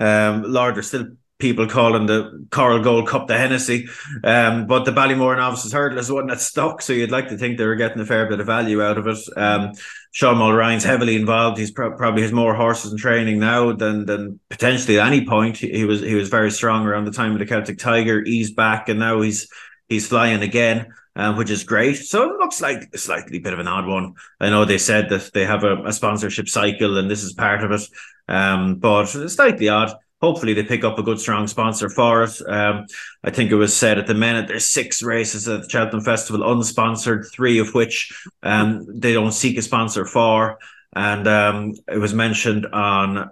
Um, 0.00 0.44
Lord, 0.44 0.76
there's 0.76 0.88
still 0.88 1.08
people 1.38 1.68
calling 1.68 2.06
the 2.06 2.46
Coral 2.50 2.82
Gold 2.82 3.08
Cup 3.08 3.28
the 3.28 3.38
Hennessy, 3.38 3.88
um, 4.24 4.66
but 4.66 4.84
the 4.84 4.90
Ballymore 4.90 5.36
Novices 5.36 5.72
Hurdle 5.72 5.98
is 5.98 6.10
one 6.10 6.26
that 6.26 6.40
stuck, 6.40 6.82
so 6.82 6.92
you'd 6.92 7.12
like 7.12 7.28
to 7.28 7.38
think 7.38 7.56
they 7.58 7.66
were 7.66 7.76
getting 7.76 8.00
a 8.00 8.06
fair 8.06 8.26
bit 8.26 8.40
of 8.40 8.46
value 8.46 8.82
out 8.82 8.98
of 8.98 9.06
it. 9.06 9.18
Um, 9.36 9.72
Sean 10.10 10.36
Mulryan's 10.36 10.84
heavily 10.84 11.16
involved. 11.16 11.58
He's 11.58 11.70
pro- 11.70 11.96
probably 11.96 12.22
has 12.22 12.32
more 12.32 12.54
horses 12.54 12.92
in 12.92 12.98
training 12.98 13.38
now 13.38 13.72
than 13.72 14.06
than 14.06 14.40
potentially 14.48 14.98
at 14.98 15.06
any 15.06 15.24
point. 15.24 15.58
He, 15.58 15.84
was 15.84 16.00
he 16.00 16.14
was 16.14 16.28
very 16.28 16.50
strong 16.50 16.86
around 16.86 17.04
the 17.04 17.12
time 17.12 17.32
of 17.32 17.38
the 17.38 17.46
Celtic 17.46 17.78
Tiger. 17.78 18.22
He's 18.24 18.52
back, 18.52 18.88
and 18.88 18.98
now 18.98 19.20
he's 19.20 19.48
he's 19.88 20.08
flying 20.08 20.42
again. 20.42 20.88
Um, 21.16 21.36
which 21.36 21.50
is 21.50 21.64
great. 21.64 21.96
So 21.96 22.32
it 22.32 22.38
looks 22.38 22.60
like 22.60 22.90
a 22.94 22.98
slightly 22.98 23.40
bit 23.40 23.52
of 23.52 23.58
an 23.58 23.66
odd 23.66 23.88
one. 23.88 24.14
I 24.38 24.50
know 24.50 24.64
they 24.64 24.78
said 24.78 25.08
that 25.08 25.32
they 25.34 25.44
have 25.44 25.64
a, 25.64 25.82
a 25.82 25.92
sponsorship 25.92 26.48
cycle 26.48 26.96
and 26.96 27.10
this 27.10 27.24
is 27.24 27.32
part 27.32 27.64
of 27.64 27.72
it, 27.72 27.82
um, 28.28 28.76
but 28.76 29.12
it's 29.12 29.34
slightly 29.34 29.68
odd 29.68 29.96
hopefully 30.20 30.54
they 30.54 30.64
pick 30.64 30.84
up 30.84 30.98
a 30.98 31.02
good 31.02 31.20
strong 31.20 31.46
sponsor 31.46 31.88
for 31.88 32.24
it. 32.24 32.40
Um, 32.48 32.86
I 33.22 33.30
think 33.30 33.50
it 33.50 33.56
was 33.56 33.76
said 33.76 33.98
at 33.98 34.06
the 34.06 34.14
minute 34.14 34.48
there's 34.48 34.66
six 34.66 35.02
races 35.02 35.48
at 35.48 35.62
the 35.62 35.68
Cheltenham 35.68 36.04
Festival 36.04 36.42
unsponsored, 36.42 37.30
three 37.32 37.58
of 37.58 37.74
which 37.74 38.12
um, 38.42 38.86
they 39.00 39.12
don't 39.12 39.32
seek 39.32 39.58
a 39.58 39.62
sponsor 39.62 40.04
for. 40.04 40.58
And 40.94 41.28
um, 41.28 41.74
it 41.86 41.98
was 41.98 42.14
mentioned 42.14 42.66
on 42.66 43.30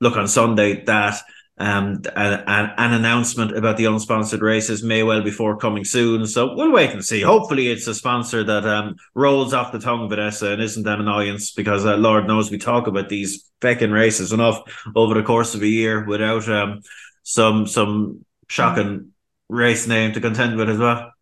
Luck 0.00 0.16
on 0.16 0.28
Sunday 0.28 0.84
that 0.84 1.20
um, 1.58 2.02
an, 2.16 2.72
an 2.76 2.92
announcement 2.94 3.56
about 3.56 3.76
the 3.76 3.84
unsponsored 3.84 4.40
races 4.40 4.82
may 4.82 5.02
well 5.02 5.22
be 5.22 5.30
forthcoming 5.30 5.84
soon. 5.84 6.26
So 6.26 6.54
we'll 6.54 6.72
wait 6.72 6.90
and 6.90 7.04
see. 7.04 7.20
Hopefully, 7.20 7.68
it's 7.68 7.86
a 7.86 7.94
sponsor 7.94 8.42
that 8.44 8.66
um, 8.66 8.96
rolls 9.14 9.52
off 9.52 9.72
the 9.72 9.78
tongue, 9.78 10.08
Vanessa, 10.08 10.52
and 10.52 10.62
isn't 10.62 10.86
an 10.86 11.00
annoyance 11.00 11.52
because 11.52 11.84
uh, 11.84 11.96
Lord 11.96 12.26
knows 12.26 12.50
we 12.50 12.58
talk 12.58 12.86
about 12.86 13.08
these 13.08 13.50
feckin' 13.60 13.92
races 13.92 14.32
enough 14.32 14.60
over 14.96 15.14
the 15.14 15.22
course 15.22 15.54
of 15.54 15.62
a 15.62 15.68
year 15.68 16.04
without 16.04 16.48
um, 16.48 16.80
some 17.22 17.66
some 17.66 18.24
shocking 18.48 19.12
race 19.48 19.86
name 19.86 20.12
to 20.12 20.20
contend 20.20 20.56
with 20.56 20.70
as 20.70 20.78
well. 20.78 21.12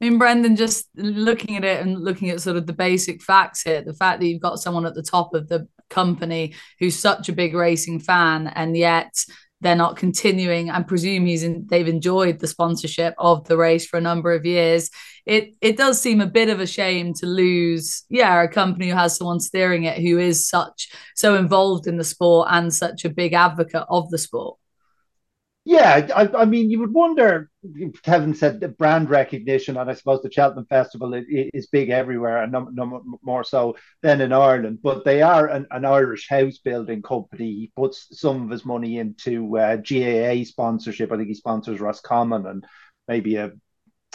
I 0.00 0.08
mean, 0.08 0.18
Brendan, 0.18 0.56
just 0.56 0.88
looking 0.94 1.56
at 1.56 1.64
it 1.64 1.80
and 1.80 2.02
looking 2.02 2.30
at 2.30 2.40
sort 2.40 2.56
of 2.56 2.66
the 2.66 2.72
basic 2.72 3.22
facts 3.22 3.62
here, 3.62 3.82
the 3.82 3.92
fact 3.92 4.20
that 4.20 4.26
you've 4.26 4.40
got 4.40 4.58
someone 4.58 4.86
at 4.86 4.94
the 4.94 5.02
top 5.02 5.34
of 5.34 5.48
the 5.48 5.68
company 5.90 6.54
who's 6.78 6.98
such 6.98 7.28
a 7.28 7.34
big 7.34 7.54
racing 7.54 8.00
fan, 8.00 8.46
and 8.46 8.76
yet 8.76 9.24
they're 9.60 9.76
not 9.76 9.96
continuing. 9.96 10.70
I 10.70 10.82
presume 10.82 11.26
he's 11.26 11.42
in, 11.42 11.66
they've 11.68 11.86
enjoyed 11.86 12.38
the 12.38 12.46
sponsorship 12.46 13.14
of 13.18 13.46
the 13.46 13.56
race 13.56 13.86
for 13.86 13.98
a 13.98 14.00
number 14.00 14.32
of 14.32 14.46
years. 14.46 14.90
It 15.26 15.54
it 15.60 15.76
does 15.76 16.00
seem 16.00 16.20
a 16.20 16.26
bit 16.26 16.48
of 16.48 16.60
a 16.60 16.66
shame 16.66 17.12
to 17.14 17.26
lose, 17.26 18.04
yeah, 18.08 18.42
a 18.42 18.48
company 18.48 18.88
who 18.88 18.96
has 18.96 19.16
someone 19.16 19.40
steering 19.40 19.84
it 19.84 19.98
who 19.98 20.18
is 20.18 20.48
such 20.48 20.90
so 21.14 21.36
involved 21.36 21.86
in 21.86 21.98
the 21.98 22.04
sport 22.04 22.48
and 22.50 22.72
such 22.72 23.04
a 23.04 23.10
big 23.10 23.32
advocate 23.34 23.84
of 23.88 24.10
the 24.10 24.18
sport. 24.18 24.59
Yeah, 25.64 26.08
I, 26.16 26.28
I, 26.38 26.44
mean, 26.46 26.70
you 26.70 26.80
would 26.80 26.94
wonder. 26.94 27.50
Kevin 28.02 28.34
said 28.34 28.60
the 28.60 28.68
brand 28.68 29.10
recognition, 29.10 29.76
and 29.76 29.90
I 29.90 29.94
suppose 29.94 30.22
the 30.22 30.32
Cheltenham 30.32 30.64
Festival 30.64 31.12
is, 31.12 31.26
is 31.28 31.66
big 31.66 31.90
everywhere, 31.90 32.42
and 32.42 32.50
no, 32.50 32.70
no, 32.72 33.02
more 33.22 33.44
so 33.44 33.76
than 34.00 34.22
in 34.22 34.32
Ireland. 34.32 34.78
But 34.82 35.04
they 35.04 35.20
are 35.20 35.48
an, 35.48 35.66
an, 35.70 35.84
Irish 35.84 36.28
house 36.30 36.56
building 36.58 37.02
company. 37.02 37.44
He 37.44 37.72
puts 37.76 38.08
some 38.18 38.44
of 38.44 38.50
his 38.50 38.64
money 38.64 38.98
into 38.98 39.58
uh, 39.58 39.76
GAA 39.76 40.44
sponsorship. 40.44 41.12
I 41.12 41.18
think 41.18 41.28
he 41.28 41.34
sponsors 41.34 41.78
Roscommon 41.78 42.46
and 42.46 42.64
maybe 43.06 43.36
a 43.36 43.52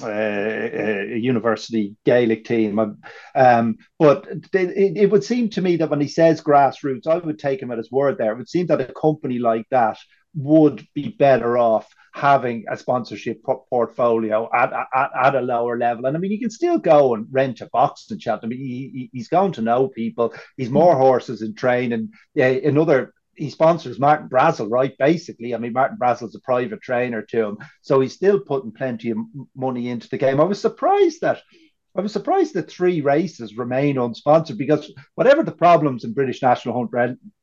a, 0.03 1.13
a 1.13 1.17
university 1.17 1.95
Gaelic 2.05 2.45
team. 2.45 2.97
Um, 3.35 3.77
but 3.97 4.27
it, 4.53 4.97
it, 4.97 5.11
would 5.11 5.23
seem 5.23 5.49
to 5.51 5.61
me 5.61 5.77
that 5.77 5.89
when 5.89 6.01
he 6.01 6.07
says 6.07 6.41
grassroots, 6.41 7.07
I 7.07 7.17
would 7.17 7.39
take 7.39 7.61
him 7.61 7.71
at 7.71 7.77
his 7.77 7.91
word 7.91 8.17
there. 8.17 8.33
It 8.33 8.37
would 8.37 8.49
seem 8.49 8.67
that 8.67 8.81
a 8.81 8.91
company 8.93 9.39
like 9.39 9.67
that 9.71 9.97
would 10.35 10.85
be 10.93 11.09
better 11.09 11.57
off 11.57 11.87
having 12.13 12.63
a 12.71 12.77
sponsorship 12.77 13.43
portfolio 13.69 14.49
at, 14.53 14.71
at, 14.71 15.09
at 15.21 15.35
a 15.35 15.41
lower 15.41 15.77
level. 15.77 16.05
And 16.05 16.15
I 16.15 16.19
mean, 16.19 16.31
you 16.31 16.39
can 16.39 16.49
still 16.49 16.77
go 16.77 17.13
and 17.13 17.27
rent 17.29 17.59
a 17.59 17.65
box 17.67 18.09
in 18.09 18.19
Cheltenham. 18.19 18.51
He, 18.51 18.57
he, 18.93 19.09
he's 19.11 19.27
going 19.27 19.51
to 19.53 19.61
know 19.61 19.89
people. 19.89 20.33
He's 20.55 20.69
more 20.69 20.93
mm-hmm. 20.93 21.01
horses 21.01 21.41
in 21.41 21.55
training. 21.55 22.11
Yeah, 22.33 22.47
another 22.47 23.13
he 23.35 23.49
sponsors 23.49 23.99
Martin 23.99 24.29
Brassil, 24.29 24.69
right? 24.69 24.97
Basically, 24.97 25.53
I 25.53 25.57
mean, 25.57 25.73
Martin 25.73 25.97
Brassil's 25.97 26.35
a 26.35 26.39
private 26.39 26.81
trainer 26.81 27.21
to 27.21 27.45
him, 27.47 27.57
so 27.81 27.99
he's 27.99 28.13
still 28.13 28.39
putting 28.39 28.71
plenty 28.71 29.11
of 29.11 29.17
money 29.55 29.89
into 29.89 30.07
the 30.07 30.17
game. 30.17 30.39
I 30.39 30.45
was 30.45 30.61
surprised 30.61 31.19
that 31.19 31.41
I 31.97 32.01
was 32.01 32.11
surprised 32.11 32.55
that 32.55 32.69
three 32.69 33.01
races 33.01 33.57
remain 33.57 33.95
unsponsored 33.95 34.57
because 34.57 34.91
whatever 35.15 35.43
the 35.43 35.51
problems 35.51 36.03
in 36.03 36.13
British 36.13 36.41
National 36.41 36.75
Hunt 36.77 36.91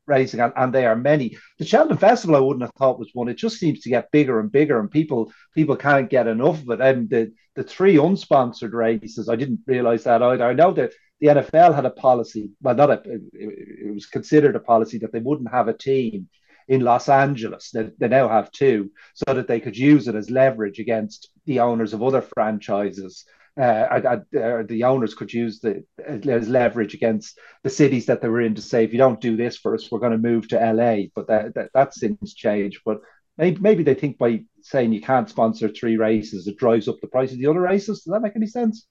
racing, 0.06 0.40
and, 0.40 0.52
and 0.56 0.72
they 0.72 0.86
are 0.86 0.96
many, 0.96 1.36
the 1.58 1.64
Cheltenham 1.64 1.98
Festival 1.98 2.36
I 2.36 2.40
wouldn't 2.40 2.62
have 2.62 2.74
thought 2.74 2.98
was 2.98 3.10
one. 3.12 3.28
It 3.28 3.36
just 3.36 3.58
seems 3.58 3.80
to 3.80 3.88
get 3.88 4.10
bigger 4.10 4.40
and 4.40 4.50
bigger, 4.50 4.80
and 4.80 4.90
people 4.90 5.32
people 5.54 5.76
can't 5.76 6.10
get 6.10 6.26
enough 6.26 6.62
of 6.62 6.70
it. 6.70 6.80
And 6.80 7.08
the 7.08 7.32
the 7.54 7.62
three 7.62 7.96
unsponsored 7.96 8.72
races, 8.72 9.28
I 9.28 9.36
didn't 9.36 9.60
realize 9.66 10.04
that 10.04 10.22
either. 10.22 10.44
I 10.44 10.54
know 10.54 10.72
that 10.72 10.92
the 11.20 11.28
NFL 11.28 11.74
had 11.74 11.86
a 11.86 11.90
policy, 11.90 12.50
well, 12.60 12.74
not 12.74 12.90
a, 12.90 13.02
it, 13.04 13.22
it 13.32 13.94
was 13.94 14.06
considered 14.06 14.56
a 14.56 14.60
policy 14.60 14.98
that 14.98 15.12
they 15.12 15.20
wouldn't 15.20 15.50
have 15.50 15.68
a 15.68 15.72
team 15.72 16.28
in 16.68 16.80
Los 16.80 17.08
Angeles. 17.08 17.70
They, 17.70 17.90
they 17.98 18.08
now 18.08 18.28
have 18.28 18.50
two, 18.50 18.90
so 19.14 19.34
that 19.34 19.46
they 19.46 19.60
could 19.60 19.76
use 19.76 20.08
it 20.08 20.14
as 20.14 20.30
leverage 20.30 20.78
against 20.78 21.30
the 21.46 21.60
owners 21.60 21.92
of 21.92 22.02
other 22.02 22.22
franchises 22.22 23.24
uh, 23.60 24.20
the 24.30 24.84
owners 24.84 25.14
could 25.14 25.32
use 25.32 25.60
the 25.60 25.84
as 26.06 26.48
leverage 26.48 26.94
against 26.94 27.38
the 27.62 27.70
cities 27.70 28.06
that 28.06 28.22
they 28.22 28.28
were 28.28 28.40
in 28.40 28.54
to 28.54 28.62
say, 28.62 28.84
if 28.84 28.92
you 28.92 28.98
don't 28.98 29.20
do 29.20 29.36
this 29.36 29.56
for 29.56 29.74
us, 29.74 29.90
we're 29.90 29.98
going 29.98 30.12
to 30.12 30.18
move 30.18 30.48
to 30.48 30.56
LA. 30.58 31.08
But 31.14 31.28
that, 31.28 31.54
that 31.54 31.70
that's 31.74 32.00
since 32.00 32.34
changed. 32.34 32.80
But 32.84 33.00
maybe, 33.36 33.60
maybe 33.60 33.82
they 33.82 33.94
think 33.94 34.16
by 34.18 34.44
saying 34.62 34.92
you 34.92 35.02
can't 35.02 35.28
sponsor 35.28 35.68
three 35.68 35.96
races, 35.96 36.46
it 36.46 36.56
drives 36.56 36.88
up 36.88 36.96
the 37.00 37.08
price 37.08 37.32
of 37.32 37.38
the 37.38 37.46
other 37.46 37.60
races. 37.60 38.02
Does 38.02 38.12
that 38.12 38.22
make 38.22 38.36
any 38.36 38.46
sense? 38.46 38.86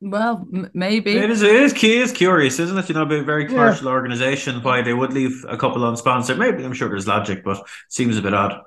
Well, 0.00 0.46
m- 0.52 0.70
maybe 0.72 1.16
it 1.16 1.30
is. 1.30 1.42
It 1.42 1.54
is 1.54 1.74
key. 1.74 2.00
It's 2.00 2.12
curious, 2.12 2.58
isn't 2.58 2.78
it? 2.78 2.88
You 2.88 2.94
know, 2.94 3.02
a 3.02 3.22
very 3.22 3.44
commercial 3.44 3.86
yeah. 3.86 3.92
organization. 3.92 4.62
Why 4.62 4.80
they 4.80 4.94
would 4.94 5.12
leave 5.12 5.44
a 5.46 5.58
couple 5.58 5.82
unsponsored? 5.82 6.38
Maybe 6.38 6.64
I'm 6.64 6.72
sure 6.72 6.88
there's 6.88 7.06
logic, 7.06 7.44
but 7.44 7.66
seems 7.88 8.16
a 8.16 8.22
bit 8.22 8.32
odd. 8.32 8.62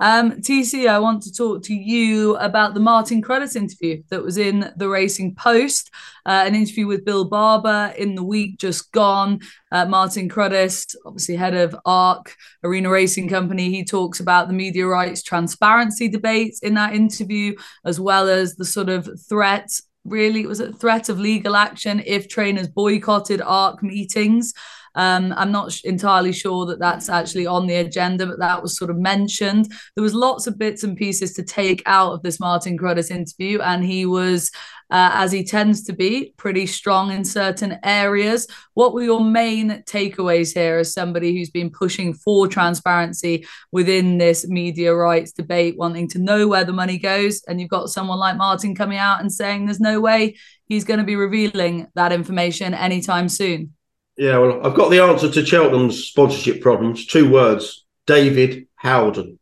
Um, 0.00 0.40
TC, 0.40 0.88
I 0.88 0.98
want 0.98 1.22
to 1.24 1.32
talk 1.32 1.62
to 1.64 1.74
you 1.74 2.34
about 2.36 2.72
the 2.72 2.80
Martin 2.80 3.20
Cruddace 3.20 3.54
interview 3.54 4.02
that 4.08 4.22
was 4.22 4.38
in 4.38 4.72
the 4.76 4.88
Racing 4.88 5.34
Post, 5.34 5.90
uh, 6.24 6.42
an 6.46 6.54
interview 6.54 6.86
with 6.86 7.04
Bill 7.04 7.26
Barber 7.26 7.92
in 7.98 8.14
the 8.14 8.24
week 8.24 8.58
just 8.58 8.90
gone. 8.92 9.40
Uh, 9.70 9.84
Martin 9.84 10.30
Cruddace, 10.30 10.94
obviously 11.04 11.36
head 11.36 11.54
of 11.54 11.76
ARC 11.84 12.34
Arena 12.64 12.88
Racing 12.88 13.28
Company, 13.28 13.68
he 13.68 13.84
talks 13.84 14.20
about 14.20 14.48
the 14.48 14.54
media 14.54 14.86
rights 14.86 15.22
transparency 15.22 16.08
debates 16.08 16.60
in 16.60 16.72
that 16.74 16.94
interview, 16.94 17.54
as 17.84 18.00
well 18.00 18.26
as 18.26 18.56
the 18.56 18.64
sort 18.64 18.88
of 18.88 19.06
threat 19.28 19.70
really 20.06 20.40
it 20.40 20.48
was 20.48 20.60
it 20.60 20.74
threat 20.76 21.10
of 21.10 21.20
legal 21.20 21.54
action 21.54 22.02
if 22.06 22.26
trainers 22.26 22.68
boycotted 22.68 23.42
ARC 23.42 23.82
meetings. 23.82 24.54
Um, 24.94 25.32
I'm 25.36 25.52
not 25.52 25.78
entirely 25.84 26.32
sure 26.32 26.66
that 26.66 26.80
that's 26.80 27.08
actually 27.08 27.46
on 27.46 27.66
the 27.66 27.76
agenda, 27.76 28.26
but 28.26 28.38
that 28.40 28.62
was 28.62 28.76
sort 28.76 28.90
of 28.90 28.98
mentioned. 28.98 29.72
There 29.94 30.02
was 30.02 30.14
lots 30.14 30.46
of 30.46 30.58
bits 30.58 30.82
and 30.82 30.96
pieces 30.96 31.34
to 31.34 31.42
take 31.42 31.82
out 31.86 32.12
of 32.12 32.22
this 32.22 32.40
Martin 32.40 32.78
Cruddace 32.78 33.10
interview, 33.10 33.60
and 33.60 33.84
he 33.84 34.06
was, 34.06 34.50
uh, 34.90 35.10
as 35.14 35.30
he 35.30 35.44
tends 35.44 35.84
to 35.84 35.92
be, 35.92 36.34
pretty 36.36 36.66
strong 36.66 37.12
in 37.12 37.24
certain 37.24 37.78
areas. 37.84 38.48
What 38.74 38.92
were 38.92 39.02
your 39.02 39.24
main 39.24 39.82
takeaways 39.84 40.54
here 40.54 40.78
as 40.78 40.92
somebody 40.92 41.36
who's 41.36 41.50
been 41.50 41.70
pushing 41.70 42.12
for 42.12 42.48
transparency 42.48 43.46
within 43.70 44.18
this 44.18 44.48
media 44.48 44.94
rights 44.94 45.32
debate, 45.32 45.78
wanting 45.78 46.08
to 46.08 46.18
know 46.18 46.48
where 46.48 46.64
the 46.64 46.72
money 46.72 46.98
goes? 46.98 47.42
And 47.46 47.60
you've 47.60 47.70
got 47.70 47.90
someone 47.90 48.18
like 48.18 48.36
Martin 48.36 48.74
coming 48.74 48.98
out 48.98 49.20
and 49.20 49.32
saying 49.32 49.66
there's 49.66 49.80
no 49.80 50.00
way 50.00 50.36
he's 50.66 50.84
going 50.84 50.98
to 50.98 51.04
be 51.04 51.16
revealing 51.16 51.86
that 51.94 52.12
information 52.12 52.74
anytime 52.74 53.28
soon. 53.28 53.74
Yeah, 54.16 54.38
well, 54.38 54.66
I've 54.66 54.74
got 54.74 54.90
the 54.90 55.00
answer 55.00 55.30
to 55.30 55.46
Cheltenham's 55.46 56.04
sponsorship 56.04 56.60
problems. 56.60 57.06
Two 57.06 57.30
words: 57.30 57.84
David 58.06 58.66
Howden. 58.74 59.38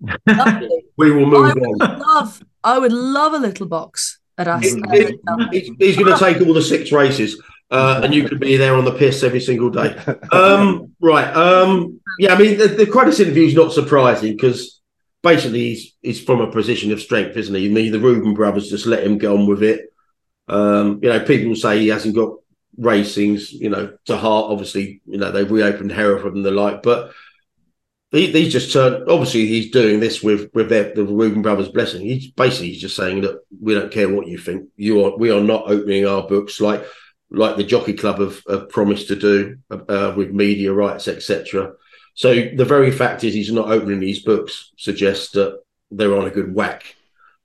we 0.96 1.10
will 1.12 1.26
move 1.26 1.56
I 1.56 1.60
on. 1.60 1.98
Love, 1.98 2.42
I 2.64 2.78
would 2.78 2.92
love 2.92 3.34
a 3.34 3.38
little 3.38 3.66
box 3.66 4.18
at 4.38 4.48
Aston. 4.48 4.84
He, 5.52 5.74
he's 5.78 5.96
going 5.96 6.12
to 6.12 6.18
take 6.18 6.40
all 6.40 6.54
the 6.54 6.62
six 6.62 6.90
races, 6.90 7.40
uh, 7.70 8.00
and 8.02 8.14
you 8.14 8.28
could 8.28 8.40
be 8.40 8.56
there 8.56 8.74
on 8.74 8.84
the 8.84 8.92
piss 8.92 9.22
every 9.22 9.40
single 9.40 9.70
day. 9.70 9.96
Um, 10.32 10.92
right? 11.00 11.32
Um, 11.34 12.00
yeah, 12.18 12.34
I 12.34 12.38
mean, 12.38 12.58
the, 12.58 12.68
the 12.68 12.86
Cruddace 12.86 13.20
interview 13.20 13.46
is 13.46 13.54
not 13.54 13.72
surprising 13.72 14.34
because 14.36 14.80
basically 15.22 15.70
he's 15.70 15.94
he's 16.00 16.22
from 16.22 16.40
a 16.40 16.50
position 16.50 16.92
of 16.92 17.00
strength, 17.00 17.36
isn't 17.36 17.54
he? 17.54 17.66
I 17.66 17.68
mean, 17.68 17.92
the 17.92 18.00
Reuben 18.00 18.34
brothers 18.34 18.70
just 18.70 18.86
let 18.86 19.04
him 19.04 19.18
get 19.18 19.30
on 19.30 19.46
with 19.46 19.62
it. 19.62 19.92
Um, 20.48 21.00
you 21.02 21.08
know, 21.08 21.20
people 21.20 21.54
say 21.54 21.78
he 21.78 21.88
hasn't 21.88 22.14
got 22.14 22.34
racings, 22.78 23.52
you 23.52 23.70
know, 23.70 23.96
to 24.06 24.16
heart. 24.16 24.50
Obviously, 24.50 25.00
you 25.06 25.18
know, 25.18 25.30
they've 25.30 25.50
reopened 25.50 25.92
Hereford 25.92 26.34
and 26.34 26.44
the 26.44 26.50
like, 26.50 26.82
but 26.82 27.12
he, 28.10 28.26
he's 28.32 28.52
just 28.52 28.72
turned. 28.72 29.08
Obviously, 29.08 29.46
he's 29.46 29.70
doing 29.70 30.00
this 30.00 30.22
with 30.22 30.50
with 30.52 30.68
their, 30.68 30.94
the 30.94 31.04
Reuben 31.04 31.42
brothers' 31.42 31.68
blessing. 31.68 32.02
He's 32.02 32.30
basically 32.30 32.68
he's 32.68 32.80
just 32.80 32.96
saying 32.96 33.22
that 33.22 33.40
we 33.60 33.74
don't 33.74 33.92
care 33.92 34.08
what 34.08 34.26
you 34.26 34.38
think. 34.38 34.68
You 34.76 35.04
are 35.04 35.16
we 35.16 35.30
are 35.30 35.40
not 35.40 35.70
opening 35.70 36.06
our 36.06 36.26
books 36.26 36.60
like 36.60 36.84
like 37.30 37.56
the 37.56 37.64
Jockey 37.64 37.92
Club 37.92 38.18
have, 38.18 38.42
have 38.48 38.68
promised 38.68 39.08
to 39.08 39.16
do 39.16 39.58
uh, 39.70 40.12
with 40.16 40.32
media 40.32 40.72
rights, 40.72 41.06
etc. 41.06 41.72
So 42.14 42.34
the 42.34 42.64
very 42.64 42.90
fact 42.90 43.22
is 43.22 43.34
he's 43.34 43.52
not 43.52 43.70
opening 43.70 44.00
these 44.00 44.22
books 44.22 44.72
suggests 44.76 45.30
that 45.32 45.60
they're 45.90 46.16
on 46.16 46.26
a 46.26 46.30
good 46.30 46.52
whack. 46.52 46.96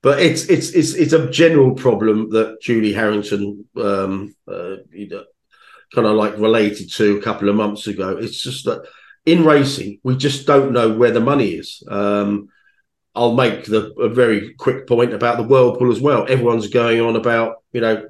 But 0.05 0.19
it's 0.21 0.45
it's 0.49 0.69
it's 0.69 0.93
it's 0.93 1.13
a 1.13 1.31
general 1.31 1.73
problem 1.73 2.29
that 2.29 2.61
Julie 2.61 2.93
Harrington 2.93 3.65
um, 3.75 4.35
uh, 4.47 4.75
kind 5.95 6.05
of 6.05 6.15
like 6.15 6.37
related 6.37 6.91
to 6.91 7.17
a 7.17 7.21
couple 7.23 7.49
of 7.49 7.55
months 7.55 7.87
ago. 7.87 8.15
It's 8.15 8.39
just 8.39 8.65
that 8.65 8.87
in 9.25 9.43
racing 9.43 9.99
we 10.03 10.15
just 10.15 10.45
don't 10.45 10.73
know 10.73 10.93
where 10.93 11.09
the 11.09 11.21
money 11.21 11.53
is. 11.53 11.81
Um, 11.89 12.49
I'll 13.15 13.33
make 13.33 13.65
the 13.65 13.95
a 13.99 14.07
very 14.09 14.53
quick 14.53 14.85
point 14.85 15.11
about 15.11 15.37
the 15.37 15.43
Whirlpool 15.43 15.91
as 15.91 16.01
well. 16.01 16.27
Everyone's 16.29 16.67
going 16.67 17.01
on 17.01 17.15
about 17.15 17.63
you 17.73 17.81
know 17.81 18.07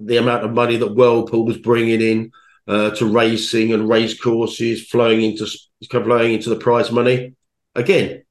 the 0.00 0.18
amount 0.18 0.44
of 0.44 0.52
money 0.52 0.76
that 0.76 0.94
Whirlpool 0.94 1.46
was 1.46 1.56
bringing 1.56 2.02
in 2.02 2.30
uh, 2.66 2.90
to 2.96 3.06
racing 3.06 3.72
and 3.72 3.88
race 3.88 4.20
courses, 4.20 4.86
flowing 4.86 5.22
into 5.22 5.46
flowing 5.90 6.34
into 6.34 6.50
the 6.50 6.56
prize 6.56 6.92
money. 6.92 7.36
Again, 7.74 8.24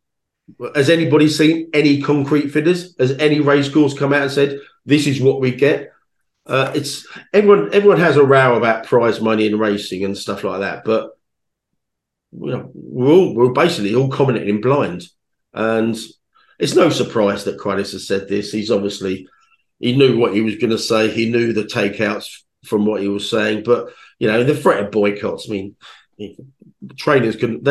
has 0.76 0.90
anybody 0.90 1.28
seen 1.28 1.70
any 1.74 2.02
concrete 2.02 2.50
figures? 2.50 2.96
Has 3.00 3.12
any 3.20 3.40
race 3.40 3.70
course 3.70 3.98
come 3.98 4.14
out 4.14 4.24
and 4.24 4.32
said 4.32 4.60
this 4.86 5.08
is 5.08 5.22
what 5.22 5.42
we 5.42 5.52
get? 5.52 5.92
Uh, 6.46 6.72
it's 6.74 7.06
everyone. 7.34 7.74
Everyone 7.74 8.00
has 8.00 8.16
a 8.16 8.24
row 8.24 8.56
about 8.56 8.86
prize 8.86 9.20
money 9.20 9.48
in 9.48 9.60
racing 9.60 10.06
and 10.06 10.18
stuff 10.18 10.44
like 10.44 10.62
that, 10.62 10.86
but 10.86 11.12
you 12.32 12.52
know, 12.52 12.72
we're 12.74 13.12
all 13.12 13.36
we're 13.36 13.52
basically 13.52 13.96
all 13.96 14.10
commenting 14.10 14.48
in 14.48 14.62
blind, 14.62 15.04
and 15.54 15.98
it's 16.58 16.76
no 16.76 16.90
surprise 16.90 17.44
that 17.44 17.60
Cruddace 17.60 17.92
has 17.92 18.08
said 18.08 18.30
this. 18.30 18.52
He's 18.52 18.72
obviously 18.72 19.28
he 19.80 19.96
knew 19.98 20.18
what 20.18 20.34
he 20.34 20.42
was 20.42 20.56
going 20.56 20.72
to 20.72 20.78
say. 20.78 21.10
He 21.10 21.30
knew 21.30 21.52
the 21.52 21.64
takeouts 21.64 22.44
from 22.66 22.86
what 22.86 23.02
he 23.02 23.10
was 23.10 23.30
saying, 23.30 23.64
but 23.64 23.90
you 24.18 24.28
know 24.28 24.46
the 24.46 24.56
threat 24.56 24.86
of 24.86 24.92
boycotts. 24.92 25.50
I 25.50 25.52
mean, 25.52 25.76
trainers 26.96 27.36
can. 27.36 27.64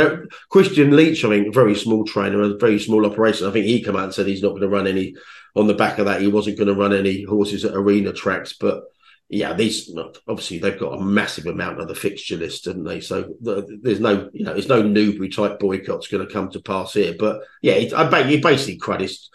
Christian 0.50 0.96
Leach, 0.96 1.24
I 1.24 1.28
mean, 1.28 1.52
very 1.52 1.74
small 1.74 2.04
trainer, 2.04 2.42
a 2.42 2.56
very 2.56 2.78
small 2.78 3.06
operation. 3.06 3.46
I 3.46 3.52
think 3.52 3.66
he 3.66 3.82
came 3.82 3.96
out 3.96 4.04
and 4.04 4.14
said 4.14 4.26
he's 4.26 4.42
not 4.42 4.50
going 4.50 4.62
to 4.62 4.68
run 4.68 4.86
any. 4.86 5.14
On 5.54 5.66
the 5.66 5.74
back 5.74 5.98
of 5.98 6.04
that, 6.04 6.20
he 6.20 6.28
wasn't 6.28 6.58
going 6.58 6.68
to 6.68 6.74
run 6.74 6.92
any 6.92 7.22
horses 7.22 7.64
at 7.64 7.74
arena 7.74 8.12
tracks. 8.12 8.52
But 8.52 8.84
yeah, 9.28 9.54
these 9.54 9.92
obviously 10.28 10.58
they've 10.58 10.78
got 10.78 10.98
a 10.98 11.02
massive 11.02 11.46
amount 11.46 11.80
of 11.80 11.88
the 11.88 11.94
fixture 11.94 12.36
list, 12.36 12.66
haven't 12.66 12.84
they? 12.84 13.00
So 13.00 13.34
the, 13.40 13.78
there's 13.82 14.00
no, 14.00 14.30
you 14.32 14.44
know, 14.44 14.52
there's 14.52 14.68
no 14.68 14.82
Newbury 14.82 15.30
type 15.30 15.58
boycotts 15.58 16.08
going 16.08 16.26
to 16.26 16.32
come 16.32 16.50
to 16.50 16.60
pass 16.60 16.92
here. 16.92 17.14
But 17.18 17.42
yeah, 17.62 17.74
it, 17.74 17.92
I 17.92 18.08
bet 18.08 18.26
he 18.26 18.40
basically 18.40 18.76
credits 18.76 19.30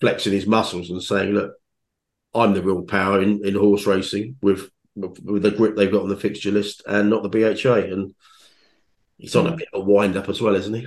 flexing 0.00 0.32
his 0.32 0.46
muscles 0.46 0.90
and 0.90 1.02
saying, 1.02 1.34
"Look, 1.34 1.52
I'm 2.34 2.54
the 2.54 2.62
real 2.62 2.84
power 2.84 3.20
in, 3.20 3.44
in 3.44 3.54
horse 3.54 3.86
racing 3.86 4.36
with 4.40 4.70
with 4.94 5.42
the 5.42 5.50
grip 5.50 5.76
they've 5.76 5.92
got 5.92 6.02
on 6.02 6.08
the 6.08 6.16
fixture 6.16 6.50
list, 6.50 6.82
and 6.86 7.10
not 7.10 7.22
the 7.22 7.28
BHA." 7.28 7.92
And 7.92 8.14
He's 9.18 9.36
on 9.36 9.46
a 9.46 9.56
bit 9.56 9.68
of 9.72 9.82
a 9.82 9.84
wind 9.84 10.16
up 10.16 10.28
as 10.28 10.40
well, 10.40 10.54
isn't 10.54 10.74
he? 10.74 10.86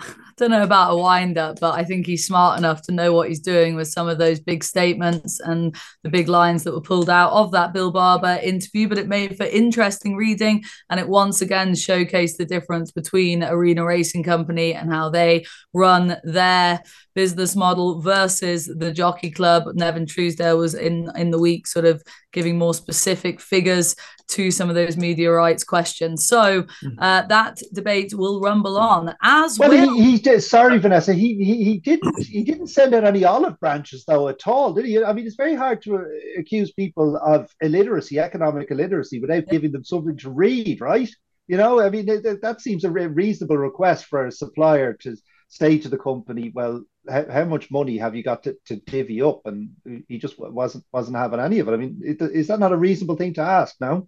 I 0.00 0.12
don't 0.36 0.50
know 0.50 0.64
about 0.64 0.92
a 0.92 0.96
wind 0.96 1.38
up, 1.38 1.60
but 1.60 1.78
I 1.78 1.84
think 1.84 2.06
he's 2.06 2.26
smart 2.26 2.58
enough 2.58 2.82
to 2.82 2.92
know 2.92 3.12
what 3.12 3.28
he's 3.28 3.38
doing 3.38 3.76
with 3.76 3.86
some 3.86 4.08
of 4.08 4.18
those 4.18 4.40
big 4.40 4.64
statements 4.64 5.38
and 5.38 5.76
the 6.02 6.10
big 6.10 6.28
lines 6.28 6.64
that 6.64 6.72
were 6.72 6.80
pulled 6.80 7.08
out 7.08 7.30
of 7.30 7.52
that 7.52 7.72
Bill 7.72 7.92
Barber 7.92 8.40
interview. 8.42 8.88
But 8.88 8.98
it 8.98 9.06
made 9.06 9.36
for 9.36 9.44
interesting 9.44 10.16
reading, 10.16 10.64
and 10.90 10.98
it 10.98 11.08
once 11.08 11.40
again 11.40 11.72
showcased 11.72 12.38
the 12.38 12.44
difference 12.44 12.90
between 12.90 13.44
Arena 13.44 13.84
Racing 13.84 14.24
Company 14.24 14.74
and 14.74 14.92
how 14.92 15.10
they 15.10 15.44
run 15.72 16.16
their 16.24 16.82
business 17.14 17.54
model 17.54 18.00
versus 18.00 18.66
the 18.66 18.90
Jockey 18.92 19.30
Club. 19.30 19.64
Nevin 19.74 20.06
Truesdale 20.06 20.58
was 20.58 20.74
in 20.74 21.08
in 21.16 21.30
the 21.30 21.38
week, 21.38 21.68
sort 21.68 21.84
of 21.84 22.02
giving 22.32 22.58
more 22.58 22.74
specific 22.74 23.40
figures 23.40 23.94
to 24.28 24.50
some 24.50 24.68
of 24.68 24.74
those 24.74 24.96
media 24.96 25.30
rights 25.30 25.64
questions. 25.64 26.26
So 26.26 26.66
hmm. 26.80 26.88
uh, 26.98 27.22
that 27.22 27.60
debate 27.72 28.14
will 28.14 28.40
rumble 28.40 28.78
on 28.78 29.14
as 29.22 29.58
well. 29.58 29.70
well. 29.70 29.94
He, 29.94 30.12
he, 30.12 30.18
did. 30.18 30.42
Sorry, 30.42 30.78
Vanessa. 30.78 31.12
He, 31.12 31.34
he 31.44 31.64
he 31.64 31.78
didn't 31.78 32.22
he 32.22 32.42
didn't 32.42 32.68
send 32.68 32.94
out 32.94 33.04
any 33.04 33.24
olive 33.24 33.58
branches 33.60 34.04
though 34.06 34.28
at 34.28 34.46
all, 34.46 34.72
did 34.72 34.86
he? 34.86 35.02
I 35.02 35.12
mean, 35.12 35.26
it's 35.26 35.36
very 35.36 35.54
hard 35.54 35.82
to 35.82 36.04
accuse 36.38 36.72
people 36.72 37.16
of 37.16 37.50
illiteracy, 37.60 38.18
economic 38.18 38.70
illiteracy, 38.70 39.20
without 39.20 39.48
giving 39.48 39.72
them 39.72 39.84
something 39.84 40.16
to 40.18 40.30
read, 40.30 40.80
right? 40.80 41.10
You 41.46 41.58
know, 41.58 41.80
I 41.80 41.90
mean, 41.90 42.06
that, 42.06 42.40
that 42.40 42.60
seems 42.62 42.84
a 42.84 42.90
reasonable 42.90 43.58
request 43.58 44.06
for 44.06 44.26
a 44.26 44.32
supplier 44.32 44.94
to 45.02 45.16
say 45.48 45.78
to 45.78 45.88
the 45.88 45.98
company, 45.98 46.50
well, 46.54 46.82
how, 47.08 47.30
how 47.30 47.44
much 47.44 47.70
money 47.70 47.98
have 47.98 48.16
you 48.16 48.22
got 48.22 48.42
to, 48.44 48.56
to 48.66 48.76
divvy 48.76 49.22
up? 49.22 49.42
And 49.44 49.70
he 50.08 50.18
just 50.18 50.38
wasn't 50.38 50.84
wasn't 50.92 51.16
having 51.16 51.40
any 51.40 51.58
of 51.58 51.68
it. 51.68 51.72
I 51.72 51.76
mean, 51.76 52.00
is 52.02 52.48
that 52.48 52.60
not 52.60 52.72
a 52.72 52.76
reasonable 52.76 53.16
thing 53.16 53.34
to 53.34 53.42
ask 53.42 53.76
now? 53.80 54.06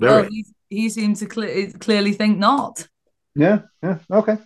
Very. 0.00 0.22
Well, 0.22 0.28
he, 0.30 0.46
he 0.70 0.88
seemed 0.88 1.16
to 1.16 1.28
cl- 1.30 1.72
clearly 1.78 2.12
think 2.12 2.38
not. 2.38 2.88
Yeah, 3.34 3.60
yeah, 3.82 3.98
okay. 4.10 4.38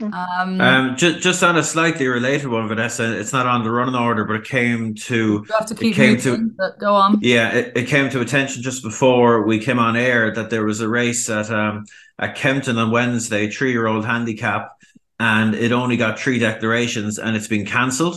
Um, 0.00 0.60
um, 0.60 0.96
just, 0.96 1.20
just 1.20 1.42
on 1.44 1.56
a 1.56 1.62
slightly 1.62 2.08
related 2.08 2.48
one, 2.48 2.66
Vanessa. 2.66 3.16
It's 3.20 3.32
not 3.32 3.46
on 3.46 3.62
the 3.62 3.70
running 3.70 3.94
order, 3.94 4.24
but 4.24 4.36
it 4.36 4.44
came 4.44 4.94
to. 4.94 5.44
You 5.46 5.54
have 5.56 5.66
to 5.66 5.74
keep 5.76 5.94
came 5.94 6.18
to, 6.20 6.50
go 6.80 6.94
on. 6.94 7.20
Yeah, 7.20 7.52
it, 7.52 7.76
it, 7.76 7.86
came 7.86 8.10
to 8.10 8.20
attention 8.20 8.62
just 8.62 8.82
before 8.82 9.46
we 9.46 9.60
came 9.60 9.78
on 9.78 9.94
air 9.94 10.34
that 10.34 10.50
there 10.50 10.64
was 10.64 10.80
a 10.80 10.88
race 10.88 11.30
at 11.30 11.50
um 11.50 11.84
at 12.18 12.34
Kempton 12.34 12.78
on 12.78 12.90
Wednesday, 12.90 13.48
three 13.48 13.70
year 13.70 13.86
old 13.86 14.04
handicap, 14.04 14.72
and 15.20 15.54
it 15.54 15.70
only 15.70 15.96
got 15.96 16.18
three 16.18 16.40
declarations, 16.40 17.20
and 17.20 17.36
it's 17.36 17.48
been 17.48 17.66
cancelled. 17.66 18.16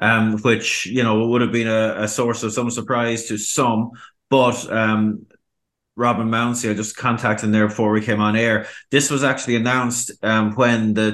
um, 0.00 0.38
which 0.38 0.86
you 0.86 1.02
know 1.02 1.26
would 1.28 1.42
have 1.42 1.52
been 1.52 1.68
a, 1.68 2.02
a 2.04 2.08
source 2.08 2.42
of 2.42 2.52
some 2.52 2.70
surprise 2.70 3.26
to 3.26 3.36
some. 3.38 3.90
But 4.30 4.70
um, 4.72 5.26
Robin 5.96 6.28
Mounsey, 6.28 6.70
I 6.70 6.74
just 6.74 6.96
contacted 6.96 7.46
him 7.46 7.52
there 7.52 7.68
before 7.68 7.90
we 7.90 8.00
came 8.00 8.20
on 8.20 8.36
air. 8.36 8.66
This 8.90 9.10
was 9.10 9.24
actually 9.24 9.56
announced 9.56 10.12
um, 10.22 10.54
when 10.54 10.94
the 10.94 11.10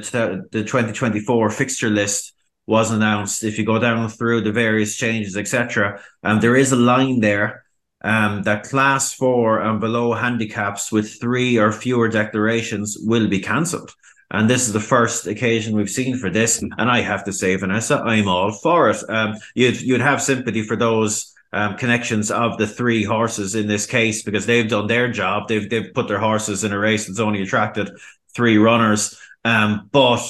the 0.52 0.62
2024 0.62 1.50
fixture 1.50 1.90
list 1.90 2.34
was 2.66 2.90
announced. 2.90 3.42
If 3.42 3.58
you 3.58 3.64
go 3.64 3.78
down 3.78 4.08
through 4.08 4.42
the 4.42 4.52
various 4.52 4.96
changes, 4.96 5.36
etc., 5.36 6.00
um, 6.22 6.40
there 6.40 6.56
is 6.56 6.72
a 6.72 6.76
line 6.76 7.20
there 7.20 7.64
um, 8.02 8.42
that 8.42 8.64
class 8.64 9.14
four 9.14 9.60
and 9.60 9.80
below 9.80 10.12
handicaps 10.12 10.92
with 10.92 11.20
three 11.20 11.58
or 11.58 11.72
fewer 11.72 12.08
declarations 12.08 12.96
will 13.00 13.28
be 13.28 13.40
cancelled. 13.40 13.90
And 14.30 14.50
this 14.50 14.66
is 14.66 14.72
the 14.72 14.80
first 14.80 15.26
occasion 15.26 15.76
we've 15.76 15.90
seen 15.90 16.16
for 16.18 16.30
this. 16.30 16.60
And 16.60 16.74
I 16.78 17.00
have 17.00 17.24
to 17.24 17.32
say, 17.32 17.54
Vanessa, 17.56 18.00
I'm 18.00 18.28
all 18.28 18.52
for 18.52 18.90
it. 18.90 19.02
Um, 19.08 19.36
you'd 19.54 19.80
you'd 19.80 20.00
have 20.00 20.20
sympathy 20.20 20.62
for 20.62 20.76
those 20.76 21.32
um, 21.52 21.76
connections 21.76 22.30
of 22.30 22.58
the 22.58 22.66
three 22.66 23.04
horses 23.04 23.54
in 23.54 23.66
this 23.66 23.86
case 23.86 24.22
because 24.22 24.46
they've 24.46 24.68
done 24.68 24.86
their 24.86 25.10
job. 25.10 25.48
They've 25.48 25.68
they've 25.68 25.92
put 25.94 26.08
their 26.08 26.18
horses 26.18 26.64
in 26.64 26.72
a 26.72 26.78
race 26.78 27.06
that's 27.06 27.20
only 27.20 27.42
attracted 27.42 27.90
three 28.34 28.58
runners. 28.58 29.18
Um, 29.44 29.88
but 29.92 30.20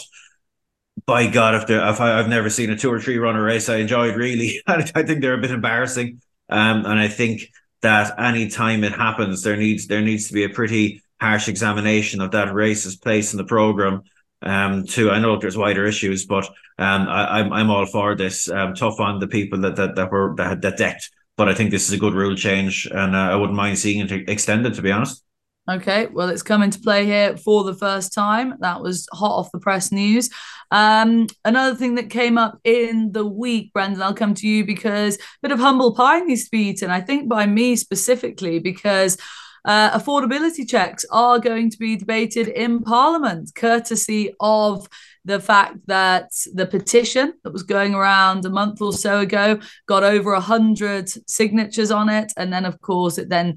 by 1.06 1.26
God, 1.26 1.54
if, 1.54 1.70
if 1.70 2.00
I, 2.00 2.16
have 2.16 2.28
never 2.28 2.50
seen 2.50 2.70
a 2.70 2.76
two 2.76 2.92
or 2.92 3.00
three 3.00 3.18
runner 3.18 3.42
race 3.42 3.68
I 3.68 3.76
enjoyed 3.76 4.16
really, 4.16 4.62
I 4.66 4.82
think 4.82 5.20
they're 5.20 5.34
a 5.34 5.40
bit 5.40 5.50
embarrassing. 5.50 6.20
Um, 6.48 6.86
and 6.86 6.98
I 6.98 7.08
think 7.08 7.50
that 7.82 8.18
any 8.18 8.48
time 8.48 8.84
it 8.84 8.92
happens, 8.92 9.42
there 9.42 9.56
needs 9.56 9.86
there 9.86 10.00
needs 10.00 10.28
to 10.28 10.34
be 10.34 10.44
a 10.44 10.48
pretty 10.48 11.02
harsh 11.20 11.48
examination 11.48 12.20
of 12.20 12.32
that 12.32 12.54
race's 12.54 12.96
place 12.96 13.32
in 13.32 13.38
the 13.38 13.44
program. 13.44 14.02
Um, 14.42 14.84
to 14.88 15.10
I 15.10 15.18
know 15.18 15.38
there's 15.38 15.56
wider 15.56 15.86
issues, 15.86 16.26
but 16.26 16.46
um, 16.78 17.08
I, 17.08 17.40
am 17.40 17.46
I'm, 17.46 17.52
I'm 17.52 17.70
all 17.70 17.86
for 17.86 18.14
this. 18.14 18.50
Um, 18.50 18.74
tough 18.74 19.00
on 19.00 19.18
the 19.18 19.26
people 19.26 19.60
that 19.60 19.76
that, 19.76 19.96
that 19.96 20.10
were 20.10 20.34
that, 20.36 20.48
had 20.48 20.62
that 20.62 20.76
decked, 20.76 21.10
but 21.36 21.48
I 21.48 21.54
think 21.54 21.70
this 21.70 21.88
is 21.88 21.92
a 21.94 21.98
good 21.98 22.14
rule 22.14 22.36
change, 22.36 22.86
and 22.90 23.16
uh, 23.16 23.18
I 23.18 23.36
wouldn't 23.36 23.56
mind 23.56 23.78
seeing 23.78 24.06
it 24.06 24.28
extended. 24.28 24.74
To 24.74 24.82
be 24.82 24.92
honest. 24.92 25.22
Okay, 25.68 26.06
well, 26.06 26.28
it's 26.28 26.44
come 26.44 26.62
into 26.62 26.78
play 26.78 27.04
here 27.04 27.36
for 27.36 27.64
the 27.64 27.74
first 27.74 28.14
time. 28.14 28.54
That 28.60 28.80
was 28.82 29.08
hot 29.12 29.32
off 29.32 29.50
the 29.50 29.58
press 29.58 29.90
news. 29.90 30.30
Um, 30.70 31.26
another 31.44 31.74
thing 31.74 31.96
that 31.96 32.08
came 32.08 32.38
up 32.38 32.60
in 32.62 33.10
the 33.10 33.26
week, 33.26 33.72
Brendan, 33.72 34.00
I'll 34.00 34.14
come 34.14 34.34
to 34.34 34.46
you 34.46 34.64
because 34.64 35.16
a 35.16 35.18
bit 35.42 35.50
of 35.50 35.58
humble 35.58 35.92
pie 35.92 36.20
needs 36.20 36.44
to 36.44 36.50
be 36.50 36.68
eaten. 36.68 36.90
I 36.90 37.00
think 37.00 37.28
by 37.28 37.46
me 37.46 37.76
specifically 37.76 38.58
because. 38.58 39.16
Uh, 39.66 39.98
affordability 39.98 40.66
checks 40.66 41.04
are 41.10 41.38
going 41.40 41.68
to 41.70 41.78
be 41.78 41.96
debated 41.96 42.48
in 42.48 42.82
Parliament, 42.82 43.50
courtesy 43.54 44.32
of 44.40 44.88
the 45.24 45.40
fact 45.40 45.78
that 45.86 46.30
the 46.54 46.66
petition 46.66 47.34
that 47.42 47.52
was 47.52 47.64
going 47.64 47.94
around 47.94 48.44
a 48.46 48.50
month 48.50 48.80
or 48.80 48.92
so 48.92 49.18
ago 49.18 49.58
got 49.86 50.04
over 50.04 50.32
100 50.32 51.10
signatures 51.28 51.90
on 51.90 52.08
it. 52.08 52.32
And 52.36 52.52
then, 52.52 52.64
of 52.64 52.80
course, 52.80 53.18
it 53.18 53.28
then 53.28 53.56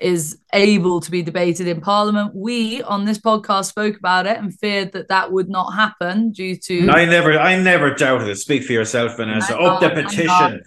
is 0.00 0.38
able 0.52 1.00
to 1.00 1.10
be 1.10 1.20
debated 1.20 1.66
in 1.66 1.80
Parliament. 1.80 2.32
We 2.32 2.80
on 2.82 3.04
this 3.04 3.18
podcast 3.18 3.66
spoke 3.66 3.96
about 3.96 4.26
it 4.26 4.38
and 4.38 4.56
feared 4.56 4.92
that 4.92 5.08
that 5.08 5.32
would 5.32 5.48
not 5.48 5.72
happen 5.72 6.30
due 6.30 6.56
to. 6.56 6.88
I 6.90 7.04
never, 7.04 7.36
I 7.36 7.60
never 7.60 7.92
doubted 7.92 8.28
it. 8.28 8.36
Speak 8.36 8.62
for 8.62 8.72
yourself, 8.72 9.16
Vanessa. 9.16 9.58
Up 9.58 9.80
the 9.80 9.90
petition. 9.90 10.62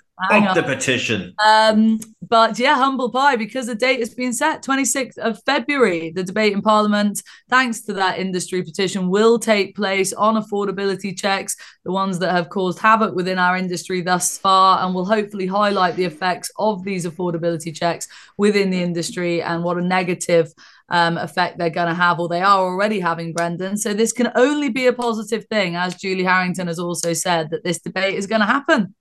The 0.54 0.64
petition. 0.64 1.34
Um, 1.44 2.00
but 2.22 2.60
yeah, 2.60 2.76
humble 2.76 3.12
pie 3.12 3.36
because 3.36 3.66
the 3.66 3.76
date 3.76 4.00
has 4.00 4.14
been 4.14 4.32
set 4.32 4.64
26th 4.64 5.18
of 5.18 5.42
February. 5.44 6.12
The 6.12 6.24
debate 6.24 6.54
in 6.54 6.62
Parliament, 6.62 7.22
thanks 7.50 7.82
to 7.82 7.94
that 7.94 8.20
industry 8.20 8.64
petition, 8.64 9.10
will 9.10 9.40
take 9.40 9.76
place 9.76 10.14
on 10.14 10.42
affordability 10.42 11.18
checks, 11.18 11.56
the 11.84 11.92
ones 11.92 12.20
that 12.20 12.32
have 12.32 12.50
caused 12.50 12.80
havoc 12.80 13.16
within 13.16 13.40
our 13.40 13.58
industry 13.58 14.02
thus 14.02 14.38
far, 14.38 14.86
and 14.86 14.94
will 14.94 15.06
hopefully 15.06 15.48
highlight 15.48 15.96
the 15.96 16.06
effects 16.06 16.52
of 16.58 16.84
these 16.84 17.06
affordability 17.06 17.76
checks 17.76 18.08
within 18.38 18.70
the 18.70 18.82
industry 18.82 19.42
and 19.42 19.64
what 19.64 19.78
a 19.78 19.82
negative 19.82 20.54
um, 20.90 21.18
effect 21.18 21.58
they're 21.58 21.70
going 21.70 21.88
to 21.88 21.94
have, 21.94 22.20
or 22.20 22.30
they 22.30 22.42
are 22.42 22.60
already 22.60 23.00
having, 23.00 23.34
Brendan. 23.34 23.78
So 23.78 23.94
this 23.94 24.14
can 24.14 24.32
only 24.36 24.70
be 24.70 24.86
a 24.86 24.94
positive 24.94 25.46
thing, 25.46 25.76
as 25.76 25.96
Julie 25.96 26.24
Harrington 26.24 26.68
has 26.68 26.80
also 26.80 27.14
said, 27.14 27.50
that 27.50 27.64
this 27.64 27.80
debate 27.80 28.16
is 28.16 28.28
going 28.28 28.42
to 28.42 28.48
happen. 28.48 28.94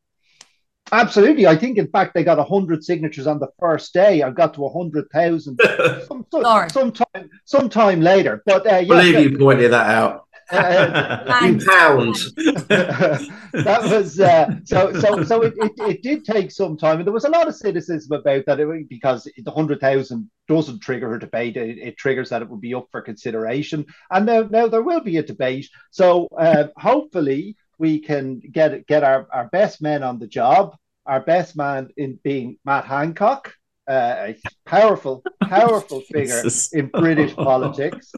Absolutely. 0.92 1.46
I 1.46 1.56
think, 1.56 1.78
in 1.78 1.88
fact, 1.88 2.12
they 2.12 2.22
got 2.22 2.36
100 2.36 2.84
signatures 2.84 3.26
on 3.26 3.38
the 3.38 3.48
first 3.58 3.94
day. 3.94 4.22
I 4.22 4.30
got 4.30 4.52
to 4.54 4.60
100,000 4.60 5.58
some, 6.06 6.26
some, 6.30 6.68
sometime, 6.68 7.30
sometime 7.46 8.00
later. 8.02 8.42
But 8.44 8.66
uh, 8.66 8.76
yeah, 8.76 8.84
believe 8.84 9.32
you 9.32 9.38
pointed 9.38 9.72
that 9.72 9.86
out. 9.86 10.26
Uh, 10.50 11.40
in 11.44 11.58
pounds. 11.60 12.34
that 12.34 13.80
was 13.84 14.20
uh, 14.20 14.50
so. 14.64 14.92
So, 14.92 15.24
so 15.24 15.42
it, 15.42 15.54
it, 15.56 15.72
it, 15.78 16.02
did 16.02 16.26
take 16.26 16.50
some 16.50 16.76
time, 16.76 16.98
and 16.98 17.06
there 17.06 17.12
was 17.12 17.24
a 17.24 17.30
lot 17.30 17.48
of 17.48 17.56
cynicism 17.56 18.12
about 18.12 18.44
that 18.46 18.60
it, 18.60 18.88
because 18.88 19.26
the 19.38 19.50
hundred 19.50 19.80
thousand 19.80 20.30
doesn't 20.48 20.80
trigger 20.80 21.14
a 21.14 21.18
debate. 21.18 21.56
It, 21.56 21.78
it, 21.78 21.96
triggers 21.96 22.28
that 22.28 22.42
it 22.42 22.50
will 22.50 22.58
be 22.58 22.74
up 22.74 22.88
for 22.90 23.00
consideration, 23.00 23.86
and 24.10 24.26
now 24.26 24.42
now 24.42 24.68
there 24.68 24.82
will 24.82 25.00
be 25.00 25.16
a 25.16 25.22
debate. 25.22 25.70
So, 25.90 26.28
uh, 26.36 26.68
hopefully, 26.76 27.56
we 27.78 28.00
can 28.00 28.40
get 28.40 28.86
get 28.86 29.04
our, 29.04 29.26
our 29.32 29.48
best 29.48 29.80
men 29.80 30.02
on 30.02 30.18
the 30.18 30.26
job 30.26 30.76
our 31.06 31.20
best 31.20 31.56
man 31.56 31.88
in 31.96 32.18
being 32.22 32.58
Matt 32.64 32.84
Hancock, 32.84 33.54
uh, 33.88 34.16
a 34.28 34.36
powerful, 34.66 35.22
powerful 35.42 36.00
figure 36.02 36.42
in 36.72 36.86
British 36.92 37.34
politics, 37.34 38.12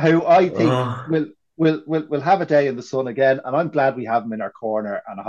who 0.00 0.24
I 0.24 0.48
think 0.48 0.70
uh. 0.70 1.04
will 1.08 1.26
will 1.56 1.82
will 1.86 2.06
will 2.08 2.20
have 2.20 2.40
a 2.40 2.46
day 2.46 2.68
in 2.68 2.76
the 2.76 2.82
sun 2.82 3.08
again, 3.08 3.40
and 3.44 3.54
I'm 3.54 3.68
glad 3.68 3.96
we 3.96 4.04
have 4.06 4.24
him 4.24 4.32
in 4.32 4.40
our 4.40 4.52
corner. 4.52 5.02
And 5.06 5.20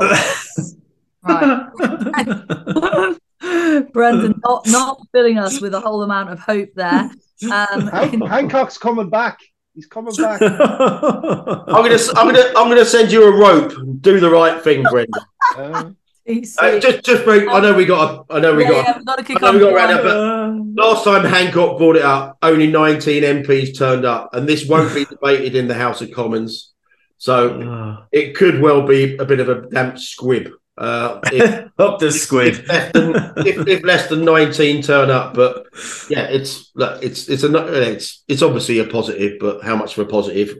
right. 1.23 3.17
Brendan, 3.93 4.39
not 4.43 4.67
not 4.67 5.01
filling 5.11 5.37
us 5.37 5.59
with 5.61 5.73
a 5.73 5.79
whole 5.79 6.03
amount 6.03 6.29
of 6.29 6.39
hope 6.39 6.69
there. 6.75 7.09
Um, 7.51 7.87
Hancock's 7.87 8.77
coming 8.77 9.09
back. 9.09 9.39
He's 9.75 9.87
coming 9.87 10.13
back. 10.15 10.41
I'm 10.41 10.49
gonna, 10.49 11.97
I'm 12.15 12.27
gonna, 12.27 12.53
I'm 12.57 12.67
gonna 12.67 12.85
send 12.85 13.11
you 13.11 13.23
a 13.23 13.31
rope. 13.37 13.73
Do 14.01 14.19
the 14.19 14.29
right 14.29 14.61
thing, 14.61 14.83
Brendan. 14.83 15.21
Uh, 15.55 15.91
uh, 16.29 16.79
just, 16.79 17.03
just 17.03 17.23
break. 17.23 17.47
I 17.49 17.59
know 17.59 17.73
we 17.73 17.85
got. 17.85 18.25
A, 18.29 18.33
I 18.33 18.39
know 18.39 18.55
we 18.55 18.63
yeah, 18.63 18.69
got. 18.69 18.87
Yeah, 18.87 19.03
got 19.03 19.17
to 19.17 19.23
kick 19.23 19.37
I 19.41 19.47
know 19.47 19.53
we 19.53 19.59
got 19.59 19.73
around 19.73 20.75
but 20.75 20.83
last 20.83 21.03
time 21.03 21.25
Hancock 21.25 21.77
brought 21.77 21.95
it 21.95 22.03
up, 22.03 22.37
only 22.41 22.67
19 22.67 23.23
MPs 23.23 23.77
turned 23.77 24.05
up, 24.05 24.33
and 24.33 24.47
this 24.47 24.67
won't 24.67 24.93
be 24.93 25.05
debated 25.09 25.55
in 25.55 25.67
the 25.67 25.73
House 25.73 26.01
of 26.01 26.11
Commons, 26.11 26.73
so 27.17 27.61
uh. 27.61 28.05
it 28.11 28.35
could 28.35 28.61
well 28.61 28.85
be 28.85 29.17
a 29.17 29.25
bit 29.25 29.39
of 29.39 29.49
a 29.49 29.67
damp 29.69 29.97
squib. 29.97 30.51
Uh, 30.77 31.19
if, 31.25 31.69
up 31.79 31.99
the 31.99 32.09
squid. 32.09 32.59
If 32.59 32.67
less, 32.69 32.91
than, 32.93 33.15
if, 33.45 33.67
if 33.67 33.83
less, 33.83 34.07
than, 34.07 34.23
19 34.23 34.81
turn 34.81 35.09
up, 35.09 35.33
but 35.33 35.65
yeah, 36.09 36.23
it's 36.23 36.71
look, 36.73 37.03
it's 37.03 37.27
it's 37.27 37.43
a 37.43 37.91
it's 37.91 38.23
it's 38.29 38.41
obviously 38.41 38.79
a 38.79 38.85
positive, 38.85 39.39
but 39.39 39.61
how 39.61 39.75
much 39.75 39.97
of 39.97 40.07
a 40.07 40.09
positive 40.09 40.57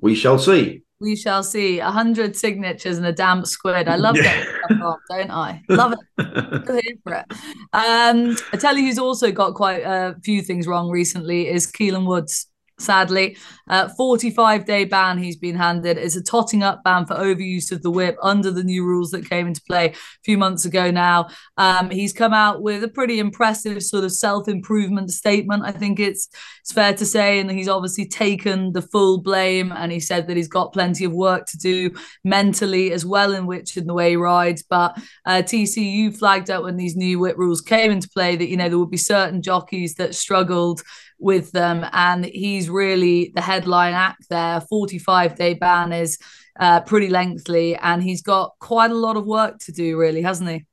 we 0.00 0.14
shall 0.14 0.38
see. 0.38 0.82
We 1.00 1.14
shall 1.14 1.44
see. 1.44 1.78
A 1.78 1.90
hundred 1.90 2.36
signatures 2.36 2.98
and 2.98 3.06
a 3.06 3.12
damp 3.12 3.46
squid. 3.46 3.86
I 3.86 3.94
love 3.94 4.16
yeah. 4.16 4.44
that, 4.68 4.96
don't 5.08 5.30
I? 5.30 5.62
Love 5.68 5.92
it. 5.92 6.64
Go 6.66 6.74
here 6.74 6.96
for 7.04 7.14
it. 7.14 7.24
Um, 7.72 8.36
I 8.52 8.56
tell 8.56 8.76
you, 8.76 8.86
who's 8.86 8.98
also 8.98 9.30
got 9.30 9.54
quite 9.54 9.82
a 9.82 10.16
few 10.24 10.42
things 10.42 10.66
wrong 10.66 10.90
recently 10.90 11.48
is 11.48 11.70
Kielan 11.70 12.04
Woods 12.04 12.47
sadly. 12.78 13.36
Uh, 13.68 13.88
45 13.96 14.64
day 14.64 14.84
ban 14.84 15.18
he's 15.18 15.36
been 15.36 15.56
handed. 15.56 15.98
It's 15.98 16.16
a 16.16 16.22
totting 16.22 16.62
up 16.62 16.82
ban 16.84 17.06
for 17.06 17.16
overuse 17.16 17.70
of 17.70 17.82
the 17.82 17.90
whip 17.90 18.16
under 18.22 18.50
the 18.50 18.64
new 18.64 18.84
rules 18.84 19.10
that 19.10 19.28
came 19.28 19.46
into 19.46 19.60
play 19.68 19.90
a 19.90 19.94
few 20.24 20.38
months 20.38 20.64
ago 20.64 20.90
now. 20.90 21.28
Um, 21.56 21.90
he's 21.90 22.12
come 22.12 22.32
out 22.32 22.62
with 22.62 22.82
a 22.82 22.88
pretty 22.88 23.18
impressive 23.18 23.82
sort 23.82 24.04
of 24.04 24.12
self 24.12 24.48
improvement 24.48 25.10
statement. 25.10 25.64
I 25.64 25.72
think 25.72 26.00
it's, 26.00 26.28
it's 26.60 26.72
fair 26.72 26.94
to 26.94 27.04
say. 27.04 27.40
And 27.40 27.50
he's 27.50 27.68
obviously 27.68 28.06
taken 28.06 28.72
the 28.72 28.82
full 28.82 29.20
blame 29.20 29.72
and 29.72 29.92
he 29.92 30.00
said 30.00 30.26
that 30.28 30.36
he's 30.36 30.48
got 30.48 30.72
plenty 30.72 31.04
of 31.04 31.12
work 31.12 31.46
to 31.46 31.58
do 31.58 31.90
mentally 32.24 32.92
as 32.92 33.04
well 33.04 33.34
in 33.34 33.46
which 33.46 33.76
in 33.76 33.86
the 33.86 33.94
way 33.94 34.10
he 34.10 34.16
rides. 34.16 34.62
But 34.62 34.96
uh, 35.26 35.42
TCU 35.42 36.16
flagged 36.16 36.50
up 36.50 36.62
when 36.62 36.76
these 36.76 36.96
new 36.96 37.18
whip 37.18 37.36
rules 37.36 37.60
came 37.60 37.90
into 37.90 38.08
play 38.08 38.36
that, 38.36 38.48
you 38.48 38.56
know, 38.56 38.68
there 38.68 38.78
would 38.78 38.90
be 38.90 38.96
certain 38.96 39.42
jockeys 39.42 39.94
that 39.96 40.14
struggled 40.14 40.82
with 41.18 41.52
them. 41.52 41.86
And 41.92 42.24
he's 42.24 42.70
really 42.70 43.32
the 43.34 43.40
headline 43.40 43.94
act 43.94 44.28
there. 44.28 44.60
45 44.62 45.36
day 45.36 45.54
ban 45.54 45.92
is 45.92 46.18
uh, 46.58 46.80
pretty 46.80 47.08
lengthy, 47.08 47.76
and 47.76 48.02
he's 48.02 48.22
got 48.22 48.52
quite 48.58 48.90
a 48.90 48.94
lot 48.94 49.16
of 49.16 49.26
work 49.26 49.58
to 49.60 49.72
do, 49.72 49.96
really, 49.96 50.22
hasn't 50.22 50.50
he? 50.50 50.64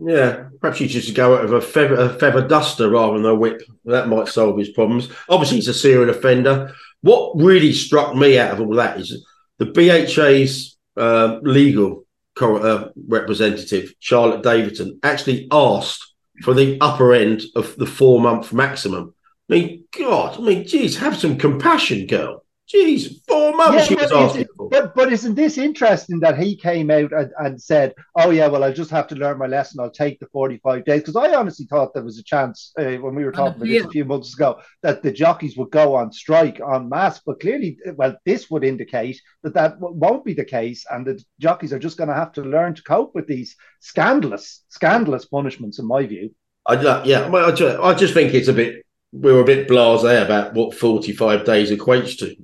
Yeah, 0.00 0.48
perhaps 0.60 0.78
he 0.78 0.88
should 0.88 1.14
go 1.14 1.36
out 1.36 1.44
of 1.44 1.52
a 1.52 1.60
feather, 1.60 1.96
a 1.96 2.08
feather 2.08 2.46
duster 2.46 2.88
rather 2.88 3.14
than 3.14 3.26
a 3.26 3.34
whip. 3.34 3.62
That 3.84 4.08
might 4.08 4.28
solve 4.28 4.58
his 4.58 4.70
problems. 4.70 5.08
Obviously, 5.28 5.56
he's 5.56 5.68
a 5.68 5.74
serial 5.74 6.10
offender. 6.10 6.72
What 7.00 7.32
really 7.36 7.72
struck 7.72 8.14
me 8.14 8.38
out 8.38 8.52
of 8.52 8.60
all 8.60 8.74
that 8.74 9.00
is 9.00 9.24
the 9.58 9.66
BHA's 9.66 10.76
uh, 10.96 11.38
legal 11.42 12.06
uh, 12.40 12.88
representative, 13.08 13.92
Charlotte 13.98 14.42
Davidson, 14.42 15.00
actually 15.02 15.48
asked 15.50 16.14
for 16.42 16.54
the 16.54 16.78
upper 16.80 17.12
end 17.12 17.42
of 17.56 17.74
the 17.76 17.86
four 17.86 18.20
month 18.20 18.52
maximum. 18.52 19.14
I 19.50 19.54
mean, 19.54 19.84
God, 19.98 20.38
I 20.38 20.40
mean, 20.42 20.66
geez, 20.66 20.98
have 20.98 21.16
some 21.16 21.38
compassion, 21.38 22.06
girl. 22.06 22.44
Jeez, 22.72 23.24
four 23.26 23.56
months 23.56 23.86
she 23.86 23.94
was 23.94 24.12
asking 24.12 24.46
for. 24.54 24.68
But, 24.68 24.94
but 24.94 25.10
isn't 25.10 25.34
this 25.34 25.56
interesting 25.56 26.20
that 26.20 26.38
he 26.38 26.54
came 26.54 26.90
out 26.90 27.12
and, 27.12 27.32
and 27.38 27.62
said, 27.62 27.94
"Oh 28.14 28.28
yeah, 28.28 28.46
well 28.48 28.62
I'll 28.62 28.74
just 28.74 28.90
have 28.90 29.06
to 29.08 29.14
learn 29.14 29.38
my 29.38 29.46
lesson. 29.46 29.80
I'll 29.80 29.90
take 29.90 30.20
the 30.20 30.26
forty-five 30.26 30.84
days." 30.84 31.00
Because 31.00 31.16
I 31.16 31.34
honestly 31.34 31.64
thought 31.64 31.94
there 31.94 32.04
was 32.04 32.18
a 32.18 32.22
chance 32.22 32.72
uh, 32.78 32.96
when 32.96 33.14
we 33.14 33.24
were 33.24 33.32
talking 33.32 33.62
about 33.62 33.68
this 33.68 33.86
a 33.86 33.88
few 33.88 34.04
months 34.04 34.34
ago 34.34 34.60
that 34.82 35.02
the 35.02 35.10
jockeys 35.10 35.56
would 35.56 35.70
go 35.70 35.94
on 35.94 36.12
strike 36.12 36.60
en 36.60 36.90
masse. 36.90 37.22
But 37.24 37.40
clearly, 37.40 37.78
well, 37.94 38.18
this 38.26 38.50
would 38.50 38.64
indicate 38.64 39.18
that 39.44 39.54
that 39.54 39.80
won't 39.80 40.26
be 40.26 40.34
the 40.34 40.44
case, 40.44 40.84
and 40.90 41.06
the 41.06 41.24
jockeys 41.40 41.72
are 41.72 41.78
just 41.78 41.96
going 41.96 42.08
to 42.08 42.14
have 42.14 42.32
to 42.32 42.42
learn 42.42 42.74
to 42.74 42.82
cope 42.82 43.14
with 43.14 43.26
these 43.26 43.56
scandalous, 43.80 44.62
scandalous 44.68 45.24
punishments, 45.24 45.78
in 45.78 45.86
my 45.86 46.04
view. 46.04 46.34
I, 46.66 47.02
yeah, 47.04 47.30
I 47.32 47.50
just, 47.50 47.80
I 47.80 47.94
just 47.94 48.12
think 48.12 48.34
it's 48.34 48.48
a 48.48 48.52
bit 48.52 48.84
we 49.12 49.32
were 49.32 49.40
a 49.40 49.44
bit 49.44 49.68
blasé 49.68 50.24
about 50.24 50.54
what 50.54 50.74
45 50.74 51.44
days 51.44 51.70
equates 51.70 52.18
to. 52.18 52.36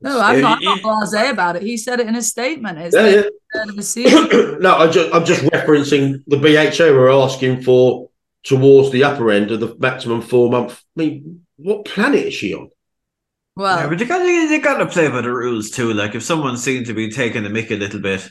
No, 0.00 0.20
I'm 0.20 0.40
not, 0.40 0.58
I'm 0.58 0.64
not 0.64 0.80
blasé 0.80 1.30
about 1.30 1.56
it. 1.56 1.62
He 1.62 1.76
said 1.76 2.00
it 2.00 2.06
in 2.06 2.14
his 2.14 2.28
statement. 2.28 2.78
It's 2.78 2.94
yeah, 2.94 3.24
yeah. 3.54 4.56
no, 4.60 4.76
I'm 4.76 4.92
just, 4.92 5.14
I'm 5.14 5.24
just 5.24 5.42
referencing 5.44 6.22
the 6.26 6.36
BHA 6.36 6.92
were 6.92 7.10
asking 7.10 7.62
for 7.62 8.10
towards 8.42 8.90
the 8.90 9.04
upper 9.04 9.30
end 9.30 9.50
of 9.50 9.60
the 9.60 9.74
maximum 9.78 10.22
four 10.22 10.50
month. 10.50 10.82
I 10.96 11.00
mean, 11.00 11.46
what 11.56 11.84
planet 11.84 12.26
is 12.26 12.34
she 12.34 12.54
on? 12.54 12.70
Well, 13.56 13.78
yeah, 13.78 13.88
but 13.88 13.98
you 13.98 14.06
got 14.06 14.22
you 14.22 14.60
got 14.60 14.78
to 14.78 14.86
play 14.86 15.08
by 15.08 15.22
the 15.22 15.32
rules 15.32 15.70
too. 15.70 15.94
Like 15.94 16.14
if 16.14 16.22
someone 16.22 16.58
seemed 16.58 16.86
to 16.86 16.94
be 16.94 17.10
taking 17.10 17.42
the 17.42 17.48
mick 17.48 17.70
a 17.70 17.76
little 17.76 18.00
bit, 18.00 18.28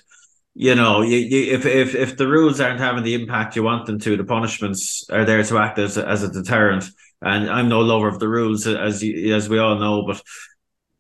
you 0.58 0.74
know, 0.74 1.02
you, 1.02 1.18
you, 1.18 1.54
if 1.54 1.66
if 1.66 1.94
if 1.94 2.18
the 2.18 2.28
rules 2.28 2.62
aren't 2.62 2.80
having 2.80 3.04
the 3.04 3.14
impact 3.14 3.58
you 3.58 3.64
want 3.64 3.86
them 3.86 4.00
to, 4.00 4.16
the 4.16 4.24
punishments 4.24 5.06
are 5.10 5.26
there 5.26 5.44
to 5.44 5.58
act 5.58 5.78
as 5.78 5.98
as 5.98 6.24
a 6.24 6.32
deterrent. 6.32 6.86
And 7.22 7.50
I'm 7.50 7.68
no 7.68 7.82
lover 7.82 8.08
of 8.08 8.20
the 8.20 8.30
rules, 8.30 8.66
as 8.66 9.04
you, 9.04 9.36
as 9.36 9.50
we 9.50 9.60
all 9.60 9.78
know, 9.78 10.06
but 10.06 10.22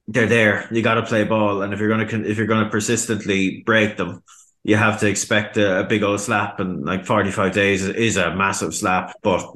they're 0.07 0.27
there. 0.27 0.67
You 0.71 0.81
got 0.81 0.95
to 0.95 1.03
play 1.03 1.23
ball, 1.23 1.61
and 1.61 1.73
if 1.73 1.79
you're 1.79 1.87
gonna 1.87 2.27
if 2.27 2.37
you're 2.37 2.47
gonna 2.47 2.69
persistently 2.69 3.63
break 3.65 3.95
them, 3.95 4.23
you 4.63 4.75
have 4.75 4.99
to 4.99 5.07
expect 5.07 5.55
a, 5.55 5.81
a 5.81 5.83
big 5.85 6.03
old 6.03 6.19
slap. 6.19 6.59
And 6.59 6.83
like 6.83 7.05
45 7.05 7.53
days 7.53 7.85
is 7.85 8.17
a 8.17 8.35
massive 8.35 8.75
slap, 8.75 9.13
but 9.23 9.49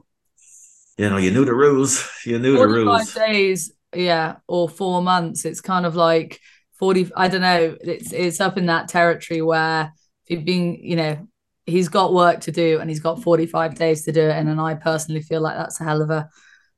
you 0.97 1.09
know 1.09 1.17
you 1.17 1.31
knew 1.31 1.43
the 1.43 1.53
rules. 1.53 2.09
You 2.25 2.39
knew 2.39 2.57
the 2.57 2.67
rules. 2.67 3.13
days, 3.13 3.73
yeah, 3.93 4.37
or 4.47 4.69
four 4.69 5.01
months. 5.01 5.43
It's 5.43 5.59
kind 5.61 5.85
of 5.85 5.97
like 5.97 6.39
40. 6.79 7.11
I 7.15 7.27
don't 7.27 7.41
know. 7.41 7.77
It's 7.81 8.11
it's 8.11 8.41
up 8.41 8.57
in 8.57 8.65
that 8.67 8.87
territory 8.87 9.41
where 9.41 9.93
if 10.25 10.37
you've 10.37 10.45
been, 10.45 10.75
you 10.75 10.95
know, 10.95 11.27
he's 11.65 11.89
got 11.89 12.13
work 12.13 12.41
to 12.41 12.51
do 12.51 12.79
and 12.79 12.89
he's 12.89 12.99
got 12.99 13.21
45 13.21 13.75
days 13.75 14.05
to 14.05 14.11
do 14.11 14.21
it. 14.21 14.31
And, 14.31 14.49
and 14.49 14.59
I 14.59 14.75
personally 14.75 15.21
feel 15.21 15.41
like 15.41 15.57
that's 15.57 15.79
a 15.79 15.83
hell 15.83 16.01
of 16.01 16.09
a 16.09 16.29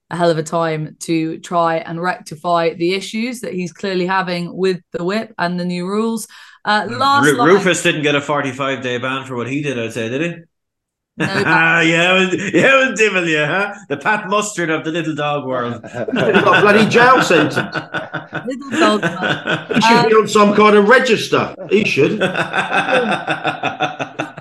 a 0.09 0.17
hell 0.17 0.29
of 0.29 0.37
a 0.37 0.43
time 0.43 0.97
to 0.99 1.39
try 1.39 1.77
and 1.77 2.01
rectify 2.01 2.73
the 2.73 2.93
issues 2.93 3.39
that 3.39 3.53
he's 3.53 3.71
clearly 3.71 4.05
having 4.05 4.53
with 4.55 4.81
the 4.91 5.05
whip 5.05 5.33
and 5.37 5.57
the 5.57 5.63
new 5.63 5.87
rules. 5.87 6.27
Uh, 6.65 6.85
last 6.89 7.31
Rufus 7.31 7.81
didn't 7.81 8.03
get 8.03 8.13
a 8.13 8.21
45 8.21 8.83
day 8.83 8.97
ban 8.97 9.25
for 9.25 9.35
what 9.35 9.47
he 9.47 9.63
did, 9.63 9.79
I'd 9.79 9.93
say, 9.93 10.09
did 10.09 10.21
he? 10.21 10.43
No, 11.17 11.25
yeah, 11.27 12.15
it 12.15 12.31
was, 12.31 12.53
yeah, 12.53 12.83
it 12.83 12.89
was 12.89 12.99
Divil, 12.99 13.27
yeah, 13.27 13.45
huh? 13.45 13.73
The 13.89 13.97
Pat 13.97 14.29
Mustard 14.29 14.69
of 14.69 14.85
the 14.85 14.91
little 14.91 15.13
dog 15.13 15.45
world. 15.45 15.83
He's 15.83 15.93
got 15.93 16.61
bloody 16.61 16.87
jail 16.89 17.21
sentence. 17.21 17.55
little 18.45 18.97
dog. 18.97 19.01
He 19.75 19.81
should 19.81 19.97
um, 19.97 20.09
be 20.09 20.15
on 20.15 20.27
some 20.27 20.55
kind 20.55 20.77
of 20.77 20.87
register. 20.87 21.53
He 21.69 21.83
should. 21.83 22.19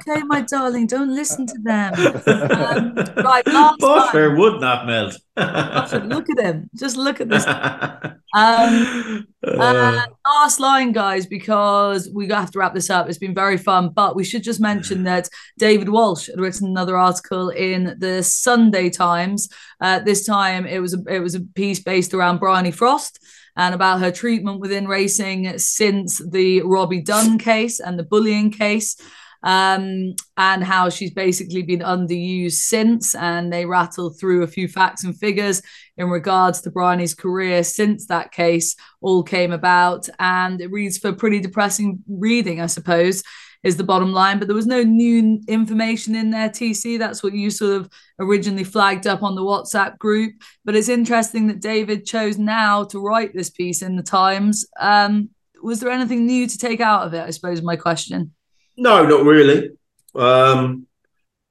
Okay, 0.09 0.23
my 0.23 0.41
darling, 0.41 0.87
don't 0.87 1.15
listen 1.15 1.47
to 1.47 1.59
them. 1.63 1.93
Um, 1.95 2.95
right, 3.25 3.47
last 3.47 3.81
Butter 3.81 4.35
would 4.35 4.61
not 4.61 4.87
melt. 4.87 5.17
look 5.37 6.27
at 6.31 6.39
him. 6.39 6.71
Just 6.75 6.97
look 6.97 7.21
at 7.21 7.29
this. 7.29 7.45
Um, 8.33 9.27
uh, 9.45 10.07
last 10.25 10.61
line, 10.61 10.93
guys, 10.93 11.27
because 11.27 12.09
we 12.15 12.29
have 12.29 12.53
to 12.53 12.61
wrap 12.61 12.75
this 12.75 12.89
up. 12.89 13.09
It's 13.09 13.19
been 13.19 13.35
very 13.35 13.59
fun, 13.59 13.89
but 13.89 14.15
we 14.15 14.23
should 14.23 14.45
just 14.45 14.61
mention 14.61 15.03
that 15.03 15.29
David 15.59 15.89
Walsh 15.89 16.29
had 16.29 16.39
written 16.39 16.69
another 16.69 16.97
article 16.97 17.49
in 17.49 17.97
the 17.99 18.23
Sunday 18.23 18.89
Times. 18.89 19.49
Uh, 19.81 19.99
this 19.99 20.25
time, 20.25 20.65
it 20.65 20.79
was 20.79 20.95
a, 20.95 21.03
it 21.13 21.19
was 21.19 21.35
a 21.35 21.41
piece 21.41 21.81
based 21.81 22.15
around 22.15 22.39
Bryony 22.39 22.71
Frost 22.71 23.19
and 23.57 23.75
about 23.75 23.99
her 23.99 24.13
treatment 24.13 24.61
within 24.61 24.87
racing 24.87 25.59
since 25.59 26.23
the 26.31 26.63
Robbie 26.63 27.03
Dunne 27.03 27.37
case 27.37 27.81
and 27.81 27.99
the 27.99 28.05
bullying 28.05 28.53
case 28.53 28.97
um, 29.43 30.15
and 30.37 30.65
how 30.65 30.89
she's 30.89 31.13
basically 31.13 31.63
been 31.63 31.81
underused 31.81 32.53
since. 32.53 33.15
And 33.15 33.53
they 33.53 33.67
rattle 33.67 34.11
through 34.11 34.43
a 34.43 34.49
few 34.49 34.69
facts 34.69 35.05
and 35.05 35.17
figures 35.17 35.63
in 35.97 36.09
regards 36.09 36.61
to 36.63 36.71
Bryony's 36.71 37.15
career 37.15 37.63
since 37.65 38.07
that 38.07 38.33
case 38.33 38.77
all 39.01 39.23
came 39.23 39.53
about. 39.53 40.09
And 40.19 40.61
it 40.61 40.71
reads 40.71 40.99
for 40.99 41.13
pretty 41.13 41.41
depressing 41.41 42.03
reading, 42.09 42.61
I 42.61 42.67
suppose. 42.67 43.23
Is 43.63 43.77
the 43.77 43.85
bottom 43.85 44.15
line, 44.15 44.39
but 44.39 44.49
there 44.49 44.55
was 44.55 44.67
no 44.67 44.83
new 44.83 45.39
information 45.47 46.15
in 46.15 46.31
there. 46.31 46.49
TC, 46.49 46.99
that's 46.99 47.23
what 47.23 47.35
you 47.35 47.51
sort 47.51 47.79
of 47.79 47.91
originally 48.19 48.65
flagged 48.65 49.07
up 49.07 49.23
on 49.23 49.35
the 49.35 49.43
WhatsApp 49.43 49.99
group. 49.99 50.33
But 50.65 50.77
it's 50.77 50.89
interesting 50.89 51.47
that 51.49 51.61
David 51.61 52.07
chose 52.07 52.39
now 52.39 52.85
to 52.85 52.99
write 52.99 53.35
this 53.35 53.51
piece 53.51 53.83
in 53.83 53.97
the 53.97 54.03
Times. 54.03 54.65
Um, 54.81 55.29
was 55.63 55.81
there 55.81 55.91
anything 55.91 56.25
new 56.25 56.47
to 56.47 56.57
take 56.57 56.81
out 56.81 57.07
of 57.07 57.13
it? 57.13 57.21
I 57.21 57.29
suppose 57.33 57.61
my 57.61 57.77
question. 57.77 58.33
No, 58.81 59.05
not 59.05 59.25
really. 59.27 59.73
Um, 60.15 60.87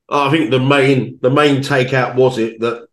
I 0.09 0.31
think 0.31 0.49
the 0.49 0.59
main 0.59 1.19
the 1.21 1.29
main 1.29 1.57
takeout 1.57 2.15
was 2.15 2.39
it 2.39 2.59
that 2.61 2.87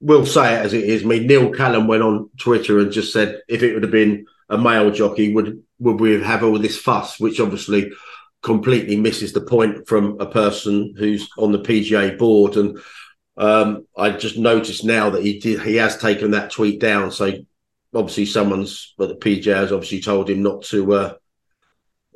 we'll 0.00 0.24
say 0.24 0.54
it 0.54 0.64
as 0.64 0.72
it 0.72 0.84
is. 0.84 1.04
I 1.04 1.06
mean, 1.06 1.26
Neil 1.26 1.52
Callan 1.52 1.86
went 1.86 2.02
on 2.02 2.30
Twitter 2.38 2.78
and 2.78 2.90
just 2.90 3.12
said 3.12 3.42
if 3.46 3.62
it 3.62 3.74
would 3.74 3.82
have 3.82 3.92
been 3.92 4.24
a 4.48 4.56
male 4.56 4.90
jockey, 4.90 5.34
would 5.34 5.62
would 5.80 6.00
we 6.00 6.18
have 6.22 6.42
all 6.42 6.58
this 6.58 6.78
fuss? 6.78 7.20
Which 7.20 7.40
obviously 7.40 7.92
completely 8.42 8.96
misses 8.96 9.34
the 9.34 9.42
point 9.42 9.86
from 9.86 10.18
a 10.18 10.24
person 10.24 10.94
who's 10.96 11.28
on 11.36 11.52
the 11.52 11.58
PJA 11.58 12.16
board. 12.16 12.56
And 12.56 12.78
um, 13.36 13.86
I 13.98 14.12
just 14.12 14.38
noticed 14.38 14.82
now 14.82 15.10
that 15.10 15.22
he 15.22 15.40
did, 15.40 15.60
he 15.60 15.76
has 15.76 15.98
taken 15.98 16.30
that 16.30 16.52
tweet 16.52 16.80
down. 16.80 17.10
So 17.10 17.32
obviously 17.94 18.24
someone's 18.24 18.94
but 18.96 19.10
the 19.10 19.16
PJA 19.16 19.56
has 19.56 19.72
obviously 19.72 20.00
told 20.00 20.30
him 20.30 20.42
not 20.42 20.62
to 20.62 20.92
uh, 20.94 21.14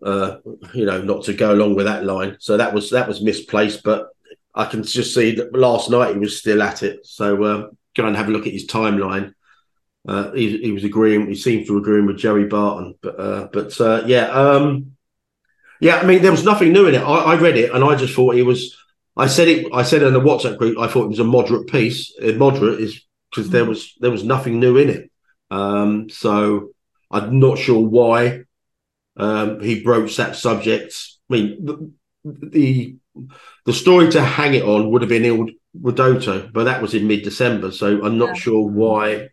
uh, 0.02 0.38
you 0.74 0.84
know, 0.84 1.00
not 1.02 1.24
to 1.24 1.34
go 1.34 1.52
along 1.52 1.74
with 1.74 1.86
that 1.86 2.04
line. 2.04 2.36
So 2.40 2.56
that 2.56 2.74
was 2.74 2.90
that 2.90 3.08
was 3.08 3.22
misplaced, 3.22 3.82
but 3.82 4.08
I 4.54 4.66
can 4.66 4.82
just 4.82 5.14
see 5.14 5.34
that 5.36 5.54
last 5.54 5.90
night 5.90 6.12
he 6.12 6.18
was 6.18 6.38
still 6.38 6.62
at 6.62 6.82
it. 6.82 7.06
So 7.06 7.42
uh, 7.42 7.68
go 7.96 8.06
and 8.06 8.16
have 8.16 8.28
a 8.28 8.32
look 8.32 8.46
at 8.46 8.52
his 8.52 8.66
timeline. 8.66 9.34
Uh, 10.06 10.32
he, 10.32 10.58
he, 10.58 10.72
was 10.72 10.82
agreeing. 10.82 11.28
He 11.28 11.36
seems 11.36 11.68
to 11.68 11.78
agree 11.78 12.00
with 12.00 12.18
Jerry 12.18 12.46
Barton, 12.46 12.96
but 13.00 13.20
uh, 13.20 13.48
but 13.52 13.80
uh, 13.80 14.02
yeah, 14.06 14.26
um, 14.26 14.96
yeah. 15.80 15.96
I 15.96 16.04
mean, 16.04 16.22
there 16.22 16.32
was 16.32 16.44
nothing 16.44 16.72
new 16.72 16.86
in 16.86 16.96
it. 16.96 17.02
I, 17.02 17.34
I, 17.34 17.36
read 17.36 17.56
it 17.56 17.72
and 17.72 17.84
I 17.84 17.94
just 17.94 18.14
thought 18.14 18.34
it 18.34 18.42
was. 18.42 18.76
I 19.16 19.28
said 19.28 19.46
it. 19.46 19.72
I 19.72 19.84
said 19.84 20.02
in 20.02 20.12
the 20.12 20.20
WhatsApp 20.20 20.58
group. 20.58 20.78
I 20.78 20.88
thought 20.88 21.04
it 21.04 21.10
was 21.10 21.20
a 21.20 21.24
moderate 21.24 21.68
piece. 21.68 22.12
Uh, 22.20 22.32
moderate 22.32 22.80
is 22.80 23.00
because 23.30 23.50
there 23.50 23.64
was 23.64 23.94
there 24.00 24.10
was 24.10 24.24
nothing 24.24 24.58
new 24.58 24.76
in 24.76 24.88
it. 24.88 25.10
Um, 25.52 26.08
so 26.10 26.70
I'm 27.08 27.38
not 27.38 27.58
sure 27.58 27.80
why 27.80 28.44
um, 29.16 29.60
he 29.60 29.82
broached 29.82 30.16
that 30.16 30.36
subject. 30.36 30.94
I 31.30 31.34
mean, 31.34 31.64
the, 31.64 31.92
the, 32.24 32.96
the 33.66 33.72
story 33.72 34.10
to 34.10 34.22
hang 34.22 34.54
it 34.54 34.64
on 34.64 34.90
would 34.90 35.02
have 35.02 35.08
been 35.08 35.24
Il 35.24 35.46
Ridoto, 35.80 36.52
but 36.52 36.64
that 36.64 36.82
was 36.82 36.94
in 36.94 37.06
mid 37.06 37.22
December. 37.22 37.70
So 37.72 38.04
I'm 38.04 38.18
not 38.18 38.36
yeah. 38.36 38.42
sure 38.42 38.68
why 38.68 39.28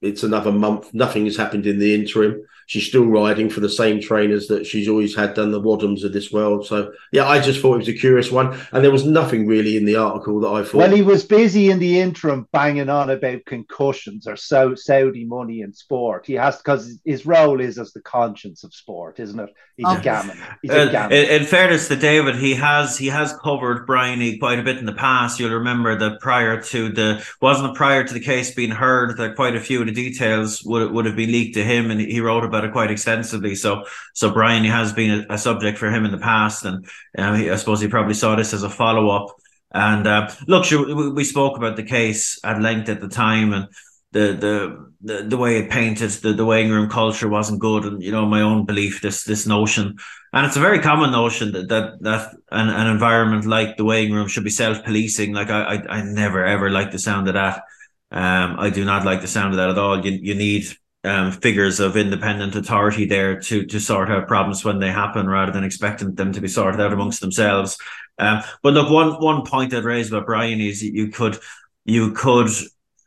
it's 0.00 0.22
another 0.22 0.52
month. 0.52 0.92
Nothing 0.94 1.24
has 1.24 1.36
happened 1.36 1.66
in 1.66 1.78
the 1.78 1.94
interim 1.94 2.42
she's 2.68 2.86
still 2.86 3.06
riding 3.06 3.48
for 3.48 3.60
the 3.60 3.68
same 3.68 3.98
trainers 4.00 4.46
that 4.46 4.66
she's 4.66 4.88
always 4.88 5.16
had 5.16 5.32
done 5.32 5.50
the 5.50 5.60
Wadhams 5.60 6.04
of 6.04 6.12
this 6.12 6.30
world. 6.30 6.66
So 6.66 6.92
yeah, 7.12 7.26
I 7.26 7.40
just 7.40 7.60
thought 7.60 7.74
it 7.74 7.78
was 7.78 7.88
a 7.88 7.94
curious 7.94 8.30
one, 8.30 8.58
and 8.72 8.84
there 8.84 8.92
was 8.92 9.06
nothing 9.06 9.46
really 9.46 9.76
in 9.76 9.86
the 9.86 9.96
article 9.96 10.38
that 10.40 10.48
I 10.48 10.62
thought. 10.62 10.74
Well, 10.74 10.94
he 10.94 11.02
was 11.02 11.24
busy 11.24 11.70
in 11.70 11.78
the 11.78 11.98
interim 11.98 12.46
banging 12.52 12.90
on 12.90 13.10
about 13.10 13.46
concussions 13.46 14.26
or 14.26 14.36
so 14.36 14.74
Saudi 14.74 15.24
money 15.24 15.62
in 15.62 15.72
sport. 15.72 16.26
He 16.26 16.34
has 16.34 16.58
because 16.58 16.98
his 17.04 17.26
role 17.26 17.60
is 17.60 17.78
as 17.78 17.92
the 17.92 18.02
conscience 18.02 18.62
of 18.62 18.74
sport, 18.74 19.18
isn't 19.18 19.40
it? 19.40 19.50
He's 19.78 19.86
a 19.86 20.00
gammon. 20.00 20.36
He's 20.60 20.72
a 20.72 20.88
uh, 20.88 20.90
gammon. 20.90 21.16
In, 21.16 21.42
in, 21.42 21.44
fairness 21.46 21.86
to 21.86 21.94
David, 21.94 22.34
he 22.34 22.54
has 22.54 22.98
he 22.98 23.06
has 23.06 23.32
covered 23.44 23.86
Bryony 23.86 24.36
quite 24.36 24.58
a 24.58 24.62
bit 24.62 24.76
in 24.76 24.86
the 24.86 24.92
past. 24.92 25.38
You'll 25.38 25.54
remember 25.54 25.96
that 25.96 26.20
prior 26.20 26.60
to 26.60 26.88
the 26.88 27.24
wasn't 27.40 27.70
it 27.70 27.76
prior 27.76 28.02
to 28.02 28.12
the 28.12 28.20
case 28.20 28.52
being 28.52 28.72
heard 28.72 29.16
that 29.18 29.36
quite 29.36 29.54
a 29.54 29.60
few 29.60 29.80
of 29.80 29.86
the 29.86 29.92
details 29.92 30.64
would 30.64 30.90
would 30.90 31.06
have 31.06 31.14
been 31.14 31.30
leaked 31.30 31.54
to 31.54 31.64
him, 31.64 31.92
and 31.92 32.00
he 32.00 32.20
wrote 32.20 32.42
about 32.42 32.57
about 32.58 32.68
it 32.68 32.72
quite 32.72 32.90
extensively. 32.90 33.54
So, 33.54 33.84
so 34.14 34.30
Bryony 34.30 34.68
has 34.68 34.92
been 34.92 35.24
a, 35.30 35.34
a 35.34 35.38
subject 35.38 35.78
for 35.78 35.90
him 35.90 36.04
in 36.04 36.10
the 36.10 36.18
past, 36.18 36.64
and 36.64 36.86
um, 37.16 37.36
he, 37.36 37.50
I 37.50 37.56
suppose 37.56 37.80
he 37.80 37.88
probably 37.88 38.14
saw 38.14 38.34
this 38.36 38.52
as 38.52 38.62
a 38.62 38.70
follow 38.70 39.10
up. 39.10 39.34
And 39.72 40.06
uh, 40.06 40.30
look, 40.46 40.64
sure, 40.64 41.12
we 41.12 41.24
spoke 41.24 41.56
about 41.56 41.76
the 41.76 41.82
case 41.82 42.40
at 42.42 42.60
length 42.60 42.88
at 42.88 43.00
the 43.00 43.08
time, 43.08 43.52
and 43.52 43.68
the 44.12 44.32
the 44.32 44.88
the, 45.00 45.22
the 45.22 45.36
way 45.36 45.58
it 45.58 45.70
painted 45.70 46.10
the, 46.10 46.32
the 46.32 46.44
weighing 46.44 46.70
room 46.70 46.88
culture 46.88 47.28
wasn't 47.28 47.60
good, 47.60 47.84
and 47.84 48.02
you 48.02 48.10
know 48.10 48.26
my 48.26 48.40
own 48.40 48.64
belief 48.64 49.02
this 49.02 49.24
this 49.24 49.46
notion, 49.46 49.96
and 50.32 50.46
it's 50.46 50.56
a 50.56 50.60
very 50.60 50.80
common 50.80 51.12
notion 51.12 51.52
that 51.52 51.68
that 51.68 52.02
that 52.02 52.34
an, 52.50 52.70
an 52.70 52.86
environment 52.86 53.44
like 53.44 53.76
the 53.76 53.84
weighing 53.84 54.12
room 54.12 54.26
should 54.26 54.44
be 54.44 54.50
self 54.50 54.82
policing. 54.84 55.34
Like 55.34 55.50
I, 55.50 55.74
I 55.74 55.98
I 55.98 56.02
never 56.02 56.44
ever 56.44 56.70
like 56.70 56.90
the 56.90 56.98
sound 56.98 57.28
of 57.28 57.34
that. 57.34 57.62
Um, 58.10 58.58
I 58.58 58.70
do 58.70 58.86
not 58.86 59.04
like 59.04 59.20
the 59.20 59.28
sound 59.28 59.52
of 59.52 59.58
that 59.58 59.70
at 59.70 59.78
all. 59.78 60.04
You 60.04 60.12
you 60.12 60.34
need 60.34 60.64
um, 61.04 61.32
figures 61.32 61.80
of 61.80 61.96
independent 61.96 62.56
authority 62.56 63.06
there 63.06 63.40
to 63.40 63.64
to 63.66 63.80
sort 63.80 64.10
out 64.10 64.28
problems 64.28 64.64
when 64.64 64.78
they 64.78 64.90
happen, 64.90 65.28
rather 65.28 65.52
than 65.52 65.64
expecting 65.64 66.14
them 66.14 66.32
to 66.32 66.40
be 66.40 66.48
sorted 66.48 66.80
out 66.80 66.92
amongst 66.92 67.20
themselves. 67.20 67.78
Um, 68.18 68.42
but 68.62 68.74
look, 68.74 68.90
one 68.90 69.12
one 69.20 69.44
point 69.44 69.72
I'd 69.74 69.84
raise 69.84 70.08
about 70.08 70.26
Bryony 70.26 70.68
is 70.68 70.82
you 70.82 71.08
could 71.08 71.38
you 71.84 72.12
could 72.12 72.50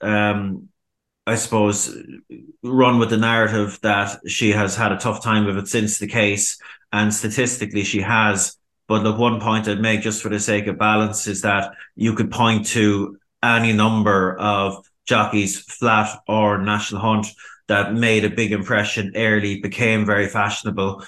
um, 0.01 0.69
I 1.27 1.35
suppose 1.35 1.95
run 2.63 2.99
with 2.99 3.09
the 3.09 3.17
narrative 3.17 3.79
that 3.83 4.19
she 4.27 4.51
has 4.51 4.75
had 4.75 4.91
a 4.91 4.97
tough 4.97 5.23
time 5.23 5.47
of 5.47 5.57
it 5.57 5.67
since 5.67 5.99
the 5.99 6.07
case, 6.07 6.57
and 6.91 7.13
statistically 7.13 7.83
she 7.83 8.01
has. 8.01 8.57
But 8.87 9.03
look, 9.03 9.17
one 9.17 9.39
point 9.39 9.67
I'd 9.67 9.79
make 9.79 10.01
just 10.01 10.21
for 10.21 10.29
the 10.29 10.39
sake 10.39 10.67
of 10.67 10.77
balance 10.77 11.27
is 11.27 11.41
that 11.43 11.73
you 11.95 12.13
could 12.13 12.31
point 12.31 12.65
to 12.67 13.17
any 13.43 13.73
number 13.73 14.37
of 14.37 14.85
jockeys, 15.05 15.59
flat 15.59 16.19
or 16.27 16.57
national 16.57 17.01
hunt, 17.01 17.27
that 17.71 17.93
made 17.93 18.25
a 18.25 18.35
big 18.35 18.51
impression 18.51 19.13
early, 19.15 19.61
became 19.61 20.05
very 20.05 20.27
fashionable. 20.27 21.03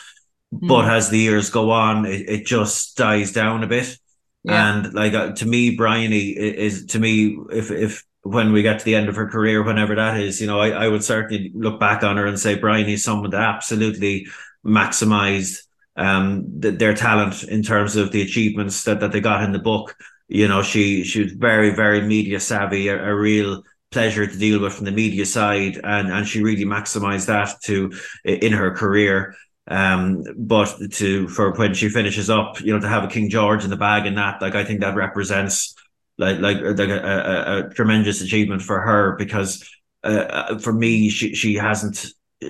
Mm. 0.53 0.67
But 0.67 0.85
as 0.89 1.09
the 1.09 1.19
years 1.19 1.49
go 1.49 1.71
on, 1.71 2.05
it, 2.05 2.29
it 2.29 2.45
just 2.45 2.95
dies 2.95 3.31
down 3.31 3.63
a 3.63 3.67
bit. 3.67 3.99
Yeah. 4.43 4.59
And 4.63 4.93
like 4.93 5.13
uh, 5.13 5.31
to 5.39 5.45
me, 5.45 5.75
Bryony 5.75 6.31
is 6.31 6.85
to 6.87 6.99
me, 6.99 7.37
if 7.51 7.71
if 7.71 8.03
when 8.23 8.53
we 8.53 8.61
get 8.61 8.79
to 8.79 8.85
the 8.85 8.95
end 8.95 9.09
of 9.09 9.15
her 9.15 9.27
career, 9.27 9.63
whenever 9.63 9.95
that 9.95 10.19
is, 10.19 10.39
you 10.39 10.47
know, 10.47 10.59
I, 10.59 10.85
I 10.85 10.87
would 10.87 11.03
certainly 11.03 11.51
look 11.53 11.79
back 11.79 12.03
on 12.03 12.17
her 12.17 12.27
and 12.27 12.39
say 12.39 12.55
Bryony 12.55 12.93
is 12.93 13.03
someone 13.03 13.31
that 13.31 13.55
absolutely 13.55 14.27
maximized 14.63 15.67
um 15.95 16.45
the, 16.61 16.71
their 16.71 16.93
talent 16.93 17.43
in 17.43 17.61
terms 17.61 17.95
of 17.95 18.11
the 18.11 18.21
achievements 18.21 18.83
that, 18.85 18.99
that 18.99 19.11
they 19.11 19.21
got 19.21 19.43
in 19.43 19.51
the 19.51 19.59
book. 19.71 19.95
You 20.27 20.47
know, 20.47 20.63
she 20.63 21.03
she 21.03 21.23
was 21.23 21.33
very 21.33 21.75
very 21.75 22.01
media 22.01 22.39
savvy, 22.39 22.87
a, 22.89 22.95
a 22.95 23.13
real 23.13 23.63
pleasure 23.93 24.27
to 24.27 24.37
deal 24.37 24.59
with 24.59 24.73
from 24.73 24.85
the 24.85 24.91
media 24.91 25.25
side, 25.25 25.79
and 25.83 26.11
and 26.11 26.27
she 26.27 26.43
really 26.43 26.65
maximized 26.65 27.27
that 27.27 27.61
to 27.63 27.91
in 28.25 28.53
her 28.53 28.71
career. 28.71 29.35
Um, 29.67 30.23
but 30.35 30.75
to 30.93 31.27
for 31.29 31.53
when 31.53 31.73
she 31.73 31.87
finishes 31.89 32.29
up, 32.29 32.59
you 32.59 32.73
know, 32.73 32.79
to 32.79 32.89
have 32.89 33.05
a 33.05 33.07
King 33.07 33.29
George 33.29 33.63
in 33.63 33.69
the 33.69 33.77
bag 33.77 34.05
and 34.05 34.17
that, 34.17 34.41
like 34.41 34.55
I 34.55 34.65
think 34.65 34.81
that 34.81 34.95
represents 34.95 35.73
like 36.17 36.39
like, 36.39 36.57
like 36.57 36.89
a, 36.89 36.99
a, 36.99 37.59
a 37.59 37.69
tremendous 37.69 38.21
achievement 38.21 38.61
for 38.61 38.81
her 38.81 39.15
because 39.17 39.67
uh, 40.03 40.07
uh, 40.07 40.59
for 40.59 40.73
me 40.73 41.09
she 41.09 41.33
she 41.33 41.55
hasn't 41.55 42.05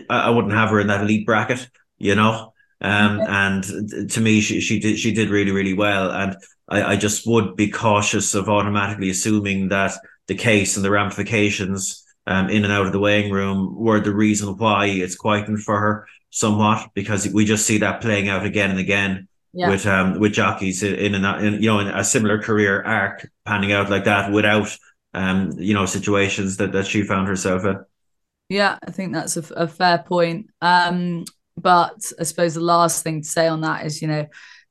I 0.10 0.30
wouldn't 0.30 0.54
have 0.54 0.70
her 0.70 0.80
in 0.80 0.88
that 0.88 1.02
elite 1.02 1.26
bracket, 1.26 1.70
you 1.98 2.16
know. 2.16 2.54
Um, 2.82 3.22
and 3.22 4.10
to 4.12 4.20
me, 4.20 4.42
she 4.42 4.60
she 4.60 4.80
did 4.80 5.00
she 5.00 5.14
did 5.14 5.30
really 5.30 5.52
really 5.52 5.74
well, 5.74 6.12
and 6.12 6.36
I, 6.68 6.84
I 6.84 6.96
just 6.98 7.26
would 7.26 7.56
be 7.56 7.70
cautious 7.70 8.34
of 8.36 8.50
automatically 8.50 9.10
assuming 9.10 9.70
that 9.70 9.94
the 10.28 10.36
case 10.36 10.76
and 10.76 10.86
the 10.86 10.92
ramifications 10.92 12.04
um, 12.26 12.50
in 12.50 12.64
and 12.64 12.74
out 12.74 12.86
of 12.86 12.92
the 12.92 13.00
weighing 13.00 13.32
room 13.32 13.76
were 13.76 14.00
the 14.00 14.14
reason 14.14 14.58
why 14.58 14.86
it's 14.86 15.16
quietened 15.16 15.62
for 15.62 15.80
her 15.80 16.08
somewhat 16.30 16.90
because 16.94 17.28
we 17.28 17.46
just 17.46 17.66
see 17.66 17.78
that 17.80 18.02
playing 18.02 18.30
out 18.30 18.46
again 18.46 18.72
and 18.72 18.80
again 18.80 19.28
yeah. 19.54 19.70
with 19.70 19.86
um 19.86 20.20
with 20.20 20.34
jockeys 20.34 20.82
in 20.82 21.14
an 21.14 21.46
in, 21.46 21.62
you 21.62 21.70
know 21.70 21.80
in 21.80 21.88
a 21.88 22.04
similar 22.04 22.42
career 22.42 22.82
arc 22.82 23.30
panning 23.46 23.72
out 23.72 23.90
like 23.90 24.06
that 24.06 24.32
without 24.32 24.76
um 25.14 25.52
you 25.58 25.74
know 25.74 25.86
situations 25.86 26.58
that 26.58 26.72
that 26.72 26.88
she 26.88 27.04
found 27.04 27.28
herself 27.28 27.64
in. 27.66 27.80
Yeah, 28.50 28.78
I 28.86 28.92
think 28.92 29.14
that's 29.14 29.38
a, 29.38 29.54
a 29.54 29.68
fair 29.68 30.00
point. 30.00 30.48
Um, 30.62 31.26
but 31.56 32.12
I 32.20 32.24
suppose 32.24 32.56
the 32.56 32.62
last 32.62 33.04
thing 33.04 33.22
to 33.22 33.28
say 33.28 33.48
on 33.48 33.62
that 33.62 33.86
is 33.86 34.02
you 34.02 34.08
know 34.08 34.26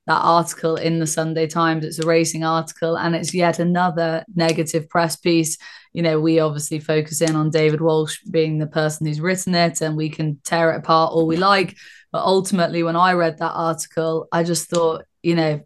that 0.07 0.21
article 0.21 0.77
in 0.77 0.99
the 0.99 1.07
Sunday 1.07 1.47
Times. 1.47 1.85
It's 1.85 1.99
a 1.99 2.07
racing 2.07 2.45
article 2.45 2.97
and 2.97 3.15
it's 3.15 3.33
yet 3.33 3.59
another 3.59 4.25
negative 4.35 4.89
press 4.89 5.17
piece. 5.17 5.59
You 5.93 6.03
know, 6.03 6.21
we 6.21 6.41
obviously 6.41 6.81
focus 6.81 7.21
in 7.21 7.37
on 7.37 7.51
David 7.51 7.81
Walsh 7.81 8.19
being 8.31 8.59
the 8.59 8.67
person 8.67 9.07
who's 9.07 9.21
written 9.21 9.55
it 9.55 9.81
and 9.81 9.97
we 9.97 10.09
can 10.09 10.41
tear 10.45 10.73
it 10.73 10.79
apart 10.79 11.13
all 11.13 11.27
we 11.27 11.37
like. 11.37 11.77
But 12.11 12.25
ultimately, 12.25 12.83
when 12.83 12.97
I 12.97 13.13
read 13.13 13.39
that 13.39 13.53
article, 13.53 14.29
I 14.33 14.43
just 14.43 14.69
thought, 14.69 15.05
you 15.23 15.35
know, 15.35 15.61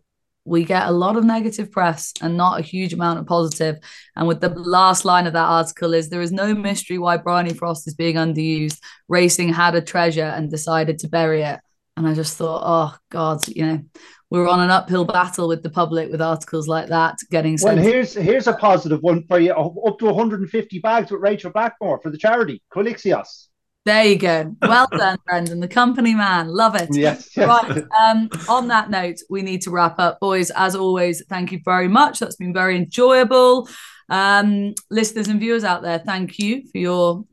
we 0.46 0.64
get 0.64 0.86
a 0.86 0.92
lot 0.92 1.16
of 1.16 1.24
negative 1.24 1.72
press 1.72 2.12
and 2.22 2.36
not 2.36 2.60
a 2.60 2.62
huge 2.62 2.92
amount 2.92 3.18
of 3.18 3.26
positive. 3.26 3.78
And 4.14 4.28
with 4.28 4.40
the 4.40 4.50
last 4.50 5.04
line 5.04 5.26
of 5.26 5.32
that 5.32 5.40
article 5.40 5.92
is 5.92 6.08
there 6.08 6.22
is 6.22 6.30
no 6.30 6.54
mystery 6.54 6.98
why 6.98 7.16
Bryony 7.16 7.52
Frost 7.52 7.88
is 7.88 7.94
being 7.94 8.14
underused. 8.14 8.78
Racing 9.08 9.52
had 9.52 9.74
a 9.74 9.82
treasure 9.82 10.22
and 10.22 10.48
decided 10.48 11.00
to 11.00 11.08
bury 11.08 11.42
it. 11.42 11.58
And 11.96 12.06
I 12.06 12.14
just 12.14 12.36
thought, 12.36 12.62
oh 12.64 12.96
God, 13.10 13.46
you 13.48 13.66
know, 13.66 13.82
we're 14.30 14.48
on 14.48 14.60
an 14.60 14.70
uphill 14.70 15.04
battle 15.04 15.48
with 15.48 15.62
the 15.62 15.70
public 15.70 16.10
with 16.10 16.20
articles 16.20 16.66
like 16.66 16.88
that 16.88 17.16
getting 17.30 17.56
sent. 17.56 17.76
Well, 17.76 17.84
here's 17.84 18.14
here's 18.14 18.46
a 18.46 18.54
positive 18.54 19.00
one 19.02 19.24
for 19.26 19.38
you. 19.38 19.52
Up 19.52 19.98
to 19.98 20.06
150 20.06 20.78
bags 20.80 21.10
with 21.10 21.20
Rachel 21.20 21.50
Blackmore 21.50 22.00
for 22.02 22.10
the 22.10 22.18
charity 22.18 22.62
Quilixios. 22.74 23.46
There 23.84 24.04
you 24.04 24.18
go. 24.18 24.56
Well 24.62 24.88
done, 24.90 25.16
Brendan, 25.26 25.60
the 25.60 25.68
company 25.68 26.12
man. 26.12 26.48
Love 26.48 26.74
it. 26.74 26.88
Yes. 26.90 27.30
yes. 27.36 27.46
Right. 27.46 27.84
Um, 28.00 28.28
on 28.48 28.66
that 28.66 28.90
note, 28.90 29.18
we 29.30 29.42
need 29.42 29.62
to 29.62 29.70
wrap 29.70 30.00
up, 30.00 30.18
boys. 30.18 30.50
As 30.50 30.74
always, 30.74 31.24
thank 31.28 31.52
you 31.52 31.60
very 31.64 31.86
much. 31.86 32.18
That's 32.18 32.34
been 32.34 32.52
very 32.52 32.76
enjoyable. 32.76 33.68
Um, 34.08 34.74
listeners 34.90 35.28
and 35.28 35.38
viewers 35.38 35.62
out 35.62 35.82
there, 35.82 36.00
thank 36.00 36.40
you 36.40 36.64
for 36.72 36.78
your 36.78 37.24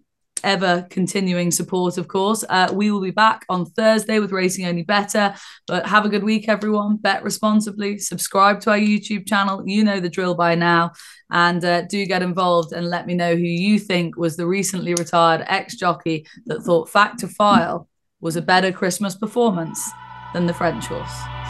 ever 0.44 0.86
continuing 0.90 1.52
support, 1.52 1.98
of 1.98 2.08
course. 2.08 2.44
Uh, 2.50 2.70
we 2.74 2.92
will 2.92 3.02
be 3.02 3.12
back 3.12 3.46
on 3.50 3.66
Thursday 3.66 4.20
with 4.20 4.32
Racing 4.32 4.66
Only 4.66 4.84
Better. 4.84 5.34
But 5.68 5.86
have 5.88 6.06
a 6.06 6.10
good 6.10 6.24
week, 6.24 6.50
everyone. 6.50 6.98
Bet 6.98 7.24
responsibly. 7.24 7.98
Subscribe 7.98 8.60
to 8.62 8.72
our 8.72 8.78
YouTube 8.78 9.28
channel. 9.28 9.64
You 9.66 9.84
know 9.84 10.00
the 10.00 10.10
drill 10.10 10.36
by 10.36 10.56
now. 10.56 10.92
And 11.32 11.64
uh, 11.64 11.82
do 11.84 12.06
get 12.06 12.22
involved 12.22 12.74
and 12.74 12.90
let 12.90 13.08
me 13.08 13.14
know 13.14 13.36
who 13.36 13.42
you 13.42 13.80
think 13.80 14.18
was 14.18 14.38
the 14.38 14.48
recently 14.48 14.94
retired 14.94 15.44
ex 15.48 15.76
jockey 15.76 16.28
that 16.46 16.62
thought 16.62 16.90
Fact 16.90 17.20
to 17.20 17.28
File 17.28 17.88
was 18.22 18.36
a 18.36 18.42
better 18.42 18.72
Christmas 18.72 19.16
performance 19.16 19.92
than 20.34 20.46
the 20.46 20.54
French 20.54 20.86
horse. 20.86 21.43